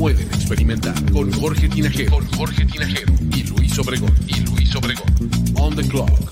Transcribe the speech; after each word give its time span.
pueden 0.00 0.26
experimentar. 0.28 0.94
Con 1.12 1.30
Jorge 1.30 1.68
Tinajero, 1.68 2.10
con 2.10 2.26
Jorge 2.28 2.64
Tinajero 2.64 3.12
y 3.36 3.42
Luis 3.42 3.78
Obregón, 3.78 4.14
y 4.26 4.40
Luis 4.40 4.74
Obregón. 4.74 5.04
On 5.56 5.76
the 5.76 5.86
clock, 5.86 6.30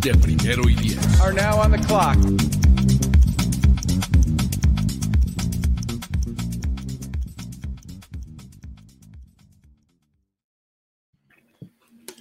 de 0.00 0.12
primero 0.16 0.68
y 0.68 0.74
diez. 0.74 0.98
Are 1.20 1.32
now 1.32 1.60
on 1.60 1.70
the 1.70 1.78
clock. 1.78 2.16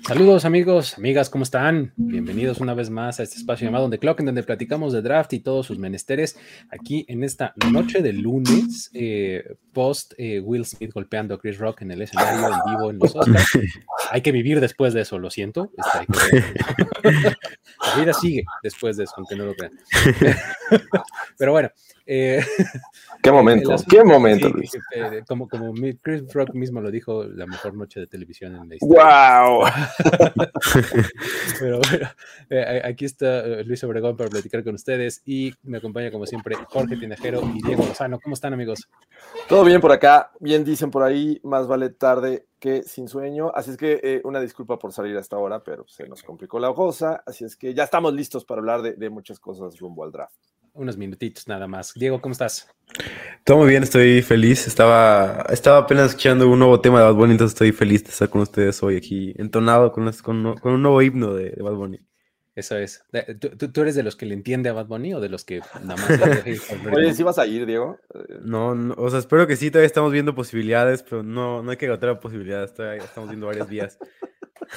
Saludos 0.07 0.45
amigos, 0.45 0.99
amigas, 0.99 1.31
¿cómo 1.31 1.43
están? 1.43 1.91
Bienvenidos 1.95 2.59
una 2.59 2.75
vez 2.75 2.91
más 2.91 3.19
a 3.19 3.23
este 3.23 3.37
espacio 3.37 3.65
llamado 3.65 3.89
The 3.89 3.97
Clock, 3.97 4.19
en 4.19 4.27
donde 4.27 4.43
platicamos 4.43 4.93
de 4.93 5.01
draft 5.01 5.33
y 5.33 5.39
todos 5.39 5.65
sus 5.65 5.79
menesteres 5.79 6.37
aquí 6.69 7.05
en 7.07 7.23
esta 7.23 7.55
noche 7.71 8.03
de 8.03 8.13
lunes, 8.13 8.91
eh, 8.93 9.55
post 9.73 10.13
eh, 10.19 10.39
Will 10.41 10.63
Smith 10.63 10.93
golpeando 10.93 11.33
a 11.33 11.39
Chris 11.39 11.57
Rock 11.57 11.81
en 11.81 11.89
el 11.89 12.03
escenario 12.03 12.53
en 12.53 12.71
vivo 12.71 12.91
en 12.91 12.99
los 12.99 13.15
Oscars. 13.15 13.49
Hay 14.11 14.21
que 14.21 14.31
vivir 14.31 14.59
después 14.59 14.93
de 14.93 15.01
eso, 15.01 15.17
lo 15.17 15.31
siento. 15.31 15.71
La 17.03 17.95
vida 17.97 18.13
sigue 18.13 18.43
después 18.61 18.97
de 18.97 19.05
eso, 19.05 19.13
aunque 19.17 19.35
no 19.35 19.45
lo 19.45 19.55
crean. 19.55 19.73
Pero 21.39 21.51
bueno, 21.51 21.71
eh, 22.05 22.39
Qué 23.21 23.31
momento, 23.31 23.75
qué 23.89 24.03
momento, 24.03 24.49
Luis. 24.49 24.71
eh, 24.93 25.23
como, 25.27 25.47
como 25.47 25.73
Chris 26.01 26.31
Rock 26.31 26.53
mismo 26.53 26.79
lo 26.79 26.91
dijo, 26.91 27.23
la 27.23 27.47
mejor 27.47 27.73
noche 27.73 27.99
de 27.99 28.05
televisión 28.07 28.55
en 28.55 28.69
la 28.69 28.75
historia. 28.75 29.41
¡Wow! 29.41 29.65
Pero 31.59 31.79
bueno, 31.79 32.09
eh, 32.51 32.81
aquí 32.85 33.05
está 33.05 33.43
Luis 33.63 33.83
Obregón 33.83 34.15
para 34.15 34.29
platicar 34.29 34.63
con 34.63 34.75
ustedes 34.75 35.23
y 35.25 35.53
me 35.63 35.79
acompaña 35.79 36.11
como 36.11 36.27
siempre 36.27 36.55
Jorge 36.69 36.97
Tinajero 36.97 37.41
y 37.55 37.63
Diego 37.63 37.83
Lozano. 37.83 38.19
¿Cómo 38.19 38.35
están 38.35 38.53
amigos? 38.53 38.87
Todo 39.49 39.63
bien 39.63 39.81
por 39.81 39.91
acá, 39.91 40.31
bien 40.39 40.63
dicen 40.63 40.91
por 40.91 41.01
ahí, 41.01 41.39
más 41.43 41.65
vale 41.65 41.89
tarde 41.89 42.45
que 42.59 42.83
sin 42.83 43.07
sueño. 43.07 43.51
Así 43.55 43.71
es 43.71 43.77
que 43.77 43.99
eh, 44.03 44.21
una 44.23 44.39
disculpa 44.39 44.77
por 44.77 44.93
salir 44.93 45.17
a 45.17 45.21
esta 45.21 45.37
hora, 45.37 45.63
pero 45.63 45.87
se 45.87 46.07
nos 46.07 46.21
complicó 46.21 46.59
la 46.59 46.73
cosa. 46.73 47.23
Así 47.25 47.43
es 47.43 47.55
que 47.55 47.73
ya 47.73 47.83
estamos 47.83 48.13
listos 48.13 48.45
para 48.45 48.59
hablar 48.59 48.83
de, 48.83 48.93
de 48.93 49.09
muchas 49.09 49.39
cosas 49.39 49.79
rumbo 49.79 50.03
al 50.03 50.11
draft. 50.11 50.35
Unos 50.75 50.97
minutitos 50.97 51.47
nada 51.47 51.67
más. 51.67 51.93
Diego, 51.95 52.19
¿cómo 52.21 52.33
estás? 52.33 52.67
Todo 53.45 53.59
muy 53.59 53.69
bien, 53.69 53.83
estoy 53.83 54.21
feliz. 54.21 54.67
Estaba, 54.67 55.45
estaba 55.49 55.77
apenas 55.79 56.07
escuchando 56.09 56.49
un 56.49 56.59
nuevo 56.59 56.81
tema 56.81 56.99
de 56.99 57.05
Bad 57.05 57.13
Bunny, 57.13 57.31
entonces 57.31 57.53
estoy 57.55 57.71
feliz 57.71 58.03
de 58.03 58.09
estar 58.09 58.29
con 58.29 58.41
ustedes 58.41 58.83
hoy 58.83 58.97
aquí, 58.97 59.33
entonado 59.37 59.91
con, 59.93 60.11
con, 60.21 60.55
con 60.55 60.73
un 60.73 60.81
nuevo 60.81 61.01
himno 61.01 61.33
de, 61.33 61.51
de 61.51 61.63
Bad 61.63 61.75
Bunny. 61.75 61.99
Eso 62.55 62.77
es. 62.77 63.03
¿Tú, 63.39 63.69
tú- 63.69 63.81
eres 63.81 63.95
de 63.95 64.03
los 64.03 64.15
que 64.15 64.25
le 64.25 64.33
entiende 64.33 64.69
a 64.69 64.73
Bad 64.73 64.87
Bunny 64.87 65.13
o 65.13 65.19
de 65.19 65.29
los 65.29 65.43
que 65.45 65.59
nada 65.83 65.95
más... 65.95 66.09
Oye, 66.95 67.13
¿sí 67.13 67.23
vas 67.23 67.37
a 67.37 67.45
ir, 67.47 67.65
Diego? 67.65 67.97
No, 68.43 68.75
no, 68.75 68.93
o 68.97 69.09
sea, 69.09 69.19
espero 69.19 69.47
que 69.47 69.55
sí, 69.55 69.71
todavía 69.71 69.87
estamos 69.87 70.11
viendo 70.11 70.35
posibilidades, 70.35 71.03
pero 71.03 71.23
no, 71.23 71.63
no 71.63 71.71
hay 71.71 71.77
que 71.77 71.87
agotar 71.87 72.17
posibilidades, 72.19 72.73
todavía 72.73 73.03
estamos 73.03 73.29
viendo 73.29 73.47
varias 73.47 73.69
vías. 73.69 73.97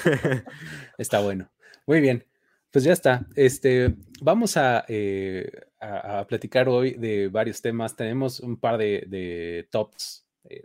Está 0.97 1.19
bueno. 1.19 1.49
Muy 1.85 1.99
bien. 2.01 2.25
Pues 2.71 2.83
ya 2.83 2.93
está. 2.93 3.25
Este, 3.35 3.95
vamos 4.21 4.55
a, 4.57 4.85
eh, 4.87 5.49
a- 5.79 6.19
a 6.19 6.27
platicar 6.27 6.67
hoy 6.69 6.91
de 6.93 7.27
varios 7.29 7.61
temas. 7.61 7.95
Tenemos 7.95 8.39
un 8.39 8.59
par 8.59 8.77
de, 8.77 9.05
de 9.07 9.67
tops 9.71 10.25
eh, 10.49 10.63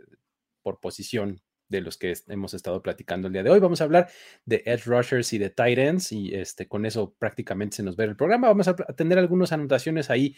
por 0.61 0.79
posición 0.79 1.41
de 1.67 1.81
los 1.81 1.97
que 1.97 2.13
hemos 2.27 2.53
estado 2.53 2.81
platicando 2.83 3.27
el 3.27 3.33
día 3.33 3.43
de 3.43 3.49
hoy. 3.49 3.59
Vamos 3.59 3.81
a 3.81 3.85
hablar 3.85 4.09
de 4.45 4.61
edge 4.65 4.85
rushers 4.85 5.33
y 5.33 5.37
de 5.39 5.49
tight 5.49 5.77
ends 5.79 6.11
y 6.11 6.33
este, 6.33 6.67
con 6.67 6.85
eso 6.85 7.15
prácticamente 7.17 7.77
se 7.77 7.83
nos 7.83 7.95
ve 7.95 8.03
el 8.05 8.15
programa. 8.15 8.47
Vamos 8.49 8.67
a, 8.67 8.75
tener 8.75 9.17
algunas 9.17 9.51
anotaciones 9.51 10.09
ahí 10.11 10.35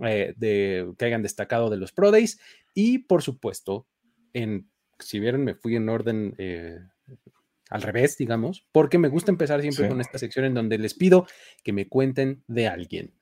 eh, 0.00 0.34
de, 0.36 0.92
que 0.98 1.04
hayan 1.04 1.22
destacado 1.22 1.70
de 1.70 1.76
los 1.76 1.92
Pro 1.92 2.10
Days 2.10 2.40
y 2.74 2.98
por 2.98 3.22
supuesto, 3.22 3.86
en, 4.32 4.68
si 4.98 5.20
vieron, 5.20 5.44
me 5.44 5.54
fui 5.54 5.76
en 5.76 5.88
orden 5.88 6.34
eh, 6.38 6.80
al 7.70 7.82
revés, 7.82 8.18
digamos, 8.18 8.66
porque 8.72 8.98
me 8.98 9.08
gusta 9.08 9.30
empezar 9.30 9.60
siempre 9.60 9.84
Sí. 9.84 9.88
con 9.88 10.00
esta 10.00 10.18
sección 10.18 10.44
en 10.44 10.54
donde 10.54 10.78
les 10.78 10.94
pido 10.94 11.26
que 11.62 11.72
me 11.72 11.88
cuenten 11.88 12.42
de 12.48 12.66
alguien. 12.66 13.14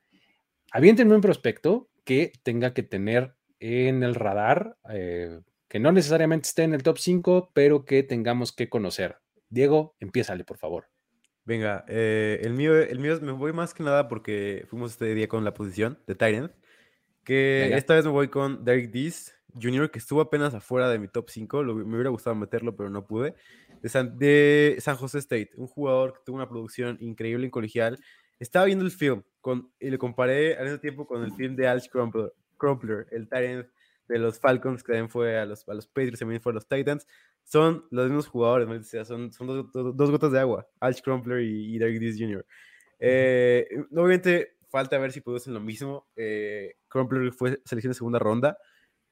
Aviéntenme 0.73 1.15
un 1.15 1.21
prospecto 1.21 1.91
que 2.05 2.33
tenga 2.43 2.73
que 2.73 2.83
tener 2.83 3.35
en 3.61 4.03
el 4.03 4.15
radar, 4.15 4.77
eh, 4.91 5.41
que 5.69 5.79
no 5.79 5.93
necesariamente 5.93 6.49
esté 6.49 6.63
en 6.65 6.75
el 6.75 6.83
top 6.83 6.99
5, 6.99 7.51
pero 7.53 7.85
que 7.85 8.03
tengamos 8.03 8.53
que 8.53 8.69
conocer. 8.69 9.19
Diego, 9.51 9.95
empiézale, 10.01 10.45
por 10.45 10.57
favor. 10.59 10.87
Venga, 11.45 11.85
eh, 11.89 12.41
el 12.43 12.55
mío, 12.55 12.81
el 12.81 12.99
mío 12.99 13.19
me 13.21 13.33
voy 13.33 13.53
más 13.53 13.75
que 13.75 13.83
nada 13.83 14.09
porque 14.09 14.65
fuimos 14.69 14.93
este 14.93 15.15
día 15.15 15.29
con 15.29 15.45
la 15.45 15.53
posición 15.55 15.99
de 16.07 16.15
Tyrant, 16.15 16.53
que 17.25 17.61
Venga. 17.65 17.77
esta 17.77 17.95
vez 17.95 18.05
me 18.05 18.11
voy 18.11 18.29
con 18.29 18.65
Derek 18.65 18.91
Dees 18.91 19.35
Jr., 19.61 19.91
que 19.91 19.99
estuvo 19.99 20.21
apenas 20.21 20.55
afuera 20.55 20.89
de 20.89 20.99
mi 20.99 21.09
top 21.09 21.29
5, 21.29 21.63
lo- 21.63 21.75
me 21.75 21.95
hubiera 21.97 22.11
gustado 22.11 22.35
meterlo, 22.35 22.75
pero 22.75 22.89
no 22.89 23.07
pude, 23.07 23.35
de 23.83 23.89
San, 23.89 24.17
de 24.19 24.77
San 24.81 24.97
José 24.97 25.19
State, 25.19 25.51
un 25.57 25.67
jugador 25.67 26.15
que 26.15 26.21
tuvo 26.25 26.37
una 26.37 26.49
producción 26.49 26.97
increíble 27.01 27.45
en 27.45 27.51
colegial. 27.51 27.99
Estaba 28.43 28.67
viendo 28.67 28.85
el 28.85 28.91
film 28.91 29.23
con, 29.41 29.71
y 29.79 29.91
lo 29.91 29.99
comparé 29.99 30.57
al 30.57 30.65
mismo 30.65 30.81
tiempo 30.81 31.07
con 31.07 31.23
el 31.23 31.33
film 31.33 31.55
de 31.57 31.67
Alge 31.69 31.89
Crumpler, 31.89 32.33
Crumpler, 32.57 33.07
el 33.11 33.29
Tyrant 33.29 33.69
de 34.09 34.19
los 34.19 34.39
Falcons, 34.39 34.83
que 34.83 34.93
también 34.93 35.09
fue 35.09 35.39
a 35.39 35.47
los, 35.47 35.69
a 35.69 35.75
los 35.75 35.87
Patriots, 35.87 36.19
también 36.19 36.41
fue 36.43 36.53
a 36.53 36.55
los 36.55 36.67
Titans. 36.67 37.07
Son 37.45 37.85
los 37.91 38.07
mismos 38.07 38.27
jugadores, 38.27 38.67
maldita 38.69 38.89
sea, 38.89 39.05
son, 39.05 39.33
son 39.33 39.47
dos, 39.47 39.73
dos- 39.73 39.97
dos 39.97 40.11
gotas 40.11 40.33
de 40.33 40.41
agua, 40.41 40.67
Alge 40.81 41.03
Crumpler 41.03 41.41
y, 41.41 41.75
y 41.75 41.79
Derek 41.79 41.99
Dees 42.01 42.17
Jr. 42.19 42.45
Eh, 42.99 43.67
obviamente 43.93 44.57
falta 44.71 44.99
ver 44.99 45.13
si 45.13 45.21
producen 45.21 45.55
lo 45.55 45.61
mismo. 45.61 46.09
Eh, 46.17 46.75
Crumpler 46.89 47.33
fue 47.33 47.61
selección 47.65 47.91
de 47.91 47.95
segunda 47.97 48.19
ronda. 48.19 48.59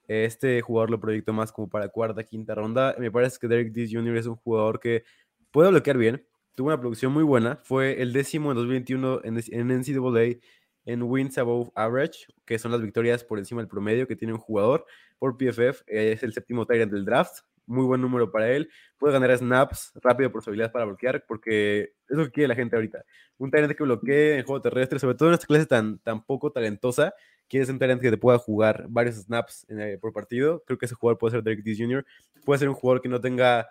Este 0.08 0.60
jugador 0.60 0.90
lo 0.90 0.98
proyectó 1.00 1.32
más 1.32 1.52
como 1.52 1.68
para 1.68 1.88
cuarta, 1.88 2.24
quinta 2.24 2.54
ronda. 2.54 2.96
Me 2.98 3.10
parece 3.10 3.38
que 3.40 3.46
Derek 3.48 3.72
Dees 3.72 3.90
Jr. 3.92 4.16
es 4.16 4.26
un 4.26 4.36
jugador 4.36 4.80
que 4.80 5.04
puede 5.52 5.70
bloquear 5.70 5.98
bien. 5.98 6.26
Tuvo 6.60 6.68
una 6.68 6.78
producción 6.78 7.10
muy 7.10 7.22
buena. 7.22 7.58
Fue 7.62 8.02
el 8.02 8.12
décimo 8.12 8.50
en 8.50 8.56
2021 8.58 9.22
en, 9.24 9.42
en 9.50 9.80
NCAA 9.80 10.40
en 10.84 11.02
wins 11.02 11.38
above 11.38 11.70
average, 11.74 12.26
que 12.44 12.58
son 12.58 12.70
las 12.70 12.82
victorias 12.82 13.24
por 13.24 13.38
encima 13.38 13.62
del 13.62 13.68
promedio 13.68 14.06
que 14.06 14.14
tiene 14.14 14.34
un 14.34 14.40
jugador 14.40 14.84
por 15.18 15.38
PFF. 15.38 15.82
eh, 15.86 16.12
es 16.12 16.22
el 16.22 16.34
séptimo 16.34 16.66
Tyrant 16.66 16.92
del 16.92 17.06
draft. 17.06 17.32
Muy 17.64 17.86
buen 17.86 18.02
número 18.02 18.30
para 18.30 18.50
él. 18.50 18.68
Puede 18.98 19.14
ganar 19.14 19.34
snaps 19.38 19.92
rápido 20.02 20.30
por 20.30 20.42
su 20.42 20.50
habilidad 20.50 20.70
para 20.70 20.84
bloquear, 20.84 21.24
porque 21.26 21.94
es 22.06 22.18
lo 22.18 22.26
que 22.26 22.30
quiere 22.30 22.48
la 22.48 22.54
gente 22.54 22.76
ahorita. 22.76 23.06
Un 23.38 23.50
Tyrant 23.50 23.74
que 23.74 23.82
bloquee 23.82 24.36
en 24.36 24.44
juego 24.44 24.60
terrestre, 24.60 24.98
sobre 24.98 25.14
todo 25.14 25.30
en 25.30 25.36
esta 25.36 25.46
clase 25.46 25.64
tan, 25.64 25.98
tan 26.00 26.26
poco 26.26 26.52
talentosa. 26.52 27.14
Quieres 27.48 27.70
un 27.70 27.78
Tyrant 27.78 28.02
que 28.02 28.10
te 28.10 28.18
pueda 28.18 28.36
jugar 28.36 28.84
varios 28.90 29.14
snaps 29.16 29.64
eh, 29.70 29.96
por 29.98 30.12
partido. 30.12 30.62
Creo 30.66 30.76
que 30.76 30.84
ese 30.84 30.94
jugador 30.94 31.16
puede 31.16 31.30
ser 31.30 31.42
Derek 31.42 31.64
Dees 31.64 31.78
Jr. 31.78 32.04
Puede 32.44 32.58
ser 32.58 32.68
un 32.68 32.74
jugador 32.74 33.00
que 33.00 33.08
no 33.08 33.18
tenga 33.18 33.66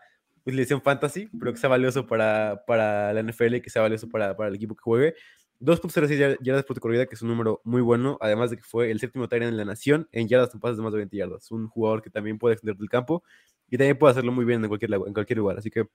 utilización 0.45 0.81
fantasy, 0.81 1.29
pero 1.39 1.53
que 1.53 1.59
sea 1.59 1.69
valioso 1.69 2.07
para, 2.07 2.63
para 2.65 3.13
la 3.13 3.21
NFL 3.21 3.57
que 3.57 3.69
sea 3.69 3.81
valioso 3.81 4.09
para, 4.09 4.35
para 4.35 4.49
el 4.49 4.55
equipo 4.55 4.75
que 4.75 4.81
juegue. 4.81 5.15
2.06 5.61 6.37
yardas 6.41 6.63
por 6.63 6.79
corrida, 6.79 7.05
que 7.05 7.15
es 7.15 7.21
un 7.21 7.27
número 7.27 7.61
muy 7.65 7.81
bueno, 7.81 8.17
además 8.21 8.49
de 8.49 8.57
que 8.57 8.63
fue 8.63 8.91
el 8.91 8.99
séptimo 8.99 9.27
Tyrant 9.27 9.51
en 9.51 9.57
la 9.57 9.65
nación 9.65 10.07
en 10.13 10.27
yardas 10.27 10.53
en 10.53 10.61
pases 10.61 10.77
de 10.77 10.83
más 10.83 10.93
de 10.93 10.99
20 10.99 11.17
yardas. 11.17 11.51
Un 11.51 11.67
jugador 11.67 12.01
que 12.01 12.09
también 12.09 12.37
puede 12.37 12.53
extender 12.53 12.77
del 12.77 12.89
campo 12.89 13.23
y 13.69 13.77
también 13.77 13.97
puede 13.97 14.11
hacerlo 14.11 14.31
muy 14.31 14.45
bien 14.45 14.63
en 14.63 14.69
cualquier, 14.69 14.93
en 14.93 15.13
cualquier 15.13 15.37
lugar. 15.37 15.57
Así 15.57 15.69
que 15.69 15.85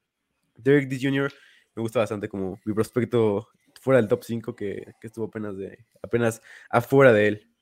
Derek 0.56 0.88
Dees 0.88 1.02
Jr. 1.02 1.32
me 1.74 1.82
gusta 1.82 2.00
bastante 2.00 2.28
como 2.28 2.60
mi 2.64 2.74
prospecto 2.74 3.48
fuera 3.80 4.00
del 4.00 4.08
top 4.08 4.22
5 4.22 4.54
que, 4.54 4.94
que 5.00 5.06
estuvo 5.06 5.26
apenas, 5.26 5.56
de, 5.56 5.86
apenas 6.02 6.42
afuera 6.68 7.12
de 7.12 7.28
él. 7.28 7.53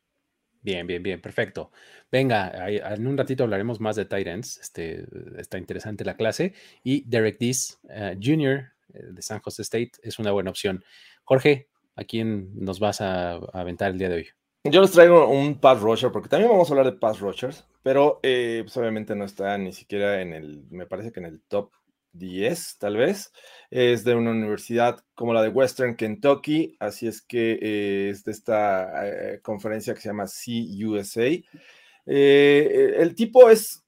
Bien, 0.63 0.87
bien, 0.87 1.03
bien, 1.03 1.21
perfecto. 1.21 1.73
Venga, 2.11 2.69
en 2.69 3.07
un 3.07 3.19
ratito 3.19 3.43
hablaremos 3.43 3.81
más 3.81 3.97
de 3.97 4.05
tight 4.05 4.29
ends. 4.29 4.59
Este, 4.59 5.05
está 5.39 5.59
interesante 5.59 6.05
la 6.05 6.17
clase. 6.17 6.55
Y 6.85 7.03
Derek 7.09 7.39
Dees 7.39 7.81
eh, 7.91 8.17
Jr. 8.23 8.73
eh, 8.95 9.03
de 9.11 9.23
San 9.23 9.41
Jose 9.41 9.63
State 9.63 9.93
es 10.03 10.19
una 10.21 10.31
buena 10.31 10.51
opción. 10.51 10.85
Jorge, 11.25 11.69
¿a 11.97 12.05
quién 12.05 12.51
nos 12.55 12.79
vas 12.79 13.01
a, 13.01 13.33
a 13.33 13.39
aventar 13.53 13.91
el 13.91 13.99
día 13.99 14.09
de 14.09 14.15
hoy? 14.17 14.29
Yo 14.65 14.81
les 14.81 14.93
traigo 14.93 15.29
un 15.29 15.59
pass 15.59 15.81
rusher, 15.81 16.13
porque 16.13 16.29
también 16.29 16.53
vamos 16.53 16.71
a 16.71 16.73
hablar 16.73 16.87
de 16.87 16.97
pass 16.97 17.19
rushers, 17.19 17.67
pero 17.83 18.21
eh, 18.23 18.61
pues 18.63 18.77
obviamente 18.77 19.17
no 19.17 19.25
está 19.25 19.59
ni 19.59 19.73
siquiera 19.73 20.23
en 20.23 20.33
el, 20.33 20.65
me 20.71 20.87
parece 20.87 21.11
que 21.11 21.19
en 21.19 21.27
el 21.27 21.41
top 21.43 21.73
10, 22.13 22.79
tal 22.79 22.97
vez. 22.97 23.33
Es 23.71 24.05
de 24.05 24.15
una 24.15 24.31
universidad 24.31 25.05
como 25.15 25.33
la 25.35 25.43
de 25.43 25.49
Western 25.49 25.97
Kentucky, 25.97 26.77
así 26.79 27.07
es 27.07 27.23
que 27.23 27.59
eh, 27.61 28.11
es 28.11 28.25
de 28.25 28.33
esta 28.33 29.07
eh, 29.07 29.41
conferencia 29.43 29.95
que 29.95 30.01
se 30.01 30.09
llama 30.09 30.27
CUSA. 30.27 31.43
Eh, 32.05 32.95
el 32.99 33.15
tipo 33.15 33.49
es 33.49 33.83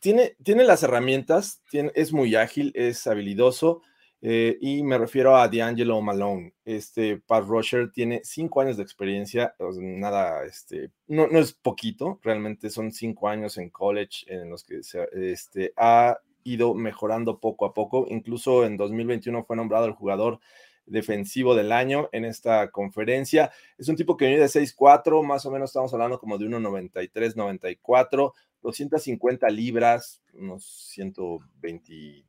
tiene, 0.00 0.34
tiene 0.42 0.64
las 0.64 0.82
herramientas, 0.82 1.62
tiene, 1.70 1.92
es 1.94 2.12
muy 2.12 2.34
ágil, 2.34 2.72
es 2.74 3.06
habilidoso. 3.06 3.82
Eh, 4.22 4.58
y 4.60 4.82
me 4.82 4.98
refiero 4.98 5.34
a 5.36 5.48
D'Angelo 5.48 6.00
Malone. 6.02 6.52
Este 6.64 7.18
Pat 7.18 7.44
Rusher 7.44 7.90
tiene 7.90 8.20
cinco 8.22 8.60
años 8.60 8.76
de 8.76 8.82
experiencia, 8.82 9.54
nada, 9.78 10.44
este, 10.44 10.90
no, 11.06 11.26
no 11.26 11.38
es 11.38 11.54
poquito, 11.54 12.20
realmente 12.22 12.68
son 12.68 12.92
cinco 12.92 13.28
años 13.28 13.56
en 13.56 13.70
college 13.70 14.26
en 14.26 14.50
los 14.50 14.64
que 14.64 14.82
se, 14.82 15.08
este, 15.14 15.72
ha 15.74 16.18
ido 16.44 16.74
mejorando 16.74 17.38
poco 17.40 17.66
a 17.66 17.74
poco. 17.74 18.06
Incluso 18.08 18.64
en 18.64 18.76
2021 18.76 19.44
fue 19.44 19.56
nombrado 19.56 19.86
el 19.86 19.92
jugador 19.92 20.40
defensivo 20.86 21.54
del 21.54 21.72
año 21.72 22.08
en 22.12 22.24
esta 22.24 22.70
conferencia. 22.70 23.50
Es 23.78 23.88
un 23.88 23.96
tipo 23.96 24.16
que 24.16 24.26
viene 24.26 24.40
de 24.40 24.48
6'4, 24.48 25.22
más 25.22 25.46
o 25.46 25.50
menos 25.50 25.70
estamos 25.70 25.92
hablando 25.92 26.18
como 26.18 26.38
de 26.38 26.46
1,93, 26.46 27.36
94, 27.36 28.34
250 28.62 29.48
libras, 29.50 30.22
unos 30.34 30.64
120 30.64 32.24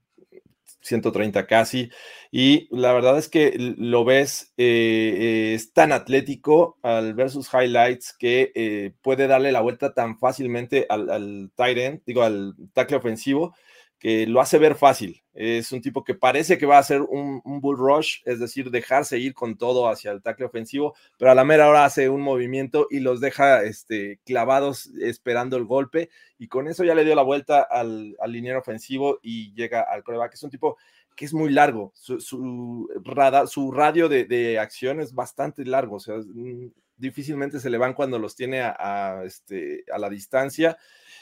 130 0.81 1.45
casi. 1.47 1.89
Y 2.31 2.67
la 2.75 2.93
verdad 2.93 3.17
es 3.17 3.29
que 3.29 3.53
lo 3.57 4.03
ves, 4.05 4.53
eh, 4.57 5.53
es 5.55 5.73
tan 5.73 5.91
atlético 5.91 6.77
al 6.81 7.13
ver 7.13 7.29
sus 7.29 7.49
highlights 7.53 8.13
que 8.17 8.51
eh, 8.55 8.93
puede 9.01 9.27
darle 9.27 9.51
la 9.51 9.61
vuelta 9.61 9.93
tan 9.93 10.17
fácilmente 10.17 10.85
al, 10.89 11.09
al 11.09 11.51
tight 11.55 11.77
end, 11.77 12.01
digo, 12.05 12.23
al 12.23 12.55
tackle 12.73 12.97
ofensivo, 12.97 13.53
que 14.01 14.25
lo 14.25 14.41
hace 14.41 14.57
ver 14.57 14.73
fácil. 14.73 15.21
Es 15.31 15.71
un 15.71 15.79
tipo 15.79 16.03
que 16.03 16.15
parece 16.15 16.57
que 16.57 16.65
va 16.65 16.77
a 16.77 16.79
hacer 16.79 17.03
un, 17.03 17.39
bull 17.45 17.77
rush, 17.77 18.21
es 18.25 18.39
decir, 18.39 18.71
dejarse 18.71 19.19
ir 19.19 19.35
con 19.35 19.59
todo 19.59 19.87
hacia 19.87 20.11
el 20.11 20.23
tackle 20.23 20.47
ofensivo, 20.47 20.95
pero 21.19 21.29
a 21.29 21.35
la 21.35 21.45
mera 21.45 21.69
hora 21.69 21.85
hace 21.85 22.09
un 22.09 22.21
movimiento 22.21 22.87
y 22.89 22.99
los 22.99 23.21
deja 23.21 23.63
este, 23.63 24.19
clavados 24.25 24.87
esperando 24.99 25.55
el 25.55 25.65
golpe 25.65 26.09
y 26.39 26.47
con 26.47 26.67
eso 26.67 26.83
ya 26.83 26.95
le 26.95 27.05
dio 27.05 27.13
la 27.13 27.21
vuelta 27.21 27.61
al, 27.61 28.17
al 28.19 28.31
liniero 28.31 28.59
ofensivo 28.59 29.19
y 29.21 29.53
llega 29.53 29.81
al 29.81 30.03
coreback. 30.03 30.33
Es 30.33 30.41
un 30.41 30.49
tipo 30.49 30.77
que 31.15 31.25
es 31.25 31.33
muy 31.35 31.51
largo, 31.51 31.93
su, 31.93 32.19
su, 32.19 33.71
radio 33.71 34.09
de, 34.09 34.57
acción 34.57 34.99
es 34.99 35.13
bastante 35.13 35.63
largo, 35.63 35.97
o 35.97 35.99
sea, 35.99 36.15
mm, 36.15 36.71
difícilmente 36.97 37.59
se 37.59 37.69
le 37.69 37.77
van 37.77 37.93
cuando 37.93 38.17
los 38.17 38.35
tiene 38.35 38.61
a, 38.61 39.21
este, 39.25 39.83
a 39.93 39.99
la 39.99 40.09
distancia, 40.09 40.77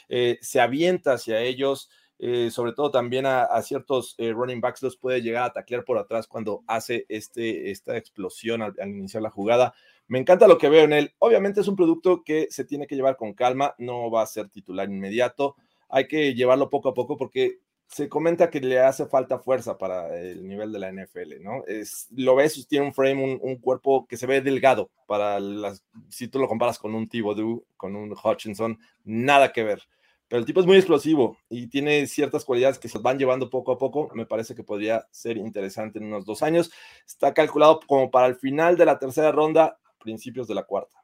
eh, 0.08 0.38
se 0.40 0.60
avienta 0.60 1.12
hacia 1.12 1.40
ellos, 1.40 1.90
eh, 2.22 2.50
sobre 2.50 2.74
todo 2.74 2.90
también 2.90 3.24
a, 3.24 3.48
ciertos 3.62 4.14
eh, 4.18 4.30
running 4.30 4.60
backs 4.60 4.82
los 4.82 4.98
puede 4.98 5.22
llegar 5.22 5.44
a 5.44 5.52
taclear 5.54 5.84
por 5.86 5.96
atrás 5.96 6.26
cuando 6.26 6.62
hace 6.66 7.06
este, 7.08 7.70
esta 7.70 7.96
explosión 7.96 8.60
al, 8.60 8.74
iniciar 8.86 9.22
la 9.22 9.30
jugada. 9.30 9.72
Me 10.06 10.18
encanta 10.18 10.46
lo 10.46 10.58
que 10.58 10.68
veo 10.68 10.84
en 10.84 10.92
él. 10.92 11.14
Obviamente 11.18 11.62
es 11.62 11.68
un 11.68 11.76
producto 11.76 12.22
que 12.22 12.48
se 12.50 12.66
tiene 12.66 12.86
que 12.86 12.94
llevar 12.94 13.16
con 13.16 13.32
calma, 13.32 13.74
no 13.78 14.10
va 14.10 14.20
a 14.20 14.26
ser 14.26 14.50
titular 14.50 14.90
inmediato. 14.90 15.56
Hay 15.88 16.08
que 16.08 16.34
llevarlo 16.34 16.68
poco 16.68 16.90
a 16.90 16.94
poco 16.94 17.16
porque 17.16 17.60
se 17.86 18.10
comenta 18.10 18.50
que 18.50 18.60
le 18.60 18.80
hace 18.80 19.06
falta 19.06 19.38
fuerza 19.38 19.78
para 19.78 20.14
el 20.20 20.46
nivel 20.46 20.72
de 20.72 20.78
la 20.78 20.92
NFL, 20.92 21.42
¿no? 21.42 21.64
Es, 21.66 22.06
lo 22.14 22.36
ves, 22.36 22.66
tiene 22.68 22.84
un 22.84 22.92
frame, 22.92 23.40
un, 23.40 23.56
cuerpo 23.56 24.06
que 24.06 24.18
se 24.18 24.26
ve 24.26 24.42
delgado 24.42 24.90
para 25.06 25.40
las, 25.40 25.82
si 26.10 26.28
tú 26.28 26.38
lo 26.38 26.48
comparas 26.48 26.78
con 26.78 26.94
un 26.94 27.08
Thibodeau, 27.08 27.64
con 27.78 27.96
un 27.96 28.12
Hutchinson, 28.12 28.78
nada 29.04 29.52
que 29.52 29.64
ver 29.64 29.82
pero 30.30 30.38
el 30.38 30.46
tipo 30.46 30.60
es 30.60 30.66
muy 30.66 30.76
explosivo 30.76 31.36
y 31.48 31.66
tiene 31.66 32.06
ciertas 32.06 32.44
cualidades 32.44 32.78
que 32.78 32.88
se 32.88 33.00
van 33.00 33.18
llevando 33.18 33.50
poco 33.50 33.72
a 33.72 33.78
poco. 33.78 34.08
Me 34.14 34.26
parece 34.26 34.54
que 34.54 34.62
podría 34.62 35.04
ser 35.10 35.36
interesante 35.36 35.98
en 35.98 36.04
unos 36.04 36.24
dos 36.24 36.44
años. 36.44 36.70
Está 37.04 37.34
calculado 37.34 37.80
como 37.84 38.12
para 38.12 38.28
el 38.28 38.36
final 38.36 38.76
de 38.76 38.84
la 38.84 38.96
tercera 38.96 39.32
ronda, 39.32 39.80
principios 39.98 40.46
de 40.46 40.54
la 40.54 40.62
cuarta. 40.62 41.02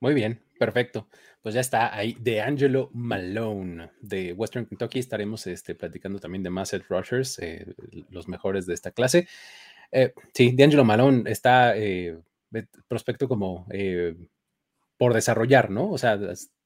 Muy 0.00 0.14
bien, 0.14 0.42
perfecto. 0.58 1.06
Pues 1.40 1.54
ya 1.54 1.60
está 1.60 1.94
ahí 1.94 2.16
de 2.18 2.40
Angelo 2.40 2.90
Malone 2.92 3.92
de 4.00 4.32
Western 4.32 4.66
Kentucky. 4.66 4.98
Estaremos 4.98 5.46
este, 5.46 5.76
platicando 5.76 6.18
también 6.18 6.42
de 6.42 6.50
más 6.50 6.74
Rushers, 6.88 7.38
eh, 7.38 7.72
los 8.10 8.26
mejores 8.26 8.66
de 8.66 8.74
esta 8.74 8.90
clase. 8.90 9.28
Eh, 9.92 10.12
sí, 10.34 10.50
de 10.50 10.64
Angelo 10.64 10.84
Malone 10.84 11.30
está 11.30 11.76
eh, 11.76 12.18
prospecto 12.88 13.28
como 13.28 13.68
por 14.96 15.14
desarrollar, 15.14 15.70
¿no? 15.70 15.88
O 15.88 15.98
sea, 15.98 16.18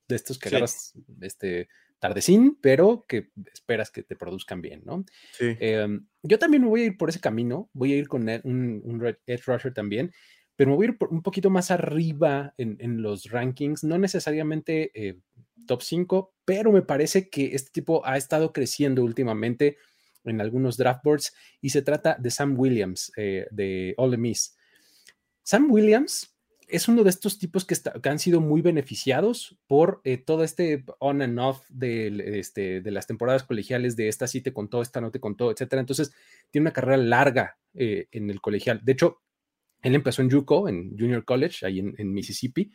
de 0.08 0.16
estos 0.16 0.38
que 0.38 0.48
agarras 0.48 0.94
este, 1.20 1.68
tardecín, 1.98 2.58
pero 2.60 3.04
que 3.08 3.30
esperas 3.52 3.90
que 3.90 4.02
te 4.02 4.16
produzcan 4.16 4.60
bien, 4.62 4.82
¿no? 4.84 5.04
Sí. 5.32 5.56
Em, 5.60 6.06
yo 6.22 6.38
también 6.38 6.62
me 6.62 6.68
voy 6.68 6.82
a 6.82 6.84
ir 6.86 6.96
por 6.96 7.08
ese 7.08 7.20
camino, 7.20 7.70
voy 7.72 7.92
a 7.92 7.96
ir 7.96 8.08
con 8.08 8.22
un, 8.44 8.82
un 8.84 9.16
Edge 9.26 9.42
Rusher 9.46 9.72
también, 9.72 10.12
pero 10.56 10.70
me 10.70 10.76
voy 10.76 10.86
a 10.86 10.90
ir 10.90 10.96
un 11.10 11.22
poquito 11.22 11.50
más 11.50 11.70
arriba 11.70 12.54
en, 12.56 13.02
los 13.02 13.30
rankings, 13.30 13.84
no 13.84 13.98
necesariamente 13.98 14.90
eh, 14.94 15.18
top 15.66 15.82
5, 15.82 16.34
pero 16.44 16.72
me 16.72 16.82
parece 16.82 17.28
que 17.28 17.54
este 17.54 17.70
tipo 17.72 18.04
ha 18.06 18.16
estado 18.16 18.52
creciendo 18.52 19.04
últimamente 19.04 19.76
en 20.24 20.40
algunos 20.40 20.76
draft 20.76 21.04
boards 21.04 21.34
y 21.60 21.70
se 21.70 21.82
trata 21.82 22.16
de 22.18 22.30
Sam 22.30 22.58
Williams 22.58 23.12
eh, 23.16 23.46
de 23.50 23.94
Ole 23.98 24.16
Miss. 24.16 24.56
Sam 25.42 25.70
Williams 25.70 26.35
es 26.68 26.88
uno 26.88 27.04
de 27.04 27.10
estos 27.10 27.38
tipos 27.38 27.64
que, 27.64 27.76
han 28.08 28.18
sido 28.18 28.40
muy 28.40 28.60
beneficiados 28.60 29.56
por 29.66 30.00
eh, 30.04 30.18
todo 30.18 30.42
este 30.42 30.84
on 30.98 31.22
and 31.22 31.38
off 31.38 31.64
de, 31.68 32.38
este, 32.38 32.80
de, 32.80 32.90
las 32.90 33.06
temporadas 33.06 33.44
colegiales 33.44 33.96
de 33.96 34.08
esta 34.08 34.26
sí 34.26 34.40
te 34.40 34.52
contó, 34.52 34.82
esta 34.82 35.00
no 35.00 35.10
te 35.10 35.20
contó, 35.20 35.50
etcétera. 35.50 35.80
Entonces, 35.80 36.12
tiene 36.50 36.64
una 36.64 36.72
carrera 36.72 36.96
larga 36.96 37.58
eh, 37.74 38.08
en 38.10 38.30
el 38.30 38.40
colegial. 38.40 38.80
De 38.82 38.92
hecho, 38.92 39.22
él 39.82 39.94
empezó 39.94 40.22
en 40.22 40.30
JUCO, 40.30 40.68
en 40.68 40.98
Junior 40.98 41.24
College, 41.24 41.64
ahí 41.66 41.78
en, 41.78 42.12
Mississippi. 42.12 42.72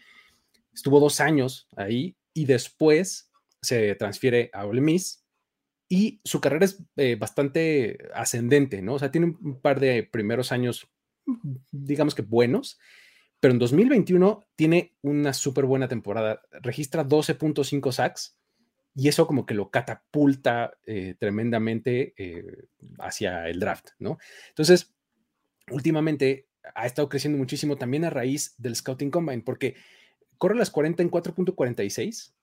Estuvo 0.73 0.99
dos 0.99 1.19
años 1.19 1.67
ahí 1.75 2.15
y 2.33 2.45
después 2.45 3.31
se 3.61 3.95
transfiere 3.95 4.49
a 4.53 4.65
Ole 4.65 4.81
Miss 4.81 5.25
y 5.89 6.21
su 6.23 6.39
carrera 6.39 6.65
es 6.65 6.81
eh, 6.95 7.15
bastante 7.15 7.97
ascendente, 8.13 8.81
¿no? 8.81 8.93
O 8.93 8.99
sea, 8.99 9.11
tiene 9.11 9.35
un 9.41 9.59
par 9.59 9.81
de 9.81 10.03
primeros 10.03 10.53
años, 10.53 10.87
digamos 11.71 12.15
que 12.15 12.21
buenos, 12.21 12.79
pero 13.41 13.53
en 13.53 13.59
2021 13.59 14.45
tiene 14.55 14.95
una 15.01 15.33
súper 15.33 15.65
buena 15.65 15.87
temporada. 15.87 16.41
Registra 16.61 17.03
12.5 17.03 17.91
sacks 17.91 18.37
y 18.93 19.07
eso 19.07 19.25
como 19.25 19.47
que 19.47 19.55
lo 19.55 19.71
catapulta 19.71 20.77
eh, 20.85 21.15
tremendamente 21.17 22.13
eh, 22.17 22.67
hacia 22.99 23.49
el 23.49 23.59
draft, 23.59 23.89
¿no? 23.97 24.19
Entonces, 24.49 24.93
últimamente 25.71 26.49
ha 26.75 26.85
estado 26.85 27.09
creciendo 27.09 27.39
muchísimo 27.39 27.77
también 27.77 28.05
a 28.05 28.11
raíz 28.11 28.53
del 28.59 28.75
Scouting 28.75 29.09
Combine, 29.09 29.41
porque 29.41 29.75
corre 30.37 30.55
las 30.55 30.69
40 30.69 31.01
en 31.01 31.09
4.46. 31.09 32.07
Es 32.07 32.33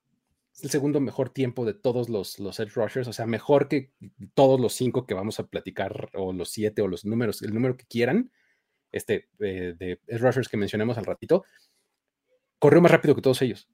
el 0.64 0.70
segundo 0.70 0.98
mejor 1.00 1.30
tiempo 1.30 1.64
de 1.64 1.74
todos 1.74 2.08
los, 2.08 2.40
los 2.40 2.58
edge 2.58 2.74
rushers, 2.74 3.06
o 3.06 3.12
sea, 3.12 3.26
mejor 3.26 3.68
que 3.68 3.92
todos 4.34 4.58
los 4.58 4.72
cinco 4.72 5.06
que 5.06 5.14
vamos 5.14 5.38
a 5.38 5.46
platicar, 5.46 6.10
o 6.14 6.32
los 6.32 6.50
siete, 6.50 6.82
o 6.82 6.88
los 6.88 7.04
números, 7.04 7.42
el 7.42 7.54
número 7.54 7.76
que 7.76 7.86
quieran 7.86 8.32
este, 8.92 9.28
eh, 9.40 9.74
de 9.78 9.98
rushers 10.18 10.48
que 10.48 10.56
mencionemos 10.56 10.98
al 10.98 11.06
ratito, 11.06 11.44
corrió 12.58 12.80
más 12.80 12.92
rápido 12.92 13.14
que 13.14 13.22
todos 13.22 13.42
ellos. 13.42 13.68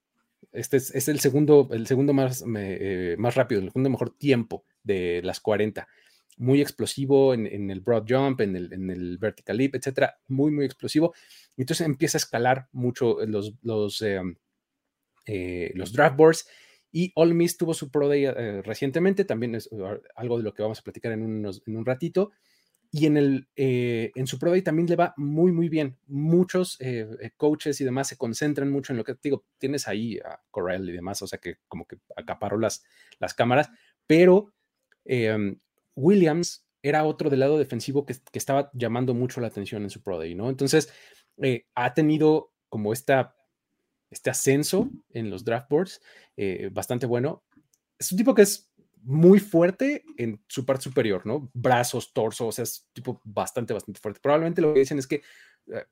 Este 0.53 0.77
es, 0.77 1.09
el 1.09 1.21
segundo, 1.21 1.69
el 1.73 1.87
segundo 1.87 2.13
más, 2.13 2.45
eh, 2.57 3.17
más 3.19 3.35
rápido, 3.35 3.61
el 3.61 3.69
segundo 3.69 3.91
mejor 3.91 4.17
tiempo 4.17 4.65
de 4.83 5.21
las 5.25 5.41
40. 5.41 5.89
Muy 6.37 6.61
explosivo 6.61 7.33
en, 7.33 7.71
el 7.71 7.81
broad 7.81 8.05
jump, 8.09 8.41
en 8.41 8.57
el, 8.57 8.73
en 8.73 8.91
el, 8.91 9.19
vertical 9.19 9.57
leap, 9.57 9.75
etcétera. 9.77 10.19
Muy, 10.29 10.51
muy 10.51 10.65
explosivo. 10.65 11.15
Entonces 11.57 11.87
empieza 11.87 12.19
a 12.19 12.21
escalar 12.21 12.69
mucho 12.73 13.25
los, 13.27 13.55
los, 13.63 14.03
eh, 14.03 15.73
los 15.75 15.93
draft 15.93 16.17
boards. 16.17 16.49
Y 16.91 17.11
All 17.17 17.35
Miss 17.35 17.57
tuvo 17.57 17.75
su 17.75 17.91
Pro 17.91 18.09
Day 18.09 18.31
recientemente, 18.63 19.25
también 19.25 19.57
es 19.57 19.69
algo 20.15 20.37
de 20.37 20.45
lo 20.45 20.55
que 20.55 20.63
vamos 20.63 20.79
a 20.79 20.83
platicar 20.83 21.11
en, 21.11 21.23
unos, 21.23 21.61
en 21.67 21.77
un 21.77 21.85
ratito 21.85 22.31
y 22.97 23.07
en, 23.07 23.17
el, 23.17 23.49
eh, 23.57 24.13
en 24.15 24.29
su 24.29 24.39
prueba 24.39 24.57
y 24.57 24.63
también 24.63 24.87
le 24.87 24.95
va 24.95 25.15
muy, 25.17 25.51
muy 25.51 25.69
bien. 25.69 25.99
Muchos 26.07 26.81
eh, 26.81 27.09
eh, 27.21 27.33
coaches 27.37 27.81
y 27.81 27.85
demás 27.85 28.07
se 28.07 28.17
concentran 28.17 28.71
mucho 28.71 28.93
en 28.93 28.99
lo 28.99 29.03
que 29.03 29.17
digo, 29.21 29.45
tienes 29.59 29.89
ahí 29.89 30.19
a 30.19 30.41
Corral 30.53 30.89
y 30.89 30.93
demás, 30.93 31.21
o 31.21 31.27
sea 31.27 31.41
que 31.41 31.57
como 31.67 31.87
que 31.87 31.99
acaparó 32.15 32.57
las, 32.57 32.85
las 33.19 33.35
cámaras, 33.35 33.69
pero 34.07 34.53
em, 35.05 35.59
Williams 35.97 36.69
era 36.83 37.03
otro 37.03 37.31
del 37.31 37.41
lado 37.41 37.59
defensivo 37.59 38.07
que, 38.07 38.15
que, 38.15 38.39
estaba 38.39 38.71
llamando 38.75 39.13
mucho 39.13 39.41
la 39.41 39.49
atención 39.49 39.83
en 39.83 39.91
su 39.91 40.01
Pro 40.01 40.17
Day, 40.17 40.37
¿no? 40.37 40.49
Entonces, 40.49 40.93
ha 41.75 41.95
tenido 41.95 42.53
como 42.69 42.93
esta, 42.93 43.35
este 44.09 44.31
ascenso 44.31 44.89
en 45.11 45.31
los 45.31 45.45
draft 45.45 45.69
boards 45.69 46.01
bastante 46.71 47.07
bueno. 47.07 47.43
Es 47.99 48.13
un 48.13 48.19
tipo 48.19 48.35
que 48.37 48.43
es 48.43 48.71
muy 49.05 49.39
fuerte 49.39 50.05
en 50.17 50.43
su 50.49 50.65
parte 50.65 50.85
superior, 50.85 51.27
¿no? 51.27 51.51
Brazos, 51.53 52.13
torso, 52.13 52.49
o 52.49 52.53
sea, 52.53 52.63
es 52.63 52.89
tipo 52.93 53.21
bastante, 53.25 53.75
bastante 53.75 54.01
fuerte. 54.01 54.21
Probablemente 54.23 54.63
lo 54.63 54.73
que 54.73 54.81
dicen 54.81 54.99
es 54.99 55.07
que 55.07 55.23
eh, 55.73 55.85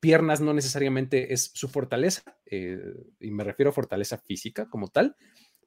piernas 0.00 0.40
no 0.40 0.52
necesariamente 0.54 1.32
es 1.32 1.50
su 1.54 1.68
fortaleza, 1.68 2.22
eh, 2.46 2.78
y 3.20 3.30
me 3.30 3.42
refiero 3.42 3.70
a 3.70 3.72
fortaleza 3.72 4.18
física 4.18 4.68
como 4.68 4.88
tal, 4.88 5.16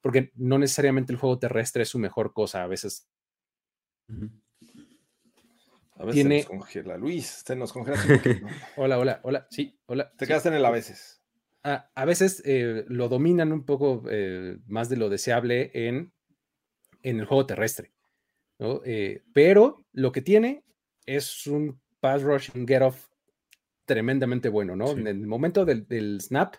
porque 0.02 0.32
no 0.36 0.58
necesariamente 0.58 1.12
el 1.12 1.20
juego 1.20 1.40
terrestre 1.40 1.84
es 1.84 1.90
su 1.90 2.00
mejor 2.00 2.34
cosa, 2.34 2.64
a 2.64 2.68
veces. 2.68 3.10
A 5.96 6.06
veces 6.06 6.26
nos 6.26 6.46
congela. 6.46 6.98
Luis, 6.98 7.44
te 7.44 7.56
nos 7.56 7.74
congela. 7.74 7.98
hola, 8.78 9.00
hola, 9.00 9.20
hola, 9.24 9.48
sí, 9.50 9.78
hola. 9.88 10.14
Te 10.18 10.28
quedaste 10.28 10.50
en 10.50 10.56
el 10.56 10.66
a 10.66 10.72
veces. 10.72 11.22
a, 11.64 11.90
a 11.96 12.06
veces 12.06 12.42
eh, 12.46 12.86
lo 12.88 13.10
dominan 13.10 13.52
un 13.52 13.66
poco 13.66 14.04
eh, 14.10 14.60
más 14.68 14.88
de 14.88 14.98
lo 14.98 15.10
deseable 15.10 15.72
en, 15.74 16.14
en 17.10 17.20
el 17.20 17.26
juego 17.26 17.46
terrestre. 17.46 17.92
¿no? 18.60 18.82
Eh, 18.86 19.24
pero 19.34 19.86
lo 19.94 20.12
que 20.12 20.22
tiene 20.22 20.64
es 21.06 21.48
un 21.48 21.80
pass 22.00 22.22
rush, 22.22 22.50
un 22.56 22.68
get 22.68 22.82
off 22.82 23.08
tremendamente 23.86 24.50
bueno, 24.50 24.76
¿no? 24.76 24.88
Sí. 24.88 25.00
En 25.00 25.08
el 25.08 25.26
momento 25.28 25.64
del, 25.66 25.88
del 25.88 26.20
snap, 26.22 26.56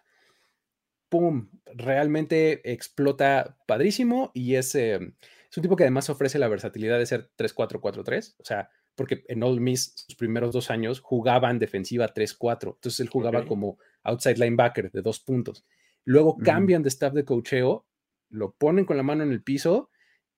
¡pum! 1.08 1.50
Realmente 1.66 2.72
explota 2.72 3.58
padrísimo 3.66 4.30
y 4.34 4.54
es, 4.54 4.74
eh, 4.74 4.94
es 4.96 5.56
un 5.56 5.62
tipo 5.62 5.76
que 5.76 5.84
además 5.84 6.08
ofrece 6.08 6.38
la 6.38 6.48
versatilidad 6.48 6.98
de 6.98 7.06
ser 7.06 7.30
3-4-4-3, 7.36 8.36
o 8.38 8.44
sea, 8.44 8.70
porque 8.94 9.24
en 9.28 9.42
Ole 9.42 9.60
Miss 9.60 9.92
sus 9.94 10.16
primeros 10.16 10.52
dos 10.52 10.70
años 10.70 11.00
jugaban 11.00 11.58
defensiva 11.58 12.12
3-4, 12.12 12.74
entonces 12.76 13.00
él 13.00 13.08
jugaba 13.08 13.46
como 13.46 13.78
outside 14.02 14.38
linebacker 14.38 14.90
de 14.90 15.02
dos 15.02 15.20
puntos. 15.20 15.64
Luego 16.04 16.30
Ujú. 16.30 16.42
cambian 16.42 16.82
de 16.82 16.88
staff 16.88 17.12
de 17.12 17.24
cocheo, 17.24 17.86
lo 18.30 18.52
ponen 18.52 18.84
con 18.86 18.96
la 18.96 19.02
mano 19.02 19.22
en 19.22 19.30
el 19.30 19.42
piso 19.42 19.90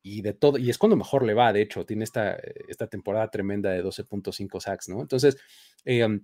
y 0.03 0.23
de 0.23 0.33
todo, 0.33 0.59
y 0.59 0.71
es 0.71 0.79
cuando 0.79 0.97
mejor 0.97 1.25
le 1.25 1.35
va, 1.35 1.53
de 1.53 1.63
hecho, 1.63 1.85
tiene 1.85 2.05
esta, 2.05 2.35
eh, 2.35 2.65
esta 2.69 2.87
temporada 2.87 3.31
tremenda 3.31 3.71
de 3.71 3.83
12.5 3.83 4.61
sacks, 4.61 4.89
¿no? 4.89 5.01
Entonces, 5.01 5.37
um, 5.87 6.21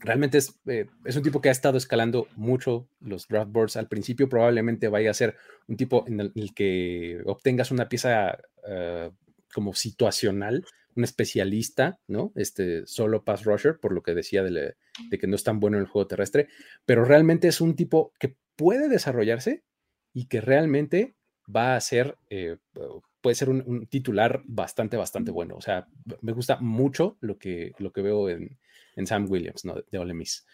realmente 0.00 0.38
es, 0.38 0.58
eh, 0.66 0.86
es 1.04 1.16
un 1.16 1.22
tipo 1.22 1.40
que 1.40 1.48
ha 1.48 1.52
estado 1.52 1.78
escalando 1.78 2.28
mucho 2.36 2.88
los 3.00 3.28
draft 3.28 3.52
boards. 3.52 3.76
Al 3.76 3.88
principio 3.88 4.28
probablemente 4.28 4.88
vaya 4.88 5.10
a 5.10 5.14
ser 5.14 5.36
un 5.66 5.76
tipo 5.76 6.04
en 6.06 6.20
el, 6.20 6.54
que 6.54 7.20
obtengas 7.26 7.70
una 7.70 7.88
pieza 7.88 8.38
eh, 8.66 9.10
como 9.52 9.74
situacional, 9.74 10.64
un 10.96 11.04
especialista, 11.04 12.00
¿no? 12.06 12.32
Este 12.34 12.86
solo 12.86 13.24
pass 13.24 13.44
rusher, 13.44 13.78
por 13.78 13.92
lo 13.92 14.02
que 14.02 14.14
decía 14.14 14.42
de, 14.42 14.74
de 15.10 15.18
que 15.18 15.26
no 15.26 15.36
es 15.36 15.44
tan 15.44 15.60
bueno 15.60 15.76
en 15.76 15.84
el 15.84 15.88
juego 15.88 16.08
terrestre, 16.08 16.48
pero 16.84 17.04
realmente 17.04 17.48
es 17.48 17.60
un 17.60 17.76
tipo 17.76 18.12
que 18.18 18.36
puede 18.56 18.88
desarrollarse 18.88 19.64
y 20.12 20.26
que 20.26 20.40
realmente 20.40 21.16
va 21.54 21.76
a 21.76 21.80
ser, 21.80 22.16
eh, 22.30 22.56
puede 23.20 23.34
ser 23.34 23.48
un, 23.50 23.62
un 23.66 23.86
titular 23.86 24.42
bastante, 24.44 24.96
bastante 24.96 25.30
bueno. 25.30 25.56
O 25.56 25.60
sea, 25.60 25.86
me 26.20 26.32
gusta 26.32 26.58
mucho 26.60 27.16
lo 27.20 27.38
que, 27.38 27.72
lo 27.78 27.92
que 27.92 28.02
veo 28.02 28.28
en, 28.28 28.58
en 28.96 29.06
Sam 29.06 29.26
Williams, 29.28 29.64
¿no? 29.64 29.74
De 29.90 29.98
Ole 29.98 30.14
Miss. 30.14 30.46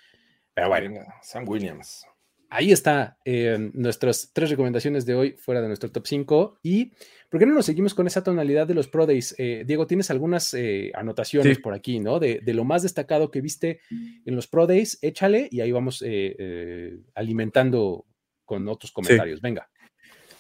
Pero 0.55 0.69
bueno, 0.69 0.89
Venga, 0.91 1.15
Sam 1.23 1.47
Williams. 1.49 2.07
ahí 2.49 2.73
está 2.73 3.19
eh, 3.25 3.71
nuestras 3.75 4.31
tres 4.33 4.49
recomendaciones 4.51 5.05
de 5.05 5.15
hoy 5.15 5.33
fuera 5.33 5.61
de 5.61 5.69
nuestro 5.69 5.91
top 5.93 6.07
5. 6.07 6.59
Y, 6.63 6.93
¿por 7.29 7.39
qué 7.39 7.45
no 7.47 7.53
nos 7.55 7.67
seguimos 7.67 7.93
con 7.93 8.07
esa 8.07 8.25
tonalidad 8.25 8.67
de 8.67 8.73
los 8.75 8.89
Pro 8.89 9.05
Days? 9.07 9.35
Eh, 9.39 9.65
Diego, 9.67 9.87
tienes 9.87 10.11
algunas 10.11 10.55
eh, 10.55 10.93
anotaciones 10.95 11.57
Sí. 11.57 11.63
por 11.63 11.75
aquí, 11.75 12.01
¿no? 12.01 12.19
De, 12.19 12.41
de 12.43 12.55
lo 12.55 12.65
más 12.65 12.83
destacado 12.83 13.31
que 13.31 13.43
viste 13.43 13.81
en 13.91 14.35
los 14.35 14.47
Pro 14.47 14.67
Days, 14.67 14.99
échale 15.03 15.49
y 15.53 15.61
ahí 15.61 15.73
vamos 15.73 16.03
eh, 16.07 16.99
alimentando 17.15 18.07
con 18.47 18.67
otros 18.69 18.93
comentarios. 18.93 19.41
Venga. 19.43 19.69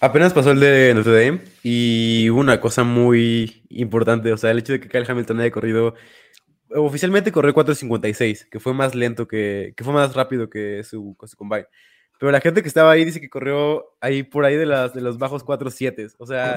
Apenas 0.06 0.32
pasó 0.32 0.52
el 0.52 0.60
de 0.60 0.92
Notre 0.94 1.24
Dame 1.24 1.40
y 1.62 2.28
hubo 2.30 2.40
una 2.40 2.60
cosa 2.60 2.84
muy 2.84 3.62
importante, 3.68 4.32
o 4.32 4.36
sea, 4.36 4.50
el 4.52 4.58
hecho 4.58 4.72
de 4.72 4.80
que 4.80 4.88
Kyle 4.88 5.04
Hamilton 5.08 5.40
haya 5.40 5.50
corrido, 5.50 5.94
oficialmente 6.70 7.32
corrió 7.32 7.52
4.56, 7.54 8.48
que 8.50 8.60
fue 8.60 8.72
más 8.74 8.94
lento 8.94 9.26
que, 9.28 9.74
que 9.76 9.84
fue 9.84 9.92
más 9.92 10.14
rápido 10.14 10.48
que 10.50 10.82
su, 10.84 11.16
su 11.26 11.36
combine. 11.36 11.66
Pero 12.18 12.32
la 12.32 12.40
gente 12.40 12.62
que 12.62 12.68
estaba 12.68 12.92
ahí 12.92 13.04
dice 13.04 13.20
que 13.20 13.28
corrió 13.28 13.84
ahí 14.00 14.22
por 14.22 14.44
ahí 14.46 14.56
de, 14.56 14.64
las, 14.64 14.94
de 14.94 15.02
los 15.02 15.18
bajos 15.18 15.44
4.7. 15.44 16.14
O 16.18 16.26
sea, 16.26 16.56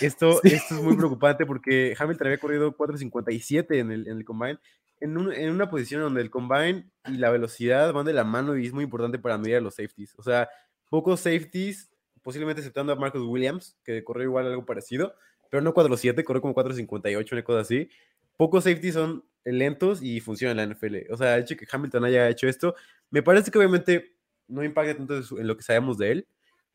esto, 0.00 0.40
Sí. 0.42 0.48
esto 0.52 0.72
es 0.72 0.82
muy 0.82 0.96
preocupante 0.96 1.46
porque 1.46 1.94
Hamilton 1.96 2.26
había 2.26 2.38
corrido 2.38 2.76
4.57 2.76 3.78
en 3.78 3.92
el, 3.92 4.08
en 4.08 4.16
el 4.18 4.24
combine, 4.24 4.58
en, 5.00 5.16
un- 5.16 5.32
en 5.32 5.50
una 5.50 5.70
posición 5.70 6.00
donde 6.02 6.22
el 6.22 6.30
combine 6.30 6.90
y 7.06 7.18
la 7.18 7.30
velocidad 7.30 7.92
van 7.92 8.04
de 8.06 8.12
la 8.14 8.24
mano 8.24 8.56
y 8.56 8.66
es 8.66 8.72
muy 8.72 8.82
importante 8.84 9.18
para 9.20 9.38
medir 9.38 9.56
a 9.56 9.60
los 9.60 9.76
safeties. 9.76 10.14
O 10.18 10.22
sea, 10.24 10.48
pocos 10.88 11.20
safeties, 11.20 11.88
posiblemente 12.22 12.60
aceptando 12.62 12.92
a 12.92 12.96
Marcus 12.96 13.22
Williams, 13.22 13.76
que 13.84 14.04
corrió 14.04 14.24
igual 14.24 14.46
algo 14.46 14.64
parecido, 14.66 15.14
pero 15.50 15.62
no 15.62 15.74
4.7, 15.74 16.22
corrió 16.24 16.40
como 16.42 16.54
4.58, 16.54 17.32
una 17.32 17.44
cosa 17.44 17.60
así. 17.60 17.88
Pocos 18.36 18.64
safeties 18.64 18.94
son 18.94 19.24
lentos 19.44 20.02
y 20.02 20.20
funcionan 20.20 20.58
en 20.58 20.68
la 20.68 20.74
NFL. 20.74 21.12
O 21.12 21.16
sea, 21.16 21.36
el 21.36 21.42
hecho 21.42 21.56
que 21.56 21.66
Hamilton 21.70 22.04
haya 22.04 22.28
hecho 22.28 22.48
esto, 22.48 22.74
me 23.10 23.22
parece 23.22 23.50
que 23.50 23.58
obviamente 23.58 24.16
no 24.48 24.64
impacta 24.64 24.96
tanto 24.96 25.14
en 25.38 25.46
lo 25.46 25.56
que 25.56 25.62
sabemos 25.62 25.98
de 25.98 26.12
él, 26.12 26.28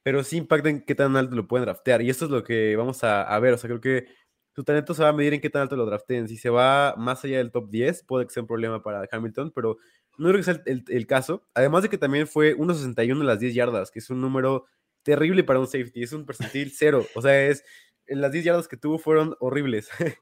pero 0.03 0.23
sí 0.23 0.37
impacta 0.37 0.69
en 0.69 0.81
qué 0.85 0.93
tan 0.95 1.15
alto 1.17 1.35
lo 1.35 1.47
pueden 1.47 1.65
draftear. 1.65 2.01
Y 2.01 2.09
esto 2.09 2.25
es 2.25 2.31
lo 2.31 2.43
que 2.43 2.75
vamos 2.75 3.03
a, 3.03 3.23
a 3.23 3.39
ver. 3.39 3.53
O 3.53 3.57
sea, 3.57 3.67
creo 3.67 3.81
que 3.81 4.07
su 4.55 4.63
talento 4.63 4.93
se 4.93 5.03
va 5.03 5.09
a 5.09 5.13
medir 5.13 5.33
en 5.33 5.41
qué 5.41 5.49
tan 5.49 5.63
alto 5.63 5.75
lo 5.75 5.85
drafteen. 5.85 6.27
Si 6.27 6.37
se 6.37 6.49
va 6.49 6.95
más 6.97 7.23
allá 7.25 7.37
del 7.39 7.51
top 7.51 7.69
10, 7.69 8.03
puede 8.03 8.25
que 8.27 8.33
sea 8.33 8.41
un 8.43 8.47
problema 8.47 8.81
para 8.83 9.07
Hamilton, 9.11 9.51
pero 9.51 9.77
no 10.17 10.27
creo 10.29 10.37
que 10.39 10.43
sea 10.43 10.53
el, 10.65 10.83
el- 10.87 10.95
el 10.95 11.07
caso. 11.07 11.45
Además 11.55 11.83
de 11.83 11.89
que 11.89 11.97
también 11.97 12.27
fue 12.27 12.55
1.61 12.55 13.19
en 13.21 13.25
las 13.27 13.39
10 13.39 13.53
yardas, 13.55 13.91
que 13.91 13.99
es 13.99 14.09
un 14.09 14.21
número 14.21 14.65
terrible 15.05 15.45
para 15.45 15.59
un 15.61 15.67
safety. 15.67 16.03
Es 16.03 16.11
un 16.11 16.25
percentil 16.25 16.73
cero. 16.75 17.05
O 17.15 17.21
sea, 17.21 17.47
es 17.47 17.63
las 18.07 18.31
10 18.33 18.43
yardas 18.43 18.67
que 18.67 18.75
tuvo 18.75 18.97
fueron 18.97 19.35
horribles. 19.39 19.87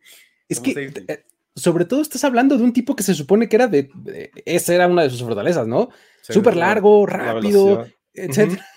Es 0.50 0.60
que, 0.60 0.74
safety. 0.74 1.06
eh, 1.08 1.24
sobre 1.56 1.86
todo, 1.86 2.02
estás 2.02 2.24
hablando 2.26 2.58
de 2.58 2.64
un 2.64 2.74
tipo 2.74 2.96
que 2.96 3.02
se 3.04 3.16
supone 3.16 3.48
que 3.50 3.56
era 3.56 3.68
de. 3.68 3.90
de- 3.96 4.30
esa 4.46 4.76
era 4.76 4.88
una 4.88 5.04
de 5.04 5.10
sus 5.10 5.24
fortalezas, 5.24 5.66
¿no? 5.66 5.90
Sí, 6.22 6.34
Súper 6.34 6.56
la- 6.56 6.68
largo, 6.68 7.08
La 7.08 7.34
rápido, 7.34 7.88
etcétera. 8.14 8.64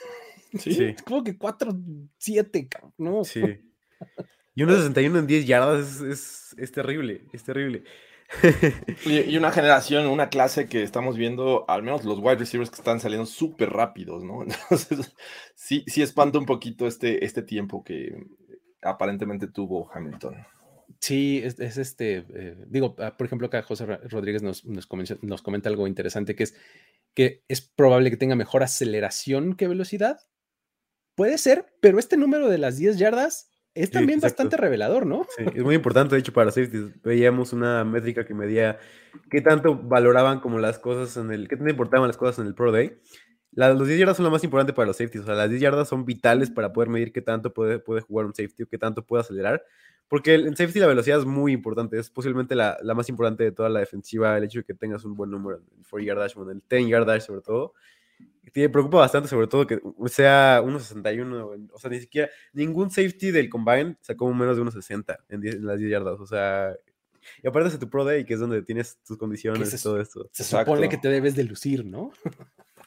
Sí. 0.58 0.72
Sí. 0.72 0.84
Es 0.84 1.02
como 1.02 1.22
que 1.22 1.36
4, 1.36 1.76
7, 2.16 2.68
¿no? 2.96 3.24
Sí. 3.24 3.42
Y 4.54 4.62
1.61 4.62 5.18
en 5.18 5.26
10 5.26 5.46
yardas 5.46 5.86
es, 5.86 6.00
es, 6.00 6.54
es 6.56 6.72
terrible, 6.72 7.24
es 7.32 7.42
terrible. 7.44 7.82
Y, 9.06 9.36
una 9.36 9.50
generación, 9.50 10.06
una 10.06 10.28
clase 10.28 10.68
que 10.68 10.82
estamos 10.82 11.16
viendo, 11.16 11.64
al 11.68 11.82
menos 11.82 12.04
los 12.04 12.18
wide 12.18 12.36
receivers 12.36 12.70
que 12.70 12.76
están 12.76 13.00
saliendo 13.00 13.26
súper 13.26 13.70
rápidos, 13.70 14.24
¿no? 14.24 14.42
Entonces, 14.70 15.14
sí, 15.54 15.84
sí 15.86 16.02
espanta 16.02 16.38
un 16.38 16.46
poquito 16.46 16.86
este, 16.86 17.24
este 17.24 17.42
tiempo 17.42 17.84
que 17.84 18.16
aparentemente 18.82 19.46
tuvo 19.46 19.90
Hamilton. 19.92 20.36
Sí, 21.00 21.40
es, 21.44 21.58
es 21.60 21.76
este, 21.76 22.24
eh, 22.34 22.56
digo, 22.68 22.96
ah, 22.98 23.16
por 23.16 23.26
ejemplo, 23.26 23.46
acá 23.48 23.62
José 23.62 23.86
Rodríguez 23.86 24.42
nos, 24.42 24.64
nos 24.64 24.86
comenta 24.86 25.68
algo 25.68 25.86
interesante 25.86 26.34
que 26.34 26.44
es 26.44 26.54
que 27.14 27.42
es 27.48 27.62
probable 27.62 28.10
que 28.10 28.18
tenga 28.18 28.36
mejor 28.36 28.62
aceleración 28.62 29.56
que 29.56 29.68
velocidad. 29.68 30.20
Puede 31.14 31.38
ser, 31.38 31.74
pero 31.80 31.98
este 31.98 32.18
número 32.18 32.48
de 32.48 32.58
las 32.58 32.76
10 32.76 32.98
yardas 32.98 33.50
es 33.82 33.90
también 33.90 34.18
exacto. 34.18 34.44
bastante 34.44 34.56
revelador, 34.56 35.06
¿no? 35.06 35.26
Sí, 35.36 35.44
es 35.54 35.62
muy 35.62 35.74
importante, 35.74 36.14
de 36.14 36.20
hecho, 36.20 36.32
para 36.32 36.50
safeties. 36.50 37.00
Veíamos 37.02 37.52
una 37.52 37.84
métrica 37.84 38.24
que 38.24 38.34
medía 38.34 38.78
qué 39.30 39.40
tanto 39.40 39.76
valoraban 39.76 40.40
como 40.40 40.58
las 40.58 40.78
cosas 40.78 41.16
en 41.16 41.30
el, 41.32 41.48
qué 41.48 41.56
tanto 41.56 41.70
importaban 41.70 42.08
las 42.08 42.16
cosas 42.16 42.38
en 42.40 42.46
el 42.46 42.54
Pro 42.54 42.72
Day. 42.72 42.98
La- 43.52 43.72
los 43.72 43.86
10 43.88 43.98
yardas 44.00 44.16
son 44.16 44.24
lo 44.24 44.30
más 44.30 44.44
importante 44.44 44.72
para 44.72 44.86
los 44.86 44.96
safeties. 44.96 45.22
O 45.22 45.26
sea, 45.26 45.34
las 45.34 45.48
10 45.48 45.60
yardas 45.62 45.88
son 45.88 46.04
vitales 46.04 46.50
para 46.50 46.72
poder 46.72 46.90
medir 46.90 47.12
qué 47.12 47.22
tanto 47.22 47.52
puede, 47.54 47.78
puede 47.78 48.00
jugar 48.02 48.26
un 48.26 48.34
safety 48.34 48.64
o 48.64 48.66
qué 48.68 48.78
tanto 48.78 49.04
puede 49.06 49.22
acelerar. 49.22 49.64
Porque 50.08 50.34
en 50.34 50.54
safety 50.56 50.78
la 50.78 50.86
velocidad 50.86 51.18
es 51.18 51.24
muy 51.24 51.52
importante. 51.52 51.98
Es 51.98 52.10
posiblemente 52.10 52.54
la, 52.54 52.76
la 52.82 52.94
más 52.94 53.08
importante 53.08 53.42
de 53.44 53.52
toda 53.52 53.68
la 53.68 53.80
defensiva. 53.80 54.36
El 54.36 54.44
hecho 54.44 54.60
de 54.60 54.64
que 54.64 54.74
tengas 54.74 55.04
un 55.04 55.16
buen 55.16 55.30
número 55.30 55.56
en 55.58 55.64
el 55.64 55.84
4 55.90 55.98
yard 56.00 56.18
dash 56.18 56.34
en 56.36 56.50
el 56.50 56.62
10 56.68 56.88
yard 56.88 57.06
dash, 57.06 57.22
sobre 57.22 57.40
todo. 57.40 57.72
Me 58.54 58.70
preocupa 58.70 58.98
bastante, 58.98 59.28
sobre 59.28 59.48
todo 59.48 59.66
que 59.66 59.78
sea 60.06 60.62
1.61. 60.62 61.68
O 61.72 61.78
sea, 61.78 61.90
ni 61.90 62.00
siquiera 62.00 62.30
ningún 62.54 62.90
safety 62.90 63.30
del 63.30 63.50
combine 63.50 63.96
sacó 64.00 64.32
menos 64.32 64.56
de 64.56 64.62
1.60 64.62 65.16
en, 65.28 65.40
10 65.42 65.54
en 65.56 65.66
las 65.66 65.78
10 65.78 65.90
yardas. 65.90 66.18
O 66.20 66.26
sea, 66.26 66.74
y 67.42 67.46
aparte 67.46 67.70
de 67.70 67.78
tu 67.78 67.90
Pro 67.90 68.04
Day, 68.04 68.24
que 68.24 68.34
es 68.34 68.40
donde 68.40 68.62
tienes 68.62 68.98
tus 69.06 69.18
condiciones 69.18 69.74
y 69.74 69.82
todo 69.82 70.00
esto. 70.00 70.28
Se 70.32 70.42
Exacto. 70.42 70.72
supone 70.72 70.88
que 70.88 70.96
te 70.96 71.08
debes 71.08 71.36
de 71.36 71.44
lucir, 71.44 71.84
¿no? 71.84 72.12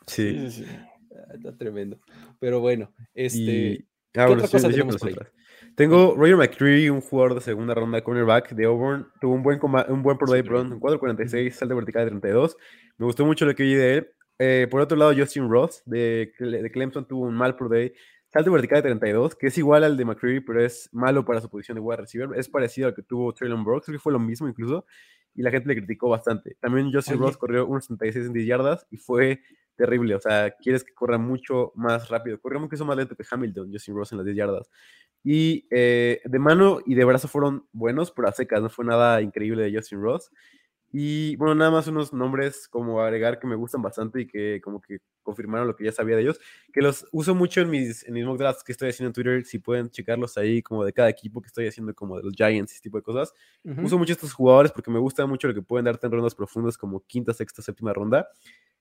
Sí. 0.07 0.49
sí. 0.49 0.65
Ah, 1.11 1.33
Está 1.35 1.55
tremendo. 1.55 1.99
Pero 2.39 2.59
bueno, 2.61 2.91
este. 3.13 3.39
Y- 3.39 3.77
¿qué 4.11 4.21
ah, 4.21 4.25
bueno, 4.25 4.43
otra 4.43 4.47
sí, 4.47 4.51
cosa 4.53 4.67
les 4.69 4.75
digo 4.75 4.87
tenemos 4.87 5.01
con 5.01 5.09
las 5.09 5.17
por 5.17 5.23
ahí? 5.23 5.29
otras. 5.29 5.75
Tengo 5.75 6.15
Roger 6.15 6.35
McCreary, 6.35 6.89
un 6.89 7.01
jugador 7.01 7.35
de 7.35 7.41
segunda 7.41 7.75
ronda, 7.75 8.03
cornerback 8.03 8.53
de 8.53 8.65
Auburn. 8.65 9.07
Tuvo 9.21 9.33
un 9.35 9.43
buen, 9.43 9.59
un 9.61 10.01
buen 10.01 10.17
Pro 10.17 10.31
Day, 10.31 10.41
perdón, 10.41 10.73
un 10.73 10.79
4.46, 10.79 11.51
salto 11.51 11.75
vertical 11.75 12.05
de 12.05 12.09
32. 12.09 12.57
Me 12.97 13.05
gustó 13.05 13.25
mucho 13.25 13.45
lo 13.45 13.53
que 13.53 13.63
vi 13.63 13.75
de 13.75 13.97
él. 13.97 14.09
Eh, 14.39 14.67
por 14.71 14.81
otro 14.81 14.97
lado, 14.97 15.13
Justin 15.15 15.49
Ross 15.49 15.83
de, 15.85 16.31
de 16.39 16.71
Clemson 16.71 17.05
tuvo 17.05 17.25
un 17.25 17.35
mal 17.35 17.55
Pro 17.57 17.67
Day, 17.67 17.93
salto 18.31 18.51
vertical 18.51 18.77
de 18.77 18.89
32, 18.89 19.35
que 19.35 19.47
es 19.47 19.57
igual 19.57 19.83
al 19.83 19.97
de 19.97 20.05
McCreary, 20.05 20.39
pero 20.39 20.63
es 20.63 20.89
malo 20.93 21.25
para 21.25 21.41
su 21.41 21.49
posición 21.49 21.75
de 21.75 21.81
wide 21.81 21.97
receiver. 21.97 22.29
Es 22.39 22.47
parecido 22.47 22.87
al 22.87 22.95
que 22.95 23.03
tuvo 23.03 23.33
Traylon 23.33 23.63
Brooks, 23.63 23.87
creo 23.87 23.97
que 23.97 24.01
fue 24.01 24.13
lo 24.13 24.19
mismo 24.19 24.47
incluso, 24.47 24.85
y 25.35 25.41
la 25.41 25.51
gente 25.51 25.67
le 25.67 25.75
criticó 25.75 26.09
bastante. 26.09 26.55
También 26.59 26.91
Justin 26.91 27.15
Oye. 27.15 27.23
Ross 27.23 27.37
corrió 27.37 27.67
1.76 27.67 28.27
en 28.27 28.33
10 28.33 28.47
yardas 28.47 28.87
y 28.89 28.97
fue 28.97 29.41
terrible. 29.75 30.15
O 30.15 30.21
sea, 30.21 30.51
quieres 30.51 30.83
que 30.83 30.93
corra 30.93 31.17
mucho 31.17 31.71
más 31.75 32.09
rápido. 32.09 32.39
Corrió 32.39 32.61
incluso 32.61 32.85
más 32.85 32.97
lento 32.97 33.15
que 33.15 33.23
Hamilton, 33.29 33.71
Justin 33.71 33.95
Ross 33.95 34.11
en 34.11 34.19
las 34.19 34.25
10 34.25 34.37
yardas. 34.37 34.69
Y 35.23 35.67
eh, 35.71 36.21
de 36.23 36.39
mano 36.39 36.79
y 36.85 36.95
de 36.95 37.05
brazo 37.05 37.27
fueron 37.27 37.65
buenos, 37.71 38.11
pero 38.11 38.27
a 38.27 38.31
secas. 38.31 38.61
No 38.61 38.69
fue 38.69 38.85
nada 38.85 39.21
increíble 39.21 39.63
de 39.63 39.75
Justin 39.75 40.01
Ross. 40.01 40.31
Y 40.91 41.35
bueno, 41.35 41.53
nada 41.53 41.69
más 41.69 41.87
unos 41.87 42.13
nombres 42.13 42.67
como 42.67 43.01
agregar 43.01 43.39
que 43.39 43.45
me 43.45 43.55
gustan 43.55 43.81
bastante 43.81 44.21
y 44.21 44.27
que 44.27 44.59
como 44.61 44.81
que 44.81 44.99
confirmaron 45.21 45.67
lo 45.67 45.75
que 45.75 45.83
ya 45.83 45.91
sabía 45.91 46.15
de 46.15 46.23
ellos, 46.23 46.39
que 46.73 46.81
los 46.81 47.05
uso 47.11 47.35
mucho 47.35 47.61
en 47.61 47.69
mis, 47.69 48.03
en 48.07 48.13
mis 48.13 48.25
mock 48.25 48.39
drafts 48.39 48.63
que 48.63 48.71
estoy 48.71 48.89
haciendo 48.89 49.09
en 49.09 49.13
Twitter, 49.13 49.45
si 49.45 49.59
pueden 49.59 49.89
checarlos 49.91 50.37
ahí 50.37 50.63
como 50.63 50.83
de 50.83 50.91
cada 50.91 51.09
equipo 51.09 51.41
que 51.41 51.47
estoy 51.47 51.67
haciendo 51.67 51.93
como 51.93 52.17
de 52.17 52.23
los 52.23 52.33
Giants, 52.33 52.71
ese 52.71 52.81
tipo 52.81 52.97
de 52.97 53.03
cosas. 53.03 53.33
Ujú. 53.63 53.81
Uso 53.83 53.97
mucho 53.99 54.13
estos 54.13 54.33
jugadores 54.33 54.71
porque 54.71 54.89
me 54.89 54.99
gusta 54.99 55.27
mucho 55.27 55.47
lo 55.47 55.53
que 55.53 55.61
pueden 55.61 55.85
darte 55.85 56.07
en 56.07 56.13
rondas 56.13 56.33
profundas 56.33 56.77
como 56.77 57.05
quinta, 57.05 57.33
sexta, 57.33 57.61
séptima 57.61 57.93
ronda. 57.93 58.29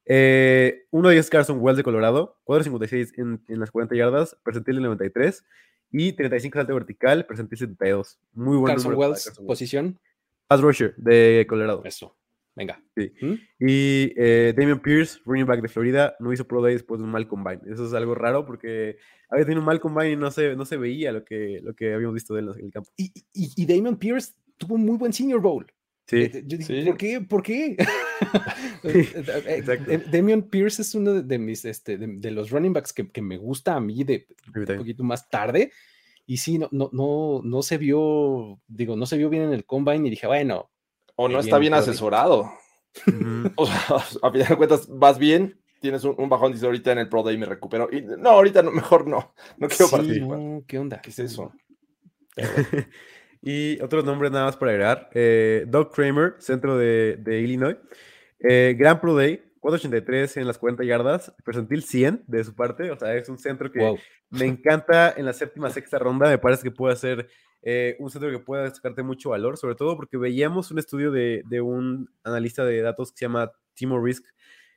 Eh, 0.07 0.87
uno 0.91 1.09
de 1.09 1.17
ellos 1.17 1.27
es 1.27 1.31
Carson 1.31 1.59
Wells 1.61 1.77
de 1.77 1.83
Colorado, 1.83 2.38
4.56 2.47 3.12
en, 3.19 3.45
en 3.47 3.61
las 3.61 3.71
40 3.71 3.95
yardas, 3.95 4.38
percentil 4.43 4.77
de 4.77 4.81
93 4.81 5.45
y 5.91 6.12
35 6.12 6.59
salto 6.59 6.75
vertical, 6.75 7.27
percentil 7.27 7.59
72. 7.59 8.19
Muy 8.33 8.57
buen 8.57 8.73
Carson 8.73 8.93
número 8.93 8.99
para 8.99 9.11
Wells, 9.11 9.25
Carson 9.25 9.45
Wells. 9.45 9.49
posición. 9.49 9.99
Pass 10.49 10.61
rusher 10.61 10.95
de 10.97 11.47
Colorado. 11.49 11.83
Eso. 11.85 12.17
Venga. 12.57 12.83
Sí. 12.97 13.12
¿Mm? 13.21 13.33
Y 13.61 14.12
eh, 14.17 14.52
Damian 14.57 14.81
Pierce, 14.81 15.21
running 15.25 15.47
back 15.47 15.62
de 15.62 15.69
Florida, 15.69 16.17
no 16.19 16.33
hizo 16.33 16.47
Pro 16.49 16.61
Day 16.61 16.73
después 16.75 16.99
de 16.99 17.05
un 17.05 17.12
mal 17.12 17.28
combine. 17.28 17.61
Eso 17.71 17.87
es 17.87 17.93
algo 17.95 18.17
raro 18.17 18.45
porque 18.45 18.97
había 19.31 19.45
tenido 19.45 19.61
un 19.61 19.67
mal 19.67 19.78
combine 19.78 20.12
y 20.12 20.17
no 20.17 20.31
se, 20.33 20.57
no 20.57 20.64
se 20.64 20.76
veía 20.76 21.12
lo 21.12 21.25
que, 21.25 21.61
lo 21.62 21.75
que 21.75 21.95
habíamos 21.95 22.14
visto 22.14 22.35
de 22.35 22.40
él 22.40 22.49
en 22.59 22.64
el 22.67 22.73
campo. 22.73 22.90
Y, 22.97 23.12
y, 23.33 23.52
y 23.55 23.67
Damon 23.67 23.97
Pierce 23.97 24.33
tuvo 24.57 24.75
un 24.75 24.85
muy 24.85 24.97
buen 24.97 25.12
Senior 25.12 25.40
Bowl. 25.40 25.67
Sí, 26.09 26.23
Eh, 26.23 26.43
yo 26.47 26.57
dije, 26.59 26.81
sí. 26.81 26.87
¿por 26.88 26.97
qué? 26.97 27.21
¿Por 27.21 27.43
qué? 27.43 27.76
Eh, 28.85 29.07
eh, 29.14 29.55
Exacto. 29.59 29.93
Damian 30.11 30.43
Pierce 30.43 30.83
es 30.83 30.95
uno 30.95 31.14
de, 31.14 31.23
de 31.23 31.38
mis, 31.38 31.64
este, 31.64 31.97
de, 31.97 32.07
de 32.19 32.31
los 32.33 32.50
running 32.50 32.73
backs 32.73 32.93
que, 32.93 33.09
que 33.11 33.23
me 33.23 33.37
gusta 33.37 33.75
a 33.76 33.81
mí 33.81 34.02
de 34.05 34.26
un 34.55 34.76
poquito 34.76 35.05
más 35.05 35.28
tarde. 35.31 35.71
Y 36.30 36.37
sí, 36.37 36.58
no, 36.58 36.68
no, 36.73 36.90
no, 36.92 37.40
no 37.42 37.62
se 37.62 37.78
vio, 37.78 38.61
digo, 38.66 38.97
no 38.97 39.06
se 39.06 39.16
vio 39.16 39.30
bien 39.30 39.44
en 39.44 39.54
el 39.54 39.64
combine 39.64 40.06
y 40.06 40.11
dije, 40.11 40.26
bueno, 40.26 40.70
O 41.16 41.26
no 41.26 41.40
está 41.40 41.56
bien, 41.56 41.73
asesorado. 41.73 42.52
O 43.56 43.64
sea, 43.64 43.80
a 44.23 44.30
final 44.30 44.49
de 44.49 44.56
cuentas, 44.56 44.87
vas 44.90 45.18
bien, 45.18 45.58
tienes 45.80 46.04
un, 46.04 46.14
un 46.18 46.28
bajón, 46.28 46.52
dice 46.52 46.66
ahorita 46.66 46.92
en 46.92 46.99
el 46.99 47.08
Pro 47.08 47.23
Day 47.23 47.38
me 47.38 47.47
recupero. 47.47 47.88
Y 47.90 48.02
no, 48.02 48.28
ahorita 48.28 48.62
no, 48.62 48.70
mejor 48.70 49.06
no. 49.06 49.32
No 49.56 49.68
quiero 49.68 49.87
sí, 49.87 49.97
participar. 49.97 50.38
no, 50.38 50.62
¿qué 50.66 50.78
onda? 50.78 51.00
¿Qué 51.00 51.08
es 51.08 51.18
eso? 51.18 51.50
y 53.42 53.80
otros 53.80 54.04
nombres 54.04 54.30
nada 54.30 54.44
más 54.44 54.56
para 54.58 54.73
agregar. 54.73 55.08
Eh, 55.14 55.64
Doug 55.66 55.92
Kramer, 55.92 56.35
centro 56.40 56.76
de, 56.76 57.16
de 57.20 57.40
Illinois. 57.40 57.76
Eh, 58.40 58.76
Gran 58.78 59.00
Pro 59.00 59.14
Day, 59.14 59.48
483 59.61 60.37
en 60.38 60.47
las 60.47 60.59
40 60.59 60.85
yardas, 60.85 61.35
percentil 61.45 61.83
100 61.83 62.25
de 62.27 62.45
su 62.45 62.55
parte. 62.55 62.91
O 62.91 62.99
sea, 62.99 63.15
es 63.15 63.29
un 63.29 63.38
centro 63.38 63.71
que 63.71 63.79
Wow. 63.81 63.99
me 64.31 64.47
encanta 64.47 65.12
en 65.17 65.25
la 65.27 65.33
séptima, 65.33 65.71
sexta 65.71 65.99
ronda. 65.99 66.29
Me 66.29 66.38
parece 66.38 66.62
que 66.62 66.71
puede 66.71 66.97
ser 66.97 67.29
eh, 67.62 67.97
un 67.99 68.11
centro 68.11 68.31
que 68.31 68.38
pueda 68.38 68.73
sacarte 68.73 69.03
mucho 69.03 69.31
valor, 69.31 69.57
sobre 69.57 69.75
todo 69.75 69.97
porque 69.97 70.17
veíamos 70.17 70.71
un 70.71 70.79
estudio 70.79 71.11
de, 71.11 71.43
de 71.49 71.61
un 71.61 72.09
analista 72.23 72.65
de 72.65 72.81
datos 72.83 73.11
que 73.12 73.19
se 73.19 73.25
llama 73.25 73.50
Timo 73.75 74.00
Risk, 74.03 74.25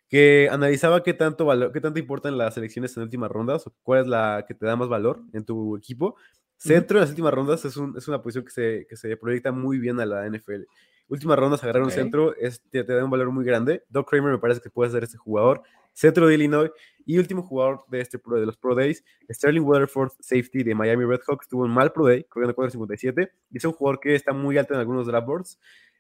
que 0.10 0.50
analizaba 0.52 1.04
qué 1.04 1.14
tanto 1.14 1.46
valor, 1.46 1.72
qué 1.72 1.80
tanto 1.80 2.00
importan 2.00 2.38
las 2.38 2.56
selecciones 2.56 2.96
en 2.98 3.04
últimas 3.04 3.32
rondas, 3.32 3.66
o 3.68 3.74
cuál 3.84 4.02
es 4.02 4.08
la 4.08 4.46
que 4.48 4.54
te 4.56 4.66
da 4.66 4.76
más 4.76 4.90
valor 4.90 5.22
en 5.34 5.46
tu 5.46 5.78
equipo. 5.78 6.16
Centro 6.58 6.98
en 6.98 7.02
las 7.02 7.10
últimas 7.12 7.34
rondas 7.34 7.64
es, 7.66 7.78
un- 7.78 7.96
es 7.98 8.08
una 8.08 8.22
posición 8.22 8.46
que 8.46 8.52
se, 8.52 8.86
que 8.90 8.96
se 8.96 9.16
proyecta 9.18 9.52
muy 9.52 9.80
bien 9.80 10.00
a 10.00 10.06
la 10.06 10.26
NFL. 10.28 10.66
Últimas 11.12 11.38
rondas, 11.38 11.62
agarrar 11.64 11.84
un 11.84 11.90
centro 11.92 12.34
te, 12.72 12.84
da 12.84 13.04
un 13.04 13.12
valor 13.12 13.30
muy 13.32 13.44
grande. 13.46 13.84
Doug 13.90 14.06
Kramer 14.06 14.32
me 14.32 14.38
parece 14.40 14.62
que 14.62 14.70
puede 14.70 14.90
ser 14.92 15.04
este 15.04 15.18
jugador. 15.18 15.62
Centro 15.94 16.26
de 16.26 16.36
Illinois. 16.36 16.72
Y 17.06 17.18
último 17.18 17.44
jugador 17.44 17.84
de, 17.90 18.00
este, 18.00 18.18
pro- 18.18 18.40
de 18.40 18.46
los 18.46 18.56
Pro 18.58 18.76
Days, 18.76 19.04
Sterling 19.30 19.62
Weatherford, 19.64 20.12
safety 20.22 20.64
de 20.64 20.74
Miami 20.74 21.04
Redhawks, 21.04 21.48
tuvo 21.50 21.64
un 21.64 21.72
mal 21.72 21.92
Pro 21.92 22.06
Day, 22.06 22.24
corriendo 22.24 22.56
4.57. 22.56 23.30
Y 23.52 23.58
es 23.58 23.66
un 23.66 23.74
jugador 23.74 24.00
que 24.00 24.16
está 24.16 24.32
muy 24.34 24.58
alto 24.58 24.74
en 24.74 24.80
algunos 24.80 25.06
draft 25.08 25.28
boards. 25.28 25.60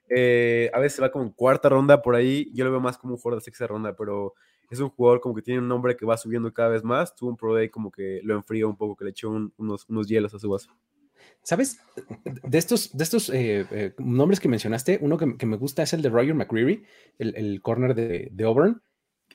Eh, 0.10 0.70
a 0.74 0.80
veces 0.80 1.01
va 1.01 1.12
como 1.12 1.25
en 1.25 1.32
cuarta 1.32 1.70
ronda 1.70 2.01
por 2.01 2.15
ahí. 2.15 2.50
Yo 2.53 2.63
lo 2.65 2.72
veo 2.72 2.80
más 2.80 2.98
como 2.98 3.13
un 3.13 3.20
jugador 3.20 3.41
de 3.41 3.46
sexta 3.46 3.68
ronda, 3.68 3.96
pero 3.96 4.34
es 4.70 4.80
un 4.80 4.89
jugador 4.89 5.20
como 5.20 5.36
que 5.36 5.41
tiene 5.41 5.60
un 5.60 5.68
nombre 5.68 5.98
que 5.98 6.06
va 6.06 6.15
subiendo 6.15 6.53
cada 6.53 6.70
vez 6.70 6.84
más. 6.84 7.13
Tuvo 7.15 7.32
un 7.32 7.36
Pro 7.38 7.53
Day 7.53 7.68
como 7.70 7.91
que 7.91 8.22
lo 8.24 8.36
enfrió 8.36 8.70
un 8.70 8.77
poco, 8.77 8.96
que 8.96 9.03
le 9.06 9.12
echó 9.12 9.30
un- 9.30 9.53
unos, 9.58 9.86
unos 9.89 10.08
hielos 10.08 10.34
a 10.34 10.39
su 10.39 10.50
vaso. 10.50 10.72
¿Sabes? 11.44 11.80
De 12.44 12.58
estos, 12.58 12.96
de 12.96 13.04
estos 13.04 13.30
eh, 13.30 13.66
eh, 13.72 13.94
nombres 13.98 14.40
que 14.40 14.48
mencionaste, 14.48 15.00
uno 15.02 15.18
que, 15.18 15.38
que 15.38 15.46
me 15.46 15.58
gusta 15.58 15.84
es 15.84 15.94
el 15.94 16.02
de 16.02 16.10
Roger 16.10 16.36
McCreary, 16.36 16.84
el, 17.18 17.36
el 17.36 17.62
corner 17.62 17.96
de, 17.96 18.30
de 18.32 18.44
Auburn, 18.44 18.82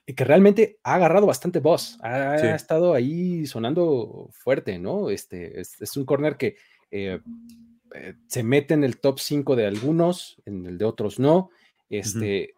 que 0.05 0.25
realmente 0.25 0.79
ha 0.85 0.95
agarrado 0.95 1.27
bastante 1.27 1.59
voz, 1.59 1.99
ha 2.03 2.39
Sí. 2.39 2.47
estado 2.47 2.95
ahí 2.95 3.45
sonando 3.47 4.29
fuerte, 4.33 4.79
¿no? 4.79 5.11
Este, 5.11 5.61
es, 5.61 5.81
es 5.83 5.97
un 5.97 6.05
corner 6.05 6.37
que 6.37 6.57
eh, 6.93 7.21
eh, 7.95 8.15
se 8.29 8.43
mete 8.45 8.75
en 8.75 8.85
el 8.85 8.99
top 9.01 9.19
5 9.19 9.57
de 9.57 9.67
algunos, 9.67 10.41
en 10.45 10.65
el 10.67 10.79
de 10.79 10.85
otros 10.85 11.19
no, 11.19 11.51
este, 11.91 12.55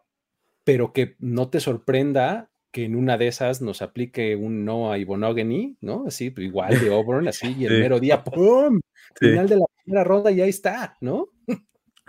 pero 0.64 0.92
que 0.92 1.16
no 1.20 1.48
te 1.48 1.60
sorprenda 1.60 2.50
que 2.78 2.84
en 2.84 2.94
una 2.94 3.18
de 3.18 3.26
esas 3.26 3.60
nos 3.60 3.82
aplique 3.82 4.36
un 4.36 4.64
no 4.64 4.92
a 4.92 4.98
Ibonogany, 4.98 5.78
¿no? 5.80 6.04
Así, 6.06 6.30
pues, 6.30 6.46
igual 6.46 6.78
de 6.78 6.92
Auburn, 6.94 7.26
así, 7.26 7.56
y 7.58 7.64
el 7.64 7.74
Sí. 7.76 7.80
mero 7.80 7.98
día, 7.98 8.22
¡pum! 8.22 8.78
Sí. 9.20 9.30
Final 9.30 9.48
de 9.48 9.56
la 9.56 9.64
primera 9.82 10.04
ronda 10.04 10.30
y 10.30 10.40
ahí 10.40 10.50
está, 10.50 10.96
¿no? 11.00 11.28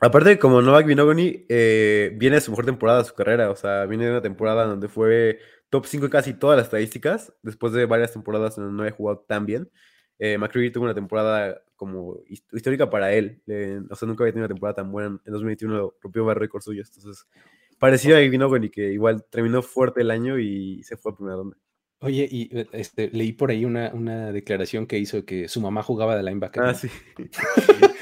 Aparte, 0.02 0.38
como 0.38 0.62
Novak 0.62 0.86
Vinogony, 0.86 1.46
eh, 1.50 2.12
viene 2.18 2.36
de 2.36 2.42
su 2.42 2.52
mejor 2.52 2.66
temporada 2.66 3.00
de 3.00 3.06
su 3.06 3.14
carrera. 3.16 3.50
O 3.50 3.56
sea, 3.56 3.86
viene 3.86 4.06
de 4.06 4.12
una 4.12 4.22
temporada 4.22 4.66
donde 4.66 4.88
fue 4.88 5.40
top 5.70 5.86
5 5.86 6.06
en 6.06 6.12
casi 6.12 6.34
todas 6.34 6.56
las 6.58 6.68
estadísticas, 6.68 7.34
después 7.42 7.74
de 7.74 7.86
varias 7.86 8.14
temporadas 8.14 8.56
donde 8.56 8.72
no 8.74 8.82
había 8.84 8.94
jugado 8.96 9.26
tan 9.28 9.46
bien. 9.46 9.70
Eh, 10.20 10.38
McCreary 10.38 10.72
tuvo 10.72 10.86
una 10.86 10.94
temporada 10.94 11.62
como 11.76 12.20
his- 12.28 12.46
histórica 12.54 12.90
para 12.90 13.12
él. 13.14 13.42
eh, 13.48 13.80
o 13.90 13.96
sea, 13.96 14.08
nunca 14.08 14.24
había 14.24 14.34
tenido 14.34 14.46
una 14.46 14.54
temporada 14.54 14.76
tan 14.76 14.92
buena. 14.92 15.20
En 15.26 15.34
2021 15.34 15.94
rompió 16.02 16.26
varios 16.26 16.42
récords 16.42 16.66
suyos. 16.66 16.90
Entonces, 16.96 17.26
parecido 17.80 18.18
a 18.18 18.20
Vinogony, 18.20 18.70
que 18.70 18.92
igual 18.94 19.26
terminó 19.30 19.62
fuerte 19.62 20.02
el 20.02 20.12
año 20.12 20.38
y 20.38 20.84
se 20.84 20.98
fue 20.98 21.12
a 21.12 21.16
primera 21.16 21.38
ronda. 21.38 21.58
Oye, 22.02 22.28
y 22.32 22.50
eh, 22.58 22.68
este, 22.72 23.10
leí 23.12 23.34
por 23.34 23.52
ahí 23.52 23.66
una, 23.66 23.92
una 23.94 24.32
declaración 24.32 24.88
que 24.88 24.98
hizo 24.98 25.26
que 25.26 25.50
su 25.50 25.60
mamá 25.60 25.84
jugaba 25.84 26.16
de 26.16 26.24
linebacker. 26.24 26.64
Ah, 26.64 26.68
¿no? 26.68 26.74
sí. 26.76 26.90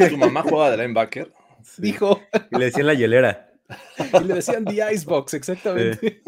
Tu 0.10 0.18
mamá 0.18 0.44
juega 0.44 0.72
de 0.72 0.78
linebacker. 0.78 1.34
sí. 1.64 1.82
Dijo, 1.82 2.22
Y 2.52 2.58
le 2.60 2.66
decían 2.66 2.88
la 2.88 2.94
hielera. 2.94 3.52
y 4.22 4.24
le 4.24 4.36
decían 4.36 4.66
The 4.66 4.94
Icebox, 4.94 5.34
exactamente. 5.34 6.22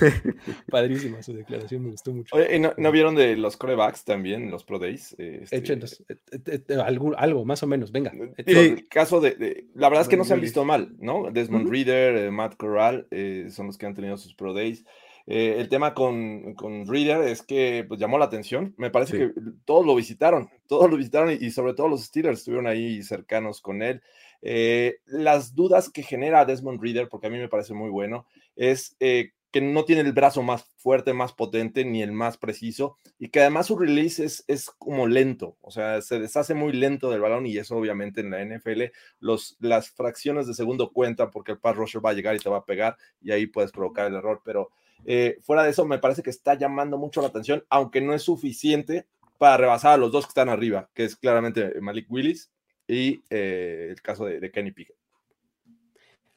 Padrísima 0.70 1.22
su 1.22 1.32
declaración, 1.34 1.84
me 1.84 1.90
gustó 1.90 2.12
mucho. 2.12 2.34
Oye, 2.36 2.56
¿y 2.56 2.58
no, 2.60 2.72
no 2.76 2.92
vieron 2.92 3.14
de 3.14 3.36
los 3.36 3.56
corebacks 3.56 4.04
también, 4.04 4.50
los 4.50 4.64
Pro 4.64 4.78
Days? 4.78 5.14
Este, 5.18 5.56
Échenos, 5.56 6.02
eh, 6.08 6.16
eh, 6.46 6.60
eh, 6.68 6.74
algo, 6.84 7.16
algo, 7.16 7.44
más 7.44 7.62
o 7.62 7.66
menos, 7.66 7.92
venga. 7.92 8.12
Digo, 8.46 8.60
el 8.60 8.88
caso 8.88 9.20
de, 9.20 9.32
de- 9.32 9.66
La 9.74 9.88
verdad 9.88 10.02
es 10.02 10.08
que 10.08 10.16
no 10.16 10.24
se 10.24 10.34
han 10.34 10.40
visto 10.40 10.64
mal, 10.64 10.94
¿no? 10.98 11.30
Desmond 11.30 11.64
Ujú. 11.64 11.72
Reader, 11.72 12.16
eh, 12.16 12.30
Matt 12.30 12.56
Corral 12.56 13.06
eh, 13.10 13.48
son 13.50 13.66
los 13.66 13.78
que 13.78 13.86
han 13.86 13.94
tenido 13.94 14.16
sus 14.16 14.34
Pro 14.34 14.52
Days. 14.54 14.84
Eh, 15.28 15.56
el 15.58 15.68
tema 15.68 15.94
con, 15.94 16.54
con 16.54 16.84
Reader 16.86 17.28
es 17.28 17.42
que 17.42 17.84
pues, 17.86 18.00
llamó 18.00 18.18
la 18.18 18.24
atención. 18.24 18.74
Me 18.76 18.90
parece 18.90 19.12
Sí. 19.12 19.18
que 19.18 19.40
todos 19.64 19.86
lo 19.86 19.94
visitaron, 19.94 20.48
todos 20.66 20.90
lo 20.90 20.96
visitaron 20.96 21.30
y, 21.30 21.34
y 21.44 21.50
sobre 21.52 21.74
todo 21.74 21.86
los 21.88 22.02
Steelers 22.04 22.38
estuvieron 22.40 22.66
ahí 22.66 23.02
cercanos 23.04 23.60
con 23.60 23.82
él. 23.82 24.02
Eh, 24.44 24.96
las 25.06 25.54
dudas 25.54 25.88
que 25.90 26.02
genera 26.02 26.44
Desmond 26.44 26.82
Reader, 26.82 27.08
porque 27.08 27.28
a 27.28 27.30
mí 27.30 27.38
me 27.38 27.48
parece 27.48 27.72
muy 27.72 27.88
bueno, 27.90 28.26
es 28.56 28.96
eh, 28.98 29.30
que 29.52 29.60
no 29.60 29.84
tiene 29.84 30.00
el 30.00 30.12
brazo 30.12 30.42
más 30.42 30.64
fuerte, 30.78 31.12
más 31.12 31.34
potente, 31.34 31.84
ni 31.84 32.02
el 32.02 32.10
más 32.10 32.38
preciso, 32.38 32.96
y 33.18 33.28
que 33.28 33.40
además 33.40 33.66
su 33.66 33.78
release 33.78 34.24
es, 34.24 34.44
es 34.48 34.70
como 34.70 35.06
lento, 35.06 35.56
o 35.60 35.70
sea, 35.70 36.00
se 36.00 36.18
deshace 36.18 36.54
muy 36.54 36.72
lento 36.72 37.10
del 37.10 37.20
balón 37.20 37.46
y 37.46 37.58
eso 37.58 37.76
obviamente 37.76 38.22
en 38.22 38.30
la 38.30 38.42
NFL 38.42 38.84
los, 39.20 39.56
las 39.60 39.90
fracciones 39.90 40.46
de 40.46 40.54
segundo 40.54 40.90
cuentan 40.90 41.30
porque 41.30 41.52
el 41.52 41.58
pass 41.58 41.76
rusher 41.76 42.04
va 42.04 42.10
a 42.10 42.14
llegar 42.14 42.34
y 42.34 42.38
te 42.38 42.48
va 42.48 42.58
a 42.58 42.64
pegar 42.64 42.96
y 43.20 43.30
ahí 43.30 43.46
puedes 43.46 43.72
provocar 43.72 44.06
el 44.06 44.14
error, 44.14 44.40
pero 44.42 44.70
eh, 45.04 45.38
fuera 45.42 45.64
de 45.64 45.70
eso 45.70 45.84
me 45.84 45.98
parece 45.98 46.22
que 46.22 46.30
está 46.30 46.54
llamando 46.54 46.96
mucho 46.96 47.20
la 47.20 47.28
atención, 47.28 47.64
aunque 47.68 48.00
no 48.00 48.14
es 48.14 48.22
suficiente 48.22 49.06
para 49.36 49.58
rebasar 49.58 49.92
a 49.92 49.96
los 49.98 50.12
dos 50.12 50.24
que 50.24 50.30
están 50.30 50.48
arriba, 50.48 50.88
que 50.94 51.04
es 51.04 51.16
claramente 51.16 51.78
Malik 51.80 52.10
Willis 52.10 52.50
y 52.88 53.22
eh, 53.28 53.88
el 53.90 54.00
caso 54.00 54.24
de, 54.24 54.40
de 54.40 54.50
Kenny 54.50 54.72
Pickett. 54.72 55.01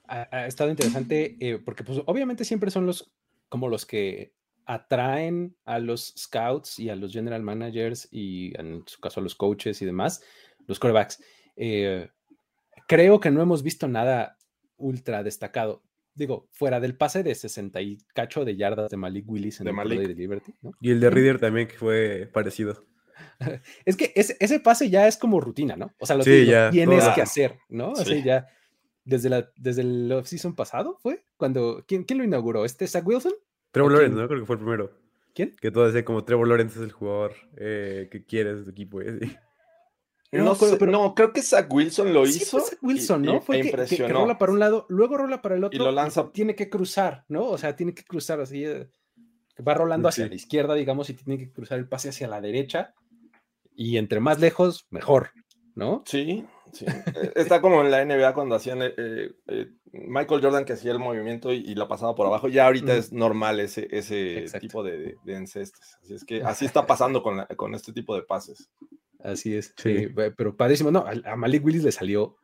Ha, 0.08 0.28
ha 0.32 0.48
estado 0.48 0.70
interesante 0.70 1.38
eh, 1.40 1.60
porque 1.64 1.84
pues 1.84 2.02
obviamente 2.06 2.44
siempre 2.46 2.72
son 2.72 2.86
los 2.86 3.12
como 3.50 3.70
los 3.70 3.86
que 3.86 4.34
atraen 4.66 5.56
a 5.66 5.80
los 5.80 6.14
scouts 6.18 6.80
y 6.80 6.90
a 6.90 6.96
los 6.96 7.14
general 7.14 7.44
managers 7.44 8.08
y 8.12 8.60
en 8.60 8.84
su 8.88 9.00
caso 9.00 9.20
a 9.20 9.24
los 9.24 9.36
coaches 9.36 9.82
y 9.82 9.86
demás, 9.86 10.24
los 10.68 10.80
quarterbacks. 10.80 11.24
Eh, 11.56 12.10
creo 12.88 13.20
que 13.20 13.30
no 13.32 13.42
hemos 13.42 13.62
visto 13.64 13.88
nada 13.88 14.38
ultra 14.78 15.24
destacado. 15.24 15.84
Digo, 16.16 16.48
fuera 16.52 16.80
del 16.80 16.96
pase 16.98 17.24
de 17.24 17.36
60 17.36 17.82
y 17.82 17.98
cacho 18.14 18.46
de 18.46 18.56
yardas 18.56 18.90
de 18.90 18.98
Malik 18.98 19.30
Willis 19.30 19.60
en 19.60 19.66
De 19.66 19.70
el 19.72 19.76
Malik. 19.76 20.00
De 20.00 20.16
Liberty, 20.16 20.54
¿no? 20.62 20.72
Y 20.82 20.92
el 20.92 21.00
de 21.00 21.10
Reader 21.10 21.40
también, 21.40 21.68
que 21.68 21.76
fue 21.78 22.30
parecido. 22.34 22.86
Es 23.86 23.96
que 23.98 24.12
ese, 24.16 24.36
ese 24.40 24.60
pase 24.60 24.90
ya 24.90 25.08
es 25.08 25.18
como 25.18 25.40
rutina, 25.40 25.76
¿no? 25.76 25.94
O 26.00 26.06
sea, 26.06 26.16
lo, 26.16 26.24
Sí, 26.24 26.46
lo 26.46 26.52
ya, 26.52 26.70
tienes 26.72 27.04
todo. 27.04 27.14
que 27.16 27.22
hacer, 27.22 27.60
¿no? 27.70 27.92
O 27.92 27.96
sea, 27.96 28.06
Sí. 28.06 28.24
ya 28.24 28.48
desde, 29.06 29.30
la, 29.30 29.50
desde 29.56 29.82
el 29.82 30.12
off-season 30.12 30.56
pasado 30.56 30.98
fue 31.02 31.24
cuando. 31.38 31.84
¿quién, 31.88 32.04
¿Quién 32.04 32.20
lo 32.20 32.26
inauguró? 32.26 32.66
¿Este 32.66 32.86
Zach 32.88 33.06
Wilson? 33.08 33.34
Trevor. 33.72 33.94
Lawrence, 33.94 34.16
¿no? 34.20 34.28
Creo 34.28 34.40
que 34.42 34.46
fue 34.46 34.56
el 34.56 34.62
primero. 34.62 34.92
¿Quién? 35.34 35.56
Que 35.60 35.72
todo 35.72 35.86
decía 35.86 36.04
como 36.06 36.24
Trevor 36.24 36.48
Lawrence 36.48 36.78
es 36.80 36.84
el 36.86 36.92
jugador 36.92 37.34
eh, 37.58 38.08
que 38.12 38.26
quieres 38.26 38.58
de 38.60 38.64
tu 38.66 38.70
equipo. 38.72 39.00
No 40.32 40.54
sé, 40.56 40.76
pero- 40.78 40.92
no, 40.92 41.16
creo 41.16 41.32
que 41.32 41.42
Zach 41.42 41.72
Wilson 41.72 42.14
lo 42.14 42.26
Sí, 42.26 42.40
hizo. 42.42 42.58
fue 42.60 42.70
Zach 42.70 42.80
Wilson, 42.84 43.24
y- 43.24 43.28
¿no? 43.28 43.38
y- 43.38 43.40
fue 43.42 43.60
e 43.60 43.62
que- 43.62 43.72
que, 43.86 43.96
que 43.98 44.08
rola 44.10 44.38
para 44.38 44.52
un 44.52 44.60
lado, 44.60 44.86
luego 44.90 45.16
rola 45.18 45.42
para 45.42 45.56
el 45.56 45.64
otro. 45.64 45.80
Y 45.82 45.86
lo 45.86 45.92
lanza- 45.94 46.30
Tiene 46.34 46.56
que 46.56 46.70
cruzar, 46.70 47.24
¿no? 47.30 47.46
O 47.46 47.58
sea, 47.58 47.76
tiene 47.78 47.94
que 47.94 48.04
cruzar 48.04 48.42
así. 48.42 48.66
eh, 48.66 48.90
Va 49.66 49.74
rolando 49.76 50.10
hacia 50.10 50.26
Sí. 50.26 50.30
la 50.32 50.36
izquierda, 50.36 50.74
digamos, 50.74 51.10
y 51.10 51.14
tiene 51.14 51.38
que 51.40 51.50
cruzar 51.54 51.80
el 51.80 51.88
pase 51.88 52.10
hacia 52.10 52.28
la 52.28 52.42
derecha. 52.42 52.94
Y 53.74 53.96
entre 53.96 54.20
más 54.20 54.42
lejos, 54.42 54.86
mejor, 54.90 55.30
¿no? 55.76 56.04
Sí, 56.06 56.46
sí. 56.76 56.86
Eh, 56.88 57.32
Está 57.36 57.62
como 57.62 57.82
en 57.82 57.90
la 57.92 58.04
NBA 58.06 58.34
cuando 58.34 58.56
hacían 58.56 58.82
eh, 58.82 58.94
eh, 58.98 59.68
Michael 59.92 60.42
Jordan 60.42 60.66
que 60.66 60.74
hacía 60.74 60.92
el 60.92 61.00
movimiento 61.00 61.52
y, 61.52 61.58
y 61.58 61.74
la 61.76 61.88
pasaba 61.88 62.14
por 62.16 62.28
abajo. 62.28 62.48
Ya 62.50 62.66
ahorita 62.66 62.92
Ujú. 62.92 63.00
es 63.00 63.12
normal 63.14 63.60
ese, 63.60 63.88
ese 63.92 64.40
Exacto. 64.40 64.68
tipo 64.68 64.84
de, 64.84 65.16
de 65.24 65.34
encestes. 65.36 65.98
Así 66.04 66.14
es 66.14 66.24
que 66.26 66.44
así 66.44 66.66
está 66.66 66.86
pasando 66.86 67.24
con, 67.24 67.38
la- 67.38 67.48
con 67.48 67.74
este 67.74 67.94
tipo 67.94 68.16
de 68.16 68.22
pases. 68.24 68.70
Así 69.24 69.56
es. 69.56 69.74
Sí. 69.78 69.98
Sí, 69.98 70.08
pe- 70.08 70.32
pero 70.32 70.56
padrísimo. 70.56 70.92
No, 70.92 71.06
a 71.24 71.36
Malik 71.36 71.66
Willis 71.66 71.84
le 71.84 71.92
salió 71.92 72.36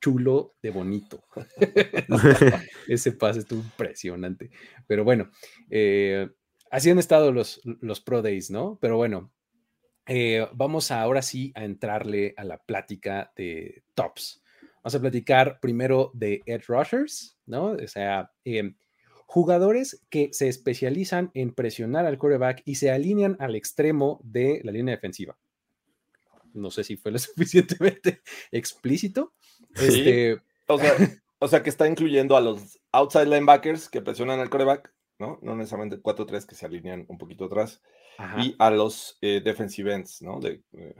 chulo 0.00 0.54
de 0.62 0.70
bonito. 0.70 1.22
Ese 2.88 3.12
pase 3.12 3.40
estuvo 3.40 3.60
impresionante. 3.60 4.50
Pero 4.86 5.04
bueno, 5.04 5.30
así 6.70 6.90
han 6.90 6.98
estado 6.98 7.32
los, 7.32 7.60
los 7.64 8.00
Pro 8.00 8.22
Days, 8.22 8.50
¿no? 8.50 8.78
Pero 8.80 8.96
bueno, 8.96 9.30
eh, 10.06 10.46
vamos 10.52 10.90
a, 10.90 11.02
ahora 11.02 11.22
sí 11.22 11.52
a 11.54 11.64
entrarle 11.64 12.34
a 12.36 12.44
la 12.44 12.58
plática 12.58 13.32
de 13.36 13.82
tops. 13.94 14.42
Vamos 14.82 14.94
a 14.94 15.00
platicar 15.00 15.60
primero 15.60 16.10
de 16.14 16.42
Edge 16.46 16.64
Rushers, 16.68 17.36
¿no? 17.46 17.72
O 17.72 17.88
sea, 17.88 18.32
em, 18.44 18.74
jugadores 19.26 20.02
que 20.10 20.30
se 20.32 20.48
especializan 20.48 21.30
en 21.34 21.52
presionar 21.54 22.06
al 22.06 22.18
quarterback 22.18 22.62
y 22.64 22.76
se 22.76 22.90
alinean 22.90 23.36
al 23.38 23.54
extremo 23.54 24.20
de 24.24 24.60
la 24.64 24.72
línea 24.72 24.94
defensiva. 24.94 25.36
No 26.54 26.70
sé 26.70 26.82
si 26.82 26.96
fue 26.96 27.12
lo 27.12 27.18
suficientemente 27.18 28.22
explícito. 28.50 29.34
Sí. 29.74 29.86
Este, 29.86 30.40
O 30.66 30.78
sea, 30.78 30.92
o 31.38 31.48
sea, 31.48 31.62
que 31.62 31.70
está 31.70 31.86
incluyendo 31.86 32.36
a 32.36 32.40
los 32.40 32.80
outside 32.92 33.26
linebackers 33.26 33.88
que 33.88 34.00
presionan 34.00 34.40
al 34.40 34.50
coreback, 34.50 34.92
¿no? 35.18 35.38
No 35.42 35.54
necesariamente 35.54 36.02
4-3 36.02 36.46
que 36.46 36.54
se 36.54 36.66
alinean 36.66 37.04
un 37.08 37.18
poquito 37.18 37.44
atrás. 37.44 37.82
Ajá. 38.18 38.42
Y 38.42 38.54
a 38.58 38.70
los 38.70 39.18
eh, 39.20 39.40
defensive 39.44 39.92
ends, 39.92 40.22
¿no? 40.22 40.40
De, 40.40 40.62
eh, 40.72 40.94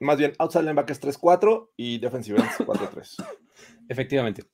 más 0.00 0.18
bien, 0.18 0.32
outside 0.38 0.62
linebackers 0.62 1.00
3-4 1.00 1.70
y 1.76 1.98
defensive 1.98 2.38
ends 2.40 2.58
4-3. 2.58 3.24
Efectivamente. 3.88 4.44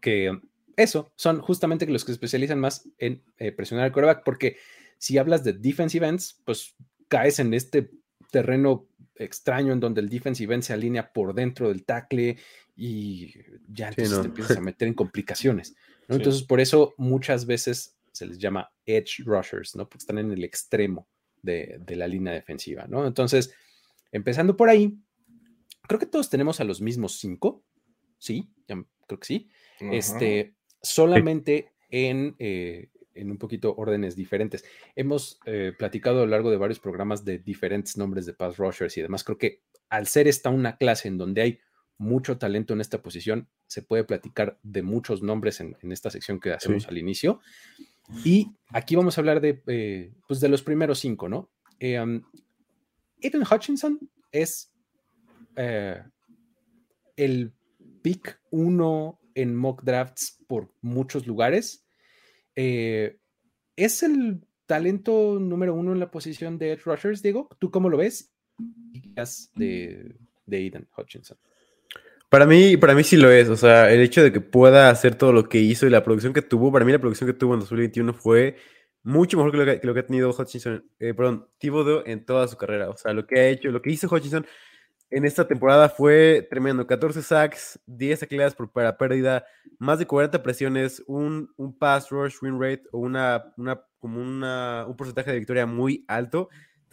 Que 0.00 0.38
eso 0.76 1.12
son 1.16 1.40
justamente 1.40 1.86
los 1.86 2.04
que 2.04 2.12
se 2.12 2.14
especializan 2.14 2.58
más 2.60 2.88
en 2.98 3.22
eh, 3.38 3.52
presionar 3.52 3.86
al 3.86 3.92
quarterback, 3.92 4.22
porque 4.24 4.56
si 4.98 5.18
hablas 5.18 5.44
de 5.44 5.52
defensive 5.54 6.06
ends, 6.06 6.40
pues 6.44 6.74
caes 7.08 7.38
en 7.38 7.54
este 7.54 7.90
terreno 8.30 8.86
extraño 9.16 9.72
en 9.72 9.80
donde 9.80 10.00
el 10.00 10.08
defensive 10.08 10.54
end 10.54 10.62
se 10.62 10.72
alinea 10.72 11.12
por 11.12 11.34
dentro 11.34 11.68
del 11.68 11.84
tackle 11.84 12.38
y 12.76 13.34
ya 13.68 13.92
Sí, 13.92 14.00
entonces 14.02 14.16
no. 14.16 14.22
te 14.22 14.28
empiezas 14.28 14.56
a 14.56 14.60
meter 14.60 14.88
en 14.88 14.94
complicaciones. 14.94 15.74
¿no? 16.08 16.14
Sí. 16.14 16.20
Entonces, 16.20 16.42
por 16.44 16.60
eso 16.60 16.94
muchas 16.96 17.44
veces 17.46 17.98
se 18.20 18.26
les 18.26 18.38
llama 18.38 18.70
edge 18.84 19.24
rushers, 19.24 19.74
¿no? 19.74 19.88
Porque 19.88 20.02
están 20.02 20.18
en 20.18 20.30
el 20.30 20.44
extremo 20.44 21.08
de, 21.42 21.78
de 21.80 21.96
la 21.96 22.06
línea 22.06 22.32
defensiva, 22.32 22.86
¿no? 22.86 23.06
Entonces, 23.06 23.54
empezando 24.12 24.56
por 24.56 24.68
ahí, 24.68 24.98
creo 25.88 25.98
que 25.98 26.06
todos 26.06 26.28
tenemos 26.28 26.60
a 26.60 26.64
los 26.64 26.80
mismos 26.80 27.18
cinco, 27.18 27.64
¿sí? 28.18 28.52
Ya 28.68 28.84
creo 29.06 29.18
que 29.18 29.26
sí. 29.26 29.48
Este, 29.80 30.54
solamente 30.82 31.72
en, 31.88 32.36
eh, 32.38 32.90
en 33.14 33.30
un 33.30 33.38
poquito 33.38 33.74
órdenes 33.76 34.14
diferentes. 34.14 34.64
Hemos 34.94 35.40
eh, 35.46 35.72
platicado 35.76 36.18
a 36.18 36.24
lo 36.26 36.30
largo 36.30 36.50
de 36.50 36.58
varios 36.58 36.78
programas 36.78 37.24
de 37.24 37.38
diferentes 37.38 37.96
nombres 37.96 38.26
de 38.26 38.34
pass 38.34 38.58
rushers 38.58 38.96
y 38.98 39.02
demás. 39.02 39.24
Creo 39.24 39.38
que 39.38 39.62
al 39.88 40.06
ser 40.06 40.28
esta 40.28 40.50
una 40.50 40.76
clase 40.76 41.08
en 41.08 41.16
donde 41.16 41.42
hay 41.42 41.60
mucho 42.00 42.38
talento 42.38 42.72
en 42.72 42.80
esta 42.80 43.02
posición, 43.02 43.46
se 43.66 43.82
puede 43.82 44.04
platicar 44.04 44.58
de 44.62 44.82
muchos 44.82 45.22
nombres 45.22 45.60
en, 45.60 45.76
en 45.82 45.92
esta 45.92 46.10
sección 46.10 46.40
que 46.40 46.52
hacemos 46.52 46.84
Sí. 46.84 46.88
al 46.88 46.96
inicio. 46.98 47.40
Y 48.24 48.50
aquí 48.70 48.96
vamos 48.96 49.16
a 49.16 49.20
hablar 49.20 49.40
de, 49.40 49.62
eh, 49.66 50.10
pues 50.26 50.40
de 50.40 50.48
los 50.48 50.62
primeros 50.62 50.98
cinco, 50.98 51.28
¿no? 51.28 51.50
Eh, 51.78 52.00
um, 52.00 52.22
Aiden 53.22 53.42
Hutchinson 53.42 54.00
es 54.32 54.72
eh, 55.56 56.02
el 57.16 57.52
pick 58.02 58.40
uno 58.50 59.20
en 59.34 59.54
mock 59.54 59.82
drafts 59.84 60.38
por 60.48 60.72
muchos 60.80 61.26
lugares. 61.26 61.84
Eh, 62.56 63.18
es 63.76 64.02
el 64.02 64.40
talento 64.66 65.38
número 65.38 65.74
uno 65.74 65.92
en 65.92 66.00
la 66.00 66.10
posición 66.10 66.56
de 66.58 66.72
edge 66.72 66.84
rushers, 66.86 67.22
Diego. 67.22 67.48
¿Tú 67.58 67.70
cómo 67.70 67.90
lo 67.90 67.98
ves? 67.98 68.32
De, 69.54 70.16
de 70.46 70.56
Aiden 70.56 70.88
Hutchinson. 70.96 71.36
Para 72.30 72.46
mí, 72.46 72.76
para 72.76 72.94
mí 72.94 73.02
sí 73.02 73.16
lo 73.16 73.30
es. 73.30 73.48
O 73.48 73.56
sea, 73.56 73.90
el 73.92 74.00
hecho 74.00 74.22
de 74.22 74.32
que 74.32 74.40
pueda 74.40 74.88
hacer 74.88 75.16
todo 75.16 75.32
lo 75.32 75.48
que 75.48 75.58
hizo 75.58 75.86
y 75.86 75.90
la 75.90 76.04
producción 76.04 76.32
que 76.32 76.42
tuvo, 76.42 76.72
para 76.72 76.84
mí 76.84 76.92
la 76.92 77.00
producción 77.00 77.28
que 77.28 77.34
tuvo 77.34 77.54
en 77.54 77.60
2021 77.60 78.14
fue 78.14 78.56
mucho 79.02 79.36
mejor 79.36 79.50
que 79.52 79.86
lo 79.86 79.94
que, 79.94 80.00
ha 80.00 80.06
tenido 80.06 80.30
Hutchinson, 80.30 80.84
eh, 81.00 81.12
perdón, 81.12 81.48
Thibodeau 81.58 82.02
en 82.06 82.24
toda 82.24 82.46
su 82.46 82.56
carrera. 82.56 82.88
O 82.88 82.96
sea, 82.96 83.12
lo 83.12 83.26
que 83.26 83.40
ha 83.40 83.48
hecho, 83.48 83.70
lo 83.70 83.82
que 83.82 83.90
hizo 83.90 84.08
Hutchinson 84.08 84.46
en 85.10 85.24
esta 85.24 85.48
temporada 85.48 85.88
fue 85.88 86.46
tremendo. 86.48 86.86
14 86.86 87.20
sacks, 87.22 87.80
10 87.86 88.20
tacleadas 88.20 88.54
para 88.72 88.96
pérdida, 88.96 89.44
más 89.78 89.98
de 89.98 90.06
40 90.06 90.40
presiones, 90.42 91.02
un, 91.08 91.52
un 91.56 91.76
pass 91.76 92.10
rush 92.10 92.36
win 92.42 92.60
rate 92.60 92.84
o 92.92 92.98
una, 92.98 93.52
una, 93.56 93.82
como 93.98 94.20
una, 94.20 94.86
un 94.86 94.96
porcentaje 94.96 95.32
de 95.32 95.38
victoria 95.38 95.66
muy 95.66 96.04
alto. 96.06 96.48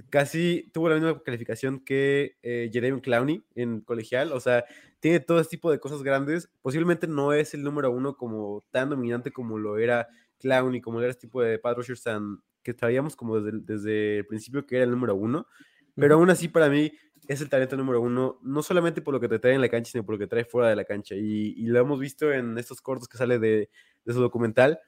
Casi 0.10 0.70
tuvo 0.74 0.90
la 0.90 0.96
misma 0.96 1.22
calificación 1.24 1.80
que 1.80 2.38
eh, 2.44 2.70
Jeremy 2.72 3.02
Clowney 3.02 3.44
en 3.56 3.82
colegial. 3.82 4.32
O 4.32 4.40
sea, 4.40 4.64
tiene 5.00 5.20
todo 5.20 5.40
este 5.40 5.58
tipo 5.58 5.72
de 5.72 5.80
cosas 5.80 6.04
grandes. 6.04 6.50
Posiblemente 6.62 7.08
no 7.08 7.34
es 7.34 7.54
el 7.54 7.64
número 7.64 7.92
uno 7.92 8.16
como 8.16 8.64
tan 8.72 8.90
dominante 8.90 9.32
como 9.32 9.58
lo 9.58 9.78
era 9.78 10.08
Clowney, 10.40 10.82
como 10.82 11.00
era 11.02 11.10
este 11.10 11.28
tipo 11.28 11.42
de 11.42 11.60
rushers 11.64 12.04
tan, 12.04 12.42
que 12.64 12.74
sabíamos 12.74 13.16
como 13.16 13.40
desde, 13.40 13.60
desde 13.62 14.18
el 14.20 14.26
principio 14.28 14.66
que 14.66 14.76
era 14.76 14.86
el 14.86 14.92
número 14.92 15.16
uno. 15.16 15.48
Pero 15.96 16.16
aún 16.16 16.30
así, 16.30 16.48
para 16.48 16.70
mí, 16.70 16.92
es 17.28 17.42
el 17.42 17.50
talento 17.50 17.76
número 17.76 18.02
uno, 18.02 18.40
no 18.44 18.62
solamente 18.64 19.02
por 19.02 19.14
lo 19.14 19.20
que 19.20 19.28
te 19.28 19.40
trae 19.40 19.54
en 19.54 19.62
la 19.62 19.70
cancha, 19.70 19.92
sino 19.92 20.06
por 20.06 20.16
lo 20.16 20.20
que 20.20 20.28
trae 20.28 20.46
fuera 20.46 20.70
de 20.70 20.76
la 20.76 20.86
cancha. 20.86 21.16
Y, 21.16 21.54
y 21.58 21.66
lo 21.66 21.80
hemos 21.80 22.00
visto 22.00 22.32
en 22.32 22.58
estos 22.58 22.82
cortos 22.82 23.08
que 23.08 23.18
sale 23.18 23.40
de, 23.40 23.70
de 24.06 24.14
su 24.14 24.22
documental, 24.22 24.80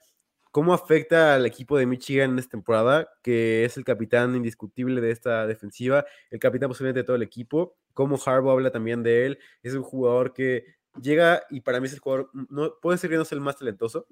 cómo 0.50 0.74
afecta 0.74 1.34
al 1.34 1.46
equipo 1.46 1.78
de 1.78 1.86
Michigan 1.86 2.30
en 2.30 2.38
esta 2.38 2.52
temporada, 2.52 3.08
que 3.22 3.64
es 3.64 3.76
el 3.76 3.84
capitán 3.84 4.34
indiscutible 4.34 5.00
de 5.00 5.10
esta 5.10 5.46
defensiva, 5.46 6.04
el 6.30 6.38
capitán 6.38 6.68
posiblemente 6.68 7.00
de 7.00 7.04
todo 7.04 7.16
el 7.16 7.22
equipo, 7.22 7.76
cómo 7.94 8.18
Harbaugh 8.24 8.52
habla 8.52 8.70
también 8.70 9.02
de 9.02 9.26
él, 9.26 9.38
es 9.62 9.74
un 9.74 9.82
jugador 9.82 10.32
que 10.32 10.64
llega 11.00 11.42
y 11.50 11.60
para 11.60 11.80
mí 11.80 11.86
es 11.86 11.92
el 11.92 12.00
jugador, 12.00 12.30
no, 12.48 12.74
puede 12.80 12.98
ser 12.98 13.10
que 13.10 13.16
no 13.16 13.24
sea 13.24 13.36
el 13.36 13.42
más 13.42 13.56
talentoso, 13.56 14.06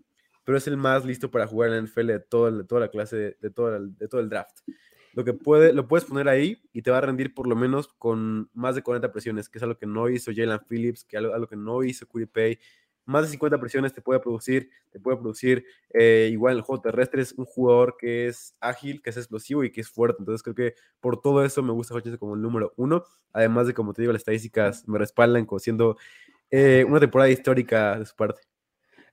pero 0.45 0.59
es 0.59 0.67
el 0.67 0.77
más 0.77 1.05
listo 1.05 1.31
para 1.31 1.47
jugar 1.47 1.71
en 1.71 1.77
la 1.77 1.83
NFL 1.83 2.07
de, 2.07 2.21
todo, 2.21 2.51
de 2.51 2.65
toda 2.65 2.81
la 2.83 2.89
clase, 2.89 3.17
de, 3.17 3.37
de, 3.41 3.51
todo 3.51 3.77
el, 3.77 3.97
de 3.97 4.09
todo 4.09 4.21
el 4.21 4.29
draft 4.29 4.61
lo 5.19 5.25
que 5.25 5.33
puede, 5.33 5.73
lo 5.73 5.89
puedes 5.89 6.05
poner 6.05 6.29
ahí 6.29 6.63
y 6.73 6.83
te 6.83 6.93
va 6.93 6.99
a 6.99 7.01
rendir 7.01 7.35
por 7.35 7.49
lo 7.49 7.57
menos 7.57 7.89
con 7.89 8.49
más 8.55 8.77
de 8.77 8.83
40 8.83 9.11
presiones, 9.11 9.49
que 9.49 9.59
es 9.59 9.63
algo 9.65 9.77
que 9.77 9.85
no 9.85 10.09
hizo 10.09 10.31
Jalen 10.33 10.61
Phillips, 10.69 11.05
que 11.05 11.17
algo, 11.17 11.35
algo 11.35 11.49
que 11.49 11.57
no 11.57 11.83
hizo 11.83 12.07
Curry 12.07 12.27
Pay. 12.27 12.59
Más 13.09 13.23
de 13.23 13.31
50 13.31 13.59
presiones 13.59 13.95
te 13.95 14.03
puede 14.03 14.21
producir, 14.21 14.69
te 14.91 15.01
puede 15.01 15.17
producir 15.17 15.65
eh, 15.95 16.29
igual 16.31 16.53
en 16.53 16.59
el 16.59 16.63
juego 16.63 16.83
terrestre, 16.83 17.23
es 17.23 17.33
un 17.33 17.47
jugador 17.47 17.97
que 17.99 18.27
es 18.27 18.55
ágil, 18.61 19.01
que 19.01 19.09
es 19.09 19.17
explosivo 19.17 19.65
y 19.65 19.73
que 19.73 19.81
es 19.81 19.89
fuerte. 19.89 20.19
Entonces 20.19 20.43
creo 20.43 20.55
que 20.55 20.75
por 21.01 21.23
todo 21.23 21.43
eso 21.43 21.63
me 21.63 21.73
gusta 21.73 21.95
Hutchinson 21.95 22.19
como 22.19 22.35
el 22.35 22.43
número 22.43 22.75
uno. 22.77 23.05
Además 23.33 23.67
de, 23.67 23.73
como 23.73 23.95
te 23.95 24.03
digo, 24.03 24.13
las 24.13 24.21
estadísticas 24.21 24.87
me 24.87 24.99
respaldan 24.99 25.47
como 25.47 25.59
siendo 25.59 25.97
eh, 26.51 26.85
una 26.87 27.01
temporada 27.01 27.31
histórica 27.31 27.99
de 27.99 28.05
su 28.05 28.15
parte. 28.15 28.43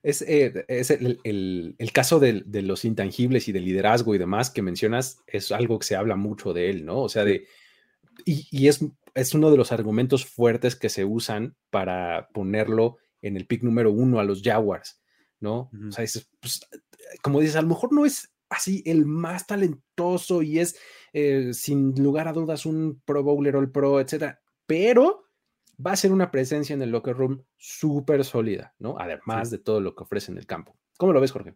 Es, 0.02 0.20
eh, 0.20 0.66
es 0.68 0.90
el, 0.90 1.18
el, 1.24 1.74
el, 1.78 1.92
caso 1.92 2.20
de, 2.20 2.42
de, 2.44 2.60
los 2.60 2.84
intangibles 2.84 3.48
y 3.48 3.52
del 3.52 3.64
liderazgo 3.64 4.14
y 4.14 4.18
demás 4.18 4.50
que 4.50 4.60
mencionas, 4.60 5.22
es 5.26 5.50
algo 5.52 5.78
que 5.78 5.86
se 5.86 5.96
habla 5.96 6.16
mucho 6.16 6.52
de 6.52 6.68
él, 6.68 6.84
¿no? 6.84 7.00
O 7.00 7.08
sea, 7.08 7.24
de. 7.24 7.46
Y, 8.26 8.46
y 8.50 8.68
es, 8.68 8.84
es, 9.14 9.32
uno 9.32 9.50
de 9.50 9.56
los 9.56 9.72
argumentos 9.72 10.26
fuertes 10.26 10.76
que 10.76 10.90
se 10.90 11.06
usan 11.06 11.56
para 11.70 12.28
ponerlo 12.34 12.98
en 13.22 13.36
el 13.36 13.46
pick 13.46 13.62
número 13.62 13.92
uno 13.92 14.20
a 14.20 14.24
los 14.24 14.42
Jaguars, 14.42 15.00
¿no? 15.40 15.70
Uh 15.72 15.76
-huh. 15.76 15.88
O 15.88 15.92
sea, 15.92 16.04
es, 16.04 16.28
pues, 16.40 16.60
como 17.22 17.40
dices, 17.40 17.56
a 17.56 17.62
lo 17.62 17.68
mejor 17.68 17.92
no 17.92 18.06
es 18.06 18.32
así 18.48 18.82
el 18.86 19.06
más 19.06 19.46
talentoso 19.46 20.42
y 20.42 20.58
es 20.58 20.78
eh, 21.12 21.52
sin 21.52 21.94
lugar 22.02 22.28
a 22.28 22.32
dudas 22.32 22.66
un 22.66 23.00
Pro 23.04 23.22
Bowler 23.22 23.56
All 23.56 23.70
Pro, 23.70 24.00
etcétera, 24.00 24.40
pero 24.66 25.24
va 25.84 25.92
a 25.92 25.96
ser 25.96 26.12
una 26.12 26.30
presencia 26.30 26.74
en 26.74 26.82
el 26.82 26.90
locker 26.90 27.16
room 27.16 27.42
súper 27.56 28.24
sólida, 28.24 28.74
¿no? 28.78 28.96
Además 28.98 29.48
sí. 29.48 29.56
de 29.56 29.62
todo 29.62 29.80
lo 29.80 29.94
que 29.94 30.04
ofrece 30.04 30.32
en 30.32 30.38
el 30.38 30.46
campo. 30.46 30.76
¿Cómo 30.96 31.12
lo 31.12 31.20
ves, 31.20 31.32
Jorge? 31.32 31.54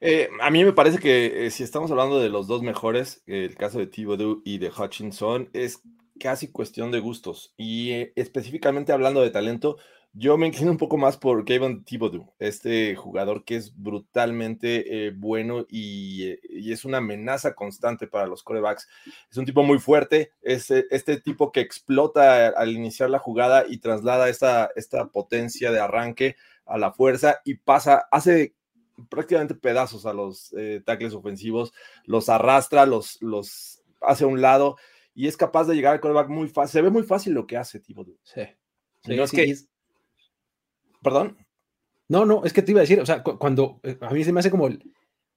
Eh, 0.00 0.28
a 0.40 0.50
mí 0.50 0.64
me 0.64 0.72
parece 0.72 0.98
que 0.98 1.46
eh, 1.46 1.50
si 1.50 1.62
estamos 1.62 1.90
hablando 1.90 2.20
de 2.20 2.30
los 2.30 2.46
dos 2.46 2.62
mejores, 2.62 3.22
el 3.26 3.54
caso 3.54 3.78
de 3.78 3.86
Thibodeau 3.86 4.40
y 4.44 4.58
de 4.58 4.70
Hutchinson, 4.70 5.50
es 5.52 5.82
casi 6.18 6.50
cuestión 6.50 6.90
de 6.90 7.00
gustos. 7.00 7.54
Y 7.58 8.08
específicamente 8.16 8.92
hablando 8.92 9.20
de 9.20 9.30
talento, 9.30 9.76
yo 10.14 10.36
me 10.36 10.46
inclino 10.46 10.70
un 10.70 10.76
poco 10.76 10.98
más 10.98 11.16
por 11.16 11.44
Kevin 11.44 11.84
Thibodeau, 11.84 12.34
este 12.38 12.94
jugador 12.96 13.44
que 13.44 13.56
es 13.56 13.74
brutalmente 13.74 15.06
eh, 15.06 15.10
bueno 15.10 15.64
y, 15.70 16.28
eh, 16.28 16.40
y, 16.50 16.72
es 16.72 16.84
una 16.84 16.98
amenaza 16.98 17.54
constante 17.54 18.06
para 18.06 18.26
los 18.26 18.42
corebacks. 18.42 18.86
Es 19.30 19.38
un 19.38 19.46
tipo 19.46 19.62
muy 19.62 19.78
fuerte, 19.78 20.32
es 20.42 20.70
eh, 20.70 20.86
este 20.90 21.18
tipo 21.18 21.50
que 21.50 21.60
explota 21.60 22.48
al 22.48 22.72
iniciar 22.72 23.08
la 23.08 23.18
jugada 23.18 23.64
y 23.66 23.78
traslada 23.78 24.28
esta, 24.28 24.70
esta 24.76 25.08
potencia 25.08 25.72
de 25.72 25.80
arranque 25.80 26.36
a 26.66 26.76
la 26.76 26.92
fuerza 26.92 27.40
y 27.44 27.54
pasa, 27.54 28.06
hace 28.10 28.54
prácticamente 29.08 29.54
pedazos 29.54 30.04
a 30.04 30.12
los 30.12 30.54
eh, 30.58 30.82
tackles 30.84 31.14
ofensivos, 31.14 31.72
los 32.04 32.28
arrastra, 32.28 32.84
los, 32.84 33.16
los 33.22 33.82
hace 34.02 34.24
a 34.24 34.26
un 34.26 34.42
lado 34.42 34.76
y 35.14 35.26
es 35.26 35.38
capaz 35.38 35.64
de 35.64 35.74
llegar 35.74 35.94
al 35.94 36.00
quarterback 36.00 36.28
muy 36.28 36.48
fácil. 36.48 36.72
Se 36.72 36.82
ve 36.82 36.90
muy 36.90 37.02
fácil 37.02 37.32
lo 37.32 37.46
que 37.46 37.56
hace 37.56 37.80
Thibodeau. 37.80 38.18
Sí. 38.22 38.42
Y 39.04 39.16
no 39.16 39.24
es 39.24 39.30
que- 39.30 39.71
Perdón. 41.02 41.36
No, 42.08 42.24
no, 42.26 42.44
es 42.44 42.52
que 42.52 42.62
te 42.62 42.72
iba 42.72 42.80
a 42.80 42.82
decir, 42.82 43.00
o 43.00 43.06
sea, 43.06 43.22
cu- 43.22 43.38
cuando 43.38 43.80
eh, 43.82 43.96
a 44.00 44.10
mí 44.12 44.22
se 44.24 44.32
me 44.32 44.40
hace 44.40 44.50
como 44.50 44.66
el- 44.66 44.82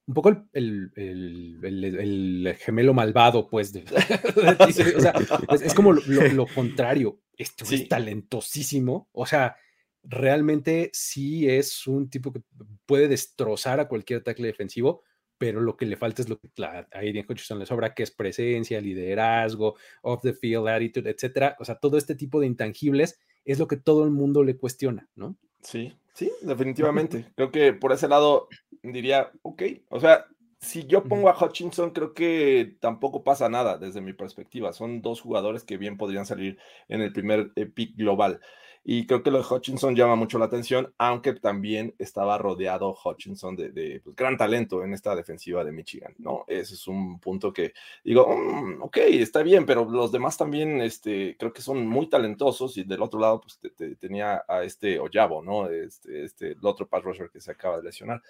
un 0.08 0.14
poco 0.14 0.28
el, 0.28 0.44
el- 0.52 0.92
el- 0.96 1.84
el- 1.84 2.46
el 2.46 2.54
gemelo 2.56 2.94
malvado, 2.94 3.48
pues, 3.48 3.72
de, 3.72 3.80
de 3.84 4.54
ti, 4.66 4.82
o 4.96 5.00
sea, 5.00 5.12
es, 5.52 5.62
es 5.62 5.74
como 5.74 5.92
lo, 5.92 6.02
lo- 6.06 6.28
lo 6.32 6.46
contrario. 6.54 7.20
Sí. 7.38 7.74
es 7.74 7.88
talentosísimo, 7.88 9.08
o 9.12 9.26
sea, 9.26 9.56
realmente 10.02 10.90
sí 10.94 11.48
es 11.48 11.86
un 11.86 12.08
tipo 12.08 12.32
que 12.32 12.40
puede 12.86 13.08
destrozar 13.08 13.78
a 13.80 13.88
cualquier 13.88 14.22
tackle 14.22 14.46
defensivo, 14.46 15.02
pero 15.38 15.60
lo 15.60 15.76
que 15.76 15.84
le 15.84 15.96
falta 15.96 16.22
es 16.22 16.28
lo 16.30 16.38
que 16.38 16.48
la- 16.56 16.88
a 16.92 16.98
Aiden 16.98 17.26
Hutchinson 17.28 17.58
le 17.58 17.66
sobra, 17.66 17.92
que 17.94 18.02
es 18.04 18.10
presencia, 18.10 18.80
liderazgo, 18.80 19.76
off 20.02 20.22
the 20.22 20.32
field 20.32 20.68
attitude, 20.68 21.10
etcétera. 21.10 21.56
O 21.58 21.64
sea, 21.64 21.74
todo 21.74 21.98
este 21.98 22.14
tipo 22.14 22.40
de 22.40 22.46
intangibles 22.46 23.18
es 23.44 23.58
lo 23.58 23.66
que 23.68 23.76
todo 23.76 24.04
el 24.04 24.10
mundo 24.10 24.42
le 24.44 24.56
cuestiona, 24.56 25.08
¿no? 25.14 25.36
Sí, 25.66 25.92
sí, 26.12 26.30
definitivamente. 26.42 27.26
Creo 27.34 27.50
que 27.50 27.72
por 27.72 27.90
ese 27.90 28.06
lado 28.06 28.46
diría, 28.84 29.32
ok, 29.42 29.62
o 29.88 29.98
sea, 29.98 30.26
si 30.60 30.86
yo 30.86 31.02
pongo 31.02 31.28
a 31.28 31.36
Hutchinson, 31.36 31.90
creo 31.90 32.14
que 32.14 32.76
tampoco 32.78 33.24
pasa 33.24 33.48
nada 33.48 33.76
desde 33.76 34.00
mi 34.00 34.12
perspectiva. 34.12 34.72
Son 34.72 35.02
dos 35.02 35.20
jugadores 35.20 35.64
que 35.64 35.76
bien 35.76 35.96
podrían 35.96 36.24
salir 36.24 36.56
en 36.86 37.00
el 37.00 37.12
primer 37.12 37.50
eh, 37.56 37.66
pick 37.66 37.96
global. 37.96 38.40
Y 38.88 39.04
creo 39.06 39.20
que 39.24 39.32
lo 39.32 39.38
de 39.38 39.44
Hutchinson 39.52 39.96
llama 39.96 40.14
mucho 40.14 40.38
la 40.38 40.44
atención, 40.44 40.94
aunque 40.96 41.32
también 41.34 41.92
estaba 41.98 42.38
rodeado 42.38 42.94
Hutchinson 43.04 43.56
de, 43.56 43.70
de, 43.72 44.00
pues, 44.04 44.14
gran 44.14 44.36
talento 44.36 44.84
en 44.84 44.94
esta 44.94 45.16
defensiva 45.16 45.64
de 45.64 45.72
Michigan, 45.72 46.14
¿no? 46.18 46.44
Ese 46.46 46.74
es 46.74 46.86
un 46.86 47.18
punto 47.18 47.52
que 47.52 47.72
digo, 48.04 48.28
"Mm, 48.28 48.82
ok, 48.82 48.96
está 48.98 49.42
bien, 49.42 49.66
pero 49.66 49.84
los 49.90 50.12
demás 50.12 50.36
también 50.36 50.80
este, 50.80 51.36
creo 51.36 51.52
que 51.52 51.62
son 51.62 51.84
muy 51.86 52.08
talentosos 52.08 52.76
y 52.78 52.84
del 52.84 53.02
otro 53.02 53.18
lado 53.18 53.40
pues 53.40 53.58
te- 53.58 53.70
te- 53.70 53.96
tenía 53.96 54.44
a 54.46 54.62
este 54.62 55.00
Oyabo, 55.00 55.42
¿no? 55.42 55.68
Este, 55.68 56.24
este, 56.24 56.52
el 56.52 56.58
otro 56.64 56.86
pass 56.88 57.02
rusher 57.02 57.28
que 57.30 57.40
se 57.40 57.50
acaba 57.50 57.78
de 57.78 57.82
lesionar. 57.84 58.22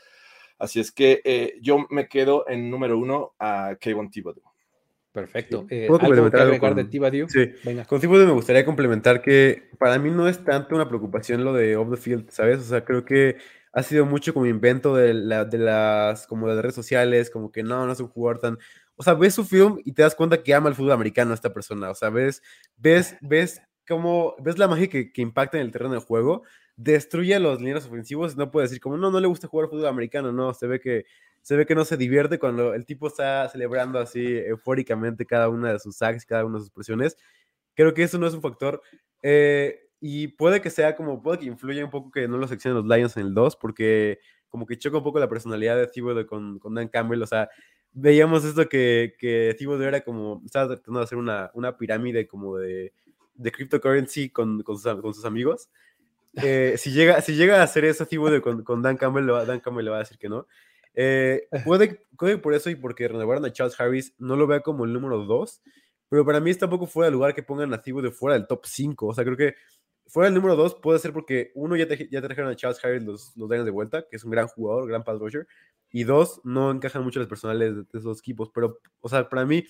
Así 0.59 0.81
es 0.81 0.93
que 0.93 1.21
eh, 1.25 1.59
yo 1.63 1.87
me 1.91 2.09
quedo 2.09 2.49
en 2.49 2.71
número 2.71 2.99
uno 2.99 3.35
a 3.39 3.77
Kayvon 3.81 4.11
Thibodeau. 4.11 4.56
Perfecto. 5.21 5.67
Sí. 5.69 5.75
Eh, 5.75 5.87
¿Puedo 5.89 5.99
¿Algo 6.05 6.15
que 6.15 6.21
complementar 6.21 6.41
algo 6.43 6.59
con- 6.59 6.77
de 6.77 6.85
Thibodeau? 6.85 7.29
Sí. 7.29 7.53
Venga. 7.65 7.85
Con 7.87 8.01
Thibodeau 8.01 8.27
me 8.27 8.33
gustaría 8.35 8.65
complementar 8.67 9.23
que 9.23 9.71
para 9.79 9.99
mí 9.99 10.11
no 10.11 10.29
es 10.29 10.45
tanto 10.45 10.75
una 10.75 10.87
preocupación 10.89 11.43
lo 11.43 11.55
de 11.55 11.75
off 11.77 11.91
the 11.91 11.97
field, 11.97 12.29
¿sabes? 12.31 12.59
O 12.59 12.63
sea, 12.65 12.85
creo 12.85 13.05
que 13.07 13.39
ha 13.73 13.83
sido 13.83 14.05
mucho 14.05 14.35
como 14.35 14.45
invento 14.47 14.95
de, 14.95 15.15
la- 15.15 15.47
de 15.47 15.57
las 15.59 16.27
como 16.27 16.47
de 16.49 16.55
las 16.55 16.63
redes 16.63 16.75
sociales, 16.75 17.31
como 17.31 17.51
que 17.51 17.63
no, 17.63 17.87
no 17.87 17.93
es 17.93 18.01
un 18.01 18.09
jugador 18.09 18.41
tan... 18.41 18.59
O 18.95 19.03
sea, 19.03 19.15
ves 19.15 19.35
su 19.35 19.45
film 19.45 19.79
y 19.85 19.93
te 19.93 20.03
das 20.03 20.15
cuenta 20.15 20.43
que 20.43 20.53
ama 20.55 20.69
el 20.69 20.75
fútbol 20.75 20.93
americano 20.93 21.33
esta 21.35 21.53
persona. 21.53 21.91
O 21.91 21.95
sea, 21.95 22.11
ves, 22.11 22.43
ves, 22.77 23.17
ves 23.23 23.63
cómo, 23.89 24.35
ves 24.39 24.59
la 24.59 24.69
magia 24.69 24.89
que, 24.89 25.13
que 25.13 25.23
impacta 25.23 25.59
en 25.59 25.65
el 25.65 25.73
terreno 25.73 25.95
de 25.95 26.01
juego, 26.01 26.43
destruye 26.77 27.35
a 27.35 27.41
los 27.41 27.61
líneas 27.61 27.87
ofensivos, 27.87 28.37
no 28.37 28.51
puede 28.51 28.67
decir 28.67 28.81
como, 28.81 28.97
no, 28.97 29.11
no 29.11 29.21
le 29.21 29.27
gusta 29.27 29.49
jugar 29.49 29.69
fútbol 29.69 29.87
americano, 29.87 30.33
no, 30.33 30.55
se 30.55 30.67
ve 30.67 30.81
que 30.81 31.07
se 31.43 31.57
ve 31.57 31.65
que 31.65 31.77
no 31.77 31.85
se 31.85 31.97
divierte 31.97 32.39
cuando 32.41 32.75
el 32.75 32.85
tipo 32.85 33.07
está 33.07 33.49
celebrando 33.49 34.01
así 34.01 34.37
eufóricamente 34.39 35.25
cada 35.27 35.49
una 35.49 35.73
de 35.73 35.79
sus 35.79 35.97
sacks, 35.97 36.27
cada 36.27 36.45
una 36.45 36.59
de 36.59 36.65
sus 36.65 36.73
presiones. 36.73 37.17
Creo 37.75 37.95
que 37.95 38.03
eso 38.03 38.19
no 38.19 38.27
es 38.27 38.35
un 38.35 38.43
factor. 38.43 38.83
eh, 39.23 39.81
y 40.01 40.29
puede 40.29 40.61
que 40.61 40.71
sea 40.71 40.95
como, 40.97 41.23
puede 41.23 41.39
que 41.39 41.47
influya 41.47 41.85
un 41.85 41.91
poco 41.91 42.11
que 42.11 42.29
no 42.29 42.37
lo 42.39 42.47
seleccionen 42.47 42.77
los 42.87 42.97
Lions 42.97 43.17
en 43.17 43.27
el 43.27 43.35
2, 43.35 43.57
porque 43.57 44.19
como 44.49 44.67
que 44.67 44.79
choca 44.79 44.99
un 44.99 45.05
poco 45.05 45.19
la 45.19 45.29
personalidad 45.29 45.77
de 45.77 45.87
Thibodeau 45.87 46.27
con, 46.27 46.59
con 46.59 46.75
Dan 46.75 46.89
Campbell. 46.89 47.23
O 47.23 47.27
sea, 47.27 47.49
veíamos 47.93 48.45
esto 48.45 48.69
que, 48.69 49.15
que 49.19 49.55
Thibodeau 49.59 49.89
era 49.89 50.03
como, 50.03 50.43
estaba 50.45 50.69
tratando 50.69 51.01
de 51.01 51.05
hacer 51.05 51.19
una, 51.19 51.51
una 51.55 51.77
pirámide 51.79 52.27
como 52.27 52.57
de, 52.59 52.93
de 53.35 53.53
cryptocurrency 53.53 54.31
con, 54.31 54.63
con, 54.63 54.79
sus, 54.79 55.01
con 55.01 55.15
sus 55.15 55.25
amigos. 55.25 55.71
Eh, 56.43 56.75
si, 56.79 56.91
llega, 56.93 57.21
si 57.23 57.35
llega 57.35 57.61
a 57.61 57.65
hacer 57.65 57.85
eso 57.85 58.07
Thibodeau 58.07 58.43
con, 58.43 58.63
con 58.63 58.83
Dan 58.83 58.97
Campbell, 58.97 59.31
va- 59.31 59.45
Dan 59.45 59.61
Campbell 59.61 59.85
le 59.85 59.91
va 59.91 59.97
a 59.97 60.01
decir 60.01 60.19
que 60.19 60.29
no. 60.29 60.47
Eh, 60.95 61.49
puede, 61.65 62.03
puede 62.19 62.39
por 62.39 62.55
eso 62.55 62.71
y 62.71 62.75
porque 62.75 63.09
renovaron 63.09 63.45
a 63.45 63.53
Charles 63.53 63.79
Harris, 63.81 64.15
no 64.19 64.37
lo 64.37 64.47
vea 64.47 64.61
como 64.61 64.85
el 64.85 64.93
número 64.93 65.19
2, 65.25 65.63
pero 66.09 66.25
para 66.25 66.41
mí 66.41 66.51
está 66.51 66.67
un 66.67 66.71
poco 66.71 66.87
fuera 66.87 67.07
de 67.07 67.13
lugar 67.13 67.35
que 67.35 67.43
pongan 67.43 67.73
a 67.75 67.83
Thibodeau 67.83 68.13
fuera 68.13 68.35
del 68.39 68.47
top 68.47 68.65
5. 68.67 69.07
O 69.09 69.15
sea, 69.15 69.25
creo 69.25 69.37
que 69.37 69.55
fuera 70.07 70.27
del 70.29 70.35
número 70.35 70.57
2 70.57 70.77
puede 70.77 70.99
ser 70.99 71.13
porque 71.13 71.53
uno 71.55 71.75
ya, 71.77 71.89
te- 71.89 72.09
ya 72.11 72.23
trajeron 72.23 72.51
a 72.51 72.57
Charles 72.57 72.83
Harris 72.85 73.03
los, 73.03 73.37
los 73.37 73.49
de 73.49 73.71
vuelta, 73.71 74.07
que 74.09 74.17
es 74.17 74.25
un 74.25 74.31
gran 74.31 74.47
jugador, 74.49 74.87
gran 74.89 75.05
pass 75.05 75.19
rusher, 75.19 75.47
y 75.91 76.05
dos, 76.05 76.41
no 76.45 76.71
encajan 76.71 77.03
mucho 77.03 77.19
los 77.19 77.29
personales 77.29 77.75
de, 77.75 77.83
de 77.83 77.99
esos 77.99 78.19
equipos, 78.19 78.51
pero, 78.55 78.79
o 79.01 79.09
sea, 79.09 79.29
para 79.29 79.45
mí, 79.47 79.65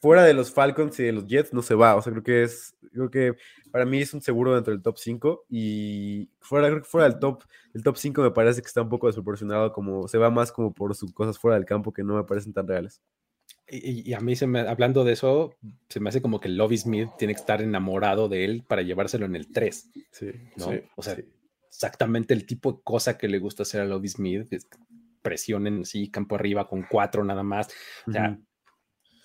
fuera 0.00 0.24
de 0.24 0.34
los 0.34 0.50
Falcons 0.52 0.98
y 0.98 1.04
de 1.04 1.12
los 1.12 1.26
Jets, 1.26 1.52
no 1.52 1.62
se 1.62 1.74
va. 1.74 1.94
O 1.96 2.02
sea, 2.02 2.12
creo 2.12 2.22
que 2.22 2.42
es, 2.42 2.74
creo 2.92 3.10
que 3.10 3.34
para 3.70 3.84
mí 3.84 4.00
es 4.00 4.14
un 4.14 4.22
seguro 4.22 4.54
dentro 4.54 4.72
del 4.72 4.82
top 4.82 4.98
5 4.98 5.44
y 5.48 6.28
fuera, 6.40 6.68
creo 6.68 6.82
que 6.82 6.88
fuera 6.88 7.08
del 7.08 7.18
top, 7.18 7.44
el 7.74 7.82
top 7.82 7.96
5 7.96 8.22
me 8.22 8.30
parece 8.30 8.62
que 8.62 8.66
está 8.66 8.82
un 8.82 8.88
poco 8.88 9.06
desproporcionado, 9.06 9.72
como 9.72 10.08
se 10.08 10.18
va 10.18 10.30
más 10.30 10.50
como 10.52 10.72
por 10.72 10.94
sus 10.94 11.12
cosas 11.12 11.38
fuera 11.38 11.56
del 11.56 11.66
campo 11.66 11.92
que 11.92 12.02
no 12.02 12.16
me 12.16 12.24
parecen 12.24 12.52
tan 12.52 12.66
reales. 12.66 13.00
Y, 13.68 14.08
y 14.10 14.14
a 14.14 14.20
mí, 14.20 14.34
se 14.34 14.46
me, 14.46 14.60
hablando 14.60 15.04
de 15.04 15.12
eso, 15.12 15.54
se 15.88 16.00
me 16.00 16.08
hace 16.08 16.22
como 16.22 16.40
que 16.40 16.48
Lovie 16.48 16.78
Smith 16.78 17.08
tiene 17.18 17.34
que 17.34 17.40
estar 17.40 17.62
enamorado 17.62 18.28
de 18.28 18.44
él 18.44 18.64
para 18.66 18.82
llevárselo 18.82 19.26
en 19.26 19.36
el 19.36 19.52
3, 19.52 19.90
Sí, 20.10 20.30
¿no? 20.56 20.70
Sí, 20.72 20.80
o 20.96 21.02
sea, 21.02 21.14
sí. 21.14 21.24
exactamente 21.68 22.34
el 22.34 22.46
tipo 22.46 22.72
de 22.72 22.78
cosa 22.82 23.16
que 23.16 23.28
le 23.28 23.38
gusta 23.38 23.62
hacer 23.62 23.80
a 23.80 23.84
Lovie 23.84 24.08
Smith, 24.08 24.48
que 24.48 24.58
presionen 25.22 25.82
así, 25.82 26.10
campo 26.10 26.34
arriba 26.34 26.66
con 26.68 26.84
cuatro 26.88 27.22
nada 27.24 27.42
más. 27.42 27.68
O 28.06 28.12
sea, 28.12 28.30
Ujú. 28.30 28.44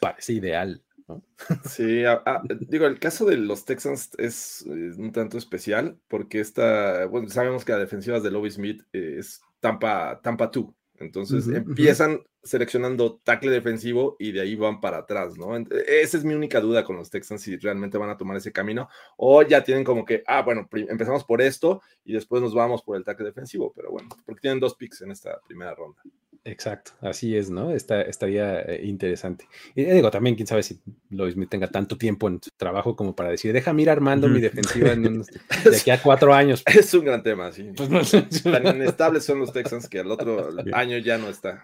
Parece 0.05 0.33
ideal, 0.33 0.83
¿no? 1.07 1.23
Sí, 1.61 2.05
a- 2.05 2.21
a- 2.25 2.43
digo, 2.67 2.85
el 2.85 2.99
caso 2.99 3.25
de 3.25 3.37
los 3.37 3.65
Texans 3.65 4.11
es 4.19 4.63
eh, 4.67 4.91
un 4.97 5.11
tanto 5.11 5.37
especial 5.37 5.97
porque 6.07 6.39
esta, 6.39 7.05
bueno, 7.07 7.27
sabemos 7.29 7.65
que 7.65 7.71
la 7.71 7.79
defensivas 7.79 8.21
de 8.21 8.29
Lovie 8.31 8.51
Smith 8.51 8.83
eh, 8.93 9.15
es 9.19 9.41
Tampa, 9.59 10.21
Tampa 10.21 10.47
2. 10.47 10.67
Entonces 10.97 11.47
Ujú, 11.47 11.57
ujú. 11.57 11.57
empiezan 11.71 12.21
seleccionando 12.43 13.19
tackle 13.23 13.49
defensivo 13.51 14.15
y 14.19 14.31
de 14.31 14.41
ahí 14.41 14.55
van 14.55 14.79
para 14.79 14.99
atrás, 14.99 15.35
¿no? 15.37 15.57
Ent- 15.57 15.73
Esa 15.87 16.17
es 16.17 16.23
mi 16.23 16.35
única 16.35 16.61
duda 16.61 16.83
con 16.83 16.95
los 16.97 17.09
Texans, 17.09 17.41
si 17.41 17.57
realmente 17.57 17.97
van 17.97 18.11
a 18.11 18.17
tomar 18.17 18.37
ese 18.37 18.51
camino 18.53 18.87
o 19.17 19.41
ya 19.41 19.63
tienen 19.63 19.83
como 19.83 20.05
que, 20.05 20.23
ah, 20.27 20.43
bueno, 20.43 20.69
empezamos 20.71 21.23
por 21.25 21.41
esto 21.41 21.81
y 22.05 22.13
después 22.13 22.41
nos 22.43 22.53
vamos 22.53 22.83
por 22.83 22.95
el 22.95 23.03
tackle 23.03 23.25
defensivo, 23.25 23.73
pero 23.75 23.89
bueno, 23.91 24.07
porque 24.25 24.41
tienen 24.41 24.59
dos 24.59 24.75
picks 24.75 25.01
en 25.01 25.11
esta 25.11 25.41
primera 25.47 25.73
ronda. 25.73 26.01
Exacto, 26.47 26.91
así 27.01 27.36
es, 27.36 27.49
¿no? 27.49 27.71
Está, 27.71 28.03
estaría 28.03 28.62
eh, 28.62 28.81
interesante. 28.86 29.47
Y 29.73 29.81
eh, 29.81 29.93
digo, 29.95 30.12
también, 30.12 30.36
quién 30.36 30.45
sabe 30.45 30.62
si 30.62 30.79
Lovie 31.10 31.34
Smith 31.34 31.49
tenga 31.49 31.67
tanto 31.67 31.97
tiempo 31.97 32.27
en 32.27 32.39
su 32.41 32.51
trabajo 32.55 32.95
como 32.95 33.15
para 33.15 33.29
decir, 33.31 33.51
déjame 33.51 33.81
ir 33.81 33.89
armando 33.89 34.27
mi 34.29 34.39
defensiva 34.39 34.91
en 34.91 35.08
unos- 35.08 35.27
de 35.63 35.75
aquí 35.75 35.89
a 35.89 35.99
cuatro 36.01 36.34
años. 36.36 36.63
Es 36.73 36.93
un 36.93 37.05
gran 37.05 37.23
tema, 37.23 37.51
sí. 37.51 37.71
Pues. 37.75 38.12
Tan 38.43 38.75
inestables 38.75 39.23
son 39.25 39.39
los 39.39 39.51
Texans 39.51 39.89
que 39.89 39.99
al 39.99 40.12
otro 40.12 40.49
año 40.73 40.99
ya 40.99 41.17
no 41.17 41.29
está. 41.29 41.63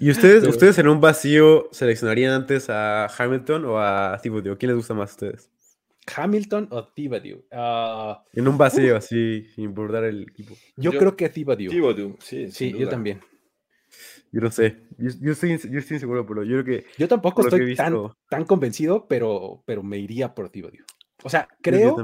¿Y 0.00 0.10
ustedes, 0.10 0.40
Pero- 0.40 0.50
ustedes 0.50 0.78
en 0.78 0.88
un 0.88 1.00
vacío 1.00 1.68
seleccionarían 1.72 2.32
antes 2.32 2.70
a 2.70 3.06
Hamilton 3.06 3.66
o 3.66 3.78
a 3.78 4.18
Thibodeau? 4.22 4.56
¿Quién 4.56 4.70
les 4.70 4.76
gusta 4.78 4.94
más 4.94 5.10
a 5.10 5.12
ustedes? 5.12 5.50
Hamilton 6.16 6.68
o 6.70 6.88
Thibodeau. 6.88 7.44
Ah, 7.52 8.24
En 8.32 8.48
un 8.48 8.56
vacío 8.58 8.96
así, 8.96 9.44
sin 9.54 9.64
importar 9.64 10.04
el 10.04 10.22
equipo. 10.22 10.54
yo, 10.76 10.92
Yo- 10.92 10.98
creo 10.98 11.14
que 11.16 11.28
Thibodeau. 11.28 11.70
Thibodeau, 11.70 12.16
sí, 12.20 12.50
sí, 12.50 12.72
yo 12.76 12.88
también. 12.88 13.20
Yo 14.32 14.40
no 14.40 14.50
sé. 14.50 14.78
Yo, 14.98 15.10
yo 15.20 15.32
estoy, 15.32 15.50
yo 15.50 15.78
estoy 15.78 15.96
inseguro, 15.96 16.26
pero 16.26 16.42
yo 16.42 16.62
creo 16.62 16.80
que. 16.82 16.86
Yo 16.98 17.06
tampoco 17.06 17.42
estoy 17.42 17.74
tan, 17.76 17.92
visto- 17.92 18.16
tan 18.30 18.44
convencido, 18.44 19.06
pero, 19.06 19.62
pero 19.66 19.82
me 19.82 19.98
iría 19.98 20.34
por 20.34 20.48
Thibodeau. 20.48 20.84
O 21.22 21.28
sea, 21.28 21.46
creo, 21.60 21.94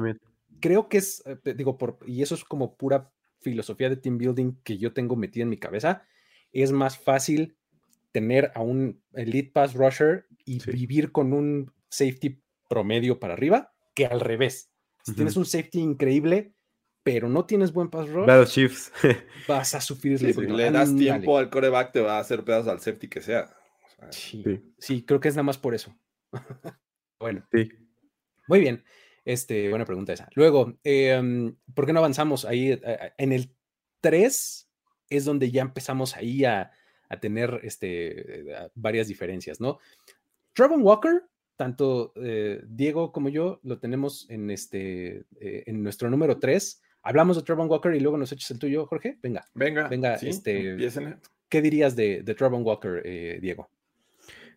creo 0.61 0.89
que 0.89 0.99
es, 0.99 1.23
eh, 1.27 1.55
digo, 1.55 1.79
por, 1.79 1.99
y 2.07 2.23
eso 2.23 2.35
es 2.35 2.45
como 2.45 2.77
pura 2.77 3.11
filosofía 3.41 3.89
de 3.89 3.97
team 3.97 4.19
building 4.19 4.53
que 4.63 4.79
yo 4.79 4.93
tengo 4.93 5.17
metida 5.17 5.43
en 5.45 5.49
mi 5.49 5.57
cabeza. 5.57 6.03
Es 6.53 6.71
más 6.73 6.99
fácil 6.99 7.57
tener 8.13 8.53
a 8.55 8.61
un 8.61 9.03
elite 9.15 9.51
pass 9.53 9.75
rusher 9.75 10.27
y 10.45 10.61
Sí. 10.61 10.71
vivir 10.73 11.13
con 11.13 11.33
un 11.33 11.73
safety 11.91 12.41
promedio 12.69 13.19
para 13.19 13.35
arriba 13.35 13.73
que 13.95 14.07
al 14.07 14.21
revés. 14.21 14.71
Si 15.05 15.15
tienes 15.15 15.37
un 15.37 15.47
safety 15.47 15.81
increíble, 15.81 16.53
pero 17.11 17.29
no 17.29 17.45
tienes 17.47 17.73
buen 17.73 17.89
pass 17.89 18.09
rush, 18.11 18.47
Chiefs. 18.49 18.93
vas 19.49 19.75
a 19.75 19.81
sufrir. 19.81 20.19
Sí, 20.19 20.33
si 20.33 20.41
le 20.43 20.71
das 20.71 20.95
tiempo 20.95 21.39
al 21.39 21.49
coreback, 21.49 21.93
te 21.93 22.01
va 22.01 22.17
a 22.19 22.21
hacer 22.21 22.45
pedazos 22.45 22.69
al 22.69 22.81
safety 22.81 23.09
que 23.09 23.21
sea. 23.23 23.51
O 23.87 23.91
sea, 23.91 24.13
Sí, 24.13 24.43
Sí. 24.45 24.61
sí, 24.79 25.03
creo 25.05 25.19
que 25.21 25.29
es 25.29 25.35
nada 25.35 25.45
más 25.45 25.57
por 25.59 25.75
eso. 25.75 25.95
bueno, 27.19 27.47
sí. 27.53 27.69
muy 28.47 28.61
bien. 28.61 28.85
Este, 29.25 29.69
buena 29.69 29.85
pregunta 29.85 30.13
esa. 30.13 30.29
Luego, 30.35 30.79
em, 30.85 31.55
¿por 31.75 31.87
qué 31.87 31.93
no 31.93 31.99
avanzamos 32.01 32.45
ahí? 32.45 32.73
eh, 32.73 32.81
eh, 32.83 33.13
En 33.19 33.33
el 33.33 33.55
3 34.01 34.71
es 35.11 35.25
donde 35.25 35.51
ya 35.51 35.63
empezamos 35.63 36.17
ahí 36.17 36.45
a, 36.45 36.71
a 37.09 37.21
tener 37.21 37.61
este, 37.63 38.51
eh, 38.51 38.71
varias 38.75 39.09
diferencias, 39.09 39.61
¿no? 39.61 39.79
Trevor 40.55 40.81
Walker, 40.81 41.23
tanto 41.57 42.13
eh, 42.17 42.63
Diego 42.67 43.13
como 43.13 43.29
yo 43.29 43.61
lo 43.63 43.79
tenemos 43.79 44.27
en, 44.31 44.51
este, 44.51 45.25
eh, 45.41 45.65
en 45.67 45.83
nuestro 45.83 46.09
número 46.11 46.39
3, 46.39 46.83
hablamos 47.03 47.37
de 47.37 47.43
Trevon 47.43 47.69
Walker 47.69 47.95
y 47.95 48.01
luego 48.01 48.19
nos 48.19 48.33
echas 48.33 48.51
el 48.51 48.59
tuyo, 48.59 48.87
Jorge. 48.87 49.19
Venga, 49.23 49.45
Venga, 49.55 49.89
venga, 49.89 50.19
sí, 50.19 50.29
este, 50.29 50.71
empiecen. 50.71 51.21
¿qué 51.49 51.63
dirías 51.63 51.97
de, 51.97 52.23
de 52.23 52.35
Trevon 52.35 52.65
Walker, 52.65 53.03
eh, 53.05 53.39
Diego? 53.41 53.71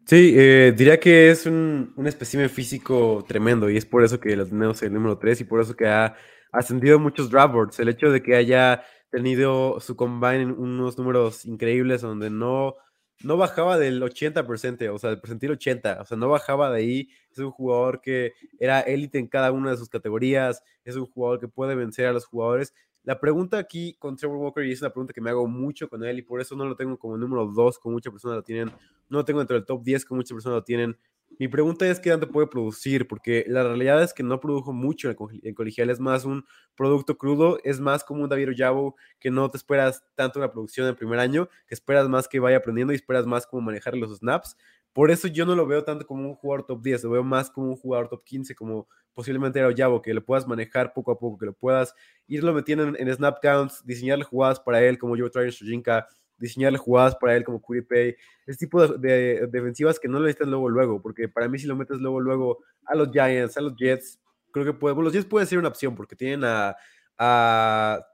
Sí, 0.05 0.33
eh, 0.35 0.73
diría 0.75 0.99
que 0.99 1.29
es 1.29 1.45
un, 1.45 1.93
un 1.95 2.07
espécimen 2.07 2.49
físico 2.49 3.23
tremendo 3.27 3.69
y 3.69 3.77
es 3.77 3.85
por 3.85 4.03
eso 4.03 4.19
que 4.19 4.35
lo 4.35 4.45
tenemos 4.45 4.81
en 4.81 4.87
el 4.87 4.93
número 4.95 5.17
3 5.17 5.41
y 5.41 5.43
por 5.43 5.61
eso 5.61 5.75
que 5.75 5.87
ha 5.87 6.15
ascendido 6.51 6.99
muchos 6.99 7.29
draft 7.29 7.53
boards. 7.53 7.79
El 7.79 7.89
hecho 7.89 8.09
de 8.09 8.21
que 8.21 8.35
haya 8.35 8.83
tenido 9.11 9.79
su 9.79 9.95
combine 9.95 10.41
en 10.41 10.51
unos 10.51 10.97
números 10.97 11.45
increíbles 11.45 12.01
donde 12.01 12.29
no, 12.29 12.75
no 13.23 13.37
bajaba 13.37 13.77
del 13.77 14.01
80%, 14.01 14.93
o 14.93 14.99
sea, 14.99 15.09
del 15.09 15.19
percentil 15.19 15.51
80, 15.51 16.01
o 16.01 16.05
sea, 16.05 16.17
no 16.17 16.29
bajaba 16.29 16.71
de 16.71 16.77
ahí. 16.77 17.09
Es 17.31 17.39
un 17.39 17.51
jugador 17.51 18.01
que 18.01 18.33
era 18.59 18.81
élite 18.81 19.19
en 19.19 19.27
cada 19.27 19.51
una 19.51 19.71
de 19.71 19.77
sus 19.77 19.89
categorías, 19.89 20.63
es 20.83 20.95
un 20.95 21.05
jugador 21.05 21.39
que 21.39 21.47
puede 21.47 21.75
vencer 21.75 22.07
a 22.07 22.13
los 22.13 22.25
jugadores. 22.25 22.73
La 23.03 23.19
pregunta 23.19 23.57
aquí 23.57 23.95
con 23.97 24.15
Trevor 24.15 24.37
Walker, 24.37 24.63
y 24.63 24.71
es 24.71 24.81
una 24.81 24.91
pregunta 24.91 25.13
que 25.13 25.21
me 25.21 25.29
hago 25.29 25.47
mucho 25.47 25.89
con 25.89 26.03
él, 26.03 26.19
y 26.19 26.21
por 26.21 26.39
eso 26.39 26.55
no 26.55 26.65
lo 26.65 26.75
tengo 26.75 26.97
como 26.97 27.17
número 27.17 27.45
2, 27.47 27.79
como 27.79 27.93
muchas 27.93 28.11
personas 28.11 28.37
lo 28.37 28.43
tienen, 28.43 28.69
no 29.09 29.19
lo 29.19 29.25
tengo 29.25 29.39
dentro 29.39 29.55
del 29.55 29.65
top 29.65 29.83
10, 29.83 30.05
como 30.05 30.17
muchas 30.17 30.33
personas 30.33 30.57
lo 30.57 30.63
tienen. 30.63 30.97
Mi 31.39 31.47
pregunta 31.47 31.87
es 31.87 31.99
qué 31.99 32.11
tanto 32.11 32.29
puede 32.29 32.45
producir, 32.47 33.07
porque 33.07 33.43
la 33.47 33.63
realidad 33.63 34.03
es 34.03 34.13
que 34.13 34.21
no 34.21 34.39
produjo 34.39 34.73
mucho 34.73 35.09
en, 35.09 35.15
co- 35.15 35.29
en 35.41 35.55
colegial, 35.55 35.89
es 35.89 35.99
más 35.99 36.23
un 36.23 36.45
producto 36.75 37.17
crudo, 37.17 37.57
es 37.63 37.79
más 37.79 38.03
como 38.03 38.21
un 38.23 38.29
David 38.29 38.49
Ojabo 38.51 38.95
que 39.19 39.31
no 39.31 39.49
te 39.49 39.57
esperas 39.57 40.03
tanto 40.15 40.37
una 40.37 40.51
producción 40.51 40.85
en 40.85 40.91
el 40.91 40.95
primer 40.97 41.19
año, 41.19 41.49
que 41.67 41.73
esperas 41.73 42.07
más 42.09 42.27
que 42.27 42.39
vaya 42.39 42.57
aprendiendo 42.57 42.93
y 42.93 42.95
esperas 42.95 43.25
más 43.25 43.47
cómo 43.47 43.63
manejar 43.63 43.97
los 43.97 44.15
snaps. 44.19 44.55
Por 44.93 45.09
eso 45.09 45.27
yo 45.27 45.45
no 45.45 45.55
lo 45.55 45.65
veo 45.65 45.83
tanto 45.83 46.05
como 46.05 46.27
un 46.29 46.35
jugador 46.35 46.65
top 46.67 46.81
10, 46.83 47.03
lo 47.05 47.09
veo 47.11 47.23
más 47.23 47.49
como 47.49 47.69
un 47.69 47.75
jugador 47.77 48.07
top 48.09 48.23
15, 48.23 48.53
como 48.53 48.87
posiblemente 49.13 49.57
era 49.57 49.69
Ojabo, 49.69 50.01
que 50.01 50.13
lo 50.13 50.23
puedas 50.23 50.47
manejar 50.47 50.93
poco 50.93 51.11
a 51.11 51.17
poco, 51.17 51.37
que 51.39 51.45
lo 51.47 51.53
puedas 51.53 51.95
irlo 52.27 52.53
metiendo 52.53 52.83
en, 52.87 52.95
en 52.99 53.11
snap 53.15 53.39
counts, 53.41 53.81
diseñarle 53.85 54.25
jugadas 54.25 54.59
para 54.59 54.81
él 54.83 54.99
como 54.99 55.17
Joe 55.17 55.29
Tryon 55.31 55.49
Shojinka, 55.49 56.07
diseñarle 56.41 56.77
jugadas 56.77 57.15
para 57.15 57.35
él 57.37 57.43
como 57.43 57.61
Pay, 57.61 58.15
ese 58.45 58.57
tipo 58.57 58.85
de, 58.85 58.97
de- 58.97 59.47
defensivas 59.47 59.99
que 59.99 60.07
no 60.07 60.19
lo 60.19 60.25
necesitan 60.25 60.49
luego 60.49 60.69
luego, 60.69 61.01
porque 61.01 61.29
para 61.29 61.47
mí 61.47 61.59
si 61.59 61.67
lo 61.67 61.75
metes 61.75 61.97
luego 61.99 62.19
luego 62.19 62.63
a 62.85 62.95
los 62.95 63.11
Giants, 63.11 63.57
a 63.57 63.61
los 63.61 63.75
Jets, 63.75 64.19
creo 64.51 64.65
que 64.65 64.71
bueno, 64.71 65.01
los 65.03 65.13
Jets 65.13 65.25
pueden 65.25 65.47
ser 65.47 65.59
una 65.59 65.69
opción 65.69 65.95
porque 65.95 66.15
tienen 66.15 66.41
a, 66.43 66.75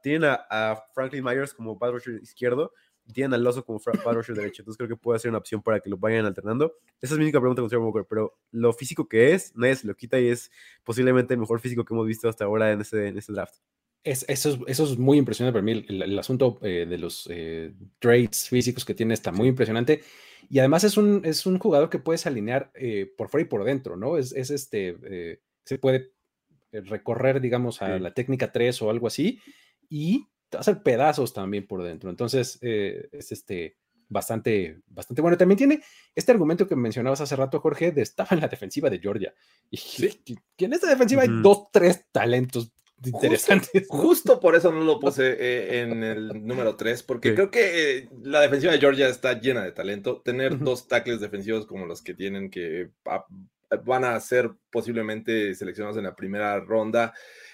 tienen 0.04 0.30
a, 0.50 0.84
Franklin 0.94 1.24
Myers 1.24 1.54
como 1.54 1.80
pass 1.80 1.94
rusher 1.94 2.22
izquierdo 2.22 2.74
y 3.06 3.14
tienen 3.14 3.34
al 3.34 3.44
Loso 3.44 3.64
como 3.64 3.80
pass 3.80 4.14
rusher 4.14 4.36
derecho, 4.36 4.62
entonces 4.62 4.78
creo 4.78 4.90
que 4.90 4.98
puede 4.98 5.20
ser 5.20 5.30
una 5.30 5.38
opción 5.38 5.62
para 5.62 5.80
que 5.80 5.90
lo 5.90 5.98
vayan 5.98 6.26
alternando. 6.26 6.74
Esa 7.02 7.14
es 7.14 7.18
mi 7.18 7.24
única 7.24 7.40
pregunta 7.40 7.62
con 7.62 7.70
Trevor 7.70 7.88
Walker, 7.88 8.06
pero 8.10 8.38
lo 8.52 8.74
físico 8.74 9.08
que 9.08 9.34
es, 9.34 9.56
nadie 9.56 9.76
se 9.76 9.88
lo 9.88 9.96
quita 9.96 10.20
y 10.20 10.28
es 10.28 10.52
posiblemente 10.84 11.34
el 11.34 11.40
mejor 11.40 11.62
físico 11.62 11.86
que 11.86 11.94
hemos 11.94 12.06
visto 12.06 12.28
hasta 12.28 12.44
ahora 12.44 12.72
en 12.72 12.82
ese, 12.82 13.08
en 13.08 13.18
ese 13.18 13.32
draft. 13.32 13.56
Es, 14.04 14.26
eso, 14.30 14.50
es, 14.52 14.60
eso 14.68 14.84
es 14.86 14.98
muy 14.98 15.18
impresionante 15.18 15.54
para 15.54 15.64
mí. 15.64 15.84
El, 15.88 16.02
el 16.02 16.20
asunto 16.20 16.60
eh, 16.62 16.86
de 16.88 16.98
los 16.98 17.28
eh, 17.30 17.74
traits 18.00 18.50
físicos 18.50 18.86
que 18.86 18.94
tiene 18.94 19.14
está 19.14 19.32
muy 19.32 19.50
impresionante. 19.50 20.02
Y 20.50 20.60
además 20.60 20.84
es 20.86 20.96
un, 20.98 21.22
es 21.26 21.46
un 21.46 21.60
jugador 21.60 21.90
que 21.90 22.00
puedes 22.00 22.26
alinear 22.26 22.72
eh, 22.76 23.12
por 23.18 23.28
fuera 23.30 23.46
y 23.46 23.50
por 23.50 23.64
dentro, 23.66 23.98
¿no? 23.98 24.18
Es, 24.18 24.32
es 24.32 24.50
este, 24.50 24.96
eh, 25.04 25.42
se 25.66 25.78
puede 25.78 26.14
recorrer, 26.72 27.42
digamos, 27.42 27.82
a 27.82 27.98
Sí. 27.98 28.04
la 28.04 28.14
técnica 28.14 28.52
3 28.52 28.82
o 28.82 28.90
algo 28.90 29.08
así 29.08 29.40
y 29.90 30.28
te 30.50 30.58
va 30.58 30.60
a 30.60 30.62
hacer 30.62 30.84
pedazos 30.84 31.34
también 31.34 31.68
por 31.68 31.84
dentro. 31.84 32.10
Entonces, 32.10 32.60
es 32.62 33.32
este 33.32 33.78
bastante, 34.10 34.80
bastante 34.88 35.22
bueno. 35.22 35.38
También 35.38 35.58
tiene 35.58 35.82
este 36.16 36.32
argumento 36.32 36.68
que 36.68 36.76
mencionabas 36.76 37.22
hace 37.22 37.36
rato, 37.36 37.60
Jorge, 37.60 37.92
de 37.92 38.02
estaba 38.02 38.30
en 38.32 38.40
la 38.42 38.48
defensiva 38.48 38.90
de 38.90 39.00
Georgia. 39.00 39.34
Y 39.70 39.78
que 40.56 40.66
en 40.66 40.74
esta 40.74 40.88
defensiva 40.88 41.24
hay 41.24 41.30
dos, 41.42 41.68
tres 41.72 42.06
talentos 42.12 42.72
interesantes. 43.04 43.86
Justo 43.90 44.40
por 44.40 44.56
eso 44.56 44.72
no 44.72 44.82
lo 44.84 45.00
puse 45.00 45.36
eh, 45.40 45.82
en 45.82 46.04
el 46.04 46.46
número 46.46 46.76
3, 46.76 47.04
porque 47.04 47.30
Sí. 47.30 47.36
creo 47.36 47.52
que 47.52 47.98
eh, 47.98 48.10
la 48.24 48.42
defensiva 48.42 48.72
de 48.74 48.80
Georgia 48.80 49.08
está 49.08 49.40
llena 49.40 49.64
de 49.64 49.72
talento. 49.72 50.22
Tener 50.22 50.58
dos 50.60 50.88
tackles 50.88 51.20
defensivos 51.20 51.66
como 51.66 51.86
los 51.86 52.02
que 52.02 52.14
tienen 52.14 52.50
que 52.50 52.90
ah, 53.06 53.26
van 53.86 54.06
a 54.06 54.20
ser 54.20 54.52
posiblemente 54.72 55.54
seleccionados 55.56 55.98
en 55.98 56.04
la 56.06 56.16
primera 56.16 56.60
ronda. 56.60 57.14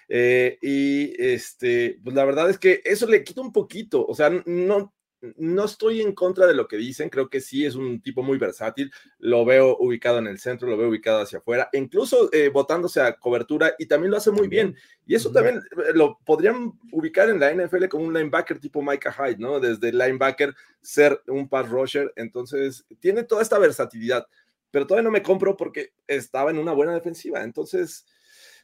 eh, 0.09 0.57
y 0.61 1.13
este, 1.21 1.99
pues 2.03 2.15
la 2.15 2.25
verdad 2.25 2.49
es 2.49 2.59
que 2.59 2.81
eso 2.85 3.07
le 3.07 3.23
quita 3.23 3.41
un 3.41 3.51
poquito. 3.51 4.05
O 4.05 4.13
sea, 4.15 4.29
no, 4.45 4.93
no 5.37 5.65
estoy 5.65 6.01
en 6.01 6.13
contra 6.13 6.45
de 6.47 6.53
lo 6.53 6.67
que 6.67 6.75
dicen. 6.77 7.09
Creo 7.09 7.29
que 7.29 7.39
sí 7.39 7.65
es 7.65 7.75
un 7.75 8.01
tipo 8.01 8.23
muy 8.23 8.37
versátil. 8.37 8.91
Lo 9.19 9.45
veo 9.45 9.77
ubicado 9.79 10.17
en 10.19 10.27
el 10.27 10.37
centro, 10.39 10.67
lo 10.69 10.75
veo 10.77 10.89
ubicado 10.89 11.21
hacia 11.21 11.39
afuera, 11.39 11.69
incluso 11.73 12.29
eh, 12.33 12.49
botándose 12.49 12.99
a 13.01 13.13
cobertura 13.17 13.73
y 13.79 13.85
también 13.85 14.11
lo 14.11 14.17
hace 14.17 14.31
muy 14.31 14.47
bien. 14.47 14.75
Y 15.05 15.15
eso 15.15 15.31
también 15.31 15.57
eh, 15.57 15.91
lo 15.93 16.19
podrían 16.25 16.73
ubicar 16.91 17.29
en 17.29 17.39
la 17.39 17.51
NFL 17.53 17.87
como 17.87 18.05
un 18.05 18.13
linebacker 18.13 18.59
tipo 18.59 18.81
Micah 18.81 19.13
Hyde, 19.13 19.37
¿no? 19.39 19.59
Desde 19.59 19.91
linebacker 19.93 20.53
ser 20.81 21.21
un 21.27 21.47
pass 21.47 21.69
rusher. 21.69 22.11
Entonces, 22.17 22.85
tiene 22.99 23.23
toda 23.23 23.41
esta 23.41 23.57
versatilidad, 23.59 24.27
pero 24.71 24.85
todavía 24.85 25.03
no 25.05 25.11
me 25.11 25.23
compro 25.23 25.55
porque 25.55 25.93
estaba 26.07 26.51
en 26.51 26.57
una 26.57 26.73
buena 26.73 26.93
defensiva. 26.93 27.43
Entonces, 27.43 28.05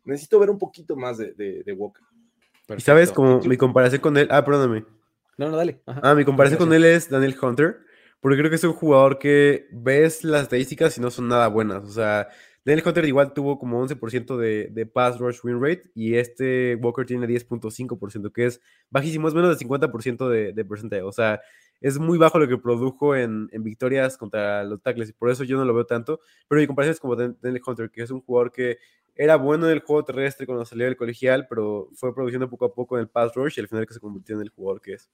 necesito 0.03 0.39
ver 0.39 0.49
un 0.49 0.57
poquito 0.59 0.95
más 0.95 1.17
de, 1.17 1.33
de- 1.33 1.63
de 1.63 1.71
Walker. 1.73 2.03
Y 2.77 2.81
sabes, 2.81 3.09
como 3.15 3.39
mi 3.49 3.57
comparación 3.57 4.01
con 4.01 4.17
él, 4.17 4.27
ah, 4.29 4.43
perdóname. 4.43 4.85
No, 5.39 5.49
no, 5.49 5.55
dale. 5.55 5.81
Ajá. 5.85 6.01
Ah, 6.03 6.15
mi 6.15 6.25
comparación 6.25 6.59
con 6.59 6.73
él 6.73 6.83
es 6.83 7.09
Daniel 7.09 7.33
Hunter, 7.41 7.77
porque 8.19 8.37
creo 8.37 8.49
que 8.49 8.57
es 8.57 8.63
un 8.65 8.73
jugador 8.73 9.19
que 9.19 9.69
ves 9.71 10.25
las 10.25 10.43
estadísticas 10.43 10.97
y 10.97 11.01
no 11.01 11.09
son 11.09 11.29
nada 11.29 11.47
buenas. 11.47 11.85
O 11.85 11.91
sea, 11.91 12.27
Daniel 12.65 12.85
Hunter 12.85 13.05
igual 13.05 13.33
tuvo 13.33 13.57
como 13.57 13.81
11% 13.81 14.35
de, 14.35 14.67
de 14.69 14.85
pass 14.85 15.17
rush 15.17 15.39
win 15.45 15.61
rate 15.61 15.91
y 15.95 16.15
este 16.15 16.75
Walker 16.75 17.05
tiene 17.05 17.25
10.5%, 17.25 18.33
que 18.33 18.47
es 18.47 18.59
bajísimo, 18.89 19.29
es 19.29 19.33
menos 19.33 19.57
del 19.57 19.65
50% 19.65 20.27
de, 20.27 20.51
de 20.51 20.65
porcentaje. 20.65 21.03
O 21.03 21.13
sea, 21.13 21.39
es 21.81 21.97
muy 21.99 22.17
bajo 22.17 22.39
lo 22.39 22.47
que 22.47 22.57
produjo 22.57 23.15
en, 23.15 23.47
en 23.51 23.63
victorias 23.63 24.17
contra 24.17 24.63
los 24.63 24.81
tackles 24.81 25.09
y 25.09 25.13
por 25.13 25.29
eso 25.29 25.43
yo 25.43 25.57
no 25.57 25.65
lo 25.65 25.73
veo 25.73 25.85
tanto. 25.85 26.19
Pero 26.47 26.59
mi 26.61 26.67
comparación 26.67 26.93
es 26.93 26.99
como 26.99 27.15
Dan- 27.15 27.37
Daniel 27.41 27.61
Hunter, 27.65 27.89
que 27.89 28.01
es 28.03 28.11
un 28.11 28.21
jugador 28.21 28.51
que 28.51 28.77
era 29.15 29.35
bueno 29.37 29.65
en 29.67 29.73
el 29.73 29.79
juego 29.81 30.03
terrestre 30.05 30.45
cuando 30.45 30.65
salió 30.65 30.85
del 30.85 30.95
colegial, 30.97 31.45
pero 31.49 31.89
fue 31.93 32.13
produciendo 32.15 32.49
poco 32.49 32.65
a 32.65 32.73
poco 32.73 32.95
en 32.97 33.01
el 33.01 33.09
pass 33.09 33.33
rush 33.35 33.55
y 33.57 33.61
al 33.61 33.67
final 33.67 33.85
que 33.85 33.93
se 33.93 33.99
convirtió 33.99 34.35
en 34.35 34.41
el 34.43 34.49
jugador 34.49 34.81
que 34.81 34.93
es. 34.93 35.09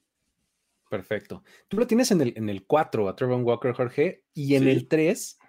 Perfecto. 0.89 1.43
Tú 1.67 1.77
lo 1.77 1.87
tienes 1.87 2.11
en 2.11 2.21
el, 2.21 2.33
en 2.37 2.47
el 2.49 2.65
4 2.65 3.09
a 3.09 3.15
Trevor 3.15 3.41
Walker, 3.41 3.73
Jorge, 3.73 4.23
y 4.33 4.55
en 4.55 4.63
Sí. 4.63 4.69
el 4.69 4.87
3 4.87 5.39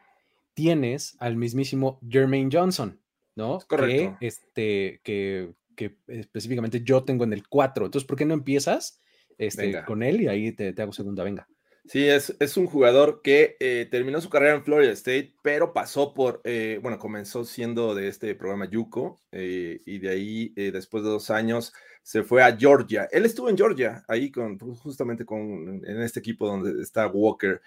tienes 0.55 1.16
al 1.20 1.37
mismísimo 1.37 2.00
Jermaine 2.09 2.48
Johnson, 2.50 3.00
¿no? 3.35 3.59
Es 3.59 3.64
correcto. 3.66 4.16
Que, 4.18 4.26
este, 4.26 5.00
que, 5.05 5.55
que 5.76 5.98
específicamente 6.07 6.83
yo 6.83 7.05
tengo 7.05 7.24
en 7.24 7.35
el 7.35 7.46
4. 7.46 7.85
Entonces, 7.85 8.07
¿por 8.09 8.16
qué 8.16 8.24
no 8.24 8.33
empiezas 8.35 9.02
este, 9.38 9.85
con 9.85 10.03
él 10.03 10.22
y 10.22 10.29
ahí 10.29 10.53
te, 10.53 10.72
te 10.72 10.83
hago 10.83 10.92
segunda? 10.92 11.25
Venga. 11.25 11.49
Sí, 11.88 12.05
es, 12.09 12.35
es 12.40 12.57
un 12.57 12.66
jugador 12.66 13.20
que 13.22 13.57
eh, 13.61 13.87
terminó 13.88 14.20
su 14.20 14.29
carrera 14.29 14.57
en 14.57 14.64
Florida 14.64 14.90
State, 14.92 15.35
pero 15.42 15.72
pasó 15.72 16.14
por, 16.14 16.40
eh, 16.42 16.81
bueno, 16.83 16.99
comenzó 16.99 17.44
siendo 17.44 17.94
de 17.94 18.09
este 18.09 18.35
programa 18.35 18.68
Yuko 18.68 19.20
eh, 19.31 19.83
y 19.87 19.99
de 19.99 20.09
ahí, 20.09 20.49
después 20.57 21.05
de 21.05 21.11
dos 21.11 21.31
años, 21.31 21.72
se 22.03 22.25
fue 22.25 22.42
a 22.42 22.57
Georgia. 22.57 23.09
Él 23.12 23.25
estuvo 23.25 23.49
en 23.49 23.57
Georgia, 23.57 24.05
ahí 24.09 24.33
con, 24.33 24.59
pues, 24.59 24.81
justamente 24.81 25.25
con, 25.25 25.85
en 25.85 26.03
este 26.03 26.18
equipo 26.18 26.49
donde 26.49 26.83
está 26.83 27.07
Walker, 27.07 27.61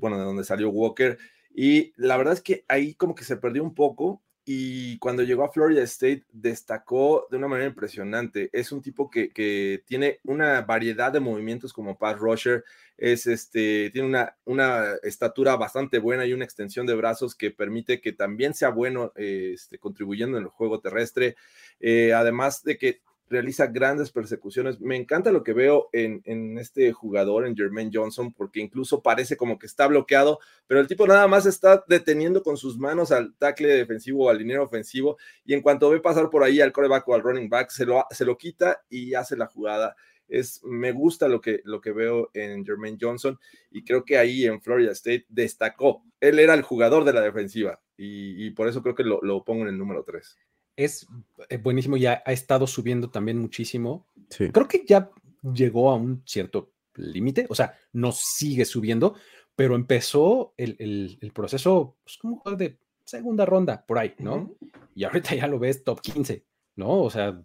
bueno, 0.00 0.18
de 0.18 0.24
donde 0.24 0.44
salió 0.44 0.68
Walker. 0.68 1.16
Y 1.54 1.94
la 1.96 2.18
verdad 2.18 2.34
es 2.34 2.42
que 2.42 2.66
ahí 2.68 2.94
como 2.94 3.14
que 3.14 3.24
se 3.24 3.38
perdió 3.38 3.62
un 3.62 3.74
poco 3.74 4.22
y 4.48 4.96
cuando 4.98 5.24
llegó 5.24 5.42
a 5.42 5.50
Florida 5.50 5.82
State 5.82 6.24
destacó 6.30 7.26
de 7.32 7.36
una 7.36 7.48
manera 7.48 7.68
impresionante. 7.68 8.48
Es 8.52 8.70
un 8.70 8.80
tipo 8.80 9.10
que, 9.10 9.30
que 9.30 9.82
tiene 9.86 10.20
una 10.22 10.62
variedad 10.62 11.12
de 11.12 11.18
movimientos 11.18 11.72
como 11.72 11.98
pass 11.98 12.16
rusher, 12.16 12.62
es 12.96 13.26
este, 13.26 13.90
tiene 13.90 14.06
una, 14.06 14.36
una 14.44 14.94
estatura 15.02 15.56
bastante 15.56 15.98
buena 15.98 16.24
y 16.26 16.32
una 16.32 16.44
extensión 16.44 16.86
de 16.86 16.94
brazos 16.94 17.34
que 17.34 17.50
permite 17.50 18.00
que 18.00 18.12
también 18.12 18.54
sea 18.54 18.68
bueno 18.68 19.12
eh, 19.16 19.50
este, 19.54 19.80
contribuyendo 19.80 20.38
en 20.38 20.44
el 20.44 20.48
juego 20.50 20.78
terrestre. 20.78 21.34
Eh, 21.80 22.12
además 22.12 22.62
de 22.62 22.78
que 22.78 23.00
realiza 23.28 23.66
grandes 23.66 24.10
persecuciones. 24.10 24.80
Me 24.80 24.96
encanta 24.96 25.32
lo 25.32 25.42
que 25.42 25.52
veo 25.52 25.88
en, 25.92 26.22
en, 26.24 26.58
este 26.58 26.92
jugador, 26.92 27.46
en 27.46 27.56
Jermaine 27.56 27.90
Johnson, 27.92 28.32
porque 28.32 28.60
incluso 28.60 29.02
parece 29.02 29.36
como 29.36 29.58
que 29.58 29.66
está 29.66 29.86
bloqueado, 29.86 30.38
pero 30.66 30.80
el 30.80 30.86
tipo 30.86 31.06
nada 31.06 31.26
más 31.26 31.46
está 31.46 31.84
deteniendo 31.88 32.42
con 32.42 32.56
sus 32.56 32.78
manos 32.78 33.12
al 33.12 33.34
tackle 33.36 33.68
defensivo 33.68 34.24
o 34.24 34.30
al 34.30 34.38
liniero 34.38 34.64
ofensivo, 34.64 35.16
y 35.44 35.54
en 35.54 35.62
cuanto 35.62 35.90
ve 35.90 36.00
pasar 36.00 36.30
por 36.30 36.44
ahí 36.44 36.60
al 36.60 36.72
coreback 36.72 37.08
o 37.08 37.14
al 37.14 37.22
running 37.22 37.48
back, 37.48 37.70
se 37.70 37.84
lo, 37.84 38.04
se 38.10 38.24
lo 38.24 38.36
quita 38.38 38.82
y 38.88 39.14
hace 39.14 39.36
la 39.36 39.46
jugada. 39.46 39.96
Es, 40.28 40.60
me 40.64 40.90
gusta 40.90 41.28
lo 41.28 41.40
que, 41.40 41.60
lo 41.64 41.80
que 41.80 41.92
veo 41.92 42.30
en 42.34 42.64
Jermaine 42.64 42.98
Johnson 43.00 43.38
y 43.70 43.84
creo 43.84 44.04
que 44.04 44.18
ahí 44.18 44.44
en 44.44 44.60
Florida 44.60 44.90
State 44.90 45.24
destacó. 45.28 46.02
Él 46.18 46.40
era 46.40 46.54
el 46.54 46.62
jugador 46.62 47.04
de 47.04 47.12
la 47.12 47.20
defensiva 47.20 47.80
y, 47.96 48.50
por 48.50 48.66
eso 48.66 48.82
creo 48.82 48.96
que 48.96 49.04
lo, 49.04 49.20
lo 49.22 49.44
pongo 49.44 49.62
en 49.62 49.68
el 49.68 49.78
número 49.78 50.02
3 50.02 50.36
es 50.76 51.06
eh, 51.48 51.56
buenísimo, 51.58 51.96
ya 51.96 52.22
ha 52.24 52.32
estado 52.32 52.66
subiendo 52.66 53.10
también 53.10 53.38
muchísimo. 53.38 54.06
Sí. 54.30 54.50
Creo 54.50 54.68
que 54.68 54.84
ya 54.86 55.10
llegó 55.54 55.90
a 55.90 55.94
un 55.96 56.22
cierto 56.26 56.72
límite, 56.94 57.46
o 57.48 57.54
sea, 57.54 57.78
no 57.92 58.12
sigue 58.12 58.64
subiendo, 58.64 59.14
pero 59.54 59.74
empezó 59.74 60.54
el, 60.56 60.76
el, 60.78 61.18
el 61.20 61.32
proceso 61.32 61.96
pues, 62.04 62.16
como 62.18 62.42
de 62.56 62.78
segunda 63.04 63.44
ronda, 63.46 63.84
por 63.86 63.98
ahí, 63.98 64.14
¿no? 64.18 64.34
Uh 64.36 64.56
-huh. 64.60 64.72
Y 64.94 65.04
ahorita 65.04 65.34
ya 65.34 65.46
lo 65.46 65.58
ves 65.58 65.84
top 65.84 66.00
15, 66.00 66.44
¿no? 66.76 67.02
O 67.02 67.10
sea, 67.10 67.42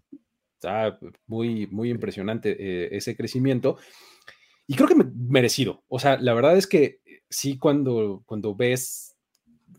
Está 0.56 1.00
muy, 1.26 1.66
muy 1.72 1.90
impresionante 1.90 2.52
eh, 2.52 2.90
ese 2.96 3.16
crecimiento. 3.18 3.78
Y 4.68 4.76
creo 4.76 4.88
que 4.88 4.94
me- 4.94 5.12
merecido. 5.16 5.84
O 5.88 5.98
sea, 5.98 6.20
la 6.20 6.36
verdad 6.36 6.56
es 6.56 6.68
que 6.68 7.00
sí, 7.28 7.58
cuando, 7.58 8.22
cuando 8.28 8.54
ves 8.56 9.11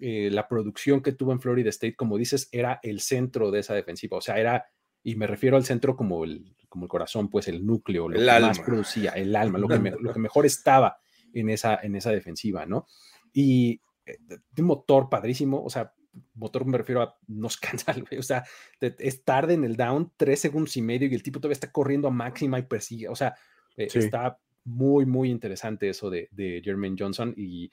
eh, 0.02 0.30
la 0.32 0.48
producción 0.48 1.00
que 1.00 1.12
tuvo 1.12 1.30
en 1.32 1.40
Florida 1.40 1.70
State, 1.70 1.94
como 1.94 2.18
dices, 2.18 2.48
era 2.50 2.80
el 2.82 3.00
centro 3.00 3.50
de 3.52 3.60
esa 3.60 3.72
defensiva. 3.74 4.16
O 4.18 4.20
sea, 4.20 4.38
era, 4.38 4.66
y 5.02 5.14
me 5.14 5.26
refiero 5.28 5.56
al 5.56 5.64
centro 5.64 5.96
como 5.96 6.24
el, 6.24 6.56
como 6.68 6.84
el 6.86 6.88
corazón, 6.88 7.28
pues 7.30 7.46
el 7.48 7.64
núcleo, 7.64 8.08
lo 8.08 8.16
El 8.18 8.26
que 8.26 8.40
más 8.40 8.58
producía, 8.60 9.12
el 9.12 9.36
alma, 9.36 9.58
lo 9.58 9.68
que, 9.68 9.78
me- 9.78 9.92
lo 9.92 10.12
que 10.12 10.18
mejor 10.28 10.44
estaba 10.44 10.98
en 11.32 11.48
esa, 11.50 11.78
en 11.82 11.94
esa 11.96 12.10
defensiva, 12.10 12.66
¿no? 12.66 12.86
Y 13.32 13.80
eh, 14.04 14.18
un 14.58 14.64
motor 14.64 15.08
padrísimo, 15.08 15.62
o 15.62 15.70
sea, 15.70 15.94
motor 16.34 16.66
me 16.66 16.76
refiero 16.78 17.00
a 17.02 17.16
nos 17.28 17.56
cansa, 17.58 17.92
güey, 17.94 18.18
o 18.18 18.22
sea, 18.22 18.44
te- 18.78 18.96
es 18.98 19.22
tarde 19.24 19.54
en 19.54 19.64
el 19.64 19.76
down, 19.76 20.12
tres 20.16 20.40
segundos 20.40 20.76
y 20.76 20.82
medio 20.82 21.08
y 21.08 21.14
el 21.14 21.22
tipo 21.22 21.38
todavía 21.40 21.54
está 21.54 21.70
corriendo 21.70 22.08
a 22.08 22.10
máxima 22.10 22.58
y 22.58 22.62
persigue, 22.62 23.08
o 23.08 23.14
sea, 23.16 23.34
eh, 23.76 23.88
Sí. 23.88 24.00
está 24.00 24.38
muy, 24.64 25.06
muy 25.06 25.30
interesante 25.30 25.88
eso 25.88 26.10
de, 26.10 26.28
de 26.32 26.60
Jermaine 26.62 26.96
Johnson 26.98 27.32
y 27.36 27.70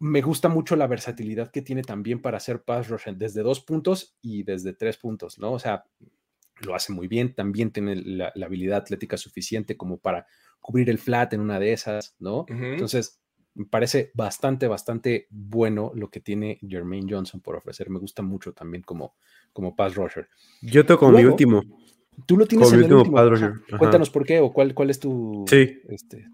me 0.00 0.22
gusta 0.22 0.48
mucho 0.48 0.76
la 0.76 0.86
versatilidad 0.86 1.50
que 1.50 1.62
tiene 1.62 1.82
también 1.82 2.22
para 2.22 2.36
hacer 2.36 2.62
pass 2.62 2.88
rush 2.88 3.08
desde 3.16 3.42
dos 3.42 3.60
puntos 3.60 4.16
y 4.22 4.44
desde 4.44 4.72
tres 4.72 4.96
puntos, 4.96 5.38
¿no? 5.38 5.52
O 5.52 5.58
sea, 5.58 5.84
lo 6.60 6.74
hace 6.74 6.92
muy 6.92 7.08
bien, 7.08 7.34
también 7.34 7.70
tiene 7.70 7.96
la, 7.96 8.32
la 8.34 8.46
habilidad 8.46 8.78
atlética 8.78 9.16
suficiente 9.16 9.76
como 9.76 9.98
para 9.98 10.26
cubrir 10.60 10.90
el 10.90 10.98
flat 10.98 11.32
en 11.32 11.40
una 11.40 11.58
de 11.58 11.72
esas, 11.72 12.16
¿no? 12.18 12.46
Entonces, 12.48 13.20
me 13.54 13.66
parece 13.66 14.12
bastante, 14.14 14.68
bastante 14.68 15.26
bueno 15.30 15.92
lo 15.94 16.10
que 16.10 16.20
tiene 16.20 16.58
Jermaine 16.66 17.12
Johnson 17.12 17.40
por 17.40 17.56
ofrecer. 17.56 17.90
Me 17.90 17.98
gusta 17.98 18.22
mucho 18.22 18.52
también 18.52 18.82
como, 18.82 19.16
como 19.52 19.74
pass 19.74 19.94
rusher. 19.94 20.28
Yo 20.62 20.84
como 20.98 21.18
mi 21.18 21.24
último. 21.24 21.62
Tú 22.26 22.36
lo 22.36 22.46
tienes 22.46 22.68
Como 22.68 22.74
en 22.74 22.80
mi 22.80 22.86
el 22.86 22.92
último 22.94 23.16
pass 23.16 23.28
rusher. 23.28 23.52
Cuéntanos 23.78 24.10
por 24.10 24.24
qué 24.24 24.40
o 24.40 24.52
cuál, 24.52 24.74
cuál 24.74 24.90
es 24.90 25.00
tu. 25.00 25.44
Sí. 25.48 25.80
Este, 25.88 26.26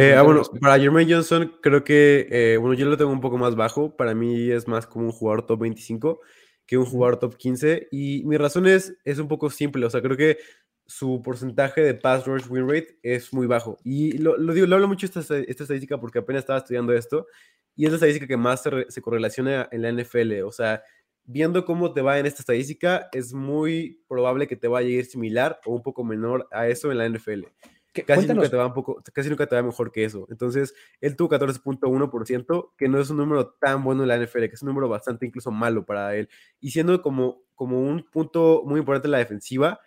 Eh, 0.00 0.14
ah, 0.14 0.22
bueno, 0.22 0.42
para 0.60 0.78
Jermaine 0.78 1.12
Johnson, 1.12 1.52
creo 1.60 1.82
que, 1.82 2.28
eh, 2.30 2.56
bueno, 2.56 2.74
yo 2.74 2.86
lo 2.86 2.96
tengo 2.96 3.10
un 3.10 3.20
poco 3.20 3.36
más 3.36 3.56
bajo. 3.56 3.96
Para 3.96 4.14
mí 4.14 4.48
es 4.50 4.68
más 4.68 4.86
como 4.86 5.06
un 5.06 5.12
jugador 5.12 5.44
top 5.44 5.60
25 5.62 6.20
que 6.66 6.78
un 6.78 6.84
jugador 6.84 7.18
top 7.18 7.36
15. 7.36 7.88
Y 7.90 8.22
mi 8.24 8.36
razón 8.36 8.66
es, 8.68 8.96
es 9.04 9.18
un 9.18 9.26
poco 9.26 9.50
simple. 9.50 9.84
O 9.86 9.90
sea, 9.90 10.00
creo 10.00 10.16
que 10.16 10.38
su 10.86 11.20
porcentaje 11.22 11.80
de 11.80 11.94
pass 11.94 12.26
rush 12.26 12.46
win 12.48 12.68
rate 12.68 12.98
es 13.02 13.32
muy 13.32 13.46
bajo. 13.48 13.78
Y 13.82 14.18
lo, 14.18 14.36
lo 14.36 14.52
digo, 14.54 14.66
lo 14.68 14.76
hablo 14.76 14.86
mucho 14.86 15.06
esta, 15.06 15.20
esta 15.20 15.64
estadística 15.64 15.98
porque 15.98 16.20
apenas 16.20 16.40
estaba 16.42 16.60
estudiando 16.60 16.92
esto. 16.92 17.26
Y 17.74 17.84
es 17.86 17.90
la 17.90 17.96
estadística 17.96 18.26
que 18.28 18.36
más 18.36 18.62
se, 18.62 18.70
re- 18.70 18.86
se 18.90 19.02
correlaciona 19.02 19.68
en 19.72 19.82
la 19.82 19.88
NFL. 19.92 20.42
O 20.44 20.52
sea, 20.52 20.82
viendo 21.24 21.64
cómo 21.64 21.92
te 21.92 22.02
va 22.02 22.18
en 22.20 22.26
esta 22.26 22.42
estadística, 22.42 23.08
es 23.12 23.34
muy 23.34 24.00
probable 24.08 24.46
que 24.46 24.56
te 24.56 24.68
vaya 24.68 24.88
a 24.88 24.90
ir 24.92 25.06
similar 25.06 25.58
o 25.66 25.74
un 25.74 25.82
poco 25.82 26.04
menor 26.04 26.46
a 26.52 26.68
eso 26.68 26.92
en 26.92 26.98
la 26.98 27.06
NFL 27.08 27.46
¿qué- 27.92 28.04
casi 28.04 28.28
cuéntanos, 28.28 28.28
nunca 28.28 28.48
te 28.50 28.56
va 28.56 28.66
un 28.66 28.74
poco, 28.74 29.02
casi 29.12 29.28
nunca 29.30 29.46
te 29.46 29.56
va 29.56 29.62
mejor 29.62 29.92
que 29.92 30.04
eso. 30.04 30.26
Entonces, 30.30 30.74
él 31.00 31.16
tuvo 31.16 31.28
14.1%, 31.28 32.74
que 32.76 32.88
no 32.88 32.98
es 33.00 33.10
un 33.10 33.16
número 33.18 33.50
tan 33.60 33.82
bueno 33.84 34.02
en 34.02 34.08
la 34.08 34.16
NFL, 34.16 34.48
que 34.48 34.54
es 34.56 34.62
un 34.62 34.68
número 34.68 34.88
bastante 34.88 35.26
incluso 35.26 35.50
malo 35.50 35.84
para 35.86 36.14
él. 36.16 36.28
Y 36.60 36.70
siendo 36.70 37.00
como, 37.02 37.42
como 37.54 37.80
un 37.82 38.04
punto 38.10 38.62
muy 38.66 38.80
importante 38.80 39.08
en 39.08 39.12
la 39.12 39.18
defensiva, 39.18 39.80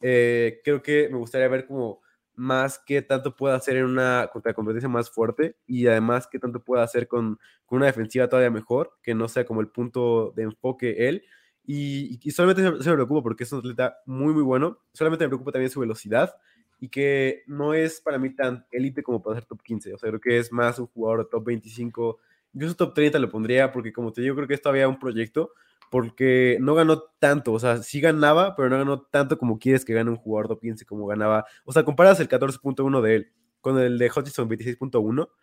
eh, 0.00 0.60
creo 0.64 0.82
que 0.82 1.08
me 1.10 1.18
gustaría 1.18 1.48
ver 1.48 1.66
como 1.66 2.00
más 2.34 2.78
qué 2.86 3.02
tanto 3.02 3.34
puede 3.34 3.56
hacer 3.56 3.76
en 3.76 3.84
una 3.86 4.28
contra 4.32 4.54
competencia 4.54 4.88
más 4.88 5.10
fuerte 5.10 5.56
y 5.66 5.88
además 5.88 6.28
qué 6.30 6.38
tanto 6.38 6.62
puede 6.62 6.84
hacer 6.84 7.08
con, 7.08 7.38
con 7.66 7.78
una 7.78 7.86
defensiva 7.86 8.28
todavía 8.28 8.50
mejor, 8.50 8.92
que 9.02 9.14
no 9.14 9.28
sea 9.28 9.44
como 9.44 9.60
el 9.60 9.68
punto 9.70 10.32
de 10.36 10.44
enfoque 10.44 11.08
él. 11.08 11.24
Y, 11.64 12.18
y 12.22 12.30
solamente 12.30 12.62
se, 12.62 12.82
se 12.84 12.90
me 12.90 12.94
preocupa 12.96 13.22
porque 13.22 13.42
es 13.44 13.52
un 13.52 13.58
atleta 13.58 13.98
muy, 14.06 14.32
muy 14.32 14.42
bueno. 14.42 14.78
Solamente 14.92 15.24
me 15.24 15.28
preocupa 15.30 15.52
también 15.52 15.70
su 15.70 15.80
velocidad 15.80 16.34
y 16.80 16.88
que 16.88 17.42
no 17.46 17.74
es 17.74 18.00
para 18.00 18.18
mí 18.18 18.34
tan 18.34 18.66
élite 18.70 19.02
como 19.02 19.22
para 19.22 19.36
ser 19.36 19.46
top 19.46 19.62
15. 19.62 19.94
O 19.94 19.98
sea, 19.98 20.08
creo 20.10 20.20
que 20.20 20.38
es 20.38 20.52
más 20.52 20.78
un 20.78 20.86
jugador 20.86 21.28
top 21.28 21.44
25, 21.44 22.18
incluso 22.54 22.76
top 22.76 22.94
30 22.94 23.18
lo 23.18 23.30
pondría, 23.30 23.72
porque 23.72 23.92
como 23.92 24.12
te 24.12 24.22
digo, 24.22 24.36
creo 24.36 24.46
que 24.46 24.54
es 24.54 24.62
todavía 24.62 24.88
un 24.88 24.98
proyecto, 24.98 25.52
porque 25.90 26.58
no 26.60 26.74
ganó 26.74 27.02
tanto. 27.18 27.52
O 27.52 27.58
sea, 27.58 27.82
sí 27.82 28.00
ganaba, 28.00 28.54
pero 28.54 28.68
no 28.68 28.78
ganó 28.78 29.02
tanto 29.02 29.38
como 29.38 29.58
quieres 29.58 29.84
que 29.84 29.94
gane 29.94 30.10
un 30.10 30.16
jugador 30.16 30.48
top 30.48 30.60
15, 30.60 30.84
como 30.84 31.06
ganaba. 31.06 31.46
O 31.64 31.72
sea, 31.72 31.84
comparas 31.84 32.20
el 32.20 32.28
14.1 32.28 33.00
de 33.00 33.14
él 33.14 33.32
con 33.60 33.78
el 33.78 33.98
de 33.98 34.10
Hutchinson 34.14 34.48
26.1. 34.48 35.28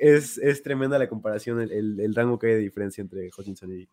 Es, 0.00 0.38
es 0.38 0.62
tremenda 0.62 0.98
la 0.98 1.10
comparación, 1.10 1.60
el, 1.60 1.70
el, 1.70 2.00
el 2.00 2.14
rango 2.14 2.38
que 2.38 2.46
hay 2.46 2.54
de 2.54 2.60
diferencia 2.60 3.02
entre 3.02 3.28
Hutchinson 3.36 3.70
y, 3.70 3.86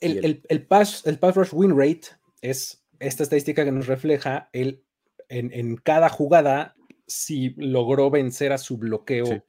el, 0.00 0.12
y 0.12 0.18
él. 0.18 0.24
el, 0.26 0.42
el 0.50 0.66
pass, 0.66 1.06
el 1.06 1.18
pass 1.18 1.34
rush 1.34 1.54
win 1.54 1.70
rate 1.74 2.08
es 2.42 2.86
esta 2.98 3.22
estadística 3.22 3.64
que 3.64 3.72
nos 3.72 3.86
refleja 3.86 4.50
el, 4.52 4.84
en, 5.28 5.52
en 5.52 5.76
cada 5.76 6.08
jugada 6.08 6.74
si 7.06 7.54
logró 7.56 8.10
vencer 8.10 8.52
a 8.52 8.58
su 8.58 8.76
bloqueo 8.78 9.26
Sí. 9.26 9.40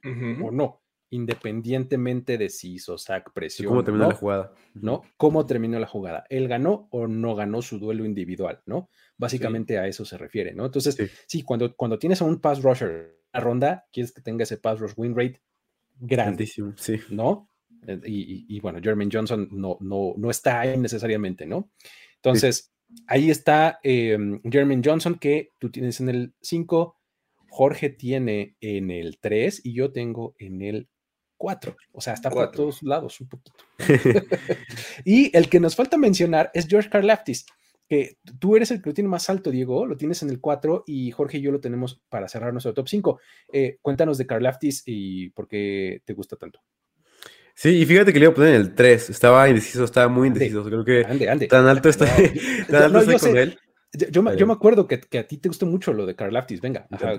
O 0.42 0.50
no, 0.50 0.82
independientemente 1.10 2.38
de 2.38 2.48
si 2.48 2.74
hizo 2.74 2.96
sack, 2.98 3.28
y 3.28 3.32
presión. 3.32 3.68
cómo 3.68 3.80
o 3.80 3.84
terminó 3.84 4.04
no, 4.04 4.10
la 4.10 4.16
jugada. 4.16 4.52
¿no? 4.74 5.02
¿Cómo 5.16 5.46
terminó 5.46 5.78
la 5.78 5.86
jugada? 5.86 6.24
¿Él 6.28 6.48
ganó 6.48 6.88
o 6.90 7.06
no 7.06 7.34
ganó 7.34 7.62
su 7.62 7.78
duelo 7.78 8.04
individual, 8.04 8.62
¿no? 8.66 8.88
Básicamente 9.16 9.78
a 9.78 9.86
eso 9.86 10.04
se 10.04 10.16
refiere, 10.18 10.54
¿no? 10.54 10.66
Entonces, 10.66 10.94
Sí. 10.94 11.06
sí, 11.26 11.42
cuando, 11.42 11.74
cuando 11.76 11.98
tienes 11.98 12.20
a 12.22 12.24
un 12.24 12.40
pass 12.40 12.62
rusher 12.62 12.90
en 12.90 13.12
la 13.34 13.40
ronda, 13.40 13.86
quieres 13.92 14.12
que 14.12 14.22
tenga 14.22 14.44
ese 14.44 14.56
pass 14.58 14.78
rush 14.80 14.92
win 14.96 15.14
rate 15.16 15.40
grande, 15.98 16.44
Altísimo, 16.44 16.72
sí. 16.76 16.98
¿no? 17.10 17.48
Eh, 17.86 18.00
Y, 18.06 18.20
y- 18.20 18.46
y 18.56 18.60
bueno, 18.60 18.78
Jermaine 18.82 19.10
Johnson 19.12 19.48
no, 19.52 19.76
no, 19.80 20.14
no 20.16 20.30
está 20.30 20.60
ahí 20.60 20.76
necesariamente, 20.78 21.46
¿no? 21.46 21.70
Entonces, 22.16 22.72
ahí 23.06 23.30
está 23.30 23.80
eh, 23.82 24.18
Jermaine 24.44 24.82
Johnson, 24.84 25.16
que 25.16 25.50
tú 25.58 25.70
tienes 25.70 26.00
en 26.00 26.08
el 26.08 26.34
5, 26.40 26.96
Jorge 27.48 27.90
tiene 27.90 28.56
en 28.60 28.90
el 28.90 29.18
3 29.18 29.62
y 29.64 29.74
yo 29.74 29.92
tengo 29.92 30.34
en 30.38 30.62
el 30.62 30.88
4. 31.36 31.76
O 31.92 32.00
sea, 32.00 32.14
está 32.14 32.30
por 32.30 32.50
todos 32.52 32.82
lados 32.82 33.20
un 33.20 33.28
poquito. 33.28 33.64
y 35.04 35.36
el 35.36 35.48
que 35.48 35.60
nos 35.60 35.74
falta 35.74 35.96
mencionar 35.96 36.50
es 36.54 36.68
George 36.68 36.90
Karlaftis, 36.90 37.46
que 37.88 38.18
tú 38.38 38.56
eres 38.56 38.70
el 38.70 38.80
que 38.80 38.90
lo 38.90 38.94
tiene 38.94 39.08
más 39.08 39.28
alto, 39.28 39.50
Diego, 39.50 39.84
lo 39.84 39.96
tienes 39.96 40.22
en 40.22 40.30
el 40.30 40.40
4 40.40 40.84
y 40.86 41.10
Jorge 41.10 41.38
y 41.38 41.40
yo 41.40 41.50
lo 41.50 41.60
tenemos 41.60 42.00
para 42.08 42.28
cerrar 42.28 42.52
nuestro 42.52 42.72
top 42.72 42.88
5. 42.88 43.20
Eh, 43.52 43.78
cuéntanos 43.82 44.16
de 44.16 44.26
Karlaftis 44.26 44.82
y 44.86 45.30
por 45.30 45.48
qué 45.48 46.02
te 46.04 46.12
gusta 46.12 46.36
tanto. 46.36 46.60
Sí, 47.62 47.82
y 47.82 47.84
fíjate 47.84 48.10
que 48.10 48.18
le 48.18 48.24
iba 48.24 48.32
a 48.32 48.34
poner 48.34 48.54
en 48.54 48.60
el 48.62 48.74
3. 48.74 49.10
Estaba 49.10 49.46
indeciso, 49.46 49.84
estaba 49.84 50.08
muy 50.08 50.28
Ande. 50.28 50.46
indeciso. 50.46 50.64
Creo 50.64 50.82
que 50.82 51.04
Ande, 51.04 51.28
ande. 51.28 51.46
tan 51.46 51.66
alto 51.66 51.90
está, 51.90 52.06
No, 52.06 52.66
tan 52.70 52.82
alto 52.96 52.98
no, 53.12 53.18
con 53.18 53.32
sé. 53.32 53.42
él. 53.42 53.58
Yo, 53.92 54.06
yo 54.08 54.22
me, 54.22 54.34
yo 54.38 54.46
me 54.46 54.54
acuerdo 54.54 54.86
que, 54.86 54.98
que 54.98 55.18
a 55.18 55.26
ti 55.28 55.36
te 55.36 55.50
gustó 55.50 55.66
mucho 55.66 55.92
lo 55.92 56.06
de 56.06 56.16
Karlaftis. 56.16 56.62
Venga, 56.62 56.86
ajá, 56.90 57.18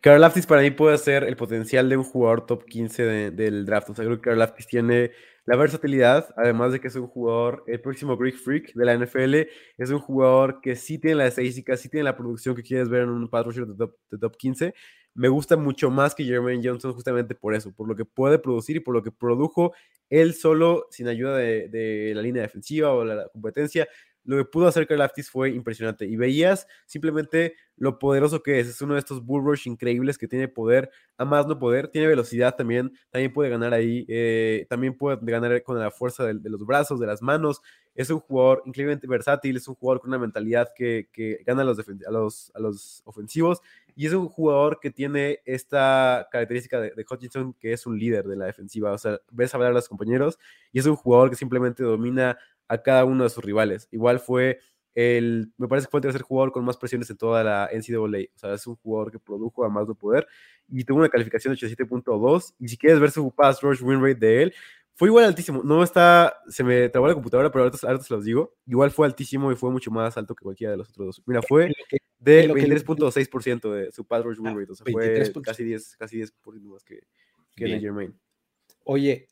Karl 0.00 0.22
para 0.48 0.62
mí 0.62 0.70
puede 0.72 0.98
ser 0.98 1.22
el 1.22 1.36
potencial 1.36 1.88
de 1.88 1.96
un 1.96 2.04
jugador 2.04 2.46
top 2.46 2.64
15 2.64 3.04
de- 3.04 3.30
del 3.30 3.64
draft. 3.64 3.90
O 3.90 3.94
sea, 3.94 4.04
creo 4.04 4.20
que 4.20 4.30
Karl 4.30 4.54
tiene 4.68 5.12
la 5.44 5.56
versatilidad, 5.56 6.28
además 6.36 6.72
de 6.72 6.80
que 6.80 6.88
es 6.88 6.96
un 6.96 7.06
jugador, 7.06 7.64
el 7.66 7.80
próximo 7.80 8.16
Greek 8.16 8.36
Freak 8.36 8.74
de 8.74 8.84
la 8.84 8.94
NFL, 8.94 9.48
es 9.78 9.90
un 9.90 9.98
jugador 9.98 10.60
que 10.60 10.76
sí 10.76 10.98
tiene 10.98 11.16
la 11.16 11.26
estadística, 11.26 11.76
sí 11.76 11.88
tiene 11.88 12.04
la 12.04 12.16
producción 12.16 12.54
que 12.54 12.62
quieres 12.62 12.88
ver 12.88 13.02
en 13.02 13.08
un 13.10 13.30
rusher 13.30 13.66
de 13.66 13.74
top, 13.76 13.94
de 14.10 14.18
top 14.18 14.36
15. 14.36 14.74
Me 15.18 15.28
gusta 15.28 15.56
mucho 15.56 15.90
más 15.90 16.14
que 16.14 16.22
Jermaine 16.22 16.62
Johnson 16.62 16.92
justamente 16.92 17.34
por 17.34 17.52
eso, 17.52 17.72
por 17.72 17.88
lo 17.88 17.96
que 17.96 18.04
puede 18.04 18.38
producir 18.38 18.76
y 18.76 18.80
por 18.80 18.94
lo 18.94 19.02
que 19.02 19.10
produjo 19.10 19.72
él 20.08 20.32
solo, 20.32 20.86
sin 20.90 21.08
ayuda 21.08 21.36
de, 21.36 21.68
de 21.68 22.12
la 22.14 22.22
línea 22.22 22.42
defensiva 22.42 22.92
o 22.92 23.04
la, 23.04 23.16
la 23.16 23.28
competencia. 23.28 23.88
Lo 24.28 24.36
que 24.36 24.44
pudo 24.44 24.66
hacer 24.66 24.86
Karl 24.86 25.10
fue 25.30 25.48
impresionante 25.52 26.04
y 26.04 26.14
veías 26.16 26.66
simplemente 26.84 27.54
lo 27.78 27.98
poderoso 27.98 28.42
que 28.42 28.60
es. 28.60 28.68
Es 28.68 28.82
uno 28.82 28.92
de 28.92 29.00
estos 29.00 29.24
bull 29.24 29.42
rush 29.42 29.66
increíbles 29.66 30.18
que 30.18 30.28
tiene 30.28 30.48
poder 30.48 30.90
a 31.16 31.24
más 31.24 31.46
no 31.46 31.58
poder. 31.58 31.88
Tiene 31.88 32.08
velocidad 32.08 32.54
también. 32.54 32.92
También 33.08 33.32
puede 33.32 33.48
ganar 33.48 33.72
ahí. 33.72 34.04
eh, 34.06 34.66
también 34.68 34.94
puede 34.98 35.16
ganar 35.22 35.62
con 35.62 35.78
la 35.78 35.90
fuerza 35.90 36.26
de, 36.26 36.34
los 36.50 36.66
brazos, 36.66 37.00
de 37.00 37.06
las 37.06 37.22
manos. 37.22 37.62
Es 37.94 38.10
un 38.10 38.20
jugador 38.20 38.62
increíblemente 38.66 39.06
versátil. 39.06 39.56
Es 39.56 39.66
un 39.66 39.76
jugador 39.76 40.02
con 40.02 40.10
una 40.10 40.18
mentalidad 40.18 40.68
que, 40.76 41.08
que 41.10 41.42
gana 41.46 41.62
a 41.62 41.64
los, 41.64 41.78
a, 41.78 42.10
los, 42.10 42.52
a 42.54 42.60
los 42.60 43.00
ofensivos. 43.06 43.62
Y 43.96 44.08
es 44.08 44.12
un 44.12 44.28
jugador 44.28 44.78
que 44.78 44.90
tiene 44.90 45.40
esta 45.46 46.28
característica 46.30 46.82
de, 46.82 46.90
de 46.90 47.06
Hutchinson, 47.10 47.54
que 47.54 47.72
es 47.72 47.86
un 47.86 47.98
líder 47.98 48.28
de 48.28 48.36
la 48.36 48.44
defensiva. 48.44 48.92
O 48.92 48.98
sea, 48.98 49.18
ves 49.30 49.54
hablar 49.54 49.70
a 49.70 49.74
los 49.74 49.88
compañeros 49.88 50.38
y 50.70 50.80
es 50.80 50.84
un 50.84 50.96
jugador 50.96 51.30
que 51.30 51.36
simplemente 51.36 51.82
domina 51.82 52.36
a 52.68 52.82
cada 52.82 53.04
uno 53.04 53.24
de 53.24 53.30
sus 53.30 53.44
rivales. 53.44 53.88
Igual 53.90 54.20
fue 54.20 54.60
el, 54.94 55.52
me 55.58 55.68
parece 55.68 55.86
que 55.86 55.90
fue 55.92 55.98
el 55.98 56.02
tercer 56.02 56.22
jugador 56.22 56.52
con 56.52 56.64
más 56.64 56.76
presiones 56.76 57.08
en 57.10 57.16
toda 57.16 57.42
la 57.44 57.68
NCAA. 57.72 58.26
O 58.34 58.38
sea, 58.38 58.54
es 58.54 58.66
un 58.66 58.76
jugador 58.76 59.10
que 59.12 59.18
produjo 59.18 59.64
a 59.64 59.68
más 59.68 59.86
de 59.88 59.94
poder 59.94 60.26
y 60.68 60.84
tuvo 60.84 60.98
una 60.98 61.08
calificación 61.08 61.54
de 61.54 61.60
87.2. 61.60 62.54
Y 62.58 62.68
si 62.68 62.76
quieres 62.76 62.98
ver 63.00 63.10
su 63.10 63.30
pass 63.32 63.60
rush 63.62 63.82
win 63.82 64.00
rate 64.02 64.14
de 64.26 64.42
él, 64.42 64.54
fue 64.94 65.06
igual 65.08 65.24
altísimo. 65.26 65.62
No 65.62 65.84
está, 65.84 66.40
se 66.48 66.64
me 66.64 66.88
trabó 66.88 67.06
la 67.06 67.14
computadora, 67.14 67.52
pero 67.52 67.64
ahorita, 67.64 67.86
ahorita 67.86 68.04
se 68.04 68.12
los 68.14 68.24
digo. 68.24 68.56
Igual 68.66 68.90
fue 68.90 69.06
altísimo 69.06 69.52
y 69.52 69.54
fue 69.54 69.70
mucho 69.70 69.92
más 69.92 70.16
alto 70.16 70.34
que 70.34 70.42
cualquiera 70.42 70.72
de 70.72 70.78
los 70.78 70.90
otros 70.90 71.06
dos. 71.06 71.22
Mira, 71.26 71.40
fue 71.42 71.70
de 72.18 72.40
en 72.42 72.48
lo 72.48 72.54
que- 72.54 72.62
23.6% 72.62 73.72
de 73.72 73.92
su 73.92 74.04
pass 74.04 74.24
rush 74.24 74.40
win 74.40 74.48
Ah, 74.48 74.54
rate. 74.58 74.72
O 74.72 74.74
sea, 74.74 74.84
fue 74.90 75.06
23.6. 75.14 75.42
casi 75.44 75.62
10, 75.62 75.96
casi 75.96 76.16
10% 76.16 76.68
más 76.70 76.82
que, 76.82 77.00
que. 77.54 77.78
Jermaine. 77.78 78.14
Oye, 78.82 79.28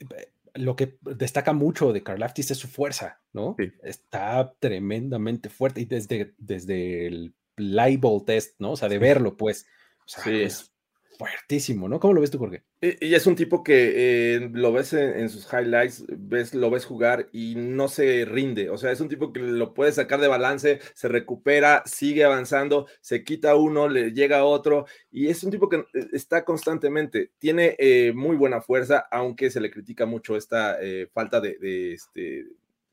lo 0.57 0.77
que 0.77 0.99
destaca 1.03 1.53
mucho 1.53 1.93
de 1.93 2.03
Karlaftis 2.03 2.51
es 2.51 2.59
su 2.59 2.69
fuerza, 2.69 3.21
¿no? 3.33 3.55
Sí. 3.59 3.73
Está 3.83 4.55
tremendamente 4.59 5.49
fuerte 5.49 5.81
y 5.83 5.85
desde, 5.85 6.35
desde 6.39 7.07
el 7.07 7.35
Libel 7.57 8.25
test, 8.27 8.55
¿no? 8.59 8.73
O 8.73 8.77
sea, 8.77 8.89
de 8.89 8.99
verlo, 8.99 9.37
pues. 9.37 9.67
O 10.05 10.09
sea, 10.09 10.25
Sí. 10.25 10.43
es 10.43 10.73
fuertísimo, 11.17 11.89
¿no? 11.89 11.99
¿Cómo 12.01 12.15
lo 12.15 12.21
ves 12.21 12.31
tú, 12.31 12.39
Jorge? 12.39 12.63
Y 12.81 13.07
y 13.07 13.15
es 13.15 13.27
un 13.27 13.37
tipo 13.37 13.63
que 13.63 14.35
eh, 14.37 14.51
lo 14.53 14.73
ves 14.73 14.93
en, 14.93 15.29
sus 15.29 15.47
highlights, 15.53 16.05
ves, 16.09 16.55
lo 16.55 16.71
ves 16.71 16.85
jugar 16.85 17.29
y 17.33 17.55
no 17.57 17.89
se 17.89 18.25
rinde. 18.25 18.71
O 18.71 18.79
sea, 18.79 18.91
es 18.93 19.01
un 19.01 19.09
tipo 19.09 19.33
que 19.33 19.41
lo 19.41 19.75
puede 19.75 19.93
sacar 19.93 20.21
de 20.21 20.29
balance, 20.29 20.81
se 20.95 21.09
recupera, 21.09 21.83
sigue 21.87 22.25
avanzando, 22.25 22.87
se 23.01 23.25
quita 23.25 23.55
uno, 23.57 23.89
le 23.89 24.13
llega 24.13 24.45
otro. 24.45 24.87
Y 25.11 25.29
es 25.29 25.43
un 25.45 25.51
tipo 25.51 25.69
que 25.69 25.77
eh, 25.77 26.09
está 26.13 26.45
constantemente. 26.45 27.31
Tiene 27.39 27.77
eh, 27.79 28.13
muy 28.15 28.37
buena 28.37 28.61
fuerza, 28.61 29.07
aunque 29.11 29.51
se 29.51 29.61
le 29.61 29.71
critica 29.71 30.07
mucho 30.07 30.37
esta 30.37 30.79
falta 31.13 31.41
de, 31.41 31.57
de, 31.59 31.93
este, 31.95 32.47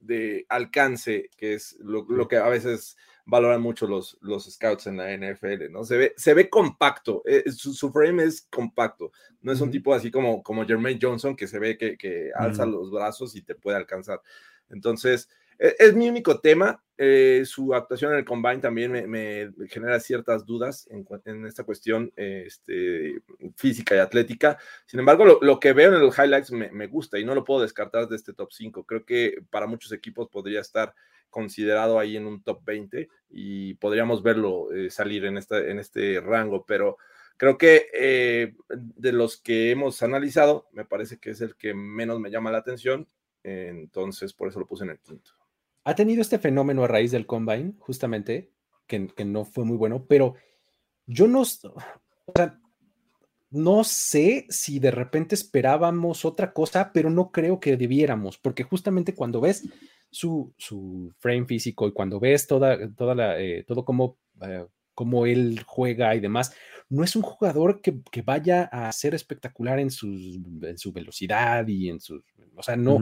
de 0.05 0.45
alcance, 0.49 1.29
que 1.37 1.53
es 1.53 1.77
lo, 1.79 2.05
lo 2.09 2.27
que 2.27 2.37
a 2.37 2.47
veces 2.47 2.97
valoran 3.25 3.61
mucho 3.61 3.87
los, 3.87 4.17
los 4.21 4.51
scouts 4.51 4.87
en 4.87 4.97
la 4.97 5.15
NFL, 5.15 5.71
¿no? 5.71 5.83
Se 5.85 5.97
ve, 5.97 6.13
se 6.17 6.33
ve 6.33 6.49
compacto, 6.49 7.21
eh, 7.25 7.49
su, 7.51 7.73
su 7.73 7.91
frame 7.91 8.23
es 8.23 8.47
compacto, 8.49 9.11
no 9.41 9.51
es 9.51 9.61
un 9.61 9.71
tipo 9.71 9.93
así 9.93 10.11
como, 10.11 10.43
como 10.43 10.65
Jermaine 10.65 10.99
Johnson 11.01 11.35
que 11.35 11.47
se 11.47 11.59
ve 11.59 11.77
que, 11.77 11.97
que 11.97 12.31
alza 12.35 12.65
los 12.65 12.91
brazos 12.91 13.35
y 13.35 13.41
te 13.41 13.55
puede 13.55 13.77
alcanzar. 13.77 14.21
Entonces, 14.69 15.29
e- 15.63 15.75
es, 15.79 15.95
mi 15.95 16.09
único 16.09 16.39
tema. 16.41 16.83
eh, 16.97 17.43
su 17.45 17.73
actuación 17.73 18.11
en 18.11 18.19
el 18.19 18.25
combine 18.25 18.59
también 18.59 18.91
me, 19.09 19.51
genera 19.67 19.99
ciertas 19.99 20.45
dudas 20.45 20.87
en, 20.91 21.45
esta 21.45 21.63
cuestión 21.63 22.11
este, 22.15 23.21
física 23.55 23.95
y 23.95 23.99
atlética. 23.99 24.59
Sin 24.85 24.99
embargo, 24.99 25.39
lo, 25.41 25.59
que 25.59 25.73
veo 25.73 25.93
en 25.93 26.01
los 26.01 26.17
highlights 26.17 26.51
me, 26.51 26.87
gusta 26.87 27.17
y 27.17 27.25
no 27.25 27.33
lo 27.33 27.43
puedo 27.45 27.61
descartar 27.61 28.07
de 28.07 28.17
este 28.17 28.33
top 28.33 28.51
5. 28.51 28.85
Creo 28.85 29.05
que 29.05 29.37
para 29.49 29.65
muchos 29.65 29.91
equipos 29.93 30.29
podría 30.29 30.59
estar 30.59 30.93
considerado 31.29 31.97
ahí 31.97 32.17
en 32.17 32.27
un 32.27 32.43
top 32.43 32.63
20 32.63 33.09
y 33.29 33.73
podríamos 33.75 34.21
verlo 34.21 34.71
eh, 34.71 34.89
salir 34.91 35.25
en, 35.25 35.37
esta, 35.37 35.59
en 35.59 35.79
este 35.79 36.19
rango, 36.21 36.65
pero 36.65 36.97
creo 37.37 37.57
que 37.57 37.87
eh, 37.93 38.53
de 38.69 39.11
los 39.13 39.37
que 39.37 39.71
hemos 39.71 40.03
analizado, 40.03 40.67
me 40.73 40.85
parece 40.85 41.17
que 41.19 41.31
es 41.31 41.41
el 41.41 41.55
que 41.55 41.73
menos 41.73 42.19
me 42.19 42.29
llama 42.29 42.51
la 42.51 42.59
atención, 42.59 43.07
entonces 43.43 44.31
por 44.33 44.47
eso 44.49 44.59
lo 44.59 44.67
puse 44.67 44.83
en 44.83 44.91
el 44.91 44.99
quinto. 44.99 45.42
Ha 45.83 45.95
tenido 45.95 46.21
este 46.21 46.39
fenómeno 46.39 46.83
a 46.83 46.87
raíz 46.87 47.11
del 47.11 47.25
combine, 47.25 47.73
justamente, 47.79 48.51
que, 48.87 49.07
que 49.07 49.25
no 49.25 49.45
fue 49.45 49.65
muy 49.65 49.77
bueno, 49.77 50.05
pero 50.07 50.35
yo 51.05 51.27
no, 51.27 51.41
o 51.41 51.45
sea, 52.35 52.59
no 53.53 53.83
sé 53.83 54.45
si 54.49 54.79
de 54.79 54.91
repente 54.91 55.35
esperábamos 55.35 56.25
otra 56.25 56.53
cosa, 56.53 56.91
pero 56.91 57.09
no 57.09 57.31
creo 57.31 57.59
que 57.59 57.77
debiéramos, 57.77 58.37
porque 58.37 58.63
justamente 58.63 59.13
cuando 59.13 59.41
ves 59.41 59.67
su, 60.09 60.53
su 60.57 61.13
frame 61.19 61.45
físico 61.45 61.87
y 61.87 61.91
cuando 61.91 62.19
ves 62.19 62.47
toda, 62.47 62.91
toda 62.95 63.13
la, 63.15 63.39
eh, 63.39 63.63
todo 63.67 63.85
como, 63.85 64.17
eh, 64.41 64.65
cómo 64.93 65.25
él 65.25 65.61
juega 65.65 66.15
y 66.15 66.19
demás, 66.19 66.55
no 66.89 67.03
es 67.03 67.15
un 67.15 67.21
jugador 67.21 67.81
que, 67.81 68.01
que 68.11 68.21
vaya 68.21 68.63
a 68.71 68.91
ser 68.91 69.13
espectacular 69.15 69.79
en, 69.79 69.91
sus, 69.91 70.39
en 70.61 70.77
su 70.77 70.91
velocidad 70.91 71.67
y 71.67 71.89
en 71.89 71.99
su, 71.99 72.23
o 72.55 72.63
sea, 72.63 72.75
no, 72.75 72.99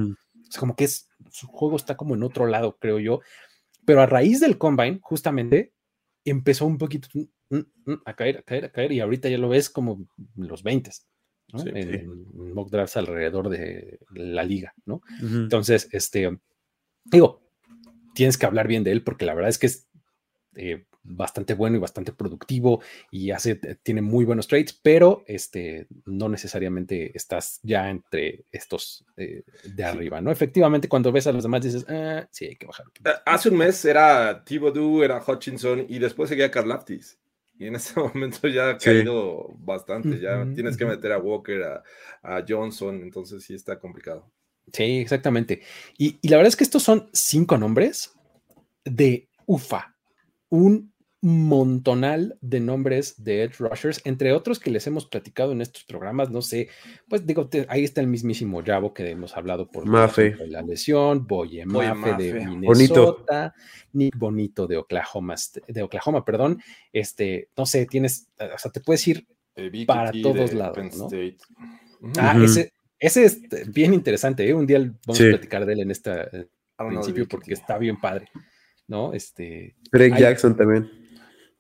Como 0.60 0.76
que 0.76 0.86
es, 0.86 1.10
su 1.30 1.48
juego 1.48 1.76
está 1.76 1.98
como 1.98 2.16
en 2.16 2.24
otro 2.24 2.46
lado, 2.46 2.78
creo 2.80 3.00
yo. 3.00 3.22
Pero 3.86 4.02
a 4.02 4.06
raíz 4.06 4.40
del 4.40 4.58
combine, 4.58 5.00
justamente, 5.02 5.74
empezó 6.26 6.66
un 6.66 6.78
poquito 6.78 7.08
a 8.06 8.16
caer, 8.16 8.38
a 8.38 8.44
caer, 8.44 8.66
a 8.66 8.72
caer, 8.72 8.92
y 8.92 9.00
ahorita 9.00 9.30
ya 9.30 9.38
lo 9.38 9.50
ves 9.50 9.70
como 9.70 10.08
los 10.36 10.64
20, 10.64 10.92
¿no? 11.54 11.60
Sí, 11.60 11.70
en, 11.74 12.02
sí. 12.02 12.08
mock 12.54 12.70
drafts 12.70 12.98
alrededor 12.98 13.50
de 13.50 14.00
la 14.14 14.44
liga, 14.44 14.74
¿no? 14.86 15.02
Entonces, 15.20 15.90
este, 15.92 16.40
digo, 17.06 17.42
tienes 18.14 18.38
que 18.38 18.46
hablar 18.46 18.68
bien 18.68 18.84
de 18.84 18.92
él 18.92 19.04
porque 19.04 19.26
la 19.26 19.34
verdad 19.34 19.50
es 19.50 19.58
que 19.58 19.68
es 19.68 19.90
eh, 20.56 20.86
bastante 21.04 21.54
bueno 21.56 21.78
y 21.78 21.80
bastante 21.80 22.12
productivo 22.14 22.82
y 23.10 23.32
hace, 23.32 23.60
eh, 23.64 23.76
tiene 23.82 24.02
muy 24.02 24.26
buenos 24.26 24.48
traits, 24.48 24.74
pero 24.82 25.24
este, 25.28 25.88
no 26.06 26.30
necesariamente 26.30 27.16
estás 27.16 27.60
ya 27.64 27.90
entre 27.90 28.46
estos 28.52 29.06
eh, 29.18 29.44
de 29.64 29.84
arriba, 29.84 30.22
¿no? 30.22 30.32
Efectivamente, 30.32 30.88
cuando 30.88 31.12
ves 31.12 31.28
a 31.28 31.32
los 31.32 31.44
demás 31.44 31.64
dices, 31.64 31.86
ah, 31.90 32.28
sí, 32.32 32.46
hay 32.46 32.56
que 32.56 32.68
bajar. 32.68 32.86
un 32.86 32.92
poquito". 32.92 33.10
Eh, 33.10 33.14
Hace 33.26 33.50
un 33.50 33.58
mes 33.58 33.84
era 33.86 34.44
Thibodeau, 34.44 35.04
era 35.04 35.24
Hutchinson 35.26 35.86
y 35.90 36.00
después 36.00 36.30
seguía 36.30 36.52
Karlaftis. 36.52 37.20
Y 37.58 37.68
en 37.68 37.76
este 37.76 37.94
momento 38.00 38.48
ya 38.48 38.72
ha 38.72 38.80
Sí. 38.80 38.86
caído 38.86 39.48
bastante. 39.60 40.20
Ya 40.20 40.42
Ujú, 40.44 40.54
tienes 40.56 40.78
que 40.78 40.86
meter 40.86 41.12
a 41.12 41.20
Walker, 41.20 41.64
a, 41.64 41.84
a 42.24 42.44
Johnson, 42.48 43.02
entonces 43.02 43.44
sí 43.44 43.54
está 43.54 43.80
complicado. 43.80 44.32
Sí, 44.72 45.00
exactamente. 45.00 45.62
Y, 45.98 46.18
y 46.22 46.30
la 46.30 46.38
verdad 46.38 46.50
es 46.50 46.56
que 46.56 46.64
estos 46.64 46.84
son 46.84 47.10
cinco 47.14 47.58
nombres 47.58 48.14
de 48.86 49.30
UFA, 49.46 49.96
un 50.50 50.91
montonal 51.24 52.38
de 52.42 52.60
nombres 52.60 53.24
de 53.24 53.44
Edge 53.44 53.58
Rushers, 53.60 54.02
entre 54.06 54.34
otros 54.34 54.60
que 54.60 54.72
les 54.72 54.88
hemos 54.88 55.06
platicado 55.06 55.52
en 55.52 55.62
estos 55.62 55.84
programas, 55.84 56.32
no 56.32 56.42
sé, 56.42 56.68
pues 57.08 57.26
digo, 57.28 57.48
te- 57.48 57.68
ahí 57.70 57.84
está 57.84 58.02
el 58.02 58.08
mismísimo 58.08 58.64
Javo 58.66 58.94
que 58.94 59.08
hemos 59.12 59.38
hablado 59.38 59.70
por 59.70 59.86
Mafe. 59.86 60.36
la 60.48 60.64
lesión, 60.64 61.28
Boye 61.28 61.66
Mafe 61.66 62.14
de. 62.16 62.34
Minnesota, 62.46 63.54
Nick 63.94 64.18
Bonito 64.18 64.66
de 64.66 64.78
Oklahoma, 64.78 65.36
St- 65.36 65.62
de 65.68 65.84
Oklahoma, 65.84 66.26
perdón, 66.26 66.60
este, 66.92 67.50
no 67.56 67.66
sé, 67.68 67.86
tienes, 67.86 68.28
o 68.40 68.58
sea, 68.58 68.72
te 68.72 68.80
puedes 68.82 69.08
ir 69.08 69.28
Para 69.86 70.12
todos 70.12 70.54
lados, 70.54 70.98
¿no? 70.98 71.08
Ah, 72.18 72.36
ese, 72.44 72.74
ese 72.98 73.26
es 73.26 73.42
bien 73.72 73.94
interesante, 73.94 74.48
¿eh? 74.50 74.54
Un 74.56 74.66
día 74.66 74.80
vamos 74.80 75.18
Sí. 75.18 75.28
a 75.28 75.30
platicar 75.30 75.68
de 75.68 75.74
él 75.74 75.80
en 75.82 75.92
este 75.92 76.12
principio 76.78 77.24
Vicky, 77.26 77.30
porque 77.30 77.54
está 77.54 77.78
bien 77.78 78.00
padre, 78.00 78.28
¿no? 78.88 79.14
Este, 79.14 79.76
Greg 79.92 80.18
Jackson 80.18 80.58
también. 80.58 80.90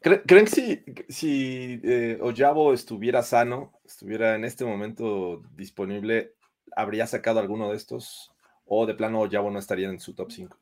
¿Cre- 0.01 0.23
¿Creen 0.25 0.45
que 0.45 0.51
si, 0.51 0.83
si 1.09 1.81
eh, 1.83 2.17
Ojabo 2.21 2.73
estuviera 2.73 3.21
sano, 3.23 3.73
estuviera 3.85 4.35
en 4.35 4.45
este 4.45 4.65
momento 4.65 5.43
disponible, 5.55 6.33
habría 6.75 7.05
sacado 7.07 7.39
alguno 7.39 7.69
de 7.69 7.77
estos? 7.77 8.31
¿O 8.65 8.85
de 8.85 8.95
plano 8.95 9.19
Ojabo 9.21 9.51
no 9.51 9.59
estaría 9.59 9.89
en 9.89 9.99
su 9.99 10.13
top 10.13 10.31
5? 10.31 10.57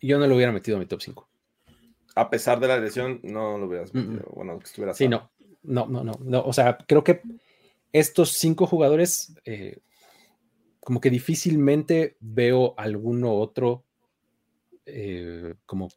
yo 0.00 0.18
no 0.18 0.26
lo 0.26 0.36
hubiera 0.36 0.52
metido 0.52 0.76
en 0.76 0.80
mi 0.80 0.86
top 0.86 1.00
5. 1.02 1.28
A 2.14 2.30
pesar 2.30 2.60
de 2.60 2.68
la 2.68 2.78
lesión, 2.78 3.20
no 3.22 3.58
lo 3.58 3.66
hubieras 3.66 3.92
Mm, 3.94 3.98
metido. 3.98 4.30
Bueno, 4.34 4.58
que 4.58 4.64
estuviera 4.64 4.94
Sí, 4.94 5.04
sano. 5.04 5.30
no, 5.62 5.86
no, 5.86 6.02
no, 6.02 6.04
no, 6.04 6.18
no. 6.24 6.42
O 6.44 6.52
sea, 6.52 6.78
creo 6.86 7.04
que 7.04 7.22
estos 7.92 8.32
cinco 8.32 8.66
jugadores, 8.66 9.34
eh, 9.44 9.78
como 10.80 11.00
que 11.00 11.10
difícilmente 11.10 12.16
veo 12.20 12.74
alguno 12.78 13.34
otro 13.34 13.84
eh, 14.86 15.54
como 15.66 15.88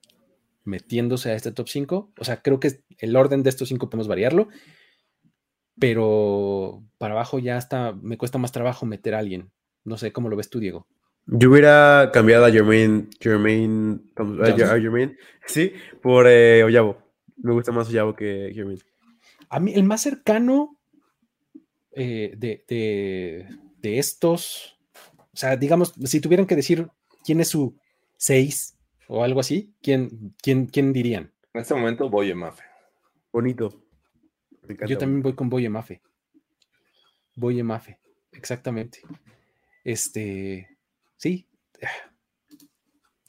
metiéndose 0.70 1.32
a 1.32 1.36
este 1.36 1.52
top 1.52 1.68
5. 1.68 2.14
O 2.18 2.24
sea, 2.24 2.42
creo 2.42 2.60
que 2.60 2.82
el 3.00 3.16
orden 3.16 3.44
de 3.44 3.50
estos 3.50 3.68
cinco 3.70 3.90
podemos 3.90 4.08
variarlo, 4.08 4.48
pero 5.78 6.84
para 6.98 7.14
abajo 7.14 7.40
ya 7.40 7.58
está, 7.58 7.94
me 7.94 8.18
cuesta 8.18 8.38
más 8.38 8.52
trabajo 8.52 8.86
meter 8.86 9.16
a 9.16 9.20
alguien. 9.20 9.52
No 9.86 9.98
sé 9.98 10.12
cómo 10.12 10.30
lo 10.30 10.36
ves 10.36 10.50
tú, 10.50 10.60
Diego. 10.60 10.88
Yo 11.26 11.52
hubiera 11.52 12.10
cambiado 12.14 12.46
a 12.46 12.52
Jermaine, 12.52 13.08
Jermaine, 13.20 14.00
a 14.18 14.80
Jermaine, 14.80 15.16
sí, 15.46 15.74
por 16.02 16.28
eh, 16.28 16.64
Oyabo. 16.64 16.98
Me 17.38 17.54
gusta 17.54 17.72
más 17.72 17.88
Oyabo 17.90 18.16
que 18.16 18.52
Jermaine. 18.54 18.82
A 19.50 19.60
mí, 19.60 19.74
el 19.74 19.84
más 19.84 20.02
cercano 20.02 20.80
eh, 21.92 22.34
de, 22.38 22.66
de- 22.68 23.48
de 23.78 23.98
estos, 24.00 24.78
o 25.32 25.38
sea, 25.38 25.56
digamos, 25.56 25.94
si 26.04 26.20
tuvieran 26.20 26.46
que 26.46 26.56
decir 26.56 26.88
quién 27.24 27.40
es 27.40 27.48
su 27.48 27.78
6 28.18 28.76
o 29.12 29.24
algo 29.24 29.40
así, 29.40 29.74
¿quién, 29.82 30.36
quién, 30.42 30.68
quién 30.68 30.94
dirían? 30.94 31.34
En 31.54 31.62
este 31.62 31.74
momento 31.74 32.10
voy 32.10 32.30
en 32.30 32.38
Mafe. 32.38 32.64
Bonito. 33.34 33.82
Yo 34.88 34.98
también 35.00 35.24
voy 35.24 35.34
con 35.34 35.50
Boye 35.50 35.68
Mafe. 35.68 36.02
Boye 37.36 37.64
Mafe, 37.64 38.00
exactamente. 38.32 39.02
Este, 39.84 40.78
sí. 41.18 41.48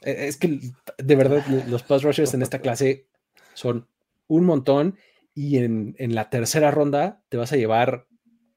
Eh, 0.01 0.27
Es 0.27 0.37
que 0.37 0.59
de 0.97 1.15
verdad 1.15 1.43
lo- 1.49 1.63
los 1.71 1.83
pass 1.83 2.03
rushers 2.03 2.33
en 2.35 2.41
esta 2.43 2.59
clase 2.59 3.07
son 3.53 3.87
un 4.27 4.45
montón 4.45 4.97
y 5.33 5.57
en, 5.57 5.95
en 5.97 6.13
la 6.13 6.29
tercera 6.29 6.69
ronda 6.71 7.23
te 7.29 7.37
vas 7.37 7.51
a 7.53 7.57
llevar 7.57 8.07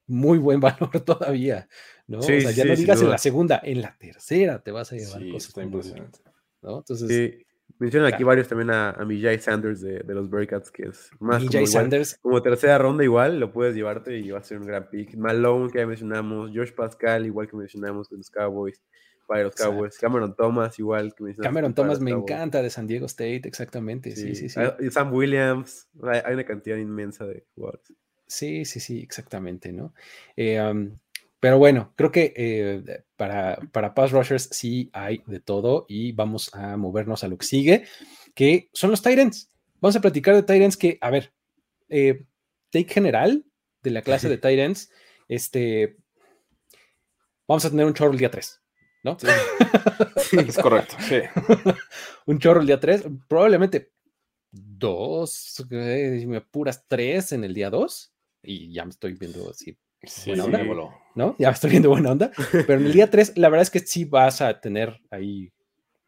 muy 0.07 0.37
buen 0.37 0.59
valor 0.91 0.99
todavía, 1.01 1.67
¿no? 2.07 2.21
Sí, 2.21 2.33
o 2.33 2.41
sea, 2.41 2.51
ya 2.51 2.63
sí, 2.63 2.69
no 2.69 2.75
digas 2.75 3.01
en 3.01 3.09
la 3.09 3.17
segunda, 3.17 3.59
en 3.63 3.81
la 3.81 3.97
tercera 3.97 4.61
te 4.61 4.71
vas 4.71 4.91
a 4.91 4.95
llevar 4.95 5.21
Sí, 5.23 5.29
cosas 5.31 5.49
está 5.49 5.63
impresionante. 5.63 6.19
¿No? 6.65 6.79
Entonces, 6.79 7.07
Sí. 7.07 7.41
Mencionan 7.77 8.13
aquí 8.13 8.23
varios 8.23 8.47
también 8.47 8.69
a, 8.69 8.91
a 8.91 9.03
Mijay 9.05 9.37
Sanders 9.39 9.81
de, 9.81 9.99
de 9.99 10.13
los 10.13 10.29
Bearcats, 10.29 10.71
que 10.71 10.83
es 10.83 11.09
más 11.19 11.39
como, 11.39 11.49
DJ 11.49 11.63
igual- 11.63 11.67
Sanders, 11.67 12.17
como 12.21 12.41
tercera 12.41 12.77
ronda 12.77 13.03
igual, 13.03 13.37
lo 13.39 13.51
puedes 13.51 13.75
llevarte 13.75 14.17
y 14.17 14.29
va 14.31 14.39
a 14.39 14.43
ser 14.43 14.59
un 14.59 14.65
gran 14.67 14.89
pick. 14.89 15.15
Malone, 15.17 15.69
que 15.71 15.79
ya 15.79 15.87
mencionamos, 15.87 16.51
Josh 16.55 16.71
Pascal, 16.73 17.25
igual 17.25 17.49
que 17.49 17.57
mencionamos 17.57 18.07
de 18.09 18.17
los 18.17 18.29
Cowboys, 18.29 18.81
para 19.27 19.43
los 19.43 19.53
Exacto. 19.53 19.73
Cowboys, 19.73 19.97
Cameron 19.97 20.35
Thomas, 20.37 20.79
igual 20.79 21.13
que 21.15 21.23
mencionamos. 21.23 21.49
Cameron 21.53 21.73
Thomas 21.73 21.99
me 21.99 22.11
Cowboys. 22.11 22.31
encanta 22.31 22.61
de 22.61 22.69
San 22.69 22.87
Diego 22.87 23.07
State, 23.07 23.41
exactamente, 23.45 24.15
sí, 24.15 24.35
sí, 24.35 24.47
sí. 24.47 24.59
Sam 24.91 25.11
Williams, 25.13 25.89
hay, 26.03 26.33
una 26.33 26.45
cantidad 26.45 26.77
inmensa 26.77 27.25
de 27.25 27.45
jugadores. 27.55 27.91
Sí, 28.27 28.63
sí, 28.63 28.79
sí, 28.79 29.01
exactamente, 29.01 29.73
¿no? 29.73 29.93
Eh, 30.37 30.59
Pero 31.45 31.59
bueno, 31.59 31.93
creo 31.95 32.11
que 32.11 32.33
eh, 32.35 33.03
para, 33.15 33.59
para 33.71 33.93
pass 33.93 34.11
rushers 34.11 34.49
sí 34.51 34.89
hay 34.93 35.21
de 35.27 35.39
todo 35.39 35.85
y 35.87 36.11
vamos 36.11 36.51
a 36.55 36.75
movernos 36.75 37.23
a 37.23 37.27
lo 37.27 37.37
que 37.37 37.45
sigue, 37.45 37.85
que 38.33 38.71
son 38.73 38.89
los 38.89 39.03
Tyrants. 39.03 39.51
Vamos 39.79 39.95
a 39.95 40.01
platicar 40.01 40.33
de 40.33 40.41
Tyrants 40.41 40.75
que, 40.75 40.97
a 41.01 41.11
ver, 41.11 41.35
eh, 41.87 42.25
take 42.71 42.91
general 42.91 43.45
de 43.83 43.91
la 43.91 44.01
clase 44.01 44.27
de 44.27 44.37
Tyrants, 44.39 44.89
este, 45.27 45.97
vamos 47.47 47.63
a 47.63 47.69
tener 47.69 47.85
un 47.85 47.93
chorro 47.93 48.13
el 48.13 48.17
día 48.17 48.31
3, 48.31 48.61
¿no? 49.03 49.15
Sí, 49.19 50.37
es 50.39 50.57
correcto, 50.57 50.95
sí. 50.99 51.17
un 52.25 52.39
chorro 52.39 52.61
el 52.61 52.65
día 52.65 52.79
3, 52.79 53.03
probablemente 53.27 53.91
dos, 54.49 55.63
eh, 55.69 56.17
si 56.21 56.25
me 56.25 56.37
apuras, 56.37 56.87
tres 56.87 57.33
en 57.33 57.43
el 57.43 57.53
día 57.53 57.69
2, 57.69 58.13
y 58.41 58.73
ya 58.73 58.83
me 58.83 58.89
estoy 58.89 59.13
viendo 59.13 59.47
así 59.47 59.77
Sí, 60.07 60.31
Buena 60.31 60.43
sí, 60.43 60.49
onda. 60.51 60.63
voló. 60.63 60.93
¿no? 61.15 61.35
Ya 61.39 61.49
estoy 61.49 61.69
viendo 61.71 61.89
buena 61.89 62.11
onda. 62.11 62.31
Pero 62.51 62.73
en 62.79 62.85
el 62.87 62.93
día 62.93 63.09
3, 63.09 63.37
la 63.37 63.49
verdad 63.49 63.61
es 63.63 63.69
que 63.71 63.79
sí 63.79 64.05
vas 64.05 64.41
a 64.41 64.59
tener 64.59 64.99
ahí 65.11 65.51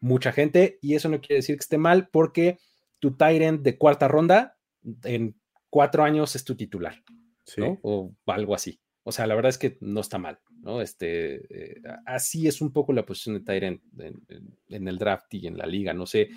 mucha 0.00 0.32
gente 0.32 0.78
y 0.82 0.94
eso 0.94 1.08
no 1.08 1.20
quiere 1.20 1.36
decir 1.36 1.56
que 1.56 1.60
esté 1.62 1.78
mal 1.78 2.08
porque 2.12 2.58
tu 2.98 3.16
Tyrant 3.16 3.62
de 3.62 3.78
cuarta 3.78 4.06
ronda 4.08 4.56
en 5.04 5.34
cuatro 5.70 6.04
años 6.04 6.36
es 6.36 6.44
tu 6.44 6.56
titular, 6.56 7.02
Sí. 7.44 7.60
¿no? 7.60 7.78
O 7.82 8.14
algo 8.26 8.54
así. 8.54 8.80
O 9.02 9.12
sea, 9.12 9.26
la 9.26 9.34
verdad 9.34 9.48
es 9.50 9.58
que 9.58 9.78
no 9.80 10.00
está 10.00 10.18
mal, 10.18 10.38
¿no? 10.60 10.82
Este, 10.82 11.36
eh, 11.50 11.80
así 12.04 12.46
es 12.46 12.60
un 12.60 12.72
poco 12.72 12.92
la 12.92 13.06
posición 13.06 13.34
de 13.36 13.40
Tyrant 13.40 13.80
en, 13.98 14.20
en- 14.28 14.58
en 14.68 14.88
el 14.88 14.98
draft 14.98 15.32
y 15.34 15.46
en 15.46 15.56
la 15.56 15.64
liga. 15.66 15.94
No 15.94 16.04
sé, 16.06 16.28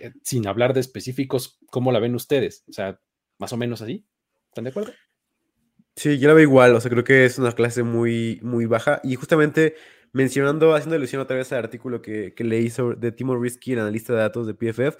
eh, 0.00 0.12
sin 0.22 0.46
hablar 0.46 0.72
de 0.72 0.80
específicos, 0.80 1.58
¿cómo 1.70 1.92
la 1.92 1.98
ven 2.00 2.14
ustedes? 2.14 2.64
O 2.68 2.72
sea, 2.72 2.98
más 3.38 3.52
o 3.52 3.56
menos 3.58 3.82
así. 3.82 4.06
¿Están 4.48 4.64
de 4.64 4.70
acuerdo? 4.70 4.92
Sí, 5.96 6.18
yo 6.18 6.26
la 6.28 6.34
veo 6.34 6.42
igual, 6.42 6.74
o 6.74 6.80
sea, 6.80 6.90
creo 6.90 7.04
que 7.04 7.24
es 7.24 7.38
una 7.38 7.52
clase 7.52 7.82
muy, 7.84 8.40
muy 8.42 8.66
baja. 8.66 9.00
Y 9.04 9.14
justamente 9.14 9.76
mencionando, 10.12 10.74
haciendo 10.74 10.96
alusión 10.96 11.22
otra 11.22 11.36
vez 11.36 11.52
al 11.52 11.58
artículo 11.60 12.02
que, 12.02 12.34
que 12.34 12.42
leí 12.44 12.68
sobre, 12.70 12.96
de 12.96 13.12
Timo 13.12 13.36
Risky, 13.36 13.72
el 13.72 13.78
analista 13.80 14.12
de 14.12 14.18
datos 14.20 14.46
de 14.46 14.54
PFF, 14.54 14.96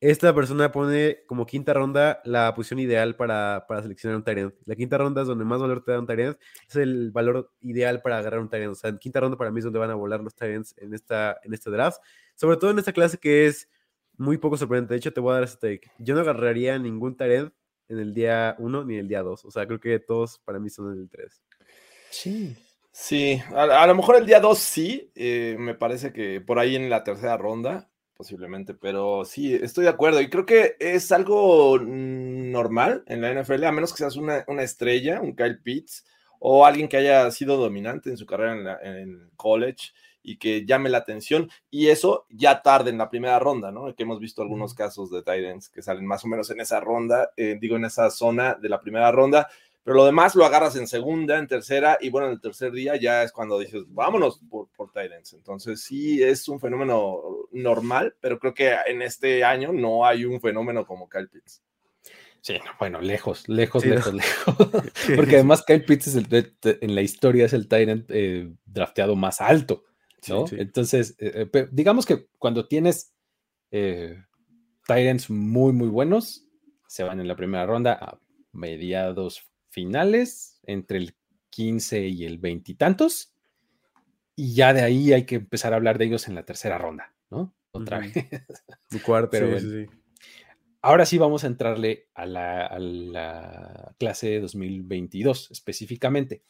esta 0.00 0.34
persona 0.34 0.70
pone 0.70 1.24
como 1.26 1.46
quinta 1.46 1.72
ronda 1.72 2.20
la 2.24 2.54
posición 2.54 2.78
ideal 2.78 3.16
para, 3.16 3.64
para 3.66 3.82
seleccionar 3.82 4.16
un 4.18 4.24
Tyrant. 4.24 4.54
La 4.66 4.76
quinta 4.76 4.98
ronda 4.98 5.22
es 5.22 5.28
donde 5.28 5.46
más 5.46 5.60
valor 5.60 5.82
te 5.82 5.92
da 5.92 5.98
un 6.00 6.06
Tyrant, 6.06 6.36
es 6.68 6.76
el 6.76 7.10
valor 7.10 7.50
ideal 7.62 8.02
para 8.02 8.18
agarrar 8.18 8.40
un 8.40 8.50
Tyrant. 8.50 8.72
O 8.72 8.74
sea, 8.74 8.90
en 8.90 8.98
quinta 8.98 9.20
ronda 9.20 9.38
para 9.38 9.50
mí 9.50 9.60
es 9.60 9.64
donde 9.64 9.78
van 9.78 9.90
a 9.90 9.94
volar 9.94 10.20
los 10.20 10.34
Tyrants 10.34 10.74
en, 10.76 10.92
esta, 10.92 11.38
en 11.42 11.54
este 11.54 11.70
draft, 11.70 11.98
sobre 12.34 12.58
todo 12.58 12.70
en 12.70 12.78
esta 12.78 12.92
clase 12.92 13.16
que 13.16 13.46
es 13.46 13.70
muy 14.18 14.36
poco 14.36 14.58
sorprendente. 14.58 14.92
De 14.92 14.98
hecho, 14.98 15.12
te 15.12 15.20
voy 15.20 15.32
a 15.32 15.34
dar 15.36 15.44
este 15.44 15.78
take. 15.78 15.90
Yo 15.98 16.14
no 16.14 16.20
agarraría 16.20 16.78
ningún 16.78 17.16
Tyrant 17.16 17.54
en 17.88 17.98
el 17.98 18.14
día 18.14 18.56
1 18.58 18.84
ni 18.84 18.96
el 18.96 19.08
día 19.08 19.22
2. 19.22 19.44
O 19.44 19.50
sea, 19.50 19.66
creo 19.66 19.80
que 19.80 19.98
todos 19.98 20.38
para 20.44 20.58
mí 20.58 20.70
son 20.70 20.92
en 20.92 21.00
el 21.00 21.08
3. 21.08 21.42
Sí. 22.10 22.56
Sí, 22.92 23.42
a, 23.52 23.62
a 23.82 23.86
lo 23.88 23.94
mejor 23.96 24.16
el 24.16 24.26
día 24.26 24.38
2 24.38 24.58
sí, 24.58 25.10
eh, 25.16 25.56
me 25.58 25.74
parece 25.74 26.12
que 26.12 26.40
por 26.40 26.58
ahí 26.60 26.76
en 26.76 26.88
la 26.88 27.02
tercera 27.02 27.36
ronda, 27.36 27.90
posiblemente, 28.16 28.72
pero 28.74 29.24
sí, 29.24 29.52
estoy 29.52 29.82
de 29.84 29.90
acuerdo 29.90 30.20
y 30.20 30.30
creo 30.30 30.46
que 30.46 30.76
es 30.78 31.10
algo 31.10 31.76
normal 31.80 33.02
en 33.06 33.20
la 33.20 33.32
NFL, 33.32 33.64
a 33.64 33.72
menos 33.72 33.92
que 33.92 33.98
seas 33.98 34.14
una, 34.16 34.44
una 34.46 34.62
estrella, 34.62 35.20
un 35.20 35.34
Kyle 35.34 35.58
Pitts 35.60 36.06
o 36.38 36.64
alguien 36.64 36.88
que 36.88 36.96
haya 36.98 37.28
sido 37.32 37.56
dominante 37.56 38.10
en 38.10 38.16
su 38.16 38.26
carrera 38.26 38.52
en, 38.52 38.64
la- 38.64 38.78
en 38.82 39.30
college 39.36 39.92
y 40.24 40.38
que 40.38 40.66
llame 40.66 40.90
la 40.90 40.98
atención 40.98 41.48
y 41.70 41.88
eso 41.88 42.26
ya 42.30 42.62
tarde 42.62 42.90
en 42.90 42.98
la 42.98 43.10
primera 43.10 43.38
ronda, 43.38 43.70
¿no? 43.70 43.94
Que 43.94 44.02
hemos 44.02 44.18
visto 44.18 44.42
algunos 44.42 44.74
casos 44.74 45.10
de 45.12 45.22
Titans 45.22 45.68
que 45.68 45.82
salen 45.82 46.06
más 46.06 46.24
o 46.24 46.28
menos 46.28 46.50
en 46.50 46.60
esa 46.60 46.80
ronda, 46.80 47.30
eh, 47.36 47.56
digo, 47.60 47.76
en 47.76 47.84
esa 47.84 48.10
zona 48.10 48.54
de 48.54 48.68
la 48.68 48.80
primera 48.80 49.12
ronda 49.12 49.48
pero 49.84 49.96
lo 49.96 50.06
demás 50.06 50.34
lo 50.34 50.46
agarras 50.46 50.76
en 50.76 50.86
segunda, 50.88 51.38
en 51.38 51.46
tercera, 51.46 51.98
y 52.00 52.08
bueno, 52.08 52.28
en 52.28 52.32
el 52.32 52.40
tercer 52.40 52.72
día 52.72 52.96
ya 52.96 53.22
es 53.22 53.32
cuando 53.32 53.58
dices, 53.58 53.82
vámonos 53.88 54.40
por, 54.48 54.68
por 54.74 54.90
Titans. 54.90 55.34
Entonces, 55.34 55.82
sí 55.82 56.22
es 56.22 56.48
un 56.48 56.58
fenómeno 56.58 57.20
normal, 57.52 58.16
pero 58.18 58.38
creo 58.38 58.54
que 58.54 58.74
en 58.86 59.02
este 59.02 59.44
año 59.44 59.72
no 59.74 60.06
hay 60.06 60.24
un 60.24 60.40
fenómeno 60.40 60.86
como 60.86 61.06
Kyle 61.06 61.28
Pitts. 61.28 61.62
Sí, 62.40 62.54
no, 62.64 62.72
bueno, 62.78 63.00
lejos, 63.02 63.46
lejos, 63.46 63.82
Sí, 63.82 63.90
no. 63.90 63.96
lejos, 63.96 64.14
lejos. 64.14 64.56
Porque 65.16 65.34
además 65.34 65.62
Kyle 65.66 65.84
Pitts 65.84 66.06
es 66.06 66.16
el, 66.16 66.56
en 66.62 66.94
la 66.94 67.02
historia 67.02 67.44
es 67.44 67.52
el 67.52 67.68
Tyrant 67.68 68.06
eh, 68.10 68.50
drafteado 68.64 69.16
más 69.16 69.42
alto, 69.42 69.84
¿no? 70.28 70.46
Sí, 70.46 70.56
sí. 70.56 70.62
Entonces, 70.62 71.16
eh, 71.18 71.32
eh, 71.34 71.46
pe- 71.46 71.68
digamos 71.72 72.06
que 72.06 72.28
cuando 72.38 72.66
tienes 72.68 73.14
eh, 73.70 74.22
Tyrants 74.86 75.30
muy, 75.30 75.72
muy 75.72 75.88
buenos, 75.88 76.46
se 76.88 77.02
van 77.04 77.20
en 77.20 77.28
la 77.28 77.36
primera 77.36 77.66
ronda 77.66 77.94
a 77.94 78.18
mediados 78.52 79.42
finales, 79.70 80.60
entre 80.64 80.98
el 80.98 81.16
15 81.50 82.06
y 82.06 82.24
el 82.24 82.38
20 82.38 82.72
y 82.72 82.74
tantos, 82.74 83.34
y 84.36 84.54
ya 84.54 84.72
de 84.72 84.82
ahí 84.82 85.12
hay 85.12 85.24
que 85.26 85.36
empezar 85.36 85.72
a 85.72 85.76
hablar 85.76 85.98
de 85.98 86.06
ellos 86.06 86.28
en 86.28 86.34
la 86.34 86.44
tercera 86.44 86.78
ronda, 86.78 87.14
¿no? 87.30 87.54
Otra 87.72 87.98
vez. 88.00 88.12
Cuarto, 89.04 89.30
Pero 89.32 89.46
sí, 89.46 89.52
bueno. 89.52 89.68
sí, 89.70 89.86
sí. 89.86 89.90
Ahora 90.82 91.06
sí 91.06 91.16
vamos 91.18 91.44
a 91.44 91.46
entrarle 91.46 92.08
a 92.14 92.26
la, 92.26 92.66
a 92.66 92.78
la 92.78 93.94
clase 93.98 94.28
de 94.28 94.40
2022 94.40 95.50
específicamente. 95.50 96.42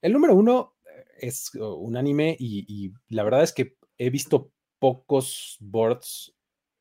El 0.00 0.12
número 0.12 0.34
uno 0.36 0.76
es 1.20 1.54
uh, 1.54 1.74
unánime 1.74 2.36
y, 2.38 2.92
la 3.08 3.22
verdad 3.22 3.42
es 3.42 3.52
que 3.52 3.76
he 3.98 4.10
visto 4.10 4.50
pocos 4.78 5.56
boards 5.60 6.34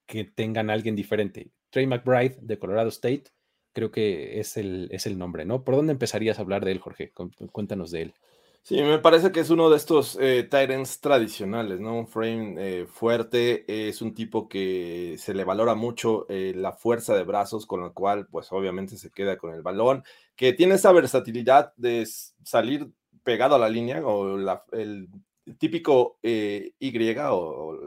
que 0.05 0.23
tengan 0.23 0.69
alguien 0.69 0.95
diferente. 0.95 1.51
Trey 1.69 1.85
McBride 1.85 2.37
de 2.41 2.57
Colorado 2.57 2.89
State, 2.89 3.25
creo 3.73 3.91
que 3.91 4.39
es 4.39 4.57
el, 4.57 4.87
es 4.91 5.05
el 5.05 5.17
nombre, 5.17 5.45
¿no? 5.45 5.63
¿Por 5.63 5.75
dónde 5.75 5.93
empezarías 5.93 6.39
a 6.39 6.41
hablar 6.41 6.65
de 6.65 6.71
él, 6.71 6.79
Jorge? 6.79 7.11
Cu- 7.11 7.31
Cuéntanos 7.51 7.91
de 7.91 8.03
él. 8.03 8.13
Sí, 8.61 8.75
me 8.81 8.99
parece 8.99 9.31
que 9.31 9.39
es 9.39 9.49
uno 9.49 9.69
de 9.69 9.77
estos 9.77 10.17
eh, 10.19 10.43
Tyrants 10.43 10.99
tradicionales, 10.99 11.79
¿no? 11.79 11.97
Un 11.97 12.07
frame 12.07 12.55
eh, 12.57 12.85
fuerte, 12.85 13.63
es 13.87 14.01
un 14.01 14.13
tipo 14.13 14.49
que 14.49 15.15
se 15.17 15.33
le 15.33 15.43
valora 15.43 15.75
mucho 15.75 16.25
eh, 16.29 16.53
la 16.55 16.73
fuerza 16.73 17.15
de 17.15 17.23
brazos, 17.23 17.65
con 17.65 17.79
lo 17.79 17.93
cual, 17.93 18.27
pues 18.27 18.51
obviamente 18.51 18.97
se 18.97 19.11
queda 19.11 19.37
con 19.37 19.53
el 19.53 19.61
balón, 19.61 20.03
que 20.35 20.53
tiene 20.53 20.75
esa 20.75 20.91
versatilidad 20.91 21.73
de 21.77 22.05
salir 22.43 22.89
pegado 23.23 23.55
a 23.55 23.59
la 23.59 23.69
línea, 23.69 24.05
o 24.05 24.37
el 24.71 25.09
típico 25.57 26.19
eh, 26.21 26.73
Y, 26.79 27.15
o, 27.17 27.77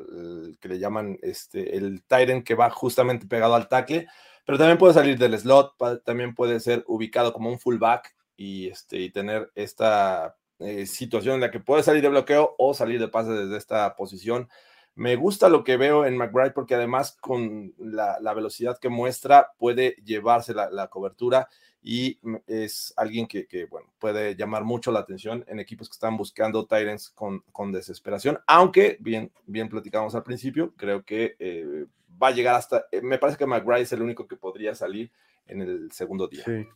que 0.61 0.69
le 0.69 0.79
llaman 0.79 1.19
este, 1.23 1.77
el 1.77 2.03
Tyrant 2.05 2.45
que 2.45 2.55
va 2.55 2.71
justamente 2.71 3.27
pegado 3.27 3.55
al 3.55 3.69
tackle, 3.69 4.07
pero 4.45 4.59
también 4.59 4.79
puede 4.79 4.95
salir 4.95 5.19
del 5.19 5.39
slot, 5.39 5.75
también 6.05 6.35
puede 6.35 6.61
ser 6.61 6.85
ubicado 6.87 7.33
como 7.33 7.51
un 7.51 7.59
fullback 7.59 8.15
y, 8.37 8.69
este, 8.69 8.99
y 8.99 9.11
tener 9.11 9.51
esta 9.55 10.37
eh, 10.59 10.87
situación 10.87 11.37
en 11.37 11.41
la 11.43 11.51
que 11.51 11.61
puede 11.61 11.83
salir 11.83 12.03
de 12.03 12.09
bloqueo 12.09 12.55
o 12.59 12.75
salir 12.75 13.01
de 13.01 13.09
pase 13.09 13.31
desde 13.31 13.57
esta 13.57 13.95
posición. 13.95 14.49
Me 14.95 15.17
gusta 15.17 15.49
lo 15.49 15.65
que 15.65 15.77
veo 15.77 16.05
en 16.05 16.19
McBride 16.19 16.51
porque 16.51 16.75
además 16.75 17.17
con 17.21 17.73
la, 17.79 18.19
la 18.21 18.35
velocidad 18.35 18.79
que 18.79 18.89
muestra 18.89 19.53
puede 19.59 19.97
llevarse 20.05 20.53
la, 20.55 20.71
la 20.71 20.89
cobertura 20.89 21.49
y 21.83 22.19
es 22.47 22.95
alguien 22.97 23.27
que, 23.27 23.47
que, 23.47 23.65
bueno, 23.67 23.93
puede 23.99 24.37
llamar 24.37 24.63
mucho 24.65 24.93
la 24.93 25.01
atención 25.01 25.45
en 25.49 25.59
equipos 25.59 25.89
que 25.89 25.95
están 25.95 26.17
buscando 26.17 26.67
Tyrants 26.67 27.11
con, 27.11 27.41
con 27.53 27.73
desesperación, 27.73 28.39
aunque 28.47 28.97
bien, 29.01 29.33
bien 29.47 29.69
platicamos 29.69 30.15
al 30.15 30.23
principio, 30.23 30.73
creo 30.77 31.05
que 31.05 31.35
eh, 31.41 31.87
va 32.23 32.29
a 32.29 32.33
llegar 32.33 32.55
hasta, 32.55 32.85
eh, 32.93 33.01
me 33.03 33.19
parece 33.19 33.37
que 33.39 33.47
McBride 33.47 33.83
es 33.83 33.93
el 33.93 34.03
único 34.03 34.29
que 34.29 34.37
podría 34.37 34.75
salir 34.77 35.11
en 35.47 35.61
el 35.61 35.91
segundo 35.91 36.29
día. 36.29 36.45
Sí. 36.45 36.67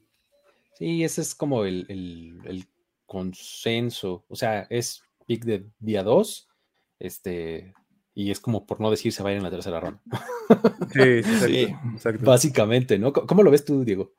Sí, 0.75 1.05
ese 1.05 1.23
es 1.23 1.35
como 1.35 1.65
el, 1.65 1.87
el- 1.89 2.39
el 2.45 2.65
consenso. 3.07 4.25
O 4.29 4.37
sea, 4.37 4.67
es 4.71 5.03
pick 5.27 5.45
de 5.45 5.67
día 5.79 6.03
2, 6.03 6.49
este, 6.99 7.73
y 8.15 8.31
es 8.31 8.41
como 8.41 8.67
por 8.67 8.81
no 8.81 8.91
decir 8.91 9.13
se 9.13 9.23
va 9.23 9.29
a 9.31 9.33
ir 9.33 9.39
en 9.39 9.45
la 9.45 9.51
tercera 9.51 9.81
ronda. 9.81 10.01
Sí, 10.93 11.23
sí, 11.23 11.31
exacto, 11.31 11.47
Sí. 11.49 11.67
exacto. 11.95 12.25
Básicamente, 12.27 12.99
¿no? 12.99 13.13
¿Cómo 13.13 13.27
cómo 13.27 13.43
lo 13.43 13.51
ves 13.51 13.65
tú, 13.65 13.85
Diego? 13.85 14.13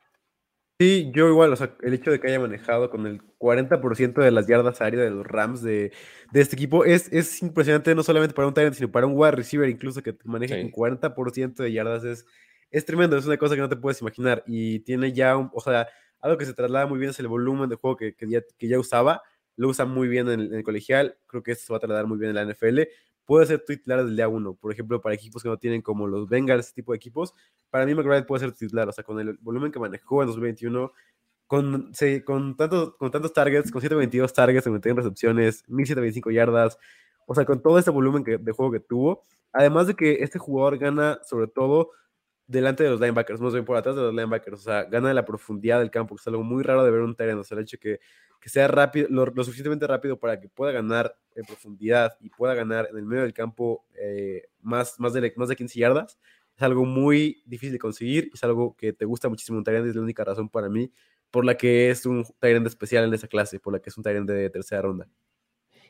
Sí, 0.80 1.10
yo 1.12 1.28
igual, 1.28 1.52
o 1.52 1.56
sea, 1.56 1.74
el 1.82 1.92
hecho 1.92 2.12
de 2.12 2.20
que 2.20 2.28
haya 2.28 2.38
manejado 2.38 2.88
con 2.88 3.04
el 3.08 3.20
40% 3.36 4.20
de 4.20 4.30
las 4.30 4.46
yardas 4.46 4.80
aéreas 4.80 5.02
de 5.06 5.10
los 5.10 5.26
Rams 5.26 5.60
de, 5.60 5.90
de 6.30 6.40
este 6.40 6.54
equipo 6.54 6.84
es, 6.84 7.12
es 7.12 7.42
impresionante, 7.42 7.92
no 7.96 8.04
solamente 8.04 8.32
para 8.32 8.46
un 8.46 8.54
Tyrant, 8.54 8.76
sino 8.76 8.88
para 8.92 9.04
un 9.08 9.14
wide 9.16 9.32
receiver, 9.32 9.68
incluso 9.68 10.04
que 10.04 10.16
maneje 10.24 10.54
Sí. 10.54 10.60
con 10.60 10.70
40% 10.70 11.64
de 11.64 11.72
yardas, 11.72 12.04
es, 12.04 12.24
es 12.70 12.84
tremendo, 12.84 13.16
es 13.16 13.26
una 13.26 13.38
cosa 13.38 13.56
que 13.56 13.60
no 13.60 13.68
te 13.68 13.74
puedes 13.74 14.00
imaginar. 14.02 14.44
Y 14.46 14.78
tiene 14.80 15.12
ya, 15.12 15.36
un, 15.36 15.50
o 15.52 15.60
sea, 15.60 15.88
algo 16.20 16.38
que 16.38 16.44
se 16.46 16.54
traslada 16.54 16.86
muy 16.86 17.00
bien 17.00 17.10
es 17.10 17.18
el 17.18 17.26
volumen 17.26 17.68
de 17.68 17.74
juego 17.74 17.96
que, 17.96 18.14
que 18.14 18.28
ya, 18.30 18.42
que 18.56 18.68
ya 18.68 18.78
usaba, 18.78 19.22
lo 19.56 19.66
usa 19.70 19.84
muy 19.84 20.06
bien 20.06 20.28
en 20.28 20.38
el, 20.40 20.46
en 20.52 20.54
el 20.58 20.62
colegial, 20.62 21.18
creo 21.26 21.42
que 21.42 21.50
esto 21.50 21.66
se 21.66 21.72
va 21.72 21.78
a 21.78 21.80
trasladar 21.80 22.06
muy 22.06 22.18
bien 22.18 22.30
en 22.30 22.36
la 22.36 22.42
NFL. 22.42 22.88
Puede 23.28 23.44
ser 23.44 23.62
titular 23.62 23.98
desde 23.98 24.08
el 24.08 24.16
día 24.16 24.26
uno, 24.26 24.54
por 24.54 24.72
ejemplo, 24.72 25.02
para 25.02 25.14
equipos 25.14 25.42
que 25.42 25.50
no 25.50 25.58
tienen 25.58 25.82
como 25.82 26.06
los 26.06 26.30
Bengals, 26.30 26.64
ese 26.64 26.74
tipo 26.76 26.92
de 26.92 26.96
equipos. 26.96 27.34
Para 27.68 27.84
mí, 27.84 27.94
McBride 27.94 28.22
puede 28.22 28.40
ser 28.40 28.52
titular, 28.52 28.88
o 28.88 28.92
sea, 28.92 29.04
con 29.04 29.20
el 29.20 29.36
volumen 29.42 29.70
que 29.70 29.78
manejó 29.78 30.22
en 30.22 30.28
2021, 30.28 30.90
con, 31.46 31.92
con, 32.24 32.56
tantos, 32.56 32.96
con 32.96 33.10
tantos 33.10 33.34
targets, 33.34 33.70
con 33.70 33.82
122 33.82 34.32
targets, 34.32 34.64
51 34.64 35.02
recepciones, 35.02 35.62
1725 35.68 36.30
yardas, 36.30 36.78
o 37.26 37.34
sea, 37.34 37.44
con 37.44 37.60
todo 37.60 37.78
este 37.78 37.90
volumen 37.90 38.24
de 38.24 38.52
juego 38.52 38.72
que 38.72 38.80
tuvo, 38.80 39.26
además 39.52 39.88
de 39.88 39.94
que 39.94 40.22
este 40.22 40.38
jugador 40.38 40.78
gana 40.78 41.18
sobre 41.22 41.48
todo 41.48 41.90
delante 42.48 42.82
de 42.82 42.90
los 42.90 43.00
linebackers, 43.00 43.40
más 43.40 43.52
bien 43.52 43.64
por 43.64 43.76
atrás 43.76 43.94
de 43.94 44.02
los 44.02 44.12
linebackers. 44.12 44.58
O 44.58 44.62
sea, 44.62 44.84
gana 44.84 45.08
de 45.08 45.14
la 45.14 45.24
profundidad 45.24 45.78
del 45.78 45.90
campo, 45.90 46.16
que 46.16 46.20
es 46.20 46.26
algo 46.26 46.42
muy 46.42 46.64
raro 46.64 46.82
de 46.82 46.90
ver 46.90 47.02
un 47.02 47.14
Tyrant. 47.14 47.40
O 47.40 47.44
sea, 47.44 47.56
el 47.56 47.62
hecho 47.62 47.78
que, 47.78 48.00
que 48.40 48.48
sea 48.48 48.66
rápido, 48.66 49.06
lo, 49.10 49.26
lo 49.26 49.44
suficientemente 49.44 49.86
rápido 49.86 50.18
para 50.18 50.40
que 50.40 50.48
pueda 50.48 50.72
ganar 50.72 51.16
en 51.36 51.44
profundidad 51.44 52.16
y 52.20 52.30
pueda 52.30 52.54
ganar 52.54 52.88
en 52.90 52.96
el 52.96 53.04
medio 53.04 53.22
del 53.22 53.34
campo 53.34 53.84
eh, 53.94 54.48
más, 54.62 54.98
más, 54.98 55.12
de, 55.12 55.32
más 55.36 55.48
de 55.48 55.56
15 55.56 55.78
yardas, 55.78 56.18
es 56.56 56.62
algo 56.62 56.84
muy 56.84 57.42
difícil 57.46 57.72
de 57.72 57.78
conseguir. 57.78 58.30
Es 58.34 58.42
algo 58.42 58.74
que 58.76 58.92
te 58.92 59.04
gusta 59.04 59.28
muchísimo 59.28 59.58
un 59.58 59.64
Tyrant, 59.64 59.86
es 59.86 59.94
la 59.94 60.02
única 60.02 60.24
razón 60.24 60.48
para 60.48 60.68
mí 60.68 60.90
por 61.30 61.44
la 61.44 61.56
que 61.56 61.90
es 61.90 62.06
un 62.06 62.24
Tyrant 62.40 62.66
especial 62.66 63.04
en 63.04 63.14
esa 63.14 63.28
clase, 63.28 63.60
por 63.60 63.72
la 63.72 63.80
que 63.80 63.90
es 63.90 63.96
un 63.98 64.02
Tyrant 64.02 64.28
de 64.28 64.50
tercera 64.50 64.82
ronda. 64.82 65.08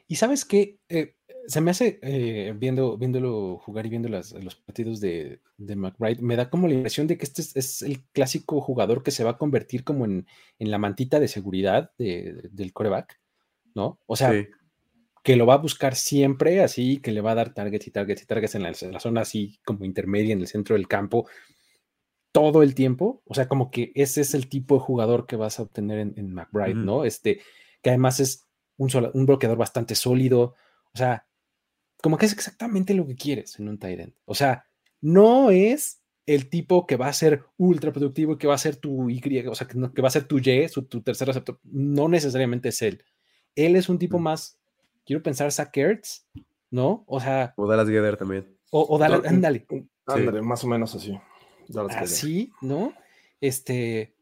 Y 0.08 0.16
sabes 0.16 0.44
qué, 0.44 0.78
eh, 0.88 1.14
se 1.46 1.60
me 1.60 1.70
hace, 1.70 1.98
eh, 2.02 2.54
viendo, 2.56 2.96
viéndolo 2.98 3.58
jugar 3.58 3.86
y 3.86 3.90
viendo 3.90 4.08
las, 4.08 4.32
los 4.32 4.56
partidos 4.56 5.00
de, 5.00 5.40
de, 5.58 5.76
McBride, 5.76 6.22
me 6.22 6.34
da 6.34 6.50
como 6.50 6.66
la 6.66 6.74
impresión 6.74 7.06
de 7.06 7.16
que 7.16 7.24
este 7.24 7.42
es, 7.42 7.56
es, 7.56 7.82
el 7.82 8.04
clásico 8.12 8.60
jugador 8.60 9.02
que 9.02 9.10
se 9.10 9.22
va 9.22 9.32
a 9.32 9.38
convertir 9.38 9.84
como 9.84 10.06
en, 10.06 10.26
en 10.58 10.70
la 10.70 10.78
mantita 10.78 11.20
de 11.20 11.28
seguridad 11.28 11.92
de, 11.98 12.48
del 12.52 12.72
coreback, 12.72 13.20
¿no? 13.74 13.98
O 14.06 14.16
sea, 14.16 14.32
sí. 14.32 14.48
que 15.22 15.36
lo 15.36 15.46
va 15.46 15.54
a 15.54 15.58
buscar 15.58 15.94
siempre 15.94 16.62
así, 16.62 16.98
que 16.98 17.12
le 17.12 17.20
va 17.20 17.32
a 17.32 17.36
dar 17.36 17.54
targets 17.54 17.86
y 17.86 17.90
targets 17.90 18.22
y 18.22 18.26
targets 18.26 18.54
en 18.54 18.62
la, 18.62 18.72
en 18.80 18.92
la 18.92 19.00
zona 19.00 19.20
así 19.22 19.58
como 19.64 19.84
intermedia 19.84 20.32
en 20.32 20.40
el 20.40 20.48
centro 20.48 20.74
del 20.74 20.88
campo 20.88 21.28
todo 22.32 22.62
el 22.62 22.74
tiempo. 22.74 23.22
O 23.24 23.34
sea, 23.34 23.48
como 23.48 23.70
que 23.70 23.92
ese 23.94 24.20
es 24.20 24.34
el 24.34 24.48
tipo 24.48 24.74
de 24.74 24.80
jugador 24.80 25.26
que 25.26 25.36
vas 25.36 25.58
a 25.58 25.62
obtener 25.62 25.98
en, 25.98 26.14
en 26.16 26.32
McBride, 26.32 26.74
uh 26.74 26.82
-huh. 26.82 26.84
¿no? 26.84 27.04
Este, 27.04 27.40
que 27.82 27.90
además 27.90 28.20
es 28.20 28.47
un, 28.78 28.88
solo, 28.88 29.10
un 29.12 29.26
bloqueador 29.26 29.58
bastante 29.58 29.94
sólido. 29.94 30.54
O 30.94 30.96
sea, 30.96 31.26
como 32.02 32.16
que 32.16 32.26
es 32.26 32.32
exactamente 32.32 32.94
lo 32.94 33.06
que 33.06 33.16
quieres 33.16 33.58
en 33.58 33.68
un 33.68 33.78
tight 33.78 34.00
end. 34.00 34.14
O 34.24 34.34
sea, 34.34 34.66
no 35.00 35.50
es 35.50 36.00
el 36.26 36.48
tipo 36.48 36.86
que 36.86 36.96
va 36.96 37.08
a 37.08 37.12
ser 37.12 37.44
ultra 37.56 37.92
productivo 37.92 38.34
y 38.34 38.38
que 38.38 38.46
va 38.46 38.54
a 38.54 38.58
ser 38.58 38.76
tu 38.76 39.08
Y, 39.10 39.20
o 39.46 39.54
sea, 39.54 39.66
que, 39.66 39.78
no, 39.78 39.92
que 39.92 40.02
va 40.02 40.08
a 40.08 40.12
ser 40.12 40.24
tu 40.24 40.38
Y, 40.38 40.68
su, 40.68 40.82
tu 40.82 41.02
tercer 41.02 41.28
receptor. 41.28 41.60
No 41.64 42.08
necesariamente 42.08 42.70
es 42.70 42.82
él. 42.82 43.04
Él 43.54 43.76
es 43.76 43.88
un 43.88 43.98
tipo 43.98 44.18
más, 44.18 44.58
quiero 45.04 45.22
pensar, 45.22 45.50
Zach 45.50 45.76
Ertz, 45.76 46.26
¿no? 46.70 47.04
O 47.06 47.20
sea. 47.20 47.54
O 47.56 47.66
Dallas 47.66 47.88
Gueder 47.88 48.16
también. 48.16 48.56
O, 48.70 48.86
o 48.88 48.98
Dallas, 48.98 49.24
ándale. 49.24 49.66
Ándale, 50.06 50.40
sí. 50.40 50.46
más 50.46 50.64
o 50.64 50.66
menos 50.68 50.94
así. 50.94 51.18
Dallas 51.68 51.96
así, 51.96 52.52
¿no? 52.60 52.92
Este, 53.40 54.14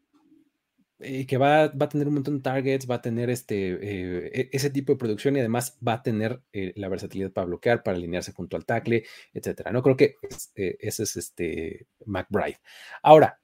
eh, 0.99 1.27
que 1.27 1.37
va, 1.37 1.69
va, 1.69 1.87
a 1.87 1.89
tener 1.89 2.09
un 2.09 2.15
montón 2.15 2.39
de 2.39 2.43
targets, 2.43 2.91
va 2.91 2.97
a 2.97 3.03
tener 3.03 3.29
este, 3.29 3.79
eh, 3.83 4.49
ese 4.53 4.71
tipo 4.71 4.93
de 4.93 4.99
producción 4.99 5.37
y 5.37 5.41
además 5.41 5.79
va 5.87 5.95
a 5.95 6.03
tener 6.03 6.41
eh, 6.53 6.73
la 6.77 6.89
versatilidad 6.89 7.33
para 7.33 7.47
bloquear, 7.47 7.83
para 7.83 7.99
alinearse 7.99 8.33
junto 8.33 8.57
al 8.57 8.65
tackle, 8.65 9.05
etcétera. 9.35 9.73
No 9.73 9.83
creo 9.83 9.97
que 9.97 10.17
ese 10.55 11.03
es 11.03 11.17
este 11.17 11.87
McBride. 12.07 12.61
Ahora, 13.03 13.41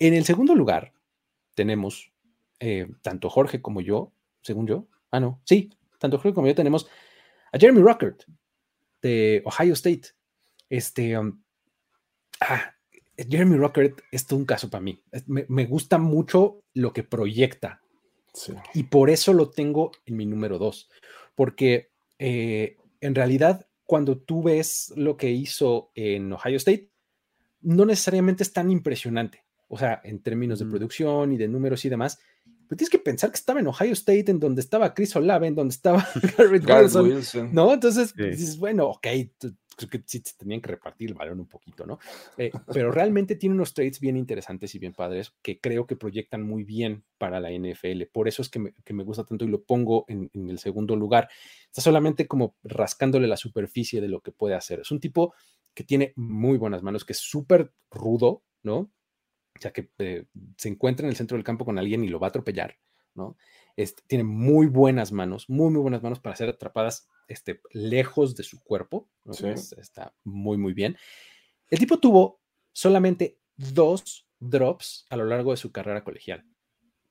en 0.00 0.14
el 0.14 0.24
segundo 0.24 0.54
lugar 0.54 0.92
tenemos 1.54 2.10
tanto 3.02 3.28
Jorge 3.28 3.60
como 3.60 3.82
yo, 3.82 4.14
según 4.40 4.66
yo, 4.66 4.88
ah, 5.10 5.20
no, 5.20 5.42
sí, 5.44 5.70
tanto 5.98 6.16
Jorge 6.16 6.34
como 6.34 6.46
yo 6.46 6.54
tenemos 6.54 6.88
a 7.52 7.58
Jeremy 7.58 7.82
Ruckert 7.82 8.24
de 9.02 9.42
Ohio 9.44 9.74
State. 9.74 10.08
Este, 10.68 11.16
um, 11.18 11.42
ah, 12.40 12.73
Jeremy 13.16 13.56
Ruckert 13.56 14.00
es 14.10 14.26
todo 14.26 14.38
un 14.38 14.44
caso 14.44 14.70
para 14.70 14.82
mí. 14.82 15.02
Me, 15.26 15.46
me, 15.48 15.66
gusta 15.66 15.98
mucho 15.98 16.62
lo 16.72 16.92
que 16.92 17.02
proyecta. 17.02 17.80
Sí. 18.32 18.52
Y 18.74 18.84
por 18.84 19.10
eso 19.10 19.32
lo 19.32 19.50
tengo 19.50 19.92
en 20.06 20.16
mi 20.16 20.26
número 20.26 20.58
dos. 20.58 20.88
Porque 21.34 21.92
eh, 22.18 22.76
en 23.00 23.14
realidad, 23.14 23.66
cuando 23.84 24.18
tú 24.18 24.42
ves 24.42 24.92
lo 24.96 25.16
que 25.16 25.30
hizo 25.30 25.90
en 25.94 26.32
Ohio 26.32 26.56
State, 26.56 26.90
no 27.60 27.84
necesariamente 27.84 28.42
es 28.42 28.52
tan 28.52 28.70
impresionante. 28.70 29.44
O 29.68 29.78
sea, 29.78 30.00
en 30.04 30.22
términos 30.22 30.58
de 30.58 30.66
producción 30.66 31.32
y 31.32 31.36
de 31.36 31.48
números 31.48 31.84
y 31.84 31.88
demás. 31.88 32.18
Pero 32.44 32.78
tienes 32.78 32.90
que 32.90 32.98
pensar 32.98 33.30
que 33.30 33.36
estaba 33.36 33.60
en 33.60 33.66
Ohio 33.66 33.92
State, 33.92 34.30
en 34.30 34.40
donde 34.40 34.60
estaba 34.60 34.94
Chris 34.94 35.14
Olave, 35.16 35.46
en 35.46 35.54
donde 35.54 35.74
estaba 35.74 36.06
Garrett 36.38 36.68
Wilson, 36.68 37.06
Wilson, 37.06 37.50
¿no? 37.52 37.72
Entonces 37.72 38.14
sí. 38.16 38.24
dices, 38.24 38.58
bueno, 38.58 38.86
ok, 38.86 39.06
que 39.76 40.02
sí 40.06 40.22
tenían 40.38 40.60
que 40.60 40.70
repartir 40.70 41.10
el 41.10 41.14
balón 41.14 41.40
un 41.40 41.46
poquito, 41.46 41.86
¿no? 41.86 41.98
Eh, 42.38 42.50
pero 42.72 42.90
realmente 42.90 43.36
tiene 43.36 43.54
unos 43.54 43.74
trades 43.74 44.00
bien 44.00 44.16
interesantes 44.16 44.74
y 44.74 44.78
bien 44.78 44.92
padres 44.92 45.34
que 45.42 45.60
creo 45.60 45.86
que 45.86 45.96
proyectan 45.96 46.42
muy 46.42 46.64
bien 46.64 47.04
para 47.18 47.40
la 47.40 47.50
NFL. 47.50 48.04
Por 48.12 48.28
eso 48.28 48.42
es 48.42 48.48
que 48.48 48.58
me, 48.58 48.72
que 48.84 48.94
me 48.94 49.04
gusta 49.04 49.24
tanto 49.24 49.44
y 49.44 49.48
lo 49.48 49.62
pongo 49.62 50.04
en, 50.08 50.30
en, 50.32 50.50
el 50.50 50.58
segundo 50.58 50.96
lugar. 50.96 51.28
Está 51.66 51.80
solamente 51.80 52.26
como 52.26 52.56
rascándole 52.62 53.26
la 53.26 53.36
superficie 53.36 54.00
de 54.00 54.08
lo 54.08 54.20
que 54.20 54.32
puede 54.32 54.54
hacer. 54.54 54.80
Es 54.80 54.90
un 54.90 55.00
tipo 55.00 55.34
que 55.74 55.84
tiene 55.84 56.12
muy 56.16 56.56
buenas 56.56 56.82
manos, 56.82 57.04
que 57.04 57.12
es 57.12 57.18
súper 57.18 57.72
rudo, 57.90 58.44
¿no? 58.62 58.90
Sea, 59.60 59.72
que 59.72 59.90
eh, 59.98 60.26
se 60.56 60.68
encuentra 60.68 61.06
en 61.06 61.10
el 61.10 61.16
centro 61.16 61.36
del 61.36 61.44
campo 61.44 61.64
con 61.64 61.78
alguien 61.78 62.04
y 62.04 62.08
lo 62.08 62.18
va 62.18 62.28
a 62.28 62.30
atropellar, 62.30 62.76
¿no? 63.14 63.36
Este, 63.76 64.02
tiene 64.06 64.24
muy 64.24 64.66
buenas 64.66 65.12
manos, 65.12 65.48
muy, 65.48 65.70
muy 65.70 65.80
buenas 65.80 66.02
manos 66.02 66.20
para 66.20 66.36
ser 66.36 66.48
atrapadas 66.48 67.08
este, 67.28 67.60
lejos 67.70 68.34
de 68.34 68.42
su 68.42 68.62
cuerpo. 68.62 69.08
¿no? 69.24 69.34
Sí. 69.34 69.48
Está 69.48 70.14
muy, 70.24 70.56
muy 70.56 70.72
bien. 70.72 70.96
El 71.68 71.78
tipo 71.78 71.98
tuvo 71.98 72.40
solamente 72.72 73.38
dos 73.56 74.26
drops 74.38 75.06
a 75.10 75.16
lo 75.16 75.24
largo 75.24 75.52
de 75.52 75.56
su 75.56 75.72
carrera 75.72 76.04
colegial. 76.04 76.44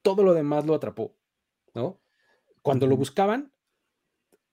Todo 0.01 0.23
lo 0.23 0.33
demás 0.33 0.65
lo 0.65 0.75
atrapó, 0.75 1.15
¿no? 1.73 2.01
Cuando 2.61 2.87
lo 2.87 2.97
buscaban, 2.97 3.53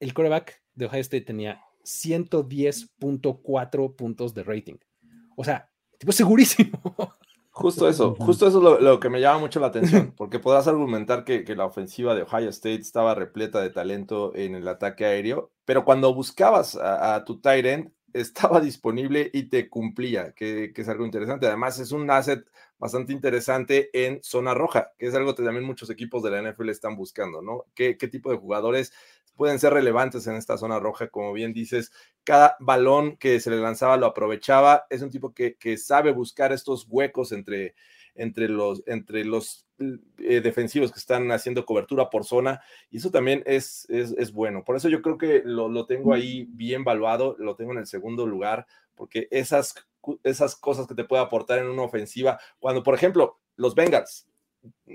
el 0.00 0.14
coreback 0.14 0.62
de 0.74 0.86
Ohio 0.86 1.00
State 1.00 1.24
tenía 1.24 1.62
110.4 1.84 3.96
puntos 3.96 4.34
de 4.34 4.42
rating. 4.42 4.78
O 5.36 5.44
sea, 5.44 5.70
tipo 5.98 6.12
segurísimo. 6.12 6.80
Justo 7.52 7.88
eso, 7.88 8.14
justo 8.14 8.46
eso 8.46 8.58
es 8.58 8.64
lo, 8.64 8.80
lo, 8.80 9.00
que 9.00 9.10
me 9.10 9.20
llama 9.20 9.40
mucho 9.40 9.58
la 9.58 9.66
atención, 9.66 10.12
porque 10.16 10.38
podrás 10.38 10.68
argumentar 10.68 11.24
que, 11.24 11.44
que, 11.44 11.56
la 11.56 11.66
ofensiva 11.66 12.14
de 12.14 12.22
Ohio 12.22 12.48
State 12.50 12.80
estaba 12.80 13.14
repleta 13.14 13.60
de 13.60 13.70
talento 13.70 14.32
en 14.36 14.54
el 14.54 14.68
ataque 14.68 15.04
aéreo, 15.04 15.50
pero 15.64 15.84
cuando 15.84 16.14
buscabas 16.14 16.76
a, 16.76 17.16
a 17.16 17.24
tu 17.24 17.40
tight 17.40 17.66
end, 17.66 17.92
estaba 18.12 18.60
disponible 18.60 19.30
y 19.32 19.44
te 19.44 19.68
cumplía, 19.68 20.32
que, 20.32 20.72
que, 20.72 20.82
es 20.82 20.88
algo 20.88 21.04
interesante. 21.04 21.46
Además, 21.46 21.78
es 21.78 21.92
un 21.92 22.10
asset 22.10 22.44
bastante 22.78 23.12
interesante 23.12 23.90
en 23.92 24.22
zona 24.22 24.54
roja, 24.54 24.92
que 24.98 25.06
es 25.06 25.14
algo 25.14 25.34
que 25.34 25.42
también 25.42 25.66
muchos 25.66 25.90
equipos 25.90 26.22
de 26.22 26.30
la 26.30 26.42
NFL 26.42 26.70
están 26.70 26.96
buscando, 26.96 27.42
¿no? 27.42 27.66
¿Qué, 27.74 27.96
qué 27.98 28.08
tipo 28.08 28.30
de 28.30 28.38
jugadores 28.38 28.92
pueden 29.40 29.58
ser 29.58 29.72
relevantes 29.72 30.26
en 30.26 30.36
esta 30.36 30.58
zona 30.58 30.78
roja? 30.78 31.08
Como 31.08 31.32
bien 31.32 31.54
dices, 31.54 31.92
cada 32.24 32.58
balón 32.60 33.16
que 33.16 33.40
se 33.40 33.48
le 33.48 33.56
lanzaba 33.56 33.96
lo 33.96 34.04
aprovechaba. 34.04 34.84
Es 34.90 35.00
un 35.00 35.08
tipo 35.08 35.32
que, 35.32 35.54
que 35.54 35.78
sabe 35.78 36.12
buscar 36.12 36.52
estos 36.52 36.86
huecos 36.90 37.32
entre, 37.32 37.74
entre 38.14 38.50
los, 38.50 38.82
entre 38.86 39.24
los 39.24 39.64
eh, 39.78 40.42
defensivos 40.42 40.92
que 40.92 40.98
están 40.98 41.32
haciendo 41.32 41.64
cobertura 41.64 42.10
por 42.10 42.26
zona, 42.26 42.60
y 42.90 42.98
eso 42.98 43.10
también 43.10 43.42
es, 43.46 43.88
es, 43.88 44.12
es 44.18 44.30
bueno. 44.30 44.62
Por 44.62 44.76
eso 44.76 44.90
yo 44.90 45.00
creo 45.00 45.16
que 45.16 45.40
lo, 45.42 45.70
lo, 45.70 45.86
tengo 45.86 46.12
ahí 46.12 46.46
bien 46.50 46.84
valuado, 46.84 47.34
lo 47.38 47.56
tengo 47.56 47.72
en 47.72 47.78
el 47.78 47.86
segundo 47.86 48.26
lugar, 48.26 48.66
porque 48.94 49.26
esas, 49.30 49.74
esas 50.22 50.54
cosas 50.54 50.86
que 50.86 50.94
te 50.94 51.04
puede 51.04 51.22
aportar 51.22 51.60
en 51.60 51.68
una 51.68 51.80
ofensiva, 51.80 52.38
cuando 52.58 52.82
por 52.82 52.94
ejemplo 52.94 53.38
los 53.56 53.74
Bengals 53.74 54.28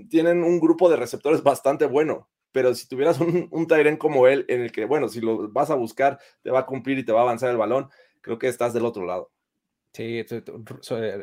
tienen 0.08 0.44
un 0.44 0.60
grupo 0.60 0.88
de 0.88 0.98
receptores 0.98 1.42
bastante 1.42 1.88
bueno, 1.88 2.30
pero 2.56 2.74
si 2.74 2.88
tuvieras 2.88 3.20
un, 3.20 3.50
un 3.52 3.68
Tyren 3.68 3.98
como 3.98 4.28
él, 4.28 4.46
en 4.48 4.62
el 4.62 4.72
que, 4.72 4.86
bueno, 4.86 5.10
si 5.10 5.20
lo 5.20 5.50
vas 5.50 5.70
a 5.72 5.76
buscar, 5.76 6.20
te 6.42 6.52
va 6.52 6.60
a 6.60 6.66
cumplir 6.66 6.98
y 6.98 7.04
te 7.04 7.12
va 7.12 7.20
a 7.20 7.24
avanzar 7.24 7.50
el 7.50 7.58
balón, 7.58 7.90
creo 8.22 8.40
que 8.40 8.48
estás 8.48 8.74
del 8.74 8.86
otro 8.86 9.06
lado. 9.06 9.30
Sí, 9.92 10.24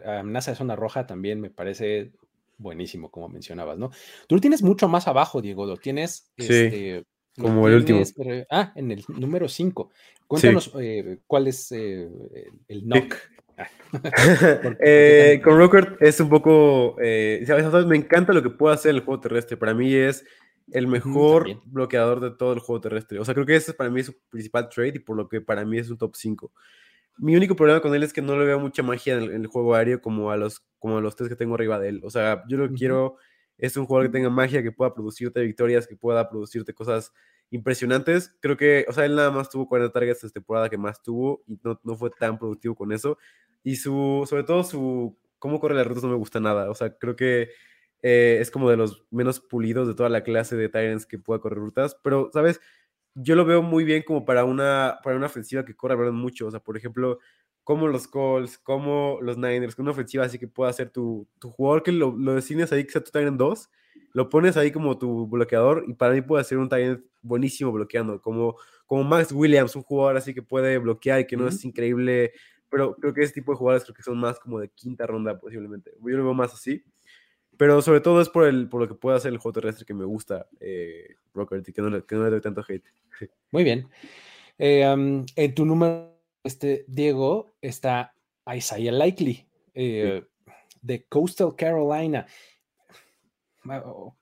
amenaza 0.04 0.50
de 0.50 0.58
zona 0.58 0.76
roja 0.76 1.06
también 1.06 1.40
me 1.40 1.48
parece 1.48 2.12
buenísimo, 2.58 3.10
como 3.10 3.30
mencionabas, 3.30 3.78
¿no? 3.78 3.88
Tú 4.26 4.34
lo 4.34 4.42
tienes 4.42 4.62
mucho 4.62 4.88
más 4.88 5.08
abajo, 5.08 5.40
Diego, 5.40 5.64
lo 5.64 5.78
tienes. 5.78 6.30
Sí, 6.36 6.46
este, 6.48 7.04
como 7.38 7.66
el 7.66 7.76
último. 7.76 8.02
Ah, 8.50 8.74
en 8.76 8.90
el 8.90 9.02
número 9.08 9.48
5. 9.48 9.90
Cuéntanos 10.26 10.64
sí. 10.64 10.70
eh, 10.82 11.18
cuál 11.26 11.46
es 11.46 11.72
eh, 11.72 12.10
el 12.68 12.82
knock. 12.82 13.14
eh, 14.80 15.40
con 15.42 15.56
Rockert 15.56 16.02
es 16.02 16.20
un 16.20 16.28
poco. 16.28 16.96
Eh, 17.02 17.42
¿sabes? 17.46 17.86
Me 17.86 17.96
encanta 17.96 18.34
lo 18.34 18.42
que 18.42 18.50
puede 18.50 18.74
hacer 18.74 18.90
el 18.90 19.00
juego 19.00 19.20
terrestre. 19.20 19.56
Para 19.56 19.72
mí 19.72 19.94
es 19.94 20.26
el 20.70 20.86
mejor 20.86 21.60
bloqueador 21.64 22.20
de 22.20 22.30
todo 22.30 22.52
el 22.52 22.60
juego 22.60 22.80
terrestre. 22.80 23.18
O 23.18 23.24
sea, 23.24 23.34
creo 23.34 23.46
que 23.46 23.56
ese 23.56 23.72
es 23.72 23.76
para 23.76 23.90
mí 23.90 24.02
su 24.02 24.14
principal 24.30 24.68
trade 24.68 24.92
y 24.96 24.98
por 25.00 25.16
lo 25.16 25.28
que 25.28 25.40
para 25.40 25.64
mí 25.64 25.78
es 25.78 25.90
un 25.90 25.98
top 25.98 26.14
5. 26.14 26.52
Mi 27.18 27.36
único 27.36 27.56
problema 27.56 27.80
con 27.80 27.94
él 27.94 28.02
es 28.02 28.12
que 28.12 28.22
no 28.22 28.38
le 28.38 28.44
veo 28.44 28.58
mucha 28.58 28.82
magia 28.82 29.14
en 29.16 29.22
el, 29.22 29.30
en 29.30 29.40
el, 29.42 29.46
juego 29.46 29.74
aéreo 29.74 30.00
como 30.00 30.30
a, 30.30 30.36
los, 30.36 30.60
como 30.78 30.98
a 30.98 31.00
los 31.00 31.14
tres 31.14 31.28
que 31.28 31.36
tengo 31.36 31.54
arriba 31.54 31.78
de 31.78 31.90
él. 31.90 32.00
O 32.04 32.10
sea, 32.10 32.42
yo 32.48 32.56
lo 32.56 32.64
que 32.64 32.72
uh 32.72 32.74
-huh. 32.74 32.78
quiero 32.78 33.16
es 33.58 33.76
un 33.76 33.86
jugador 33.86 34.08
que 34.08 34.12
tenga 34.12 34.30
magia, 34.30 34.62
que 34.62 34.72
pueda 34.72 34.94
producirte 34.94 35.40
victorias, 35.42 35.86
que 35.86 35.96
pueda 35.96 36.28
producirte 36.28 36.72
cosas 36.72 37.12
impresionantes. 37.50 38.34
Creo 38.40 38.56
que, 38.56 38.86
o 38.88 38.92
sea, 38.92 39.04
él 39.04 39.14
nada 39.14 39.30
más 39.30 39.50
tuvo 39.50 39.68
40 39.68 39.92
targets 39.92 40.24
esta 40.24 40.34
temporada 40.34 40.68
que 40.68 40.78
más 40.78 41.02
tuvo 41.02 41.42
y 41.46 41.58
no, 41.62 41.78
no 41.84 41.96
fue 41.96 42.10
tan 42.10 42.38
productivo 42.38 42.74
con 42.74 42.92
eso. 42.92 43.18
Y 43.62 43.76
su, 43.76 44.24
sobre 44.28 44.42
todo 44.44 44.64
su, 44.64 45.16
cómo 45.38 45.60
corre 45.60 45.74
las 45.74 45.86
rutas 45.86 46.02
no 46.02 46.10
me 46.10 46.16
gusta 46.16 46.40
nada. 46.40 46.70
O 46.70 46.74
sea, 46.74 46.96
creo 46.96 47.14
que 47.14 47.50
eh, 48.02 48.38
es 48.40 48.50
como 48.50 48.70
de 48.70 48.76
los 48.76 49.04
menos 49.10 49.40
pulidos 49.40 49.88
de 49.88 49.94
toda 49.94 50.08
la 50.08 50.22
clase 50.24 50.56
de 50.56 50.68
Tyrants 50.68 51.06
que 51.06 51.18
pueda 51.18 51.40
correr 51.40 51.58
rutas. 51.58 51.96
Pero, 52.02 52.30
¿sabes? 52.32 52.60
Yo 53.14 53.36
lo 53.36 53.44
veo 53.44 53.62
muy 53.62 53.84
bien 53.84 54.02
como 54.04 54.24
para 54.24 54.44
una, 54.44 54.98
para 55.02 55.16
una 55.16 55.26
ofensiva 55.26 55.64
que 55.64 55.76
corre 55.76 55.96
verdad 55.96 56.12
mucho. 56.12 56.46
O 56.46 56.50
sea, 56.50 56.60
por 56.60 56.76
ejemplo, 56.76 57.18
como 57.64 57.88
los 57.88 58.08
Colts, 58.08 58.58
como 58.58 59.18
los 59.22 59.36
Niners, 59.38 59.76
con 59.76 59.84
una 59.84 59.92
ofensiva 59.92 60.24
así 60.24 60.38
que 60.38 60.48
pueda 60.48 60.72
ser 60.72 60.90
tu, 60.90 61.28
tu 61.38 61.50
jugador 61.50 61.82
que 61.82 61.92
lo, 61.92 62.12
lo 62.16 62.34
designes 62.34 62.72
ahí 62.72 62.84
que 62.84 62.92
sea 62.92 63.04
tu 63.04 63.10
Tyrant 63.12 63.38
2, 63.38 63.70
lo 64.14 64.28
pones 64.28 64.56
ahí 64.56 64.72
como 64.72 64.98
tu 64.98 65.26
bloqueador 65.28 65.84
y 65.86 65.94
para 65.94 66.12
mí 66.14 66.22
puede 66.22 66.44
ser 66.44 66.58
un 66.58 66.68
Tyrant 66.68 67.04
buenísimo 67.22 67.72
bloqueando, 67.72 68.20
como, 68.20 68.56
como 68.86 69.04
Max 69.04 69.32
Williams, 69.32 69.76
un 69.76 69.82
jugador 69.82 70.16
así 70.16 70.34
que 70.34 70.42
puede 70.42 70.78
bloquear 70.78 71.20
y 71.20 71.26
que 71.26 71.36
no 71.36 71.46
es 71.48 71.64
increíble, 71.64 72.32
pero 72.68 72.96
creo 72.96 73.14
que 73.14 73.22
ese 73.22 73.34
tipo 73.34 73.52
de 73.52 73.58
jugadores 73.58 73.84
creo 73.84 73.94
que 73.94 74.02
son 74.02 74.18
más 74.18 74.40
como 74.40 74.58
de 74.58 74.68
quinta 74.70 75.06
ronda 75.06 75.38
posiblemente. 75.38 75.92
Yo 76.00 76.16
lo 76.16 76.24
veo 76.24 76.34
más 76.34 76.52
así. 76.54 76.84
Pero 77.56 77.82
sobre 77.82 78.00
todo 78.00 78.20
es 78.20 78.28
por, 78.28 78.46
el, 78.46 78.68
por 78.68 78.80
lo 78.80 78.88
que 78.88 78.94
puede 78.94 79.16
hacer 79.16 79.32
el 79.32 79.38
juego 79.38 79.52
terrestre 79.60 79.84
que 79.86 79.94
me 79.94 80.04
gusta, 80.04 80.48
eh, 80.60 81.16
y 81.66 81.72
que 81.72 81.82
no, 81.82 81.90
le- 81.90 82.04
que 82.04 82.14
no 82.16 82.24
le 82.24 82.30
doy 82.30 82.40
tanto 82.40 82.64
hate. 82.66 82.84
Muy 83.50 83.64
bien. 83.64 83.88
Eh, 84.58 84.86
um, 84.88 85.24
en 85.36 85.54
tu 85.54 85.64
número, 85.64 86.18
este, 86.44 86.84
Diego, 86.88 87.54
está 87.60 88.14
Isaiah 88.54 88.92
Likely, 88.92 89.46
eh, 89.74 90.24
de 90.80 91.04
Coastal 91.04 91.54
Carolina. 91.56 92.26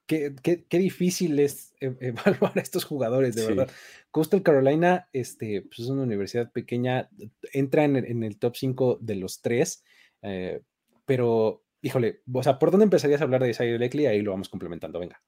Qué, 0.06 0.34
qué- 0.42 0.64
qué 0.68 0.78
difícil 0.78 1.38
es 1.38 1.72
e- 1.80 1.96
evaluar 2.00 2.52
a 2.58 2.60
estos 2.60 2.84
jugadores, 2.84 3.34
de 3.34 3.42
Sí. 3.42 3.48
verdad. 3.48 3.70
Coastal 4.10 4.42
Carolina 4.42 5.08
este, 5.14 5.62
pues 5.62 5.78
es 5.80 5.86
una 5.86 6.02
universidad 6.02 6.52
pequeña, 6.52 7.08
entra 7.52 7.84
en, 7.84 7.96
el- 7.96 8.04
en 8.04 8.22
el 8.22 8.38
top 8.38 8.54
5 8.56 8.98
de 9.00 9.14
los 9.14 9.40
tres, 9.40 9.82
eh, 10.22 10.60
pero, 11.06 11.62
híjole, 11.82 12.22
o 12.32 12.42
sea, 12.42 12.58
¿por 12.58 12.70
dónde 12.70 12.84
empezarías 12.84 13.20
a 13.20 13.24
hablar 13.24 13.42
de 13.42 13.50
Isaiah 13.50 13.78
Likely? 13.78 14.06
Ahí 14.06 14.22
lo 14.22 14.32
vamos 14.32 14.48
complementando, 14.48 14.98
venga. 14.98 15.20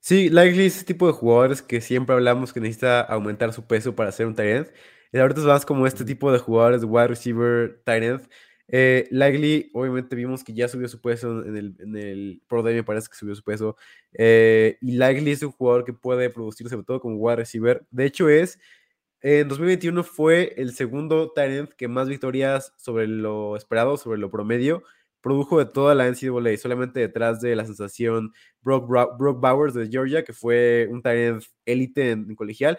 Sí, 0.00 0.28
Likely 0.28 0.66
es 0.66 0.76
ese 0.76 0.84
tipo 0.84 1.06
de 1.06 1.14
jugadores 1.14 1.62
que 1.62 1.80
siempre 1.80 2.14
hablamos 2.14 2.52
que 2.52 2.60
necesita 2.60 3.00
aumentar 3.00 3.52
su 3.52 3.66
peso 3.66 3.94
para 3.94 4.12
ser 4.12 4.26
un 4.26 4.34
tight 4.34 4.50
end. 4.50 4.72
Y 5.12 5.18
ahorita 5.18 5.40
es 5.40 5.46
más 5.46 5.64
como 5.64 5.86
este 5.86 6.04
tipo 6.04 6.30
de 6.30 6.38
jugadores 6.38 6.82
de 6.82 6.86
wide 6.86 7.08
receiver, 7.08 7.80
tight 7.84 8.02
end. 8.02 8.28
Eh, 8.68 9.06
Likely, 9.10 9.70
obviamente 9.74 10.16
vimos 10.16 10.42
que 10.42 10.54
ya 10.54 10.68
subió 10.68 10.88
su 10.88 11.00
peso 11.00 11.44
en 11.44 11.56
el, 11.56 11.76
en 11.78 11.96
el 11.96 12.42
Pro 12.48 12.62
Day, 12.62 12.74
me 12.74 12.84
parece 12.84 13.08
que 13.08 13.16
subió 13.16 13.34
su 13.34 13.42
peso. 13.42 13.76
Eh, 14.12 14.76
y 14.80 14.92
Likely 14.92 15.30
es 15.30 15.42
un 15.42 15.52
jugador 15.52 15.84
que 15.84 15.92
puede 15.92 16.30
producir 16.30 16.68
sobre 16.68 16.84
todo 16.84 17.00
como 17.00 17.16
wide 17.16 17.36
receiver. 17.36 17.86
De 17.90 18.06
hecho 18.06 18.28
es, 18.28 18.58
en 19.20 19.48
2021 19.48 20.04
fue 20.04 20.52
el 20.58 20.74
segundo 20.74 21.32
tight 21.32 21.52
end 21.52 21.68
que 21.70 21.88
más 21.88 22.08
victorias 22.08 22.74
sobre 22.76 23.06
lo 23.06 23.56
esperado, 23.56 23.96
sobre 23.96 24.18
lo 24.18 24.30
promedio, 24.30 24.82
produjo 25.24 25.58
de 25.58 25.64
toda 25.64 25.94
la 25.94 26.06
NCAA, 26.06 26.58
solamente 26.58 27.00
detrás 27.00 27.40
de 27.40 27.56
la 27.56 27.64
sensación 27.64 28.34
Brock, 28.60 28.86
Brock 29.18 29.40
Bowers 29.40 29.72
de 29.72 29.88
Georgia, 29.88 30.22
que 30.22 30.34
fue 30.34 30.86
un 30.90 31.00
end 31.02 31.42
élite 31.64 32.10
en, 32.10 32.26
en 32.28 32.36
colegial. 32.36 32.78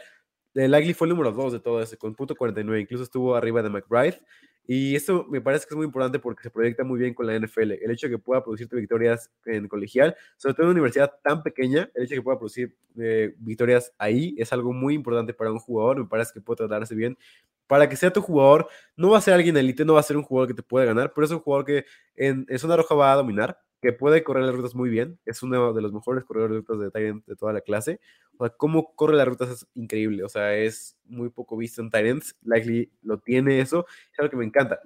Likely 0.54 0.93
fue 0.93 1.08
el 1.08 1.16
número 1.16 1.32
2 1.32 1.54
de 1.54 1.60
todo 1.60 1.82
ese, 1.82 1.98
con 1.98 2.14
punto 2.14 2.36
49, 2.36 2.80
incluso 2.80 3.04
estuvo 3.04 3.36
arriba 3.36 3.64
de 3.64 3.70
McBride. 3.72 4.22
Y 4.68 4.95
esto 4.95 5.26
me 5.30 5.41
parece 5.41 5.66
que 5.66 5.74
es 5.74 5.78
muy 5.78 5.86
importante 5.86 6.20
porque 6.20 6.43
se 6.43 6.49
proyecta 6.49 6.84
muy 6.84 6.99
bien 6.99 7.13
con 7.13 7.28
la 7.28 7.38
NFL. 7.38 7.74
El 7.74 7.91
hecho 7.91 8.07
de 8.07 8.13
que 8.13 8.20
pueda 8.20 8.43
producirte 8.43 8.76
victorias 8.76 9.32
en 9.45 9.68
colegial, 9.68 10.16
sobre 10.38 10.55
todo 10.55 10.63
en 10.63 10.70
una 10.70 10.74
universidad 10.80 11.13
tan 11.24 11.43
pequeña, 11.43 11.89
el 11.93 12.03
hecho 12.03 12.16
de 12.16 12.20
que 12.20 12.24
pueda 12.24 12.38
producir 12.38 12.76
eh, 12.99 13.36
victorias 13.38 13.93
ahí 13.97 14.36
es 14.38 14.51
algo 14.53 14.74
muy 14.74 14.95
importante 14.95 15.34
para 15.34 15.51
un 15.51 15.59
jugador. 15.59 15.99
Me 15.99 16.05
parece 16.05 16.34
que 16.34 16.41
puede 16.41 16.57
tratarse 16.57 16.95
bien. 16.95 17.18
Para 17.68 17.89
que 17.89 17.95
sea 17.95 18.13
tu 18.13 18.22
jugador, 18.22 18.68
no 18.95 19.11
va 19.11 19.18
a 19.18 19.22
ser 19.22 19.34
alguien 19.34 19.57
elite, 19.57 19.86
no 19.86 19.93
va 19.95 19.99
a 19.99 20.03
ser 20.03 20.18
un 20.18 20.24
jugador 20.24 20.47
que 20.49 20.53
te 20.53 20.63
puede 20.63 20.86
ganar, 20.86 21.13
pero 21.16 21.26
es 21.26 21.32
un 21.32 21.39
jugador 21.39 21.66
que 21.66 21.86
en, 22.16 22.45
en 22.47 22.59
zona 22.59 22.76
roja 22.76 22.93
va 22.93 23.11
a 23.11 23.16
dominar, 23.16 23.59
que 23.82 23.91
puede 23.91 24.24
correr 24.24 24.43
las 24.45 24.55
rutas 24.55 24.76
muy 24.76 24.89
bien. 24.89 25.20
Es 25.26 25.41
uno 25.43 25.74
de 25.74 25.82
los 25.82 25.91
mejores 25.93 26.24
corredores 26.26 26.53
de 26.55 26.59
rutas 26.59 27.26
de 27.26 27.36
toda 27.36 27.53
la 27.53 27.61
clase. 27.61 27.99
O 28.38 28.46
sea, 28.46 28.56
cómo 28.56 28.96
corre 28.96 29.16
las 29.16 29.28
rutas 29.28 29.50
es 29.50 29.68
increíble. 29.76 30.24
O 30.24 30.30
sea, 30.30 30.56
es 30.56 30.98
muy 31.06 31.30
poco 31.30 31.58
visto 31.58 31.82
en 31.82 31.90
tight 31.90 32.06
ends. 32.06 32.36
Likely 32.44 32.92
lo 33.02 33.20
tiene 33.20 33.60
eso. 33.60 33.86
Es 34.12 34.20
algo 34.20 34.32
que 34.32 34.38
me 34.38 34.46
encanta. 34.46 34.80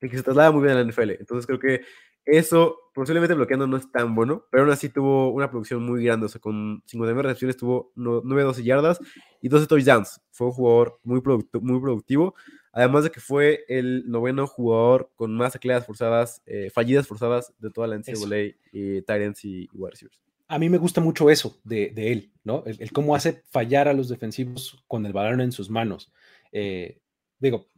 Y 0.00 0.08
que 0.08 0.16
se 0.16 0.22
traslada 0.22 0.50
muy 0.50 0.62
bien 0.62 0.76
a 0.76 0.82
la 0.82 0.90
NFL. 0.90 1.10
Entonces 1.12 1.46
creo 1.46 1.58
que 1.58 1.82
eso, 2.24 2.78
posiblemente 2.94 3.34
bloqueando 3.34 3.66
no 3.66 3.76
es 3.76 3.90
tan 3.90 4.14
bueno, 4.14 4.46
pero 4.50 4.62
aún 4.62 4.72
así 4.72 4.88
tuvo 4.88 5.30
una 5.32 5.50
producción 5.50 5.82
muy 5.84 6.04
grande. 6.04 6.26
O 6.26 6.28
sea, 6.28 6.40
con 6.40 6.82
59 6.86 7.22
recepciones 7.22 7.56
tuvo 7.56 7.92
9-12 7.96 8.62
yardas 8.62 9.00
y 9.40 9.48
12 9.48 9.66
touchdowns. 9.66 10.20
Fue 10.30 10.46
un 10.46 10.52
jugador 10.52 11.00
muy, 11.02 11.20
muy 11.60 11.80
productivo. 11.80 12.34
Además 12.72 13.04
de 13.04 13.10
que 13.10 13.20
fue 13.20 13.64
el 13.68 14.08
noveno 14.08 14.46
jugador 14.46 15.10
con 15.16 15.34
más 15.34 15.52
tacleadas 15.52 15.84
forzadas, 15.84 16.42
eh, 16.46 16.70
fallidas 16.70 17.06
forzadas 17.06 17.52
de 17.58 17.70
toda 17.70 17.86
la 17.86 17.96
NCAA 17.96 18.54
y 18.72 19.02
ends 19.08 19.44
y, 19.44 19.64
y 19.64 19.68
wide 19.74 19.90
receivers. 19.90 20.22
A 20.52 20.58
mí 20.58 20.68
me 20.68 20.76
gusta 20.76 21.00
mucho 21.00 21.30
eso 21.30 21.58
de, 21.64 21.94
él, 21.96 22.30
¿no? 22.44 22.62
El, 22.66 22.76
el 22.78 22.92
cómo 22.92 23.16
hace 23.16 23.42
fallar 23.48 23.88
a 23.88 23.94
los 23.94 24.10
defensivos 24.10 24.84
con 24.86 25.06
el 25.06 25.14
balón 25.14 25.40
en 25.40 25.50
sus 25.50 25.70
manos. 25.70 26.12
Eh, 26.52 27.00
digo, 27.38 27.70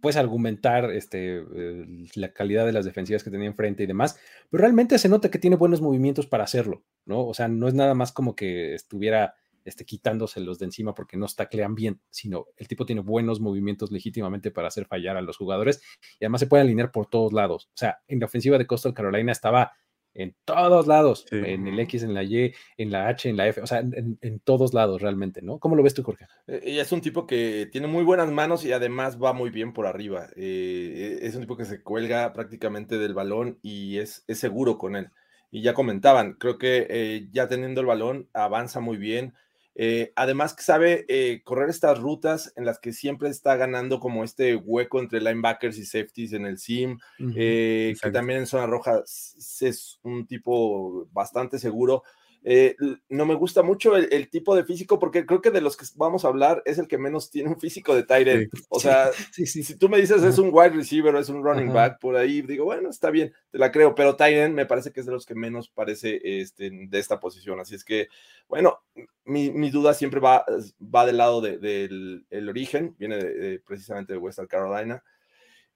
puedes 0.00 0.16
argumentar 0.16 0.92
este, 0.92 1.38
eh, 1.38 2.06
la 2.14 2.32
calidad 2.32 2.64
de 2.64 2.72
las 2.72 2.84
defensivas 2.84 3.24
que 3.24 3.30
tenía 3.32 3.48
enfrente 3.48 3.82
y 3.82 3.86
demás, 3.86 4.20
pero 4.50 4.60
realmente 4.60 4.98
se 4.98 5.08
nota 5.08 5.32
que 5.32 5.40
tiene 5.40 5.56
buenos 5.56 5.80
movimientos 5.80 6.28
para 6.28 6.44
hacerlo, 6.44 6.84
¿no? 7.06 7.26
O 7.26 7.34
sea, 7.34 7.48
no 7.48 7.66
es 7.66 7.74
nada 7.74 7.94
más 7.94 8.12
como 8.12 8.36
que 8.36 8.72
estuviera 8.72 9.34
este, 9.64 9.84
quitándoselos 9.84 10.60
de 10.60 10.66
encima 10.66 10.94
porque 10.94 11.16
no 11.16 11.26
taclean 11.26 11.74
bien, 11.74 12.00
sino 12.08 12.46
el 12.56 12.68
tipo 12.68 12.86
tiene 12.86 13.02
buenos 13.02 13.40
movimientos 13.40 13.90
legítimamente 13.90 14.52
para 14.52 14.68
hacer 14.68 14.86
fallar 14.86 15.16
a 15.16 15.22
los 15.22 15.36
jugadores 15.36 15.82
y 16.20 16.24
además 16.24 16.38
se 16.38 16.46
puede 16.46 16.62
alinear 16.62 16.92
por 16.92 17.06
todos 17.06 17.32
lados. 17.32 17.66
O 17.74 17.76
sea, 17.76 17.98
en 18.06 18.20
la 18.20 18.26
ofensiva 18.26 18.58
de 18.58 18.68
Coastal 18.68 18.94
Carolina 18.94 19.32
estaba 19.32 19.72
en 20.14 20.34
todos 20.44 20.86
lados, 20.86 21.26
Sí. 21.28 21.36
en 21.36 21.66
el 21.68 21.78
X, 21.80 22.02
en 22.02 22.14
la 22.14 22.22
Y, 22.24 22.52
en 22.76 22.90
la 22.90 23.08
H, 23.08 23.28
en 23.28 23.36
la 23.36 23.48
F, 23.48 23.60
o 23.60 23.66
sea, 23.66 23.78
en, 23.80 24.18
en 24.20 24.40
todos 24.40 24.74
lados 24.74 25.00
realmente, 25.02 25.42
¿no? 25.42 25.58
¿Cómo 25.58 25.76
lo 25.76 25.82
ves 25.82 25.94
tú, 25.94 26.02
Jorge? 26.02 26.26
Eh, 26.46 26.62
Y 26.66 26.78
es 26.78 26.90
un 26.92 27.00
tipo 27.00 27.26
que 27.26 27.68
tiene 27.70 27.86
muy 27.86 28.04
buenas 28.04 28.30
manos 28.30 28.64
y 28.64 28.72
además 28.72 29.18
va 29.22 29.32
muy 29.32 29.50
bien 29.50 29.72
por 29.72 29.86
arriba. 29.86 30.28
Eh, 30.36 31.18
es 31.22 31.34
un 31.34 31.42
tipo 31.42 31.56
que 31.56 31.64
se 31.64 31.82
cuelga 31.82 32.32
prácticamente 32.32 32.98
del 32.98 33.14
balón 33.14 33.58
y 33.62 33.98
es, 33.98 34.24
es 34.26 34.38
seguro 34.38 34.78
con 34.78 34.96
él. 34.96 35.10
Y 35.50 35.62
ya 35.62 35.74
comentaban, 35.74 36.34
creo 36.34 36.58
que 36.58 36.86
eh, 36.90 37.28
ya 37.32 37.48
teniendo 37.48 37.80
el 37.80 37.86
balón 37.86 38.28
avanza 38.32 38.80
muy 38.80 38.96
bien. 38.96 39.34
Eh, 39.74 40.12
además 40.16 40.54
que 40.54 40.62
sabe 40.62 41.04
eh, 41.08 41.42
correr 41.44 41.70
estas 41.70 41.98
rutas 41.98 42.52
en 42.56 42.64
las 42.64 42.78
que 42.80 42.92
siempre 42.92 43.28
está 43.28 43.56
ganando 43.56 44.00
como 44.00 44.24
este 44.24 44.56
hueco 44.56 44.98
entre 45.00 45.20
linebackers 45.20 45.78
y 45.78 45.84
safeties 45.84 46.32
en 46.32 46.44
el 46.44 46.58
sim, 46.58 46.98
eh, 47.36 47.94
que 48.02 48.10
también 48.10 48.40
en 48.40 48.46
zona 48.46 48.66
roja 48.66 49.02
es 49.06 50.00
un 50.02 50.26
tipo 50.26 51.08
bastante 51.12 51.58
seguro. 51.58 52.02
Eh, 52.42 52.74
no 53.10 53.26
me 53.26 53.34
gusta 53.34 53.62
mucho 53.62 53.96
el, 53.96 54.08
el 54.12 54.30
tipo 54.30 54.56
de 54.56 54.64
físico 54.64 54.98
porque 54.98 55.26
creo 55.26 55.42
que 55.42 55.50
de 55.50 55.60
los 55.60 55.76
que 55.76 55.84
vamos 55.96 56.24
a 56.24 56.28
hablar 56.28 56.62
es 56.64 56.78
el 56.78 56.88
que 56.88 56.96
menos 56.96 57.30
tiene 57.30 57.50
un 57.50 57.60
físico 57.60 57.94
de 57.94 58.02
tight 58.02 58.28
end. 58.28 58.50
O 58.70 58.80
sea, 58.80 59.10
sí, 59.32 59.44
sí. 59.46 59.62
si 59.62 59.76
tú 59.76 59.88
me 59.90 59.98
dices 60.00 60.22
es 60.22 60.38
un 60.38 60.48
wide 60.50 60.70
receiver 60.70 61.14
o 61.14 61.18
es 61.18 61.28
un 61.28 61.44
running 61.44 61.68
Ajá. 61.68 61.74
back 61.74 62.00
por 62.00 62.16
ahí, 62.16 62.40
digo, 62.40 62.64
bueno, 62.64 62.88
está 62.88 63.10
bien, 63.10 63.32
te 63.50 63.58
la 63.58 63.70
creo, 63.70 63.94
pero 63.94 64.16
tight 64.16 64.36
end 64.38 64.54
me 64.54 64.64
parece 64.64 64.90
que 64.90 65.00
es 65.00 65.06
de 65.06 65.12
los 65.12 65.26
que 65.26 65.34
menos 65.34 65.68
parece 65.68 66.20
este, 66.40 66.70
de 66.72 66.98
esta 66.98 67.20
posición. 67.20 67.60
Así 67.60 67.74
es 67.74 67.84
que, 67.84 68.08
bueno, 68.48 68.78
mi, 69.24 69.50
mi 69.50 69.70
duda 69.70 69.92
siempre 69.92 70.20
va, 70.20 70.44
va 70.82 71.04
del 71.04 71.18
lado 71.18 71.40
de- 71.42 71.58
del 71.58 72.24
el 72.30 72.48
origen, 72.48 72.96
viene 72.98 73.18
de- 73.18 73.34
de- 73.34 73.58
precisamente 73.60 74.14
de 74.14 74.18
Western 74.18 74.48
Carolina. 74.48 75.02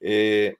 Eh, 0.00 0.56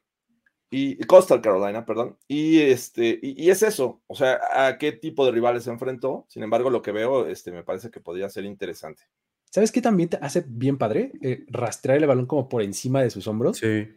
y 0.75 0.97
Coastal 1.07 1.41
Carolina, 1.41 1.85
perdón. 1.85 2.16
Y 2.29 2.61
este, 2.61 3.18
y, 3.22 3.45
y 3.45 3.51
es 3.51 3.62
eso, 3.62 4.03
o 4.07 4.14
sea, 4.14 4.41
a 4.53 4.79
qué 4.79 4.93
tipo 4.93 5.25
de 5.27 5.33
rivales 5.33 5.64
se 5.64 5.70
enfrentó. 5.70 6.27
Sin 6.29 6.43
embargo, 6.43 6.70
lo 6.70 6.83
que 6.83 6.93
veo, 6.93 7.27
este, 7.27 7.53
me 7.53 7.62
parece 7.64 7.91
que 7.91 8.01
podría 8.01 8.29
ser 8.29 8.45
interesante. 8.45 9.03
¿Sabes 9.51 9.70
qué 9.70 9.81
también 9.81 10.09
te 10.09 10.16
hace 10.20 10.45
bien 10.47 10.79
padre? 10.79 11.12
Eh, 11.22 11.45
rastrear 11.49 11.99
el 11.99 12.07
balón 12.09 12.27
como 12.27 12.49
por 12.49 12.62
encima 12.62 13.03
de 13.03 13.11
sus 13.11 13.27
hombros. 13.29 13.59
Sí. 13.59 13.89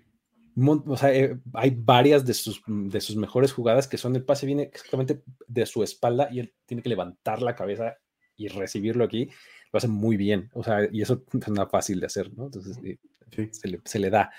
Mon- 0.55 0.83
O 0.87 0.97
sea, 0.97 1.13
eh, 1.13 1.37
hay 1.53 1.71
varias 1.75 2.25
de 2.25 2.33
sus, 2.33 2.61
de 2.67 3.01
sus 3.01 3.15
mejores 3.15 3.53
jugadas 3.53 3.87
que 3.87 3.97
son 3.97 4.15
el 4.15 4.23
pase 4.23 4.45
viene 4.45 4.63
exactamente 4.63 5.21
de 5.47 5.65
su 5.65 5.83
espalda 5.83 6.29
y 6.31 6.39
él 6.39 6.53
tiene 6.65 6.83
que 6.83 6.89
levantar 6.89 7.41
la 7.41 7.55
cabeza 7.55 7.97
y 8.35 8.47
recibirlo 8.49 9.03
aquí. 9.03 9.29
Lo 9.73 9.77
hace 9.77 9.87
muy 9.87 10.15
bien. 10.17 10.49
O 10.53 10.63
sea, 10.63 10.87
y 10.91 11.01
eso 11.01 11.23
no 11.33 11.39
es 11.45 11.49
nada 11.49 11.67
fácil 11.69 11.99
de 11.99 12.05
hacer, 12.05 12.31
¿no? 12.35 12.45
Entonces, 12.45 12.77
eh, 12.83 12.97
Sí. 13.35 13.47
se, 13.51 13.67
le, 13.67 13.79
se 13.85 13.99
le 13.99 14.09
da. 14.09 14.31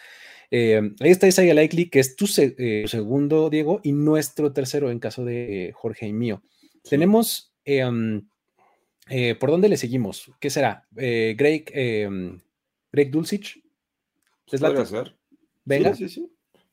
Eh, 0.51 0.80
ahí 1.01 1.11
está 1.11 1.26
Isaiah 1.28 1.55
Likely, 1.55 1.91
que 1.91 2.01
es 2.01 2.16
tu 2.16 2.26
se- 2.26 2.55
eh, 2.59 2.89
segundo, 2.89 3.51
Diego, 3.51 3.80
y 3.84 3.93
nuestro 3.93 4.53
tercero 4.53 4.91
en 4.91 4.99
caso 4.99 5.24
de 5.24 5.66
eh, 5.68 5.72
Jorge 5.72 6.07
y 6.07 6.12
mío. 6.12 6.43
Tenemos, 6.89 7.55
um, 7.66 8.22
¿por 9.39 9.51
dónde 9.51 9.68
le 9.68 9.76
seguimos? 9.76 10.30
¿Qué 10.41 10.49
será? 10.51 10.86
Greg, 10.93 11.70
eh, 11.74 12.09
Greg 12.93 13.11
Dulcich. 13.11 13.62
¿Les 14.51 14.61
late? 14.61 14.74
Podría 14.76 15.05
ser. 15.05 15.16
Venga, 15.66 15.95
Sí, 15.95 16.09
sí, 16.09 16.14
sí. 16.22 16.32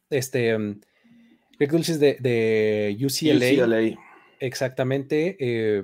este, 0.09 0.55
um, 0.55 0.79
Greg 1.59 1.71
Dulcich 1.71 1.95
de, 1.97 2.15
de 2.21 2.97
UCLA. 3.05 3.63
UCLA. 3.65 3.99
Exactamente. 4.39 5.35
eh, 5.39 5.83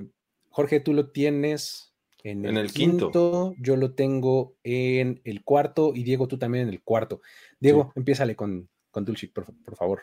Jorge, 0.49 0.79
tú 0.79 0.93
lo 0.93 1.09
tienes 1.11 1.90
en 2.23 2.45
el, 2.45 2.51
En 2.51 2.57
el 2.57 2.71
quinto, 2.71 3.05
quinto. 3.11 3.55
yo 3.59 3.75
lo 3.75 3.93
tengo 3.93 4.55
en 4.63 5.21
el 5.23 5.43
cuarto 5.43 5.91
y 5.95 6.03
Diego, 6.03 6.27
tú 6.27 6.37
también 6.37 6.67
en 6.67 6.73
el 6.73 6.81
cuarto. 6.81 7.21
Diego, 7.59 7.91
empiézale 7.95 8.35
con, 8.35 8.69
con 8.91 9.05
Dulcich, 9.05 9.33
por, 9.33 9.45
por 9.63 9.75
favor. 9.75 10.01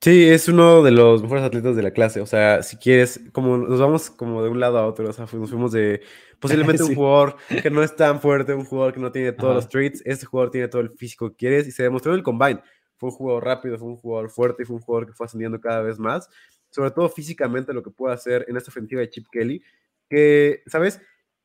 Sí, 0.00 0.28
es 0.28 0.46
uno 0.48 0.82
de 0.84 0.92
los 0.92 1.22
mejores 1.22 1.42
atletas 1.44 1.74
de 1.74 1.82
la 1.82 1.90
clase. 1.90 2.20
O 2.20 2.26
sea, 2.26 2.62
si 2.62 2.76
quieres, 2.76 3.20
como 3.32 3.56
nos 3.58 3.80
vamos 3.80 4.10
como 4.10 4.44
de 4.44 4.48
un 4.48 4.60
lado 4.60 4.78
a 4.78 4.86
otro, 4.86 5.08
o 5.08 5.12
sea, 5.12 5.26
nos 5.32 5.50
fuimos 5.50 5.72
de 5.72 6.02
posiblemente 6.40 6.84
un 6.84 6.90
Sí. 6.90 6.94
jugador 6.94 7.34
que 7.62 7.68
no 7.70 7.82
es 7.82 7.96
tan 7.96 8.20
fuerte, 8.20 8.54
un 8.54 8.64
jugador 8.64 8.94
que 8.94 9.00
no 9.00 9.10
tiene 9.10 9.32
todos 9.32 9.50
Ajá. 9.50 9.54
los 9.56 9.68
traits. 9.68 10.02
Este 10.04 10.24
jugador 10.24 10.52
tiene 10.52 10.68
todo 10.68 10.82
el 10.82 10.90
físico 10.90 11.30
que 11.30 11.36
quieres 11.36 11.66
y 11.66 11.72
se 11.72 11.82
demostró 11.82 12.12
en 12.12 12.18
el 12.18 12.22
combine. 12.24 12.60
Fue 12.96 13.10
un 13.10 13.16
jugador 13.16 13.44
rápido, 13.44 13.76
fue 13.76 13.88
un 13.88 13.96
jugador 13.96 14.30
fuerte 14.30 14.62
y 14.62 14.66
fue 14.66 14.76
un 14.76 14.82
jugador 14.82 15.06
que 15.08 15.14
fue 15.14 15.26
ascendiendo 15.26 15.60
cada 15.60 15.82
vez 15.82 15.98
más. 15.98 16.28
Sobre 16.70 16.92
todo 16.92 17.08
físicamente 17.08 17.72
lo 17.72 17.82
que 17.82 17.90
puede 17.90 18.14
hacer 18.14 18.44
en 18.48 18.56
esta 18.56 18.70
ofensiva 18.70 19.00
de 19.00 19.10
Chip 19.10 19.26
Kelly, 19.32 19.62
que, 20.08 20.62
¿sabes? 20.66 21.00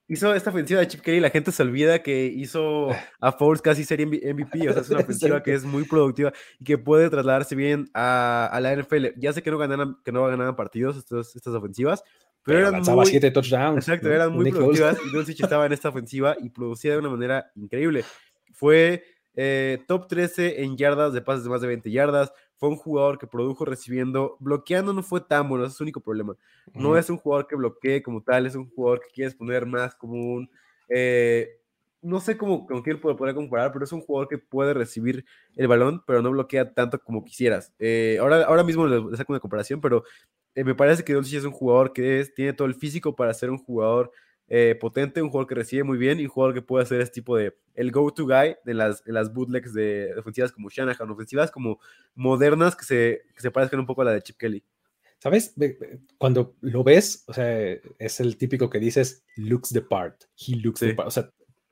Hizo 0.08 0.34
esta 0.36 0.50
ofensiva 0.50 0.82
de 0.82 0.88
Chip 0.88 1.02
Kelly, 1.02 1.22
la 1.22 1.30
gente 1.30 1.52
se 1.52 1.64
olvida 1.64 2.04
que 2.04 2.26
hizo 2.26 2.90
a 3.22 3.32
Foles 3.32 3.62
casi 3.62 3.86
ser 3.86 4.06
MVP, 4.06 4.70
o 4.70 4.74
sea, 4.74 4.82
es 4.82 4.90
una 4.90 5.00
ofensiva 5.02 5.42
que 5.42 5.54
es 5.54 5.64
muy 5.64 5.86
productiva 5.86 6.34
y 6.60 6.66
que 6.66 6.78
puede 6.78 7.10
trasladarse 7.10 7.56
bien 7.56 7.90
a, 7.94 8.50
a 8.52 8.60
la 8.60 8.76
NFL. 8.76 9.08
Ya 9.18 9.32
sé 9.32 9.42
que 9.42 9.50
no 9.50 9.58
ganaron, 9.58 9.98
que 10.04 10.12
no 10.12 10.26
ganaban 10.26 10.56
partidos 10.58 10.98
estas, 10.98 11.36
estas 11.36 11.54
ofensivas, 11.54 12.04
pero, 12.44 12.58
Pero 12.58 12.60
eran 12.60 12.74
lanzaba 12.74 13.04
muy, 13.04 13.06
siete 13.06 13.32
touchdowns. 13.32 13.78
exacto, 13.78 14.10
¿no? 14.10 14.14
eran 14.14 14.34
muy 14.34 14.44
Nick 14.44 14.56
Foles. 14.56 14.80
productivas 14.80 14.98
y 15.08 15.16
Doncic 15.16 15.40
estaba 15.40 15.66
en 15.66 15.72
esta 15.72 15.90
ofensiva 15.90 16.36
y 16.42 16.50
producía 16.50 16.92
de 16.92 16.98
una 16.98 17.10
manera 17.10 17.52
increíble. 17.56 18.04
Fue 18.52 19.04
eh, 19.36 19.80
top 19.88 20.08
13 20.10 20.64
en 20.64 20.78
yardas 20.78 21.14
de 21.14 21.22
pases 21.22 21.46
de 21.46 21.50
más 21.50 21.62
de 21.62 21.68
20 21.68 21.90
yardas. 21.90 22.34
Fue 22.64 22.70
un 22.70 22.78
jugador 22.78 23.18
que 23.20 23.28
produjo 23.28 23.66
recibiendo, 23.66 24.38
bloqueando 24.40 24.94
no 24.94 25.04
fue 25.04 25.20
tan 25.22 25.50
bueno, 25.50 25.66
ese 25.66 25.72
es 25.74 25.78
su 25.78 25.84
único 25.84 26.00
problema. 26.02 26.36
No 26.78 26.98
es 26.98 27.10
un 27.10 27.18
jugador 27.18 27.48
que 27.48 27.56
bloquee 27.58 28.02
como 28.02 28.24
tal, 28.24 28.46
es 28.46 28.56
un 28.56 28.70
jugador 28.70 29.02
que 29.02 29.10
quieres 29.14 29.36
poner 29.36 29.66
más 29.66 29.96
como 29.96 30.14
un. 30.36 30.50
eh, 30.90 31.50
no 32.02 32.20
sé 32.20 32.38
cómo, 32.38 32.66
con 32.68 32.82
quién 32.82 33.00
lo 33.02 33.16
podría 33.16 33.34
comparar, 33.36 33.72
pero 33.72 33.86
es 33.86 33.92
un 33.94 34.02
jugador 34.02 34.28
que 34.28 34.38
puede 34.38 34.74
recibir 34.74 35.26
el 35.56 35.68
balón, 35.70 36.04
pero 36.06 36.22
no 36.22 36.32
bloquea 36.32 36.74
tanto 36.74 37.00
como 37.00 37.24
quisieras. 37.24 37.74
Eh, 37.80 38.18
ahora, 38.20 38.44
ahora 38.44 38.64
mismo 38.64 38.86
le, 38.88 39.00
le 39.02 39.16
saco 39.18 39.32
una 39.34 39.40
comparación, 39.40 39.80
pero 39.82 40.04
eh, 40.56 40.64
me 40.64 40.76
parece 40.76 41.04
que 41.04 41.14
Doncic 41.14 41.40
es 41.40 41.46
un 41.46 41.52
jugador 41.52 41.94
que 41.94 42.20
es- 42.20 42.34
tiene 42.34 42.54
todo 42.54 42.68
el 42.68 42.76
físico 42.76 43.16
para 43.16 43.34
ser 43.34 43.50
un 43.52 43.58
jugador 43.58 44.12
eh, 44.48 44.76
potente, 44.80 45.22
un 45.22 45.30
jugador 45.30 45.48
que 45.48 45.56
recibe 45.56 45.84
muy 45.84 45.98
bien 45.98 46.20
y 46.20 46.24
un 46.24 46.30
jugador 46.30 46.54
que 46.54 46.62
puede 46.62 46.84
hacer 46.84 47.02
este 47.02 47.16
tipo 47.16 47.38
de 47.38 47.56
el 47.76 47.92
go-to 47.92 48.26
guy 48.26 48.56
de 48.66 48.74
las, 48.74 49.02
en 49.08 49.14
las 49.16 49.34
bootlegs 49.34 49.74
de 49.74 50.14
ofensivas 50.18 50.52
como 50.52 50.70
Shanahan, 50.70 51.10
ofensivas 51.10 51.50
como 51.50 51.80
modernas 52.16 52.76
que 52.76 52.86
se, 52.86 53.22
que 53.34 53.42
se 53.42 53.52
parezcan 53.52 53.80
un 53.80 53.86
poco 53.86 54.02
a 54.02 54.06
la 54.06 54.12
de 54.12 54.22
Chip 54.22 54.38
Kelly. 54.38 54.64
¿Sabes? 55.20 55.56
Cuando 56.18 56.56
lo 56.60 56.84
ves, 56.84 57.24
o 57.28 57.34
sea, 57.34 57.58
es 57.98 58.20
el 58.20 58.36
típico 58.38 58.70
que 58.70 58.80
dices, 58.80 59.24
looks 59.38 59.70
the 59.70 59.82
part. 59.82 60.24
He 60.36 60.58
looks 60.58 60.82
the 60.82 60.90
Sí. 60.90 60.94
part. 60.94 61.08
O 61.08 61.12
sea, 61.12 61.30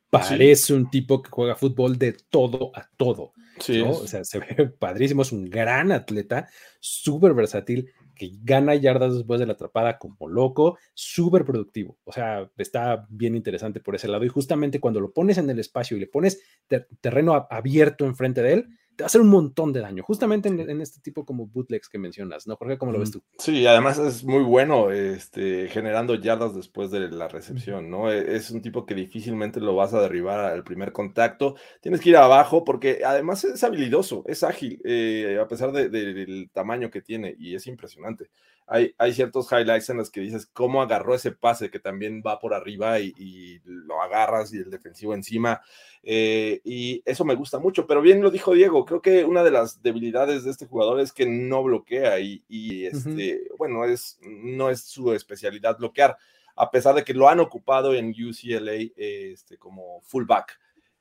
parece 0.09 0.73
un 0.73 0.89
tipo 0.89 1.21
que 1.21 1.29
juega 1.29 1.55
fútbol 1.55 1.97
de 1.97 2.13
todo 2.29 2.71
a 2.73 2.87
todo. 2.97 3.33
Sí, 3.59 3.79
¿no? 3.83 3.91
es- 3.91 3.97
O 3.97 4.07
sea, 4.07 4.23
se 4.23 4.39
ve 4.39 4.45
padrísimo, 4.79 5.21
es 5.23 5.33
un 5.33 5.49
gran 5.49 5.91
atleta, 5.91 6.47
súper 6.79 7.33
versátil, 7.33 7.91
que 8.21 8.37
gana 8.43 8.75
yardas 8.75 9.15
después 9.15 9.39
de 9.39 9.47
la 9.47 9.53
atrapada 9.53 9.97
como 9.97 10.27
loco, 10.29 10.77
súper 10.93 11.43
productivo. 11.43 11.97
O 12.03 12.11
sea, 12.11 12.51
está 12.55 13.07
bien 13.09 13.33
interesante 13.35 13.79
por 13.79 13.95
ese 13.95 14.07
lado. 14.07 14.23
Y 14.23 14.27
justamente 14.27 14.79
cuando 14.79 14.99
lo 14.99 15.11
pones 15.11 15.39
en 15.39 15.49
el 15.49 15.57
espacio 15.57 15.97
y 15.97 16.01
le 16.01 16.05
pones 16.05 16.39
ter- 16.67 16.87
terreno 17.01 17.47
abierto 17.49 18.05
enfrente 18.05 18.43
de 18.43 18.53
él, 18.53 18.69
te 18.95 19.03
va 19.03 19.05
a 19.05 19.07
hacer 19.07 19.21
un 19.21 19.29
montón 19.29 19.73
de 19.73 19.79
daño, 19.79 20.03
justamente 20.03 20.49
en, 20.49 20.59
en 20.59 20.81
este 20.81 20.99
tipo 21.01 21.25
como 21.25 21.47
bootlegs 21.47 21.89
que 21.89 21.97
mencionas, 21.97 22.45
¿no? 22.47 22.55
Jorge, 22.55 22.77
¿cómo 22.77 22.91
lo 22.91 22.99
ves 22.99 23.11
tú? 23.11 23.23
Sí, 23.37 23.65
además 23.65 23.97
es 23.99 24.23
muy 24.23 24.43
bueno 24.43 24.91
este, 24.91 25.67
generando 25.69 26.15
yardas 26.15 26.55
después 26.55 26.91
de 26.91 27.09
la 27.09 27.27
recepción, 27.27 27.89
¿no? 27.89 28.11
E- 28.11 28.35
Es 28.35 28.51
un 28.51 28.61
tipo 28.61 28.85
que 28.85 28.93
difícilmente 28.95 29.59
lo 29.59 29.75
vas 29.75 29.93
a 29.93 30.01
derribar 30.01 30.39
al 30.39 30.63
primer 30.63 30.91
contacto. 30.91 31.55
Tienes 31.81 32.01
que 32.01 32.09
ir 32.09 32.17
abajo 32.17 32.63
porque 32.63 33.01
además 33.05 33.43
es 33.43 33.63
habilidoso, 33.63 34.23
es 34.27 34.43
ágil, 34.43 34.81
eh, 34.83 35.39
a 35.41 35.47
pesar 35.47 35.71
de- 35.71 35.89
de- 35.89 36.13
del 36.13 36.49
tamaño 36.51 36.91
que 36.91 37.01
tiene 37.01 37.35
y 37.39 37.55
es 37.55 37.67
impresionante. 37.67 38.29
Hay, 38.73 38.95
hay 38.97 39.13
ciertos 39.13 39.51
highlights 39.51 39.89
en 39.89 39.97
los 39.97 40.09
que 40.09 40.21
dices 40.21 40.45
cómo 40.45 40.81
agarró 40.81 41.13
ese 41.13 41.33
pase 41.33 41.69
que 41.69 41.79
también 41.79 42.23
va 42.25 42.39
por 42.39 42.53
arriba 42.53 43.01
y, 43.01 43.13
y 43.17 43.59
lo 43.65 44.01
agarras 44.01 44.53
y 44.53 44.59
el 44.59 44.69
defensivo 44.69 45.13
encima. 45.13 45.61
eh, 46.03 46.61
y 46.63 47.03
eso 47.05 47.25
me 47.25 47.35
gusta 47.35 47.59
mucho, 47.59 47.85
pero 47.85 48.01
bien 48.01 48.21
lo 48.21 48.31
dijo 48.31 48.53
Diego, 48.53 48.85
creo 48.85 49.01
que 49.01 49.25
una 49.25 49.43
de 49.43 49.51
las 49.51 49.81
debilidades 49.83 50.45
de 50.45 50.51
este 50.51 50.67
jugador 50.67 51.01
es 51.01 51.11
que 51.11 51.25
no 51.25 51.61
bloquea 51.63 52.19
y, 52.21 52.43
y, 52.47 52.85
este, 52.85 53.49
bueno, 53.57 53.83
es, 53.83 54.17
no 54.21 54.69
es 54.69 54.81
su 54.85 55.13
especialidad 55.13 55.77
bloquear, 55.77 56.17
a 56.55 56.71
pesar 56.71 56.95
de 56.95 57.03
que 57.03 57.13
lo 57.13 57.27
han 57.27 57.41
ocupado 57.41 57.93
en 57.93 58.11
UCLA 58.11 58.89
este, 58.95 59.57
como 59.57 59.99
fullback. 60.01 60.59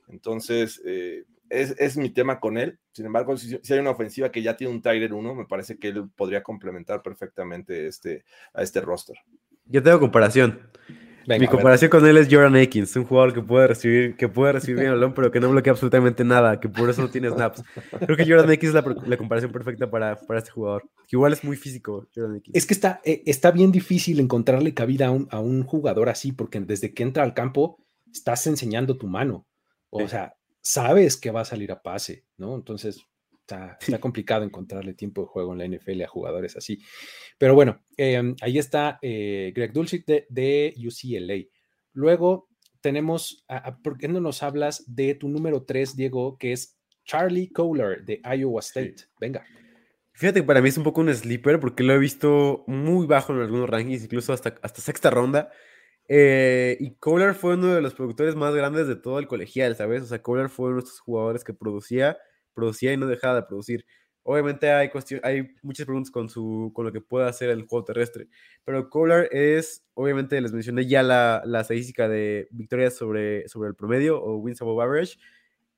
Entonces, 0.08 0.82
eh, 0.84 1.24
es, 1.50 1.74
es 1.78 1.96
mi 1.96 2.10
tema 2.10 2.40
con 2.40 2.56
él. 2.56 2.78
Sin 2.92 3.06
embargo, 3.06 3.36
si, 3.36 3.58
si 3.62 3.72
hay 3.74 3.80
una 3.80 3.90
ofensiva 3.90 4.30
que 4.30 4.42
ya 4.42 4.56
tiene 4.56 4.72
un 4.72 4.80
Tiger 4.82 5.12
1, 5.12 5.34
me 5.34 5.44
parece 5.46 5.78
que 5.78 5.88
él 5.88 6.08
podría 6.16 6.42
complementar 6.42 7.02
perfectamente 7.02 7.86
este, 7.86 8.24
a 8.54 8.62
este 8.62 8.80
roster. 8.80 9.16
Yo 9.66 9.82
tengo 9.82 10.00
comparación. 10.00 10.60
Venga, 11.26 11.42
Mi 11.42 11.46
comparación 11.48 11.90
con 11.90 12.04
él 12.06 12.16
es 12.16 12.28
Jordan 12.30 12.56
Akins, 12.56 12.96
un 12.96 13.04
jugador 13.04 13.34
que 13.34 13.42
puede 13.42 13.68
recibir, 13.68 14.16
que 14.16 14.28
puede 14.28 14.52
recibir 14.54 14.76
bien 14.80 14.88
el 14.88 14.94
balón, 14.94 15.12
pero 15.14 15.30
que 15.30 15.38
no 15.38 15.50
bloquea 15.50 15.72
absolutamente 15.72 16.24
nada, 16.24 16.58
que 16.58 16.68
por 16.68 16.88
eso 16.88 17.02
no 17.02 17.10
tiene 17.10 17.28
snaps. 17.30 17.62
Creo 18.04 18.16
que 18.16 18.24
Jordan 18.26 18.50
Akins 18.50 18.74
es 18.74 18.74
la, 18.74 18.96
la 19.06 19.16
comparación 19.18 19.52
perfecta 19.52 19.88
para, 19.90 20.16
para 20.16 20.38
este 20.38 20.50
jugador. 20.50 20.84
Que 21.06 21.16
igual 21.16 21.32
es 21.34 21.44
muy 21.44 21.56
físico, 21.56 22.08
Jordan 22.14 22.36
Akins. 22.36 22.56
Es 22.56 22.66
que 22.66 22.74
está, 22.74 23.00
eh, 23.04 23.22
está 23.26 23.50
bien 23.50 23.70
difícil 23.70 24.18
encontrarle 24.18 24.72
cabida 24.74 25.08
a 25.08 25.10
un, 25.10 25.28
a 25.30 25.40
un 25.40 25.62
jugador 25.62 26.08
así, 26.08 26.32
porque 26.32 26.58
desde 26.60 26.94
que 26.94 27.02
entra 27.02 27.22
al 27.22 27.34
campo 27.34 27.78
estás 28.12 28.46
enseñando 28.46 28.96
tu 28.96 29.06
mano. 29.06 29.46
O 29.90 30.00
Sí. 30.00 30.08
sea, 30.08 30.34
sabes 30.60 31.16
que 31.16 31.30
va 31.30 31.40
a 31.42 31.44
salir 31.44 31.72
a 31.72 31.82
pase, 31.82 32.24
¿no? 32.36 32.54
Entonces, 32.54 33.00
está, 33.40 33.76
Sí. 33.80 33.92
está 33.92 34.00
complicado 34.00 34.44
encontrarle 34.44 34.94
tiempo 34.94 35.22
de 35.22 35.26
juego 35.28 35.52
en 35.52 35.58
la 35.58 35.64
NFL 35.64 36.02
a 36.04 36.08
jugadores 36.08 36.56
así. 36.56 36.78
Pero 37.38 37.54
bueno, 37.54 37.82
eh, 37.96 38.34
ahí 38.42 38.58
está 38.58 38.98
eh, 39.02 39.52
Greg 39.54 39.72
Dulcich 39.72 40.04
de, 40.06 40.26
de 40.28 40.74
UCLA. 40.76 41.48
Luego 41.92 42.48
tenemos, 42.80 43.44
a- 43.48 43.56
a- 43.68 43.76
¿por 43.78 43.98
qué 43.98 44.08
no 44.08 44.20
nos 44.20 44.42
hablas 44.42 44.84
de 44.86 45.14
tu 45.14 45.28
número 45.28 45.64
3, 45.64 45.96
Diego, 45.96 46.36
que 46.38 46.52
es 46.52 46.78
Charlie 47.04 47.50
Kohler 47.50 48.04
de 48.04 48.20
Iowa 48.24 48.60
State? 48.60 48.96
Venga. 49.20 49.44
Fíjate 50.12 50.40
que 50.40 50.46
para 50.46 50.60
mí 50.60 50.68
es 50.68 50.76
un 50.76 50.84
poco 50.84 51.00
un 51.00 51.14
sleeper 51.14 51.58
porque 51.60 51.82
lo 51.82 51.94
he 51.94 51.98
visto 51.98 52.64
muy 52.66 53.06
bajo 53.06 53.32
en 53.32 53.40
algunos 53.40 53.68
rankings, 53.70 54.04
incluso 54.04 54.32
hasta, 54.32 54.54
hasta 54.62 54.80
sexta 54.82 55.08
ronda. 55.10 55.50
Eh, 56.12 56.76
y 56.80 56.96
Kohler 56.96 57.34
fue 57.34 57.54
uno 57.54 57.68
de 57.74 57.80
los 57.80 57.94
productores 57.94 58.34
más 58.34 58.52
grandes 58.54 58.88
de 58.88 58.96
todo 58.96 59.18
el 59.20 59.28
colegial, 59.28 59.76
¿sabes? 59.76 60.02
O 60.02 60.06
sea, 60.06 60.20
Kohler 60.22 60.48
fue 60.48 60.66
uno 60.68 60.76
de 60.76 60.80
estos 60.84 60.98
jugadores 61.00 61.44
que 61.44 61.54
producía, 61.54 62.18
producía 62.52 62.92
y 62.92 62.96
no 62.96 63.06
dejaba 63.06 63.36
de 63.36 63.42
producir. 63.44 63.86
Obviamente 64.24 64.70
hay, 64.72 64.90
hay 65.22 65.48
muchas 65.62 65.86
preguntas 65.86 66.10
con, 66.10 66.28
su, 66.28 66.72
con 66.74 66.84
lo 66.84 66.92
que 66.92 67.00
puede 67.00 67.28
hacer 67.28 67.48
el 67.50 67.62
juego 67.66 67.84
terrestre, 67.84 68.28
pero 68.64 68.90
Kohler 68.90 69.28
es, 69.32 69.84
obviamente 69.94 70.40
les 70.40 70.52
mencioné 70.52 70.86
ya 70.86 71.02
la, 71.04 71.42
la 71.46 71.60
estadística 71.60 72.08
de 72.08 72.48
victorias 72.50 72.94
sobre, 72.96 73.48
sobre 73.48 73.68
el 73.70 73.74
promedio 73.76 74.20
o 74.22 74.36
wins 74.38 74.60
above 74.62 74.82
average. 74.82 75.16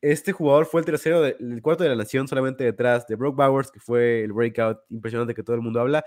Este 0.01 0.33
jugador 0.33 0.67
fue 0.67 0.81
el 0.81 0.87
tercero, 0.87 1.21
de- 1.23 1.37
el 1.41 1.63
cuarto 1.63 1.85
de 1.85 1.91
la 1.91 1.97
nación, 1.97 2.27
solamente 2.29 2.65
detrás 2.65 3.07
de 3.07 3.17
Brock 3.17 3.37
Bowers, 3.37 3.71
que 3.71 3.81
fue 3.81 4.25
el 4.25 4.33
breakout 4.33 4.79
impresionante 4.91 5.35
que 5.35 5.43
todo 5.45 5.57
el 5.57 5.63
mundo 5.63 5.81
habla, 5.81 6.05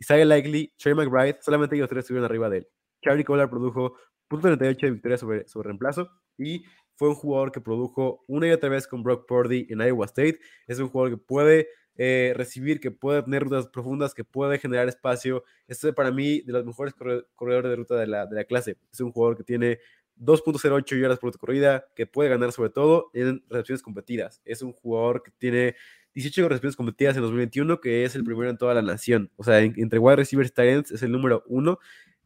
Isaiah 0.00 0.24
Likely, 0.24 0.72
Trey 0.78 0.94
McBride, 0.94 1.38
solamente 1.42 1.76
ellos 1.76 1.88
tres 1.88 2.04
estuvieron 2.04 2.24
arriba 2.26 2.50
de 2.50 2.58
él. 2.58 2.68
Charlie 3.06 3.24
Kohler 3.24 3.48
produjo 3.48 3.94
.38 4.28 4.80
de 4.80 4.90
victorias 4.90 5.20
sobre, 5.20 5.46
sobre 5.46 5.68
reemplazo 5.68 6.10
y 6.36 6.64
fue 6.96 7.08
un 7.10 7.14
jugador 7.14 7.52
que 7.52 7.60
produjo 7.60 8.24
una 8.26 8.48
y 8.48 8.50
otra 8.50 8.68
vez 8.68 8.88
con 8.88 9.02
Brock 9.04 9.26
Purdy 9.28 9.66
en 9.70 9.80
Iowa 9.80 10.06
State. 10.06 10.40
Es 10.66 10.80
un 10.80 10.88
jugador 10.88 11.16
que 11.16 11.24
puede 11.24 11.68
eh, 11.96 12.32
recibir, 12.34 12.80
que 12.80 12.90
puede 12.90 13.22
tener 13.22 13.44
rutas 13.44 13.68
profundas, 13.68 14.12
que 14.14 14.24
puede 14.24 14.58
generar 14.58 14.88
espacio. 14.88 15.44
Este 15.68 15.88
es 15.90 15.94
para 15.94 16.10
mí 16.10 16.40
de 16.40 16.52
los 16.52 16.64
mejores 16.64 16.94
corre- 16.94 17.24
corredores 17.36 17.70
de 17.70 17.76
ruta 17.76 17.94
de 17.96 18.06
la, 18.06 18.26
de 18.26 18.34
la 18.36 18.44
clase. 18.44 18.76
Es 18.92 19.00
un 19.00 19.12
jugador 19.12 19.36
que 19.36 19.44
tiene 19.44 19.78
2.08 20.18 20.98
yardas 21.00 21.18
por 21.18 21.36
corrida, 21.38 21.86
que 21.94 22.06
puede 22.06 22.28
ganar 22.30 22.50
sobre 22.52 22.70
todo 22.70 23.10
en 23.14 23.44
recepciones 23.48 23.82
competidas. 23.82 24.40
Es 24.44 24.62
un 24.62 24.72
jugador 24.72 25.22
que 25.22 25.30
tiene 25.38 25.76
18 26.14 26.48
recepciones 26.48 26.76
competidas 26.76 27.14
en 27.16 27.22
2021, 27.22 27.78
que 27.80 28.04
es 28.04 28.14
el 28.14 28.24
primero 28.24 28.48
en 28.50 28.56
toda 28.56 28.72
la 28.72 28.80
nación. 28.82 29.30
O 29.36 29.44
sea, 29.44 29.60
en- 29.60 29.74
entre 29.76 29.98
wide 29.98 30.16
receivers 30.16 30.48
y 30.50 30.52
tight 30.54 30.70
ends 30.70 30.90
es 30.90 31.02
el 31.02 31.12
número 31.12 31.44
uno, 31.46 31.78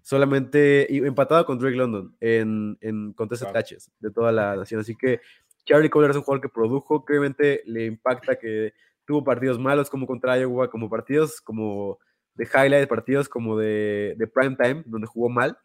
solamente 0.02 0.94
empatado 0.96 1.44
con 1.46 1.58
Drake 1.58 1.76
London 1.76 2.16
en, 2.20 2.78
en 2.80 3.12
contested 3.12 3.46
Wow. 3.46 3.54
catches 3.54 3.90
de 4.00 4.10
toda 4.10 4.32
la 4.32 4.56
nación. 4.56 4.80
Así 4.80 4.96
que 4.96 5.20
Charlie 5.64 5.90
Kohler 5.90 6.10
es 6.10 6.16
un 6.16 6.22
jugador 6.22 6.42
que 6.42 6.48
produjo, 6.48 7.04
que 7.04 7.12
obviamente 7.12 7.62
le 7.66 7.86
impacta 7.86 8.36
que 8.36 8.72
tuvo 9.04 9.24
partidos 9.24 9.58
malos 9.58 9.90
como 9.90 10.06
contra 10.06 10.38
Iowa, 10.38 10.70
como 10.70 10.88
partidos 10.88 11.40
como 11.40 11.98
de 12.34 12.44
highlight, 12.44 12.88
partidos 12.88 13.28
como 13.28 13.58
de, 13.58 14.14
de 14.16 14.26
prime 14.26 14.56
time, 14.56 14.82
donde 14.86 15.06
jugó 15.06 15.28
mal. 15.28 15.58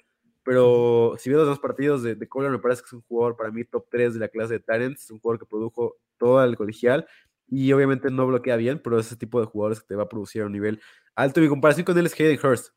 Pero 0.43 1.15
si 1.17 1.29
ves 1.29 1.39
los 1.39 1.47
dos 1.47 1.59
partidos 1.59 2.03
de, 2.03 2.15
de 2.15 2.27
Kohler, 2.27 2.51
me 2.51 2.59
parece 2.59 2.81
que 2.81 2.87
es 2.87 2.93
un 2.93 3.01
jugador 3.01 3.35
para 3.35 3.51
mí 3.51 3.63
top 3.65 3.87
3 3.89 4.13
de 4.13 4.19
la 4.19 4.27
clase 4.27 4.59
de 4.59 4.85
es 4.87 5.09
un 5.09 5.19
jugador 5.19 5.39
que 5.39 5.45
produjo 5.45 5.95
todo 6.17 6.43
el 6.43 6.55
colegial 6.55 7.07
y 7.47 7.71
obviamente 7.73 8.09
no 8.09 8.27
bloquea 8.27 8.55
bien, 8.55 8.79
pero 8.83 8.99
es 8.99 9.07
ese 9.07 9.17
tipo 9.17 9.39
de 9.39 9.47
jugadores 9.47 9.79
que 9.79 9.87
te 9.87 9.95
va 9.95 10.03
a 10.03 10.09
producir 10.09 10.41
a 10.41 10.45
un 10.45 10.51
nivel 10.51 10.81
alto. 11.15 11.41
Mi 11.41 11.47
comparación 11.47 11.85
con 11.85 11.97
él 11.97 12.05
es 12.05 12.19
Hayden 12.19 12.39
Hurst, 12.43 12.73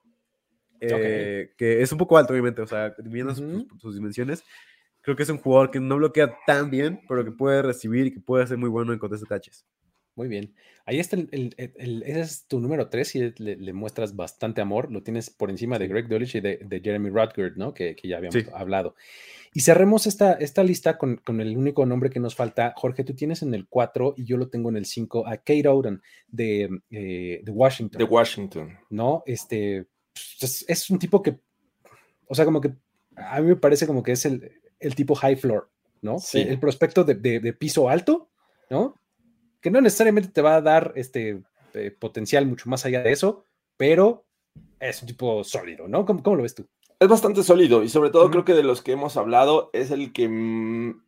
eh, 0.81 1.51
que 1.57 1.83
es 1.83 1.91
un 1.93 1.99
poco 1.99 2.16
alto, 2.18 2.33
obviamente, 2.33 2.62
o 2.62 2.66
sea, 2.66 2.95
viendo 3.05 3.35
sus- 3.35 3.45
Ujú. 3.45 3.68
sus, 3.70 3.81
sus 3.83 3.95
dimensiones. 3.95 4.45
Creo 5.03 5.16
que 5.16 5.22
es 5.22 5.29
un 5.31 5.39
jugador 5.39 5.70
que 5.70 5.81
no 5.81 5.97
bloquea 5.97 6.37
tan 6.47 6.70
bien, 6.70 7.01
pero 7.09 7.24
que 7.24 7.31
puede 7.33 7.62
recibir 7.62 8.07
y 8.07 8.12
que 8.12 8.20
puede 8.20 8.47
ser 8.47 8.59
muy 8.59 8.68
bueno 8.68 8.93
en 8.93 8.99
contested 8.99 9.26
catches. 9.29 9.64
Muy 10.16 10.26
bien. 10.26 10.53
Ahí 10.85 10.99
está, 10.99 11.14
el, 11.16 11.29
el- 11.31 11.55
el- 11.76 12.03
ese 12.03 12.20
es 12.20 12.47
tu 12.49 12.59
número 12.59 12.89
3 12.89 13.14
y 13.14 13.33
le, 13.39 13.57
le 13.57 13.72
muestras 13.72 14.16
bastante 14.16 14.61
amor. 14.61 14.91
Lo 14.91 15.03
tienes 15.05 15.31
por 15.31 15.49
encima 15.49 15.79
de 15.79 15.87
Greg 15.87 16.09
Dulwich 16.09 16.35
y 16.35 16.41
de, 16.41 16.57
de 16.64 16.81
Jeremy 16.81 17.09
Rutgerd, 17.11 17.57
¿no? 17.57 17.72
Que, 17.72 17.95
que 17.95 18.09
ya 18.09 18.16
habíamos 18.16 18.35
Sí. 18.43 18.51
hablado. 18.53 18.97
Y 19.55 19.61
cerremos 19.61 20.07
esta, 20.09 20.33
esta 20.33 20.64
lista 20.64 20.99
con, 20.99 21.18
con 21.18 21.41
el 21.41 21.57
único 21.57 21.87
nombre 21.87 22.11
que 22.11 22.18
nos 22.20 22.35
falta. 22.35 22.74
Jorge, 22.76 23.05
tú 23.05 23.14
tienes 23.14 23.43
en 23.43 23.55
el 23.55 23.68
4 23.68 24.14
y 24.16 24.24
yo 24.24 24.37
lo 24.37 24.49
tengo 24.49 24.68
en 24.70 24.76
el 24.76 24.87
5 24.87 25.24
a 25.26 25.37
Kate 25.37 25.68
Oden 25.68 26.03
de, 26.26 26.68
eh, 26.91 27.41
de 27.45 27.51
Washington. 27.53 27.99
De 27.99 28.05
Washington. 28.05 28.76
¿no? 28.91 29.22
Este 29.24 29.87
es, 30.40 30.64
es 30.68 30.90
un 30.90 30.98
tipo 30.98 31.22
que, 31.22 31.38
o 32.26 32.34
sea, 32.34 32.44
como 32.44 32.60
que 32.60 32.72
a 33.16 33.40
mí 33.40 33.48
me 33.48 33.56
parece 33.56 33.86
como 33.86 34.02
que 34.02 34.12
es 34.12 34.24
el, 34.26 34.52
el 34.80 34.94
tipo 34.94 35.14
high 35.14 35.36
floor, 35.36 35.70
¿no? 36.02 36.18
Sí. 36.18 36.40
El, 36.40 36.48
el 36.48 36.60
prospecto 36.60 37.04
de, 37.04 37.14
de- 37.14 37.40
de 37.40 37.52
piso 37.52 37.88
alto, 37.88 38.30
¿no? 38.70 38.94
Que 39.60 39.70
no 39.70 39.80
necesariamente 39.80 40.28
te 40.30 40.40
va 40.42 40.56
a 40.56 40.60
dar 40.62 40.92
este 40.94 41.42
eh, 41.74 41.90
potencial 41.90 42.46
mucho 42.46 42.68
más 42.70 42.84
allá 42.86 43.02
de 43.02 43.12
eso, 43.12 43.44
pero 43.76 44.24
es 44.80 45.00
un 45.02 45.08
tipo 45.08 45.42
sólido, 45.44 45.88
¿no? 45.88 46.04
¿Cómo, 46.06 46.22
cómo 46.22 46.36
lo 46.36 46.42
ves 46.42 46.54
tú? 46.54 46.68
Es 47.00 47.08
bastante 47.08 47.42
sólido 47.42 47.82
y 47.84 47.88
sobre 47.88 48.10
todo 48.10 48.30
creo 48.30 48.44
que 48.44 48.54
de 48.54 48.62
los 48.64 48.82
que 48.82 48.92
hemos 48.92 49.16
hablado 49.16 49.70
es 49.72 49.90
el 49.92 50.12
que 50.12 50.28
mm, 50.28 51.02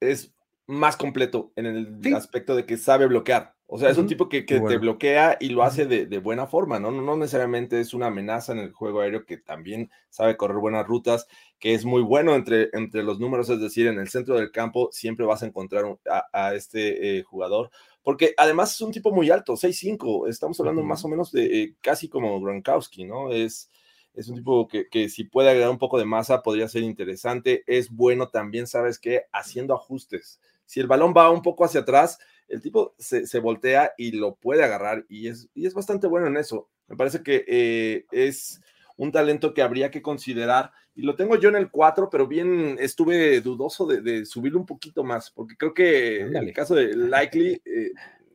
es 0.00 0.32
más 0.66 0.96
completo 0.96 1.52
en 1.56 1.66
el 1.66 2.00
Sí. 2.02 2.14
aspecto 2.14 2.56
de 2.56 2.66
que 2.66 2.76
sabe 2.76 3.06
bloquear. 3.06 3.54
O 3.68 3.78
sea, 3.78 3.90
es 3.90 3.98
un 3.98 4.06
Ujú. 4.06 4.06
tipo 4.06 4.28
que, 4.28 4.46
que 4.46 4.58
Muy 4.58 4.60
te 4.60 4.76
bueno. 4.76 4.78
bloquea 4.78 5.36
y 5.40 5.48
lo 5.48 5.64
hace 5.64 5.86
de, 5.86 6.06
de 6.06 6.18
buena 6.18 6.46
forma, 6.46 6.78
¿no? 6.78 6.92
¿no? 6.92 7.02
No 7.02 7.16
necesariamente 7.16 7.80
es 7.80 7.94
una 7.94 8.06
amenaza 8.06 8.52
en 8.52 8.58
el 8.58 8.72
juego 8.72 9.00
aéreo 9.00 9.24
que 9.26 9.38
también 9.38 9.90
sabe 10.08 10.36
correr 10.36 10.58
buenas 10.58 10.86
rutas, 10.86 11.26
que 11.58 11.74
es 11.74 11.84
muy 11.84 12.02
bueno 12.02 12.34
entre, 12.36 12.70
entre 12.74 13.02
los 13.02 13.18
números, 13.18 13.48
es 13.50 13.60
decir, 13.60 13.88
en 13.88 13.98
el 13.98 14.08
centro 14.08 14.36
del 14.36 14.52
campo 14.52 14.88
siempre 14.92 15.26
vas 15.26 15.42
a 15.42 15.46
encontrar 15.46 15.84
un- 15.84 15.98
a, 16.08 16.26
a 16.32 16.54
este 16.54 17.18
eh, 17.18 17.22
jugador, 17.24 17.70
porque 18.02 18.34
además 18.36 18.72
es 18.72 18.80
un 18.82 18.92
tipo 18.92 19.10
muy 19.12 19.30
alto, 19.30 19.56
6'5", 19.56 20.28
estamos 20.28 20.58
hablando 20.60 20.82
Ujú. 20.82 20.84
más 20.84 21.04
o 21.04 21.08
menos 21.08 21.32
de 21.32 21.62
eh, 21.62 21.74
casi 21.80 22.08
como 22.08 22.40
Gronkowski, 22.40 23.04
¿no? 23.04 23.32
Es, 23.32 23.70
es 24.14 24.28
un 24.28 24.36
tipo 24.36 24.66
que, 24.68 24.88
que 24.88 25.08
si 25.08 25.24
puede 25.24 25.50
agregar 25.50 25.70
un 25.70 25.78
poco 25.78 25.98
de 25.98 26.04
masa 26.04 26.42
podría 26.42 26.68
ser 26.68 26.82
interesante. 26.82 27.62
Es 27.66 27.90
bueno 27.90 28.28
también, 28.28 28.66
¿sabes 28.66 28.98
qué? 28.98 29.22
Haciendo 29.32 29.74
ajustes. 29.74 30.40
Si 30.66 30.80
el 30.80 30.86
balón 30.86 31.14
va 31.16 31.30
un 31.30 31.42
poco 31.42 31.64
hacia 31.64 31.80
atrás, 31.80 32.18
el 32.48 32.60
tipo 32.60 32.94
se, 32.98 33.26
se 33.26 33.40
voltea 33.40 33.92
y 33.96 34.12
lo 34.12 34.36
puede 34.36 34.62
agarrar 34.64 35.04
y 35.08 35.28
es, 35.28 35.48
y 35.54 35.66
es 35.66 35.74
bastante 35.74 36.06
bueno 36.06 36.26
en 36.26 36.36
eso. 36.36 36.68
Me 36.88 36.96
parece 36.96 37.22
que 37.22 37.44
eh, 37.48 38.04
es 38.12 38.60
un 38.96 39.12
talento 39.12 39.52
que 39.54 39.62
habría 39.62 39.90
que 39.90 40.02
considerar 40.02 40.72
y 40.94 41.02
lo 41.02 41.14
tengo 41.16 41.36
yo 41.36 41.48
en 41.50 41.56
el 41.56 41.70
4, 41.70 42.08
pero 42.10 42.26
bien 42.26 42.76
estuve 42.80 43.40
dudoso 43.40 43.86
de, 43.86 44.00
de 44.00 44.24
subirlo 44.24 44.58
un 44.58 44.66
poquito 44.66 45.04
más, 45.04 45.30
porque 45.30 45.56
creo 45.56 45.74
que 45.74 46.20
en 46.20 46.34
el 46.36 46.52
caso 46.52 46.74
de 46.74 46.94
Likely, 46.96 47.60
eh, 47.64 47.90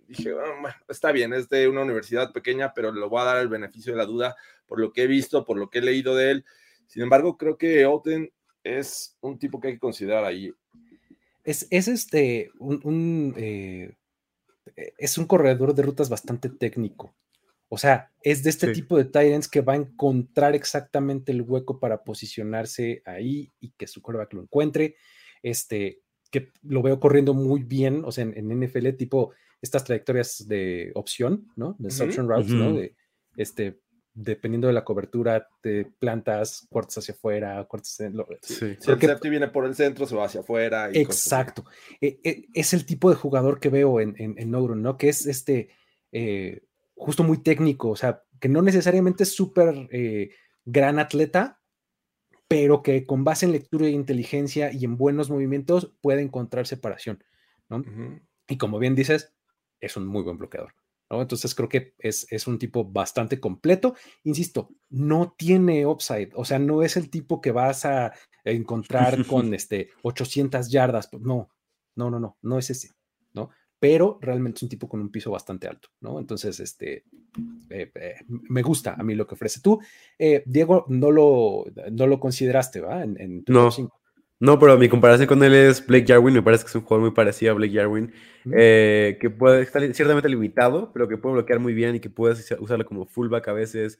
dije, 0.07 0.31
"Ah, 0.31 0.59
bueno, 0.61 0.75
está 0.87 1.11
bien, 1.11 1.33
es 1.33 1.49
de 1.49 1.67
una 1.67 1.81
universidad 1.81 2.31
pequeña, 2.31 2.73
pero 2.73 2.91
le 2.91 3.05
voy 3.07 3.21
a 3.21 3.25
dar 3.25 3.37
el 3.37 3.47
beneficio 3.47 3.93
de 3.93 3.97
la 3.97 4.05
duda 4.05 4.35
por 4.67 4.79
lo 4.79 4.91
que 4.93 5.03
he 5.03 5.07
visto, 5.07 5.43
por 5.45 5.57
lo 5.57 5.69
que 5.69 5.79
he 5.79 5.81
leído 5.81 6.15
de 6.15 6.31
él. 6.31 6.45
Sin 6.85 7.01
embargo, 7.03 7.37
creo 7.37 7.57
que 7.57 7.85
Oten 7.85 8.31
es 8.63 9.17
un 9.21 9.39
tipo 9.39 9.59
que 9.59 9.69
hay 9.69 9.73
que 9.75 9.79
considerar 9.79 10.23
ahí. 10.25 10.53
Es, 11.43 11.67
es 11.69 11.87
este, 11.87 12.51
un, 12.59 12.79
un, 12.83 13.33
eh, 13.37 13.95
eh, 14.75 14.93
es 14.97 15.17
un 15.17 15.25
corredor 15.25 15.73
de 15.73 15.83
rutas 15.83 16.09
bastante 16.09 16.49
técnico. 16.49 17.15
O 17.69 17.77
sea, 17.77 18.11
es 18.21 18.43
de 18.43 18.49
este 18.49 18.67
Sí. 18.67 18.81
tipo 18.81 18.97
de 18.97 19.05
Tyrants 19.05 19.47
que 19.47 19.61
va 19.61 19.73
a 19.73 19.77
encontrar 19.77 20.55
exactamente 20.55 21.31
el 21.31 21.41
hueco 21.41 21.79
para 21.79 22.03
posicionarse 22.03 23.01
ahí 23.05 23.49
y 23.61 23.71
que 23.71 23.87
su 23.87 24.01
quarterback 24.01 24.33
lo 24.33 24.41
encuentre. 24.41 24.95
Este, 25.41 26.01
que 26.31 26.51
lo 26.63 26.81
veo 26.81 26.99
corriendo 26.99 27.33
muy 27.33 27.63
bien, 27.63 28.03
o 28.05 28.11
sea, 28.11 28.23
en, 28.23 28.37
en 28.37 28.59
NFL, 28.61 28.93
tipo 28.93 29.33
estas 29.61 29.83
trayectorias 29.83 30.47
de 30.47 30.91
opción, 30.95 31.47
¿no? 31.55 31.75
De 31.79 31.87
option 32.03 32.27
routes, 32.27 32.51
¿no? 32.51 32.73
De, 32.73 32.95
este, 33.37 33.79
dependiendo 34.13 34.67
de 34.67 34.73
la 34.73 34.83
cobertura, 34.83 35.47
te 35.61 35.85
plantas, 35.85 36.67
cortas 36.69 36.97
hacia 36.97 37.13
afuera, 37.13 37.65
cortas 37.67 37.99
en 38.01 38.17
lo- 38.17 38.27
Sí. 38.41 38.75
Si 38.79 38.91
el 38.91 38.99
safety 38.99 39.29
viene 39.29 39.47
por 39.47 39.65
el 39.65 39.73
centro, 39.75 40.05
se 40.05 40.15
va 40.15 40.25
hacia 40.25 40.41
afuera. 40.41 40.89
y. 40.93 40.97
Exacto. 40.99 41.65
E- 42.01 42.19
e- 42.23 42.45
es 42.53 42.73
el 42.73 42.85
tipo 42.85 43.09
de 43.09 43.15
jugador 43.15 43.59
que 43.59 43.69
veo 43.69 43.99
en, 44.01 44.15
en, 44.17 44.35
en 44.37 44.51
¿no? 44.51 44.97
Que 44.97 45.09
es 45.09 45.25
este, 45.25 45.69
eh, 46.11 46.61
justo 46.95 47.23
muy 47.23 47.37
técnico, 47.41 47.89
o 47.89 47.95
sea, 47.95 48.23
que 48.39 48.49
no 48.49 48.61
necesariamente 48.61 49.23
es 49.23 49.33
súper 49.33 49.87
eh, 49.91 50.31
gran 50.65 50.99
atleta, 50.99 51.59
pero 52.47 52.83
que 52.83 53.05
con 53.05 53.23
base 53.23 53.45
en 53.45 53.53
lectura 53.53 53.85
e 53.85 53.91
inteligencia 53.91 54.73
y 54.73 54.83
en 54.83 54.97
buenos 54.97 55.29
movimientos 55.29 55.93
puede 56.01 56.21
encontrar 56.21 56.67
separación, 56.67 57.23
¿no? 57.69 57.81
Y 58.47 58.57
como 58.57 58.77
bien 58.77 58.93
dices, 58.93 59.33
es 59.79 59.95
un 59.95 60.05
muy 60.05 60.21
buen 60.21 60.37
bloqueador. 60.37 60.73
¿No? 61.11 61.21
Entonces 61.21 61.53
creo 61.53 61.69
que 61.69 61.93
es, 61.99 62.25
es 62.31 62.47
un 62.47 62.57
tipo 62.57 62.85
bastante 62.85 63.39
completo. 63.39 63.95
Insisto, 64.23 64.69
no 64.89 65.35
tiene 65.37 65.85
upside, 65.85 66.29
o 66.35 66.45
sea, 66.45 66.57
no 66.57 66.83
es 66.83 66.95
el 66.95 67.09
tipo 67.09 67.41
que 67.41 67.51
vas 67.51 67.85
a 67.85 68.13
encontrar 68.45 69.25
con 69.27 69.53
este 69.53 69.89
800 70.03 70.69
yardas. 70.69 71.07
pues, 71.07 71.21
No, 71.21 71.49
no, 71.95 72.09
no, 72.09 72.19
no, 72.19 72.37
no 72.41 72.57
es 72.57 72.69
ese, 72.69 72.91
¿no? 73.33 73.49
Pero 73.77 74.19
realmente 74.21 74.59
es 74.59 74.63
un 74.63 74.69
tipo 74.69 74.87
con 74.87 75.01
un 75.01 75.11
piso 75.11 75.31
bastante 75.31 75.67
alto, 75.67 75.89
¿no? 75.99 76.19
Entonces, 76.19 76.59
este, 76.59 77.03
eh, 77.69 77.91
eh, 77.95 78.15
me 78.27 78.61
gusta 78.61 78.93
a 78.93 79.03
mí 79.03 79.15
lo 79.15 79.27
que 79.27 79.35
ofrece 79.35 79.59
tú. 79.59 79.81
Eh, 80.17 80.43
Diego, 80.45 80.85
no 80.87 81.11
lo, 81.11 81.65
no 81.91 82.07
lo 82.07 82.19
consideraste, 82.19 82.79
¿va? 82.79 83.03
En, 83.03 83.19
en 83.19 83.43
tu 83.43 83.53
No. 83.53 83.69
No, 84.41 84.57
pero 84.57 84.75
mi 84.77 84.89
comparación 84.89 85.27
con 85.27 85.43
él 85.43 85.53
es 85.53 85.85
Blake 85.85 86.05
Jarwin. 86.07 86.33
Me 86.33 86.41
parece 86.41 86.63
que 86.63 86.69
es 86.69 86.75
un 86.75 86.81
jugador 86.81 87.01
muy 87.07 87.11
parecido 87.15 87.51
a 87.51 87.55
Blake 87.55 87.73
Jarwin. 87.75 88.11
Eh, 88.51 89.17
que 89.21 89.29
puede 89.29 89.61
estar 89.61 89.81
ciertamente 89.93 90.27
limitado, 90.27 90.91
pero 90.91 91.07
que 91.07 91.15
puede 91.17 91.35
bloquear 91.35 91.59
muy 91.59 91.73
bien 91.75 91.95
y 91.95 91.99
que 91.99 92.09
puedes 92.09 92.39
usa- 92.39 92.57
usarlo 92.59 92.83
como 92.85 93.05
fullback 93.05 93.47
a 93.49 93.53
veces. 93.53 93.99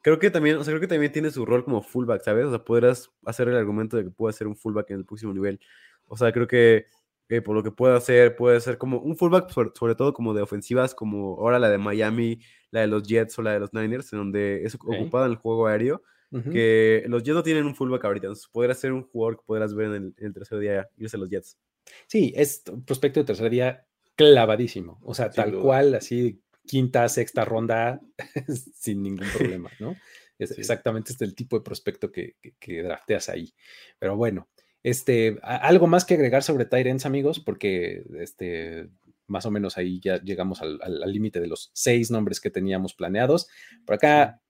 Creo 0.00 0.18
que 0.18 0.30
también, 0.30 0.56
o 0.56 0.64
sea, 0.64 0.72
creo 0.72 0.80
que 0.80 0.86
también 0.88 1.12
tiene 1.12 1.30
su 1.30 1.44
rol 1.44 1.62
como 1.64 1.82
fullback, 1.82 2.22
¿sabes? 2.22 2.46
O 2.46 2.50
sea, 2.50 2.64
podrás 2.64 3.10
hacer 3.26 3.48
el 3.48 3.56
argumento 3.56 3.98
de 3.98 4.04
que 4.04 4.10
puede 4.10 4.32
ser 4.32 4.46
un 4.46 4.56
fullback 4.56 4.90
en 4.90 4.96
el 4.98 5.04
próximo 5.04 5.34
nivel. 5.34 5.60
O 6.06 6.16
sea, 6.16 6.32
creo 6.32 6.46
que 6.48 6.86
eh, 7.28 7.42
por 7.42 7.54
lo 7.54 7.62
que 7.62 7.70
puede 7.70 7.94
hacer, 7.94 8.34
puede 8.34 8.60
ser 8.60 8.78
como 8.78 8.98
un 8.98 9.16
fullback, 9.16 9.50
sobre, 9.50 9.70
sobre 9.78 9.94
todo 9.94 10.14
como 10.14 10.32
de 10.32 10.40
ofensivas, 10.42 10.94
como 10.94 11.36
ahora 11.38 11.58
la 11.58 11.68
de 11.68 11.76
Miami, 11.78 12.40
la 12.70 12.80
de 12.80 12.86
los 12.86 13.02
Jets 13.02 13.38
o 13.38 13.42
la 13.42 13.52
de 13.52 13.60
los 13.60 13.72
Niners, 13.74 14.10
en 14.14 14.18
donde 14.20 14.64
es 14.64 14.74
ocupada 14.74 15.26
en 15.26 15.32
el 15.32 15.36
juego 15.36 15.66
aéreo. 15.66 16.02
Que 16.50 17.04
los 17.08 17.22
Jets 17.22 17.34
no 17.34 17.42
tienen 17.42 17.66
un 17.66 17.74
fullback 17.74 18.04
ahorita, 18.04 18.26
entonces 18.28 18.48
podría 18.50 18.74
ser 18.74 18.92
un 18.92 19.02
jugador 19.02 19.36
que 19.36 19.42
podrás 19.46 19.74
ver 19.74 19.88
en 19.88 19.94
el, 19.94 20.14
en 20.18 20.26
el 20.26 20.32
tercer 20.32 20.58
día 20.60 20.88
irse 20.96 21.16
a 21.16 21.20
los 21.20 21.28
Jets. 21.28 21.58
Sí, 22.06 22.32
es 22.36 22.62
prospecto 22.86 23.20
de 23.20 23.26
tercer 23.26 23.50
día 23.50 23.86
clavadísimo. 24.16 24.98
O 25.02 25.14
sea, 25.14 25.26
Sin 25.32 25.42
tal 25.42 25.50
duda. 25.52 25.62
cual, 25.62 25.94
así, 25.94 26.40
quinta, 26.66 27.08
sexta 27.08 27.44
ronda, 27.44 28.00
sin 28.74 29.02
ningún 29.02 29.26
problema, 29.36 29.70
¿no? 29.80 29.96
Es 30.38 30.50
Sí. 30.50 30.56
exactamente 30.60 31.12
este 31.12 31.24
el 31.24 31.34
tipo 31.34 31.56
de 31.58 31.64
prospecto 31.64 32.10
que, 32.10 32.36
que, 32.40 32.54
que 32.58 32.82
drafteas 32.82 33.28
ahí. 33.28 33.52
Pero 33.98 34.16
bueno, 34.16 34.48
este, 34.82 35.38
algo 35.42 35.86
más 35.86 36.04
que 36.04 36.14
agregar 36.14 36.42
sobre 36.42 36.64
Tyrants, 36.64 37.06
amigos, 37.06 37.38
porque 37.40 38.02
este, 38.18 38.88
más 39.28 39.46
o 39.46 39.50
menos 39.52 39.78
ahí 39.78 40.00
ya 40.00 40.20
llegamos 40.20 40.60
al 40.62 40.80
límite 41.12 41.40
de 41.40 41.46
los 41.46 41.70
seis 41.74 42.10
nombres 42.10 42.40
que 42.40 42.50
teníamos 42.50 42.94
planeados. 42.94 43.46
Por 43.86 43.94
acá 43.96 44.41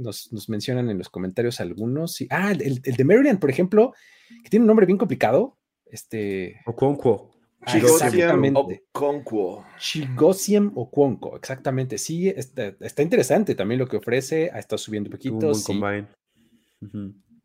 nos, 0.00 0.32
nos 0.32 0.48
mencionan 0.48 0.90
en 0.90 0.98
los 0.98 1.08
comentarios 1.08 1.60
algunos. 1.60 2.14
sí. 2.14 2.26
Ah, 2.30 2.52
el, 2.52 2.80
el 2.82 2.96
de 2.96 3.04
Maryland, 3.04 3.38
por 3.38 3.50
ejemplo, 3.50 3.94
que 4.42 4.50
tiene 4.50 4.64
un 4.64 4.68
nombre 4.68 4.86
bien 4.86 4.98
complicado. 4.98 5.58
Este, 5.86 6.60
Okonkwo. 6.66 7.30
Ah, 7.62 7.76
exactamente. 7.76 8.84
Okonkwo. 8.92 9.66
Chigosium 9.78 10.72
o 10.74 10.90
Cuonco, 10.90 11.36
exactamente. 11.36 11.98
Sí, 11.98 12.28
está, 12.28 12.74
está 12.80 13.02
interesante 13.02 13.54
también 13.54 13.78
lo 13.78 13.86
que 13.86 13.98
ofrece. 13.98 14.50
Ha 14.52 14.58
estado 14.58 14.78
subiendo 14.78 15.08
un 15.08 15.14
un 15.14 15.18
poquito. 15.18 15.54
sí. 15.54 15.64
combine. 15.66 16.06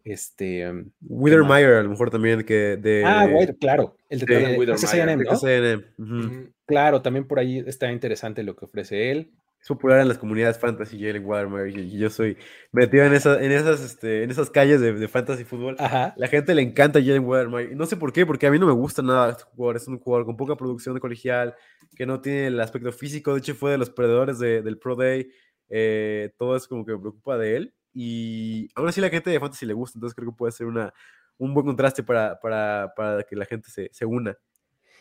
Este, 0.05 0.69
um, 0.69 0.91
Withermeyer, 1.01 1.73
a 1.73 1.83
lo 1.83 1.89
mejor 1.89 2.11
también, 2.11 2.43
que 2.43 2.77
de. 2.77 3.03
ah, 3.03 3.27
bueno, 3.27 3.53
claro. 3.59 3.97
El 4.07 4.19
de 4.19 4.25
de 4.25 4.37
A&M, 4.37 5.23
de 5.23 5.85
¿no? 5.97 6.53
Claro, 6.67 7.01
también 7.01 7.27
por 7.27 7.39
ahí 7.39 7.63
está 7.65 7.91
interesante 7.91 8.43
lo 8.43 8.55
que 8.55 8.65
ofrece 8.65 9.09
él. 9.11 9.31
Es 9.65 9.69
popular 9.69 9.99
en 9.99 10.07
las 10.07 10.19
comunidades 10.19 10.59
fantasy, 10.59 10.99
Jalen 10.99 11.25
Watermeyer, 11.25 11.75
y 11.79 11.97
yo 11.97 12.11
soy 12.11 12.37
metido 12.71 13.03
en, 13.03 13.13
esa, 13.13 13.41
en, 13.43 13.51
esas, 13.51 13.81
este, 13.81 14.21
en 14.21 14.29
esas 14.29 14.51
calles 14.51 14.79
de, 14.79 14.93
de 14.93 15.07
fantasy 15.07 15.43
fútbol. 15.43 15.75
Ajá. 15.79 16.13
La 16.17 16.27
gente 16.27 16.53
le 16.53 16.61
encanta 16.61 16.99
Jalen 16.99 17.25
Watermeyer. 17.25 17.71
y 17.71 17.75
No 17.75 17.87
sé 17.87 17.97
por 17.97 18.13
qué, 18.13 18.27
porque 18.27 18.45
a 18.45 18.51
mí 18.51 18.59
no 18.59 18.67
me 18.67 18.73
gusta 18.73 19.01
nada 19.01 19.31
este 19.31 19.43
jugador. 19.45 19.77
Es 19.77 19.87
un 19.87 19.97
jugador 19.97 20.27
con 20.27 20.37
poca 20.37 20.55
producción 20.55 20.93
de 20.93 21.01
colegial, 21.01 21.55
que 21.95 22.05
no 22.05 22.21
tiene 22.21 22.45
el 22.45 22.59
aspecto 22.59 22.91
físico. 22.91 23.33
De 23.33 23.39
hecho, 23.39 23.55
fue 23.55 23.71
de 23.71 23.79
los 23.79 23.89
perdedores 23.89 24.37
de- 24.37 24.61
del 24.61 24.77
Pro 24.77 24.95
Day. 24.95 25.29
eh, 25.67 26.31
todo 26.37 26.55
es 26.55 26.67
como 26.67 26.85
que 26.85 26.91
me 26.91 26.99
preocupa 26.99 27.35
de 27.39 27.55
él. 27.55 27.73
Y 27.91 28.69
aún 28.75 28.87
así 28.87 29.01
la 29.01 29.09
gente 29.09 29.31
de 29.31 29.39
fantasy 29.39 29.65
le 29.65 29.73
gusta, 29.73 29.97
entonces 29.97 30.13
creo 30.15 30.29
que 30.29 30.37
puede 30.37 30.51
ser 30.51 30.67
una, 30.67 30.93
un 31.39 31.55
buen 31.55 31.65
contraste 31.65 32.03
para, 32.03 32.39
para, 32.39 32.93
para 32.95 33.23
que 33.23 33.35
la 33.35 33.45
gente 33.45 33.71
se, 33.71 33.89
se 33.91 34.05
una. 34.05 34.37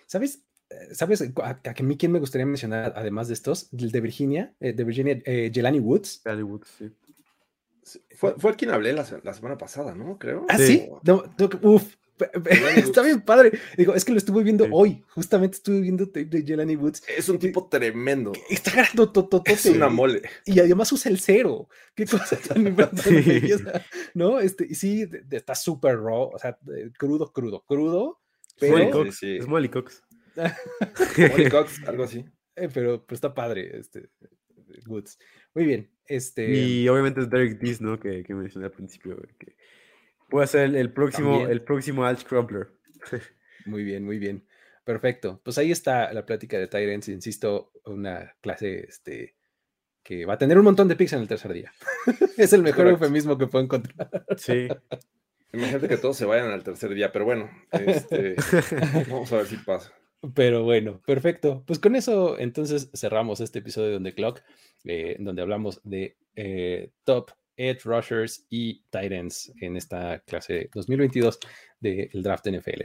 ¿Sabes? 0.07 0.43
Eh, 0.75 0.95
¿Sabes 0.95 1.23
a, 1.23 1.49
a 1.49 1.61
que 1.75 1.83
a 1.83 1.87
mí 1.87 1.97
quién 1.97 2.13
me 2.13 2.19
gustaría 2.19 2.47
mencionar, 2.47 2.93
además 2.97 3.29
de 3.29 3.35
estos? 3.35 3.69
El 3.73 3.91
de 3.93 4.01
Virginia, 4.01 4.55
eh, 4.61 4.73
de 4.73 4.85
Virginia, 4.85 5.21
eh, 5.25 5.51
Jelani 5.53 5.81
Woods. 5.81 6.23
Danny 6.25 6.43
Woods, 6.43 6.69
sí. 6.79 6.91
Fue, 8.17 8.35
fue 8.39 8.55
quien 8.57 8.71
hablé 8.71 8.93
la, 8.95 9.07
la 9.23 9.35
semana 9.35 9.59
pasada, 9.59 9.95
¿no? 9.95 10.19
Creo. 10.19 10.47
Ah, 10.49 10.57
Sí. 10.57 10.67
sí. 10.67 10.89
No, 11.03 11.23
no, 11.39 11.51
uf, 11.63 11.95
Está 12.77 13.03
bien 13.03 13.21
padre. 13.23 13.59
Digo, 13.77 13.93
es 13.95 14.05
que 14.05 14.13
lo 14.13 14.19
estuve 14.19 14.45
viendo 14.45 14.65
Sí. 14.65 14.71
hoy. 14.73 15.05
Justamente 15.09 15.57
estuve 15.57 15.81
viendo 15.81 16.07
tape 16.07 16.27
de 16.27 16.43
Jelani 16.45 16.77
Woods. 16.77 17.03
Es 17.09 17.29
un 17.29 17.39
tipo 17.41 17.67
tremendo. 17.69 18.33
Está 18.49 18.71
ganando 18.71 19.11
tototote. 19.11 19.53
Es 19.53 19.67
una 19.67 19.89
mole. 19.89 20.23
Y 20.47 20.61
además 20.61 20.91
usa 20.93 21.11
el 21.11 21.19
cero. 21.19 21.69
Qué 21.95 22.07
cosa 22.07 22.37
tan, 22.39 22.65
Sí. 23.03 23.15
belleza, 23.17 23.83
¿No? 24.15 24.39
Este, 24.39 24.65
y 24.71 24.77
sí, 24.77 25.07
está 25.31 25.55
súper 25.57 25.99
raw. 25.99 26.31
O 26.33 26.39
sea, 26.39 26.57
crudo, 26.97 27.33
crudo, 27.33 27.65
crudo. 27.67 28.21
Es 28.61 28.71
Molly 28.71 28.85
Pero, 28.87 28.91
Cox. 29.05 29.17
sí. 29.19 29.37
Es 29.37 29.47
Molly 29.49 29.69
Cox. 29.69 30.03
Molly 30.37 31.49
Cox, 31.51 31.83
algo 31.87 32.05
así. 32.05 32.25
eh, 32.57 32.69
pero, 32.73 33.05
pero 33.05 33.15
está 33.15 33.35
padre. 33.35 33.79
Este, 33.79 34.11
Woods. 34.87 35.19
Muy 35.55 35.65
bien. 35.67 35.91
Este, 36.07 36.51
Y 36.51 36.89
obviamente 36.89 37.21
es 37.21 37.31
Derek 37.31 37.59
Dis, 37.61 37.81
¿no? 37.81 37.99
Que, 37.99 38.23
que 38.25 38.35
mencioné 38.35 38.67
al 38.67 38.73
principio. 38.73 39.17
Que 39.39 39.57
puede 40.29 40.47
ser 40.47 40.63
el, 40.65 40.77
el 40.77 40.93
próximo, 40.93 41.31
También. 41.31 41.51
el 41.51 41.63
próximo 41.63 42.05
Alt 42.05 42.25
Crumpler. 42.25 42.69
Muy 43.67 43.83
bien, 43.85 44.05
muy 44.05 44.19
bien. 44.19 44.47
Perfecto. 44.85 45.41
Pues 45.43 45.57
ahí 45.57 45.71
está 45.73 46.13
la 46.13 46.27
plática 46.27 46.59
de 46.59 46.67
Tyrants. 46.69 47.09
Insisto, 47.09 47.73
una 47.87 48.35
clase 48.43 48.81
este, 48.87 49.37
que 50.03 50.27
va 50.27 50.35
a 50.35 50.39
tener 50.39 50.59
un 50.59 50.65
montón 50.65 50.87
de 50.87 50.97
picks 50.97 51.15
en 51.15 51.21
el 51.21 51.29
tercer 51.29 51.55
día. 51.55 51.73
es 52.37 52.53
el 52.53 52.61
mejor 52.63 52.85
Correcto. 52.85 53.05
eufemismo 53.05 53.39
que 53.39 53.47
puedo 53.47 53.65
encontrar. 53.65 54.27
Sí. 54.37 54.69
Imagínate 55.55 55.89
que 55.89 55.97
todos 55.97 56.15
se 56.19 56.27
vayan 56.27 56.51
al 56.51 56.63
tercer 56.63 56.93
día, 56.93 57.11
pero 57.11 57.25
bueno, 57.25 57.49
este, 57.71 58.35
vamos 59.09 59.33
a 59.33 59.37
ver 59.39 59.47
si 59.47 59.57
pasa. 59.57 59.95
Pero 60.33 60.63
bueno, 60.63 61.01
perfecto. 61.05 61.63
Pues 61.67 61.79
con 61.79 61.97
eso 61.97 62.39
entonces 62.39 62.91
cerramos 62.95 63.41
este 63.41 63.59
episodio 63.59 63.91
de 63.91 63.97
On 63.97 64.05
The 64.05 64.15
Clock, 64.15 64.43
eh, 64.85 65.17
donde 65.19 65.43
hablamos 65.43 65.81
de 65.85 66.17
eh, 66.37 66.91
top 67.05 67.33
edge 67.57 67.85
rushers 67.85 68.47
y 68.51 68.83
tight 68.91 69.13
ends 69.13 69.53
en 69.61 69.77
esta 69.77 70.21
clase 70.21 70.71
2022 70.75 71.39
del 71.81 72.23
draft 72.23 72.47
NFL. 72.49 72.83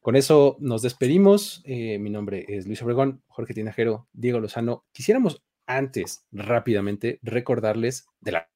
Con 0.00 0.16
eso 0.16 0.56
nos 0.60 0.82
despedimos. 0.82 1.62
Eh, 1.64 1.98
mi 1.98 2.10
nombre 2.10 2.44
es 2.48 2.66
Luis 2.66 2.82
Obregón, 2.82 3.22
Jorge 3.28 3.54
Tinajero, 3.54 4.08
Diego 4.12 4.40
Lozano. 4.40 4.84
Quisiéramos 4.92 5.42
antes, 5.66 6.26
rápidamente, 6.32 7.20
recordarles 7.22 8.06
de 8.20 8.32
la, 8.32 8.50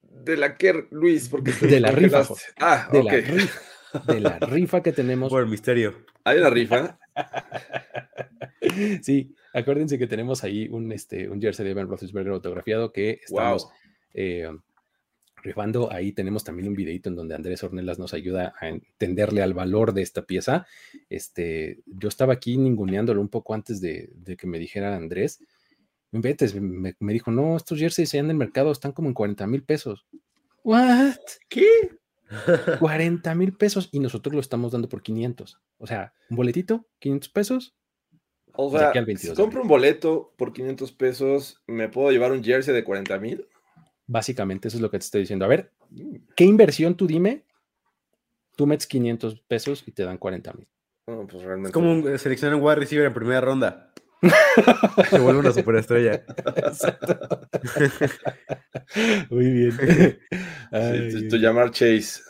De 0.00 0.36
la 0.36 0.56
que, 0.56 0.86
Luis, 0.90 1.28
porque 1.28 1.52
De 1.52 1.80
la 1.80 1.90
rifa. 1.90 2.24
Ah, 2.58 2.88
de 2.90 2.98
ok. 3.00 3.04
la 3.04 3.20
rifa, 3.20 3.60
de 4.06 4.20
la 4.20 4.38
rifa 4.38 4.82
que 4.82 4.92
tenemos 4.92 5.30
Por 5.30 5.46
misterio. 5.46 5.94
Hay 6.24 6.38
una 6.38 6.50
rifa. 6.50 6.98
Sí, 9.02 9.34
acuérdense 9.52 9.98
que 9.98 10.06
tenemos 10.06 10.42
ahí 10.42 10.68
un, 10.68 10.90
este, 10.92 11.28
un 11.28 11.40
jersey 11.40 11.66
de 11.66 11.74
Ben 11.74 11.86
Roethlisberger 11.86 12.32
autografiado 12.32 12.92
que 12.92 13.20
estamos 13.22 13.64
Wow. 13.64 13.72
eh, 14.14 14.48
rifando. 15.42 15.92
Ahí 15.92 16.12
tenemos 16.12 16.44
también 16.44 16.68
un 16.68 16.74
videito 16.74 17.10
en 17.10 17.16
donde 17.16 17.34
Andrés 17.34 17.62
Ornelas 17.62 17.98
nos 17.98 18.14
ayuda 18.14 18.54
a 18.58 18.68
entenderle 18.68 19.42
al 19.42 19.52
valor 19.54 19.92
de 19.92 20.02
esta 20.02 20.22
pieza. 20.24 20.66
Este, 21.10 21.82
yo 21.86 22.08
estaba 22.08 22.32
aquí 22.32 22.56
ninguneándolo 22.56 23.20
un 23.20 23.28
poco 23.28 23.54
antes 23.54 23.80
de, 23.80 24.10
de 24.14 24.36
que 24.36 24.46
me 24.46 24.58
dijera 24.58 24.96
Andrés. 24.96 25.40
Inventes, 26.12 26.54
me, 26.54 26.94
me 26.98 27.12
dijo, 27.12 27.30
no, 27.30 27.56
estos 27.56 27.78
jerseys 27.78 28.14
allá 28.14 28.22
en 28.24 28.30
el 28.30 28.36
mercado 28.36 28.72
están 28.72 28.92
como 28.92 29.08
en 29.08 29.14
40 29.14 29.46
mil 29.46 29.62
pesos. 29.62 30.06
¿What? 30.62 31.16
¿Qué? 31.48 31.66
40 32.80 33.34
mil 33.34 33.52
pesos 33.54 33.88
y 33.92 34.00
nosotros 34.00 34.34
lo 34.34 34.40
estamos 34.40 34.72
dando 34.72 34.88
por 34.88 35.02
500. 35.02 35.60
O 35.78 35.86
sea, 35.86 36.12
un 36.30 36.36
boletito, 36.36 36.86
500 37.00 37.28
pesos. 37.30 37.74
O 38.56 38.70
sea, 38.70 38.92
si 38.92 39.00
22 39.00 39.36
de 39.36 39.42
compro 39.42 39.62
un 39.62 39.68
boleto 39.68 40.32
por 40.36 40.52
500 40.52 40.92
pesos, 40.92 41.62
¿me 41.66 41.88
puedo 41.88 42.10
llevar 42.10 42.32
un 42.32 42.42
jersey 42.42 42.72
de 42.72 42.84
40 42.84 43.18
mil? 43.18 43.48
Básicamente, 44.06 44.68
eso 44.68 44.76
es 44.76 44.80
lo 44.80 44.90
que 44.90 44.98
te 44.98 45.04
estoy 45.04 45.22
diciendo. 45.22 45.44
A 45.44 45.48
ver, 45.48 45.72
¿qué 46.36 46.44
inversión 46.44 46.96
tú 46.96 47.06
dime? 47.06 47.44
Tú 48.56 48.66
metes 48.66 48.86
500 48.86 49.40
pesos 49.40 49.82
y 49.86 49.92
te 49.92 50.04
dan 50.04 50.18
40 50.18 50.52
mil. 50.52 50.68
No, 51.06 51.26
pues 51.26 51.42
realmente. 51.42 51.68
Es 51.68 51.72
como 51.72 51.90
un, 51.90 52.08
eh, 52.08 52.18
seleccionar 52.18 52.56
un 52.56 52.62
wide 52.62 52.76
receiver 52.76 53.06
en 53.06 53.14
primera 53.14 53.40
ronda. 53.40 53.92
Se 55.10 55.18
vuelve 55.18 55.40
una 55.40 55.52
superestrella. 55.52 56.24
Muy 59.30 59.50
bien. 59.50 59.72
Ay, 60.70 61.10
tu- 61.12 61.28
tu 61.28 61.36
llamar 61.36 61.70
Chase. 61.70 62.20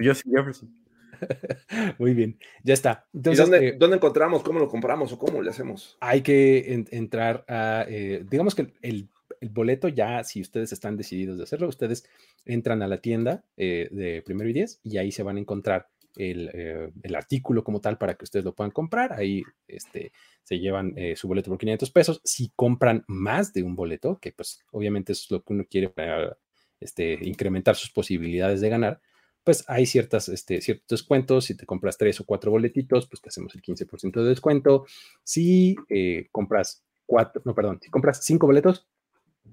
Yo 0.00 0.14
sí, 0.14 0.30
Jefferson. 0.30 0.74
Muy 1.98 2.14
bien, 2.14 2.36
ya 2.64 2.74
está. 2.74 3.06
¿Y 3.12 3.20
dónde, 3.36 3.68
eh, 3.68 3.76
dónde 3.78 3.96
encontramos? 3.96 4.42
¿Cómo 4.42 4.58
lo 4.58 4.68
compramos 4.68 5.12
o 5.12 5.18
cómo 5.18 5.40
le 5.40 5.50
hacemos? 5.50 5.96
hay 6.00 6.20
que 6.22 6.72
en- 6.74 6.88
entrar 6.90 7.44
a, 7.48 7.84
eh, 7.88 8.24
digamos 8.28 8.56
que 8.56 8.72
el, 8.82 9.08
el 9.40 9.48
boleto 9.50 9.86
ya, 9.86 10.24
si 10.24 10.40
ustedes 10.40 10.72
están 10.72 10.96
decididos 10.96 11.38
de 11.38 11.44
hacerlo, 11.44 11.68
ustedes 11.68 12.04
entran 12.44 12.82
a 12.82 12.88
la 12.88 13.00
tienda 13.00 13.44
eh, 13.56 13.88
de 13.92 14.20
Primero 14.22 14.50
y 14.50 14.52
Diez 14.52 14.80
y 14.82 14.98
ahí 14.98 15.12
se 15.12 15.22
van 15.22 15.36
a 15.36 15.40
encontrar 15.40 15.86
el, 16.16 16.50
eh, 16.52 16.90
el 17.02 17.14
artículo 17.14 17.64
como 17.64 17.80
tal 17.80 17.98
para 17.98 18.14
que 18.14 18.24
ustedes 18.24 18.44
lo 18.44 18.54
puedan 18.54 18.70
comprar. 18.70 19.12
Ahí 19.12 19.42
este, 19.66 20.12
se 20.42 20.58
llevan 20.58 20.92
eh, 20.96 21.16
su 21.16 21.28
boleto 21.28 21.50
por 21.50 21.58
500 21.58 21.90
pesos. 21.90 22.20
Si 22.24 22.52
compran 22.54 23.04
más 23.06 23.52
de 23.52 23.62
un 23.62 23.74
boleto, 23.74 24.18
que 24.18 24.32
pues 24.32 24.60
obviamente 24.70 25.12
es 25.12 25.30
lo 25.30 25.42
que 25.42 25.52
uno 25.52 25.64
quiere 25.68 25.88
para 25.88 26.36
este, 26.80 27.18
incrementar 27.22 27.76
sus 27.76 27.90
posibilidades 27.90 28.60
de 28.60 28.68
ganar, 28.68 29.00
pues 29.44 29.64
hay 29.68 29.86
ciertas, 29.86 30.28
este, 30.28 30.60
ciertos 30.60 30.86
descuentos. 30.88 31.46
Si 31.46 31.56
te 31.56 31.66
compras 31.66 31.98
tres 31.98 32.20
o 32.20 32.24
cuatro 32.24 32.50
boletitos, 32.50 33.08
pues 33.08 33.20
te 33.20 33.28
hacemos 33.28 33.54
el 33.54 33.62
15% 33.62 34.22
de 34.22 34.28
descuento. 34.28 34.86
Si 35.24 35.76
eh, 35.88 36.28
compras 36.30 36.84
cuatro, 37.06 37.42
no, 37.44 37.54
perdón, 37.54 37.80
si 37.82 37.90
compras 37.90 38.24
cinco 38.24 38.46
boletos, 38.46 38.86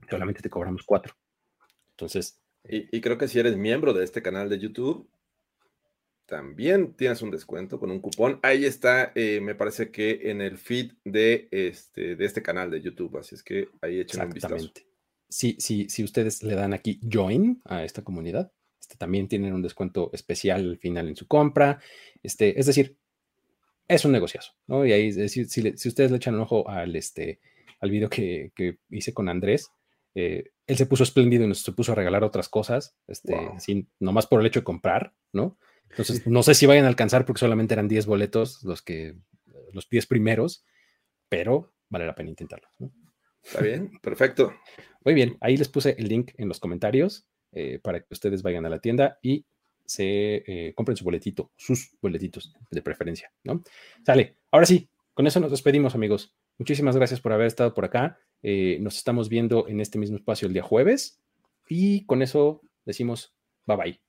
solamente 0.09 0.41
te 0.41 0.49
cobramos 0.49 0.83
cuatro. 0.83 1.15
Entonces, 1.91 2.39
y 2.63 3.01
creo 3.01 3.17
que 3.17 3.27
si 3.27 3.39
eres 3.39 3.57
miembro 3.57 3.93
de 3.93 4.03
este 4.03 4.21
canal 4.21 4.49
de 4.49 4.59
YouTube, 4.59 5.09
también 6.29 6.93
tienes 6.93 7.21
un 7.21 7.31
descuento 7.31 7.79
con 7.79 7.89
un 7.91 7.99
cupón. 7.99 8.39
Ahí 8.43 8.63
está, 8.65 9.11
eh, 9.15 9.39
me 9.41 9.55
parece 9.55 9.89
que 9.91 10.29
en 10.31 10.41
el 10.41 10.57
feed 10.57 10.91
de 11.03 11.47
este, 11.51 12.15
de 12.15 12.25
este 12.25 12.41
canal 12.43 12.69
de 12.69 12.81
YouTube. 12.81 13.17
Así 13.17 13.35
es 13.35 13.43
que 13.43 13.67
ahí 13.81 13.99
echen 13.99 14.21
un 14.21 14.29
vistazo. 14.29 14.71
Si, 15.27 15.55
si, 15.59 15.89
si 15.89 16.03
ustedes 16.03 16.43
le 16.43 16.55
dan 16.55 16.73
aquí 16.73 16.99
join 17.11 17.61
a 17.65 17.83
esta 17.83 18.03
comunidad, 18.03 18.51
este, 18.79 18.95
también 18.97 19.27
tienen 19.27 19.53
un 19.53 19.61
descuento 19.61 20.09
especial 20.13 20.61
al 20.69 20.77
final 20.77 21.07
en 21.07 21.15
su 21.15 21.27
compra. 21.27 21.79
Este, 22.23 22.59
es 22.59 22.65
decir, 22.67 22.97
es 23.87 24.05
un 24.05 24.11
negociazo, 24.11 24.53
¿no? 24.67 24.85
Y 24.85 24.91
ahí, 24.91 25.11
si, 25.29 25.61
le- 25.61 25.77
si 25.77 25.87
ustedes 25.89 26.11
le 26.11 26.17
echan 26.17 26.35
un 26.35 26.41
ojo 26.41 26.69
al, 26.69 26.95
este, 26.95 27.39
al 27.79 27.89
video 27.91 28.09
que, 28.09 28.51
que 28.55 28.77
hice 28.89 29.13
con 29.13 29.29
Andrés, 29.29 29.71
eh, 30.15 30.43
él 30.67 30.77
se 30.77 30.85
puso 30.85 31.03
espléndido 31.03 31.43
y 31.43 31.47
nos 31.47 31.59
se 31.63 31.71
puso 31.71 31.91
a 31.91 31.95
regalar 31.95 32.23
otras 32.23 32.49
cosas, 32.49 32.95
este, 33.07 33.33
Wow. 33.35 33.59
sin, 33.59 33.89
nomás 33.99 34.27
por 34.27 34.39
el 34.41 34.45
hecho 34.47 34.59
de 34.59 34.63
comprar, 34.63 35.13
¿no? 35.33 35.57
Entonces, 35.89 36.25
no 36.27 36.43
sé 36.43 36.53
si 36.53 36.65
vayan 36.65 36.85
a 36.85 36.89
alcanzar 36.89 37.25
porque 37.25 37.39
solamente 37.39 37.73
eran 37.73 37.87
10 37.87 38.05
boletos 38.05 38.63
los 38.63 38.81
que, 38.81 39.15
los 39.73 39.89
10 39.89 40.07
primeros, 40.07 40.63
pero 41.27 41.73
vale 41.89 42.05
la 42.05 42.15
pena 42.15 42.29
intentarlo, 42.29 42.67
¿no? 42.79 42.91
¿Está 43.41 43.61
bien? 43.61 43.99
Perfecto. 44.01 44.53
Muy 45.03 45.13
bien, 45.13 45.37
ahí 45.39 45.57
les 45.57 45.69
puse 45.69 45.95
el 45.97 46.07
link 46.07 46.31
en 46.37 46.47
los 46.47 46.59
comentarios 46.59 47.25
eh, 47.51 47.79
para 47.81 48.01
que 48.01 48.07
ustedes 48.11 48.43
vayan 48.43 48.65
a 48.65 48.69
la 48.69 48.79
tienda 48.79 49.17
y 49.21 49.45
se 49.85 50.43
eh, 50.45 50.73
compren 50.75 50.95
su 50.95 51.03
boletito, 51.03 51.51
sus 51.55 51.91
boletitos 52.01 52.53
de 52.69 52.81
preferencia, 52.81 53.31
¿no? 53.43 53.63
Sale, 54.05 54.35
ahora 54.51 54.67
sí, 54.67 54.87
con 55.13 55.25
eso 55.25 55.39
nos 55.39 55.51
despedimos, 55.51 55.95
amigos. 55.95 56.35
Muchísimas 56.59 56.95
gracias 56.95 57.21
por 57.21 57.33
haber 57.33 57.47
estado 57.47 57.73
por 57.73 57.85
acá. 57.85 58.19
Eh, 58.43 58.77
nos 58.81 58.97
estamos 58.97 59.29
viendo 59.29 59.67
en 59.67 59.79
este 59.79 59.97
mismo 59.97 60.17
espacio 60.17 60.47
el 60.47 60.53
día 60.53 60.63
jueves 60.63 61.19
y 61.67 62.05
con 62.05 62.21
eso 62.21 62.61
decimos 62.85 63.33
bye 63.65 63.77
bye. 63.77 64.08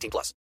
18 0.01 0.09
plus. 0.09 0.33